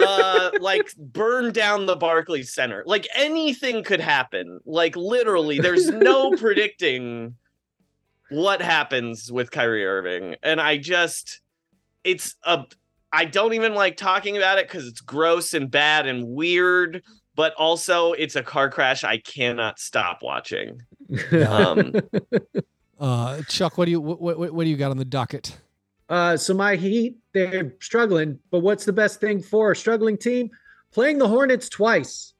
uh 0.00 0.50
like 0.60 0.94
burn 0.96 1.52
down 1.52 1.86
the 1.86 1.96
Barclays 1.96 2.52
Center. 2.52 2.82
Like 2.84 3.06
anything 3.14 3.84
could 3.84 4.00
happen. 4.00 4.60
Like 4.66 4.96
literally 4.96 5.60
there's 5.60 5.88
no 5.88 6.30
predicting 6.36 7.36
what 8.30 8.62
happens 8.62 9.30
with 9.30 9.50
Kyrie 9.50 9.86
Irving. 9.86 10.36
And 10.42 10.60
I 10.60 10.76
just 10.78 11.40
it's 12.02 12.36
a 12.44 12.64
I 13.12 13.24
don't 13.24 13.54
even 13.54 13.74
like 13.74 13.96
talking 13.96 14.36
about 14.36 14.58
it 14.58 14.68
cuz 14.68 14.86
it's 14.86 15.00
gross 15.00 15.54
and 15.54 15.70
bad 15.70 16.06
and 16.06 16.26
weird, 16.28 17.02
but 17.34 17.54
also 17.54 18.12
it's 18.12 18.36
a 18.36 18.42
car 18.42 18.70
crash 18.70 19.04
I 19.04 19.18
cannot 19.18 19.78
stop 19.78 20.20
watching. 20.22 20.82
Um 21.46 21.94
Uh, 22.98 23.42
Chuck, 23.48 23.76
what 23.76 23.86
do 23.86 23.90
you 23.90 24.00
what, 24.00 24.20
what, 24.20 24.52
what 24.54 24.64
do 24.64 24.70
you 24.70 24.76
got 24.76 24.90
on 24.90 24.96
the 24.96 25.04
docket? 25.04 25.58
Uh, 26.08 26.36
so 26.36 26.54
my 26.54 26.76
Heat, 26.76 27.16
they're 27.32 27.74
struggling, 27.80 28.38
but 28.50 28.60
what's 28.60 28.84
the 28.84 28.92
best 28.92 29.20
thing 29.20 29.42
for 29.42 29.72
a 29.72 29.76
struggling 29.76 30.16
team? 30.16 30.50
Playing 30.92 31.18
the 31.18 31.28
Hornets 31.28 31.68
twice. 31.68 32.34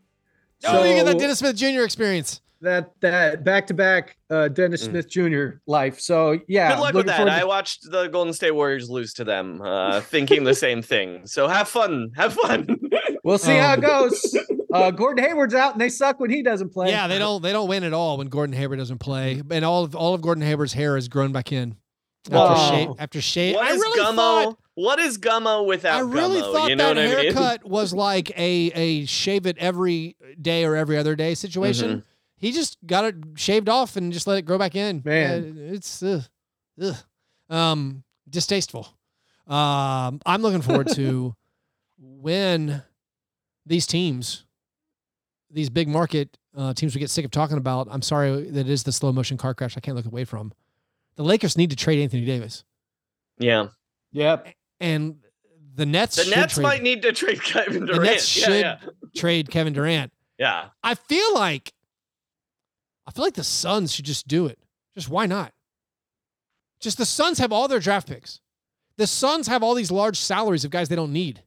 oh, 0.65 0.85
you 0.85 0.95
get 0.95 1.07
that 1.07 1.19
Dennis 1.19 1.41
Smith 1.41 1.57
Jr. 1.57 1.83
experience. 1.83 2.41
That 2.65 2.91
that 3.01 3.45
back 3.45 3.67
to 3.69 3.75
back 3.75 4.17
uh 4.31 4.49
Dennis 4.49 4.83
Mm. 4.87 4.91
Smith 4.91 5.09
Jr. 5.09 5.47
life. 5.67 6.01
So 6.01 6.39
yeah, 6.49 6.75
Good 6.75 6.81
luck 6.81 6.95
with 6.95 7.07
that. 7.07 7.17
forward 7.17 7.33
I 7.33 7.45
watched 7.45 7.91
the 7.91 8.09
Golden 8.09 8.33
State 8.35 8.51
Warriors 8.53 8.91
lose 8.91 9.15
to 9.15 9.25
them, 9.25 9.63
uh, 9.63 10.01
thinking 10.01 10.45
the 10.45 10.55
same 10.55 10.83
thing. 10.83 11.27
So 11.27 11.47
have 11.49 11.69
fun. 11.69 12.11
Have 12.17 12.35
fun. 12.35 12.67
we'll 13.25 13.39
see 13.39 13.57
how 13.57 13.75
it 13.75 13.85
Um, 13.85 14.09
goes. 14.09 14.39
Uh, 14.73 14.91
Gordon 14.91 15.25
Hayward's 15.25 15.55
out 15.55 15.73
and 15.73 15.81
they 15.81 15.89
suck 15.89 16.19
when 16.19 16.31
he 16.31 16.43
doesn't 16.43 16.71
play. 16.73 16.89
Yeah, 16.91 17.07
they 17.07 17.19
don't 17.19 17.41
they 17.43 17.53
don't 17.53 17.69
win 17.69 17.85
at 17.85 17.93
all 17.93 18.19
when 18.19 18.27
Gordon 18.29 18.57
Hayward 18.57 18.79
doesn't 18.81 18.99
play, 18.99 19.41
and 19.51 19.65
all 19.65 19.85
of 19.85 19.95
all 19.95 20.15
of 20.15 20.21
Gordon 20.21 20.43
Hayward's 20.43 20.73
hair 20.73 20.97
is 20.97 21.07
grown 21.09 21.31
back 21.31 21.53
in 21.53 21.77
after 22.33 22.75
shave. 22.77 22.89
After 22.99 23.21
shave, 23.21 23.55
What 23.55 23.67
I 23.67 23.71
is 23.73 23.79
really 23.81 24.01
Gummo? 24.01 24.15
thought 24.17 24.59
what 24.77 24.99
is 24.99 25.19
Gummo 25.19 25.65
without 25.67 25.95
I 25.97 26.01
really 26.01 26.41
Gummo? 26.43 26.53
thought 26.53 26.71
you 26.71 26.75
know 26.77 26.93
that 26.93 26.97
what 26.97 26.99
I 26.99 27.23
mean? 27.23 27.33
haircut 27.35 27.65
was 27.69 27.93
like 27.95 28.31
a 28.37 28.73
a 28.75 29.05
shave 29.07 29.47
it 29.47 29.57
every 29.59 30.17
day 30.43 30.65
or 30.65 30.75
every 30.75 30.97
other 30.99 31.15
day 31.15 31.35
situation. 31.35 31.89
Mm-hmm. 31.91 31.99
He 32.45 32.53
just 32.53 32.77
got 32.87 33.07
it 33.07 33.15
shaved 33.37 33.71
off 33.71 33.97
and 33.97 34.13
just 34.13 34.27
let 34.27 34.37
it 34.37 34.43
grow 34.43 34.59
back 34.59 34.75
in. 34.77 35.01
Man. 35.03 35.57
Uh, 35.59 35.73
it's 35.73 36.03
ugh, 36.03 36.25
ugh. 36.83 36.95
um 37.49 38.05
distasteful. 38.29 38.87
Um, 39.47 40.21
I'm 40.27 40.43
looking 40.43 40.61
forward 40.61 40.89
to 40.89 41.35
when 41.99 42.83
these 43.65 43.87
teams, 43.87 44.45
these 45.51 45.71
big 45.71 45.89
market 45.89 46.37
uh, 46.55 46.75
teams 46.75 46.95
we 46.95 46.99
get 46.99 47.09
sick 47.09 47.25
of 47.25 47.31
talking 47.31 47.57
about. 47.57 47.89
I'm 47.91 48.03
sorry 48.03 48.43
that 48.51 48.61
it 48.61 48.69
is 48.69 48.83
the 48.83 48.93
slow 48.93 49.11
motion 49.11 49.39
car 49.39 49.55
crash. 49.55 49.79
I 49.79 49.81
can't 49.81 49.97
look 49.97 50.05
away 50.05 50.27
from. 50.27 50.53
The 51.17 51.25
Lakers 51.25 51.57
need 51.57 51.71
to 51.71 51.77
trade 51.77 52.03
Anthony 52.03 52.27
Davis, 52.27 52.63
Yeah. 53.39 53.69
Yep. 54.13 54.49
and 54.81 55.17
the 55.77 55.87
Nets. 55.87 56.17
The 56.17 56.31
Nets 56.31 56.55
trade, 56.57 56.63
might 56.63 56.83
need 56.83 57.01
to 57.03 57.13
trade 57.13 57.43
Kevin 57.43 57.87
Durant. 57.87 57.87
the 57.87 57.95
Durant. 57.95 58.11
Nets 58.13 58.37
yeah, 58.37 58.45
should 58.45 58.61
yeah. 58.61 58.79
trade 59.17 59.51
Kevin 59.51 59.73
Durant. 59.73 60.13
Yeah. 60.39 60.67
I 60.83 60.95
feel 60.95 61.35
like 61.35 61.73
I 63.07 63.11
feel 63.11 63.25
like 63.25 63.35
the 63.35 63.45
Suns 63.45 63.93
should 63.93 64.05
just 64.05 64.27
do 64.29 64.47
it. 64.47 64.59
Just 64.95 65.09
why 65.09 65.27
not? 65.27 65.53
Just 66.81 66.99
the 66.99 67.07
Suns 67.07 67.39
have 67.39 67.53
all 67.53 67.69
their 67.69 67.81
draft 67.81 68.09
picks. 68.09 68.41
The 68.97 69.07
Suns 69.07 69.47
have 69.49 69.63
all 69.63 69.75
these 69.75 69.91
large 69.91 70.19
salaries 70.19 70.65
of 70.65 70.71
guys 70.71 70.89
they 70.89 70.97
don't 70.97 71.13
need. 71.13 71.43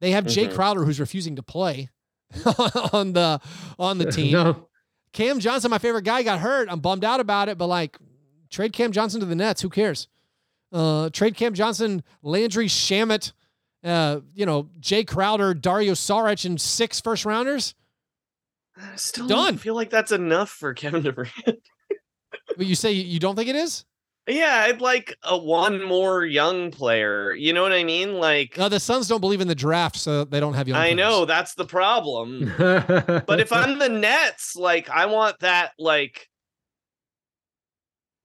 They 0.00 0.10
have 0.12 0.24
Jae 0.24 0.48
Mhm. 0.48 0.54
Crowder 0.54 0.84
who's 0.84 1.00
refusing 1.00 1.36
to 1.36 1.42
play 1.42 1.90
on 2.92 3.12
the 3.12 3.40
on 3.78 3.98
the 3.98 4.10
team. 4.10 4.32
No. 4.32 4.68
Cam 5.12 5.38
Johnson, 5.40 5.70
my 5.70 5.78
favorite 5.78 6.04
guy, 6.04 6.22
got 6.22 6.40
hurt. 6.40 6.68
I'm 6.70 6.80
bummed 6.80 7.04
out 7.04 7.20
about 7.20 7.48
it, 7.48 7.56
but 7.58 7.66
like 7.66 7.96
trade 8.50 8.72
Cam 8.72 8.92
Johnson 8.92 9.20
to 9.20 9.26
the 9.26 9.34
Nets. 9.34 9.62
Who 9.62 9.68
cares? 9.70 10.08
Uh, 10.72 11.08
trade 11.10 11.36
Cam 11.36 11.54
Johnson, 11.54 12.02
Landry 12.22 12.66
Shamet, 12.66 13.32
uh, 13.84 14.20
you 14.34 14.44
know, 14.44 14.64
Jae 14.80 15.06
Crowder, 15.06 15.54
Dario 15.54 15.92
Saric, 15.94 16.44
and 16.44 16.60
six 16.60 17.00
first 17.00 17.24
rounders. 17.24 17.74
I 18.76 18.96
Still 18.96 19.26
Done. 19.26 19.44
don't 19.54 19.58
feel 19.58 19.74
like 19.74 19.90
that's 19.90 20.12
enough 20.12 20.50
for 20.50 20.74
Kevin 20.74 21.02
Durant. 21.02 21.32
But 22.56 22.66
you 22.66 22.74
say 22.74 22.92
you 22.92 23.02
you 23.04 23.18
don't 23.18 23.34
think 23.36 23.48
it 23.48 23.56
is? 23.56 23.84
yeah, 24.28 24.64
I'd 24.66 24.80
like 24.80 25.16
a 25.22 25.36
one 25.38 25.82
more 25.84 26.24
young 26.24 26.70
player. 26.72 27.32
You 27.34 27.52
know 27.52 27.62
what 27.62 27.72
I 27.72 27.84
mean? 27.84 28.14
Like 28.14 28.56
No, 28.58 28.68
the 28.68 28.80
Suns 28.80 29.08
don't 29.08 29.20
believe 29.20 29.40
in 29.40 29.48
the 29.48 29.54
draft, 29.54 29.96
so 29.96 30.24
they 30.24 30.40
don't 30.40 30.54
have 30.54 30.66
young. 30.68 30.76
I 30.78 30.86
players. 30.92 30.96
know 30.96 31.24
that's 31.26 31.54
the 31.54 31.64
problem. 31.64 32.52
but 32.58 33.40
if 33.40 33.52
I'm 33.52 33.78
the 33.78 33.88
Nets, 33.88 34.56
like 34.56 34.90
I 34.90 35.06
want 35.06 35.38
that 35.40 35.72
like 35.78 36.28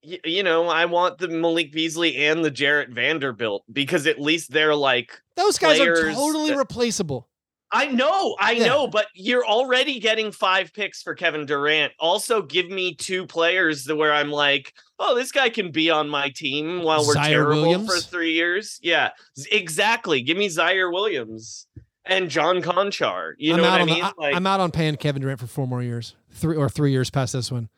y- 0.04 0.20
you 0.26 0.44
know, 0.44 0.68
I 0.68 0.86
want 0.86 1.18
the 1.18 1.28
Malik 1.28 1.72
Beasley 1.72 2.16
and 2.18 2.44
the 2.44 2.52
Jarred 2.52 2.94
Vanderbilt 2.94 3.64
because 3.72 4.08
at 4.08 4.20
least 4.20 4.52
they're 4.52 4.76
like 4.76 5.22
those 5.36 5.58
guys 5.58 5.80
are 5.80 6.12
totally 6.14 6.50
that- 6.52 6.58
replaceable. 6.58 7.28
I 7.74 7.88
know, 7.88 8.36
I 8.40 8.52
Yeah. 8.52 8.66
know, 8.68 8.88
but 8.88 9.08
you're 9.14 9.46
already 9.46 10.00
getting 10.00 10.32
five 10.32 10.74
picks 10.74 11.02
for 11.02 11.16
Kevin 11.16 11.46
Durant. 11.46 11.94
Also, 12.00 12.42
give 12.42 12.70
me 12.70 12.94
two 12.96 13.26
players 13.26 13.86
that 13.86 13.96
where 13.96 14.14
I'm 14.14 14.30
like, 14.32 14.74
oh, 15.00 15.16
this 15.16 15.32
guy 15.32 15.50
can 15.50 15.72
be 15.72 15.90
on 15.90 16.10
my 16.10 16.30
team 16.30 16.84
while 16.84 17.06
we're 17.08 17.16
Ziaire 17.16 17.28
terrible 17.30 17.86
for 17.86 17.98
three 18.00 18.34
years. 18.34 18.78
Yeah, 18.82 19.12
exactly. 19.52 20.22
Give 20.22 20.38
me 20.38 20.50
Ziaire 20.50 20.92
Williams 20.92 21.68
and 22.06 22.30
John 22.30 22.62
Konchar. 22.62 23.34
You 23.38 23.56
know 23.56 23.64
I'm 23.64 23.72
what 23.72 23.74
out 23.74 23.78
I 23.78 23.82
on 23.82 23.86
mean? 23.88 24.00
the, 24.00 24.06
I, 24.06 24.12
like, 24.18 24.36
am 24.36 24.48
out 24.48 24.60
on 24.60 24.72
paying 24.72 24.96
Kevin 24.98 25.22
Durant 25.22 25.40
for 25.40 25.48
four 25.48 25.68
more 25.68 25.82
years, 25.82 26.16
three 26.32 26.58
or 26.58 26.68
three 26.68 26.92
years 26.92 27.10
past 27.10 27.34
this 27.34 27.52
one. 27.52 27.70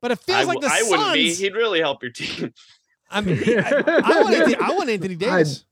But 0.00 0.10
it 0.12 0.20
feels 0.20 0.38
I, 0.40 0.44
like 0.44 0.60
the 0.60 0.68
w- 0.68 0.86
I 0.86 0.90
wouldn't 0.90 1.14
be. 1.14 1.28
Suns. 1.30 1.38
He'd 1.40 1.54
really 1.54 1.80
help 1.80 2.02
your 2.02 2.12
team. 2.12 2.52
I 3.10 3.20
mean, 3.20 3.38
I, 3.46 3.82
I 4.04 4.22
want 4.22 4.34
Anthony, 4.34 4.56
I 4.56 4.70
want 4.70 4.90
Anthony 4.90 5.14
Davis. 5.16 5.64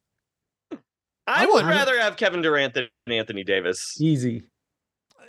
I, 1.27 1.43
I 1.43 1.47
would 1.47 1.53
want- 1.65 1.67
rather 1.67 1.99
have 2.01 2.17
Kevin 2.17 2.43
Durant 2.43 2.75
than 2.75 2.89
Anthony 3.09 3.45
Davis. 3.45 3.97
Easy. 4.01 4.43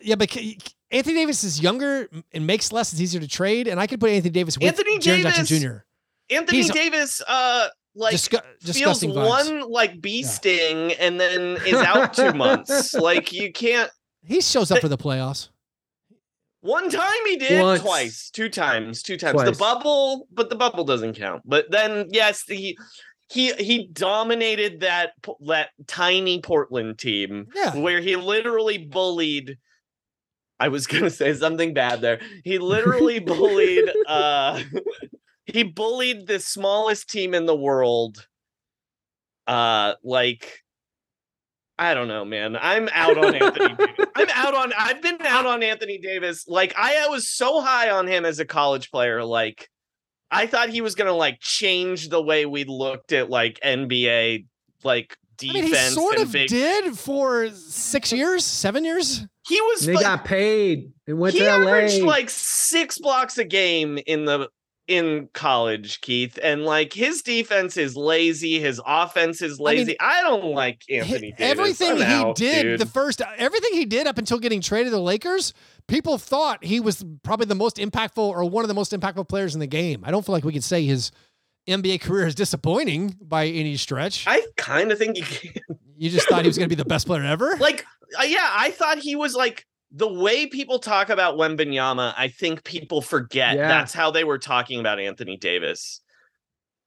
Yeah, 0.02 0.16
but 0.16 0.36
Anthony 0.92 1.16
Davis 1.16 1.44
is 1.44 1.62
younger 1.62 2.10
and 2.34 2.46
makes 2.48 2.72
less. 2.72 2.92
It's 2.92 3.02
easier 3.02 3.22
to 3.22 3.28
trade, 3.28 3.68
and 3.68 3.80
I 3.80 3.88
could 3.88 4.00
put 4.00 4.10
Anthony 4.10 4.32
Davis 4.32 4.58
with 4.58 4.68
Anthony 4.68 4.98
Jaren 5.00 5.22
Jackson 5.22 5.46
Davis- 5.46 5.62
Jr. 5.64 5.78
Anthony 6.36 6.58
He's- 6.60 6.72
Davis, 6.74 7.22
uh, 7.28 7.68
like 7.96 8.16
Disgu- 8.16 8.42
feels 8.74 9.02
vibes. 9.04 9.14
one 9.28 9.62
like 9.70 10.02
bee 10.02 10.24
sting 10.24 10.94
and 10.94 11.20
then 11.20 11.58
is 11.66 11.76
out 11.76 12.14
two 12.14 12.34
months. 12.34 12.94
Like 12.96 13.32
you 13.32 13.52
can't. 13.54 13.92
He 14.26 14.42
shows 14.42 14.72
up 14.72 14.80
for 14.80 14.88
the 14.88 14.98
playoffs. 14.98 15.50
One 16.62 16.90
time 16.90 17.12
he 17.26 17.36
did, 17.36 17.62
Once. 17.62 17.82
twice, 17.82 18.30
two 18.30 18.48
times, 18.50 19.04
two 19.04 19.18
times. 19.18 19.34
Twice. 19.34 19.50
The 19.50 19.58
bubble, 19.60 20.28
but 20.32 20.50
the 20.50 20.56
bubble 20.56 20.86
doesn't 20.86 21.14
count. 21.16 21.42
But 21.46 21.70
then, 21.72 22.08
yes, 22.12 22.44
he 22.48 22.78
he 23.34 23.54
he 23.54 23.88
dominated 23.88 24.82
that 24.82 25.12
that 25.48 25.70
tiny 25.88 26.42
Portland 26.42 26.98
team 27.00 27.48
Yeah. 27.56 27.76
where 27.76 28.00
he 28.02 28.16
literally 28.16 28.78
bullied. 28.78 29.58
I 30.60 30.68
was 30.70 30.88
gonna 30.88 31.10
say 31.10 31.34
something 31.34 31.74
bad 31.74 32.02
there. 32.02 32.22
He 32.44 32.58
literally 32.60 33.20
bullied. 33.32 33.90
uh 34.08 34.62
He 35.46 35.64
bullied 35.64 36.26
the 36.28 36.40
smallest 36.40 37.10
team 37.10 37.34
in 37.34 37.46
the 37.46 37.56
world. 37.56 38.28
Uh, 39.46 39.96
like. 40.04 40.60
I 41.78 41.96
don't 41.96 42.08
know, 42.08 42.24
man. 42.24 42.56
I'm 42.56 42.88
out 42.94 43.18
on 43.18 43.36
Anthony. 43.36 43.76
Davis. 43.76 44.06
I'm 44.16 44.28
out 44.34 44.54
on. 44.54 44.74
I've 44.78 45.02
been 45.02 45.18
out 45.24 45.46
on 45.46 45.62
Anthony 45.64 45.98
Davis. 45.98 46.48
Like 46.48 46.74
I, 46.78 47.04
I 47.04 47.08
was 47.08 47.28
so 47.30 47.62
high 47.62 47.90
on 47.90 48.08
him 48.08 48.26
as 48.26 48.40
a 48.40 48.46
college 48.46 48.90
player. 48.92 49.24
Like 49.24 49.70
I 50.34 50.48
thought 50.48 50.70
he 50.70 50.82
was 50.82 50.96
gonna 50.96 51.14
like 51.14 51.40
change 51.40 52.10
the 52.10 52.22
way 52.22 52.46
we 52.46 52.64
looked 52.66 53.12
at 53.12 53.30
like 53.30 53.60
NBA 53.64 54.46
like 54.84 55.18
defense. 55.38 55.58
I 55.58 55.62
defense 55.62 55.72
mean, 55.72 55.90
he 55.90 55.94
sort 55.94 56.16
and 56.16 56.24
of 56.24 56.32
big. 56.32 56.50
did 56.50 56.98
for 56.98 57.50
six 57.52 58.12
years, 58.12 58.44
seven 58.44 58.84
years. 58.84 59.26
He 59.48 59.60
was 59.62 59.82
And 59.88 59.90
they 59.90 59.96
like, 59.96 60.06
got 60.06 60.26
paid 60.26 60.92
and 61.08 61.20
went 61.20 61.34
he 61.34 61.40
to 61.42 61.46
LA. 61.46 61.54
averaged 61.56 62.02
like 62.04 62.30
six 62.30 62.98
blocks 62.98 63.38
a 63.38 63.44
game 63.44 64.00
in 64.06 64.26
the 64.26 64.50
in 64.88 65.30
college, 65.34 66.02
Keith, 66.02 66.38
and 66.44 66.66
like 66.66 66.92
his 66.94 67.22
defense 67.22 67.78
is 67.78 67.96
lazy, 67.96 68.60
his 68.60 68.82
offense 68.86 69.42
is 69.42 69.54
I 69.54 69.56
mean, 69.58 69.66
lazy. 69.66 70.00
I, 70.00 70.22
don't 70.22 70.46
like 70.54 70.84
Anthony 70.90 71.32
Davis. 71.32 71.36
everything 71.40 71.92
I'm 71.92 71.98
he 71.98 72.04
out, 72.04 72.36
did 72.36 72.64
dude. 72.64 72.80
the 72.80 72.86
first 72.86 73.22
everything 73.38 73.74
he 73.74 73.86
did 73.86 74.08
up 74.08 74.18
until 74.18 74.40
getting 74.40 74.62
traded 74.62 74.88
to 74.88 74.92
the 74.92 75.02
Lakers, 75.02 75.54
people 75.88 76.18
thought 76.18 76.64
he 76.64 76.80
was 76.80 77.04
probably 77.24 77.46
the 77.46 77.56
most 77.56 77.78
impactful 77.78 78.18
or 78.18 78.44
one 78.46 78.64
of 78.64 78.68
the 78.68 78.74
most 78.74 78.92
impactful 78.92 79.28
players 79.30 79.54
in 79.54 79.60
the 79.60 79.68
game. 79.68 80.02
I 80.04 80.12
don't 80.12 80.26
feel 80.26 80.34
like 80.34 80.44
we 80.44 80.54
could 80.54 80.64
say 80.64 80.84
his 80.86 81.12
NBA 81.68 82.02
career 82.02 82.28
is 82.28 82.36
disappointing 82.36 83.16
by 83.22 83.48
any 83.48 83.78
stretch. 83.78 84.26
I 84.28 84.42
kind 84.58 84.92
of 84.92 84.98
think 84.98 85.18
you 85.18 85.24
can. 85.24 85.54
You 85.96 86.10
just 86.10 86.28
thought 86.28 86.42
he 86.42 86.48
was 86.50 86.58
going 86.58 86.68
to 86.70 86.76
be 86.76 86.82
the 86.82 86.88
best 86.88 87.08
player 87.08 87.24
ever? 87.24 87.56
like 87.58 87.86
uh, 88.20 88.24
yeah 88.24 88.50
i 88.52 88.72
thought 88.72 88.98
he 88.98 89.16
was 89.16 89.34
like 89.36 89.66
the 89.96 90.12
way 90.12 90.48
people 90.48 90.80
talk 90.80 91.10
about 91.10 91.38
Wembanyama, 91.38 92.14
I 92.18 92.28
think 92.28 92.64
people 92.64 93.02
forget 93.02 93.56
Yeah. 93.56 93.68
that's 93.68 93.94
how 93.94 94.10
they 94.12 94.24
were 94.24 94.40
talking 94.40 94.80
about 94.80 95.00
Anthony 95.00 95.38
Davis. 95.38 96.02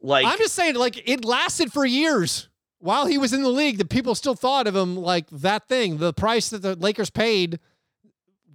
Like 0.03 0.27
I'm 0.27 0.39
just 0.39 0.55
saying, 0.55 0.75
like 0.75 1.09
it 1.09 1.25
lasted 1.25 1.73
for 1.73 1.87
years 1.87 2.49
while 2.81 3.07
he 3.07 3.17
was 3.17 3.33
in 3.33 3.43
the 3.43 3.49
league. 3.49 3.79
That 3.79 3.89
people 3.89 4.15
still 4.15 4.35
thought 4.35 4.67
of 4.67 4.75
him 4.77 4.97
like 4.97 5.27
that 5.31 5.69
thing. 5.69 5.99
The 5.99 6.13
price 6.13 6.51
that 6.51 6.63
the 6.63 6.75
Lakers 6.77 7.09
paid 7.11 7.59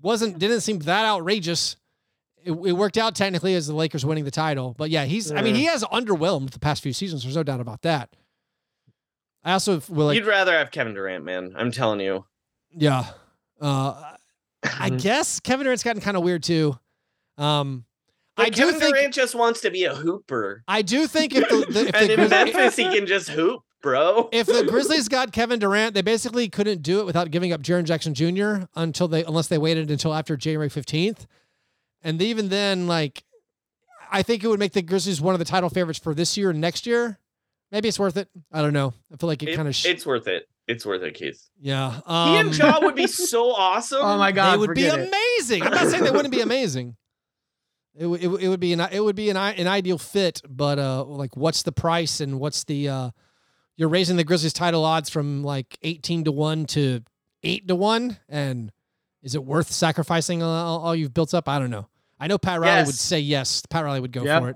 wasn't 0.02 0.38
didn't 0.38 0.62
seem 0.62 0.80
that 0.80 1.06
outrageous. 1.06 1.78
It, 2.44 2.52
it 2.52 2.74
worked 2.74 2.98
out 2.98 3.16
technically 3.16 3.56
as 3.56 3.68
the 3.68 3.74
Lakers 3.76 4.06
winning 4.06 4.24
the 4.26 4.32
title, 4.32 4.76
but 4.78 4.90
yeah, 4.90 5.06
he's. 5.06 5.32
I 5.32 5.42
mean, 5.42 5.56
he 5.56 5.66
has 5.66 5.84
underwhelmed 5.86 6.52
the 6.52 6.60
past 6.60 6.84
few 6.84 6.92
seasons. 6.94 7.24
There's 7.24 7.36
no 7.36 7.44
doubt 7.44 7.60
about 7.62 7.82
that. 7.84 8.16
I 9.44 9.54
also 9.54 9.82
will 9.90 10.08
like, 10.08 10.16
you'd 10.18 10.26
rather 10.28 10.52
have 10.54 10.72
Kevin 10.72 10.94
Durant, 10.94 11.24
man. 11.26 11.54
I'm 11.56 11.72
telling 11.72 12.00
you. 12.00 12.26
yeah. 12.76 13.06
Uh, 13.60 14.16
I 14.64 14.90
guess 14.90 15.40
Kevin 15.40 15.64
Durant's 15.66 15.84
gotten 15.84 16.02
kind 16.02 16.16
of 16.18 16.24
weird 16.24 16.44
too. 16.44 16.78
Um, 17.38 17.86
But 18.36 18.48
I 18.48 18.50
do 18.50 18.72
think 18.72 18.94
Durant 18.96 19.14
just 19.14 19.36
wants 19.36 19.62
to 19.62 19.72
be 19.72 19.86
a 19.86 19.96
hooper. 19.96 20.64
I 20.68 20.82
do 20.82 21.08
think 21.08 21.36
if 21.36 21.48
the, 21.50 21.66
the 21.72 21.88
if 21.90 21.96
and 21.96 22.10
the 22.10 22.14
in 22.14 22.20
Grizz- 22.20 22.30
Memphis, 22.30 22.76
he 22.76 22.84
can 22.84 23.06
just 23.08 23.30
hoop, 23.30 23.62
bro. 23.82 24.30
if 24.32 24.48
the 24.48 24.64
Grizzlies 24.64 25.08
got 25.08 25.32
Kevin 25.32 25.60
Durant, 25.60 25.94
they 25.96 26.02
basically 26.02 26.48
couldn't 26.50 26.82
do 26.84 27.00
it 27.00 27.06
without 27.06 27.32
giving 27.32 27.52
up 27.54 27.62
Jaren 27.62 27.84
Jackson 27.86 28.14
Jr. 28.14 28.66
until 28.76 29.08
they 29.08 29.24
unless 29.24 29.48
they 29.48 29.58
waited 29.58 29.90
until 29.90 30.14
after 30.14 30.38
January 30.38 30.70
15th. 30.70 31.26
And 32.04 32.22
even 32.22 32.50
then, 32.50 32.88
like 32.88 33.24
I 34.12 34.22
think 34.24 34.44
it 34.44 34.48
would 34.48 34.60
make 34.60 34.74
the 34.74 34.82
Grizzlies 34.82 35.22
one 35.22 35.34
of 35.34 35.40
the 35.40 35.46
title 35.46 35.70
favorites 35.70 36.00
for 36.00 36.14
this 36.14 36.38
year 36.38 36.50
and 36.52 36.60
next 36.62 36.86
year. 36.86 37.18
Maybe 37.72 37.88
it's 37.88 37.98
worth 38.00 38.18
it. 38.18 38.28
I 38.52 38.62
don't 38.62 38.74
know. 38.74 38.94
I 39.12 39.16
feel 39.16 39.28
like 39.28 39.42
it, 39.44 39.50
It- 39.50 39.56
kind 39.56 39.68
of 39.68 39.74
sh- 39.76 39.86
it's 39.86 40.06
worth 40.06 40.28
it. 40.28 40.48
It's 40.68 40.86
worth 40.86 41.02
it, 41.04 41.16
Keith. 41.16 41.42
yeah. 41.60 41.96
he 41.96 42.02
Um, 42.06 42.48
and 42.48 42.58
Ja 42.58 42.80
would 42.82 42.96
be 42.96 43.08
so 43.08 43.52
awesome. 43.52 44.00
Oh 44.02 44.18
my 44.18 44.32
god, 44.32 44.54
they 44.54 44.58
would 44.58 44.74
be 44.76 44.84
forget 44.90 45.00
it. 45.00 45.08
amazing. 45.10 45.64
I'm 45.64 45.72
not 45.72 45.88
saying 45.88 46.04
they 46.04 46.12
wouldn't 46.12 46.32
be 46.34 46.42
amazing. 46.42 46.96
It, 47.98 48.06
would- 48.06 48.22
it, 48.24 48.28
would- 48.28 48.42
it 48.42 48.48
would 48.48 48.60
be 48.60 48.72
an 48.74 48.80
it 48.92 49.02
would 49.04 49.16
be 49.16 49.30
an, 49.30 49.38
an 49.38 49.68
ideal 49.68 49.98
fit, 49.98 50.42
but 50.48 50.80
uh, 50.80 51.04
like 51.04 51.36
what's 51.36 51.64
the 51.64 51.72
price 51.74 52.22
and 52.22 52.40
what's 52.40 52.64
the 52.64 52.88
uh, 52.90 53.10
you're 53.76 53.90
raising 53.90 54.16
the 54.18 54.24
Grizzlies 54.24 54.54
title 54.54 54.86
odds 54.86 55.10
from 55.10 55.44
like 55.44 55.78
18 55.82 56.26
to 56.26 56.32
one 56.32 56.66
to 56.68 57.02
eight 57.44 57.68
to 57.68 57.76
one, 57.76 58.18
and 58.30 58.72
is 59.24 59.36
it 59.36 59.44
worth 59.44 59.72
sacrificing 59.72 60.42
all, 60.42 60.80
all 60.80 60.96
you've 60.96 61.14
built 61.14 61.34
up? 61.34 61.50
I 61.50 61.60
don't 61.60 61.70
know. 61.72 61.88
I 62.20 62.28
know 62.28 62.38
Pat 62.38 62.60
Riley 62.62 62.86
would 62.86 62.96
say 62.96 63.20
yes. 63.20 63.64
Pat 63.70 63.84
Riley 63.84 64.00
would 64.00 64.12
go 64.12 64.24
Yep. 64.24 64.42
for 64.42 64.50
it. 64.52 64.56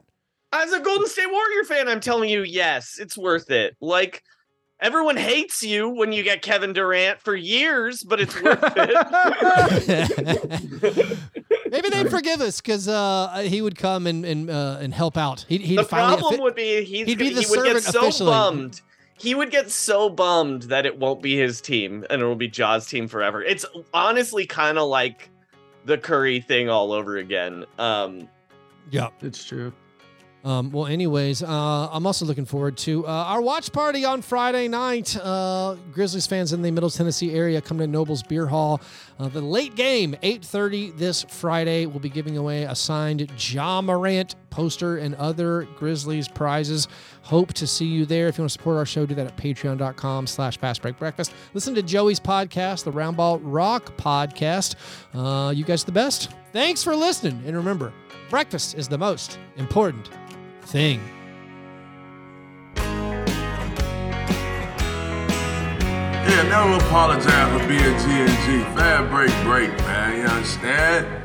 As 0.54 0.72
a 0.72 0.80
Golden 0.80 1.08
State 1.08 1.30
Warrior 1.32 1.64
fan, 1.66 1.88
I'm 1.90 2.00
telling 2.00 2.30
you, 2.30 2.44
yes, 2.44 2.98
it's 3.00 3.18
worth 3.18 3.50
it. 3.52 3.76
Like 3.82 4.24
everyone 4.86 5.18
hates 5.18 5.64
you 5.64 5.90
when 5.90 6.12
you 6.12 6.22
get 6.22 6.44
Kevin 6.44 6.72
Durant 6.72 7.20
for 7.20 7.36
years, 7.36 8.04
but 8.04 8.22
it's 8.22 8.40
worth 8.40 8.60
it. 9.88 11.18
Maybe 11.72 11.90
they'd 11.90 12.10
forgive 12.12 12.40
us 12.40 12.62
because 12.62 12.88
uh, 12.88 13.44
he 13.48 13.62
would 13.64 13.78
come 13.78 14.06
and 14.06 14.24
and 14.24 14.50
uh, 14.50 14.78
and 14.80 14.94
help 14.94 15.18
out. 15.18 15.46
He'd, 15.50 15.62
he'd 15.62 15.80
the 15.80 15.84
finally 15.84 16.20
problem 16.22 16.42
would 16.42 16.56
be 16.56 16.84
he's 16.86 17.08
he'd 17.08 17.18
be 17.18 17.34
the 17.34 17.42
he 17.42 17.48
would 17.50 17.66
get 17.66 17.82
so 17.82 18.02
officially. 18.02 18.30
bummed. 18.30 18.82
He 19.18 19.34
would 19.34 19.50
get 19.50 19.72
so 19.72 20.10
bummed 20.10 20.64
that 20.64 20.86
it 20.86 21.00
won't 21.00 21.22
be 21.22 21.36
his 21.38 21.62
team 21.62 22.06
and 22.10 22.22
it 22.22 22.26
will 22.26 22.36
be 22.36 22.50
Ja's 22.50 22.86
team 22.86 23.08
forever. 23.08 23.42
It's 23.42 23.66
honestly 23.94 24.46
kind 24.46 24.78
of 24.78 24.90
like 24.90 25.30
the 25.86 25.98
Curry 25.98 26.42
thing 26.42 26.70
all 26.70 26.92
over 26.92 27.18
again. 27.18 27.66
Um, 27.80 28.28
yeah. 28.92 29.10
It's 29.22 29.44
true. 29.46 29.72
Um, 30.46 30.72
well, 30.72 30.86
anyways, 30.86 31.42
uh, 31.42 31.90
I'm 31.92 32.06
also 32.06 32.24
looking 32.24 32.46
forward 32.46 32.78
to 32.78 33.06
uh, 33.08 33.10
our 33.10 33.42
watch 33.42 33.72
party 33.72 34.06
on 34.06 34.22
Friday 34.22 34.68
night. 34.68 35.18
Uh, 35.18 35.76
Grizzlies 35.92 36.28
fans 36.28 36.54
in 36.54 36.62
the 36.62 36.70
Middle 36.70 36.92
Tennessee 36.92 37.34
area 37.34 37.60
come 37.62 37.80
to 37.80 37.88
Noble's 37.88 38.22
Beer 38.22 38.46
Hall. 38.46 38.80
Uh, 39.18 39.28
the 39.28 39.42
late 39.42 39.76
game, 39.76 40.16
8:30 40.22 40.96
this 40.98 41.24
Friday. 41.24 41.88
We'll 41.88 42.00
be 42.00 42.10
giving 42.10 42.38
away 42.38 42.64
a 42.64 42.76
signed 42.76 43.28
Ja 43.40 43.82
Morant 43.82 44.36
poster 44.52 44.98
and 44.98 45.16
other 45.16 45.68
Grizzlies 45.78 46.28
prizes. 46.28 46.88
Hope 47.24 47.52
to 47.54 47.66
see 47.66 47.88
you 47.88 48.06
there. 48.06 48.28
If 48.28 48.38
you 48.38 48.44
want 48.44 48.52
to 48.52 48.58
support 48.58 48.78
our 48.78 48.86
show, 48.86 49.08
do 49.08 49.16
that 49.16 49.26
at 49.26 49.36
patreon.com 49.38 50.28
slash 50.28 50.60
fast 50.60 50.84
break 50.84 51.00
breakfast. 51.00 51.34
Listen 51.56 51.74
to 51.74 51.82
Joey's 51.82 52.20
podcast, 52.20 52.84
the 52.84 52.92
Roundball 52.92 53.40
Rock 53.42 53.98
podcast. 53.98 54.76
Uh, 55.16 55.50
you 55.50 55.64
guys 55.64 55.84
the 55.84 55.92
best. 55.92 56.30
Thanks 56.54 56.84
for 56.84 56.96
listening. 56.96 57.42
And 57.48 57.58
remember, 57.58 57.92
breakfast 58.30 58.76
is 58.76 58.88
the 58.88 58.98
most 58.98 59.40
important 59.58 60.10
thing. 60.66 61.00
Yeah, 66.28 66.44
never 66.50 66.84
apologize 66.84 67.62
for 67.62 67.68
being 67.68 67.80
G 67.80 68.06
and 68.10 68.30
G. 68.46 68.64
Fab 68.76 69.10
break 69.10 69.32
break, 69.44 69.70
man. 69.86 70.18
You 70.18 70.26
understand? 70.26 71.25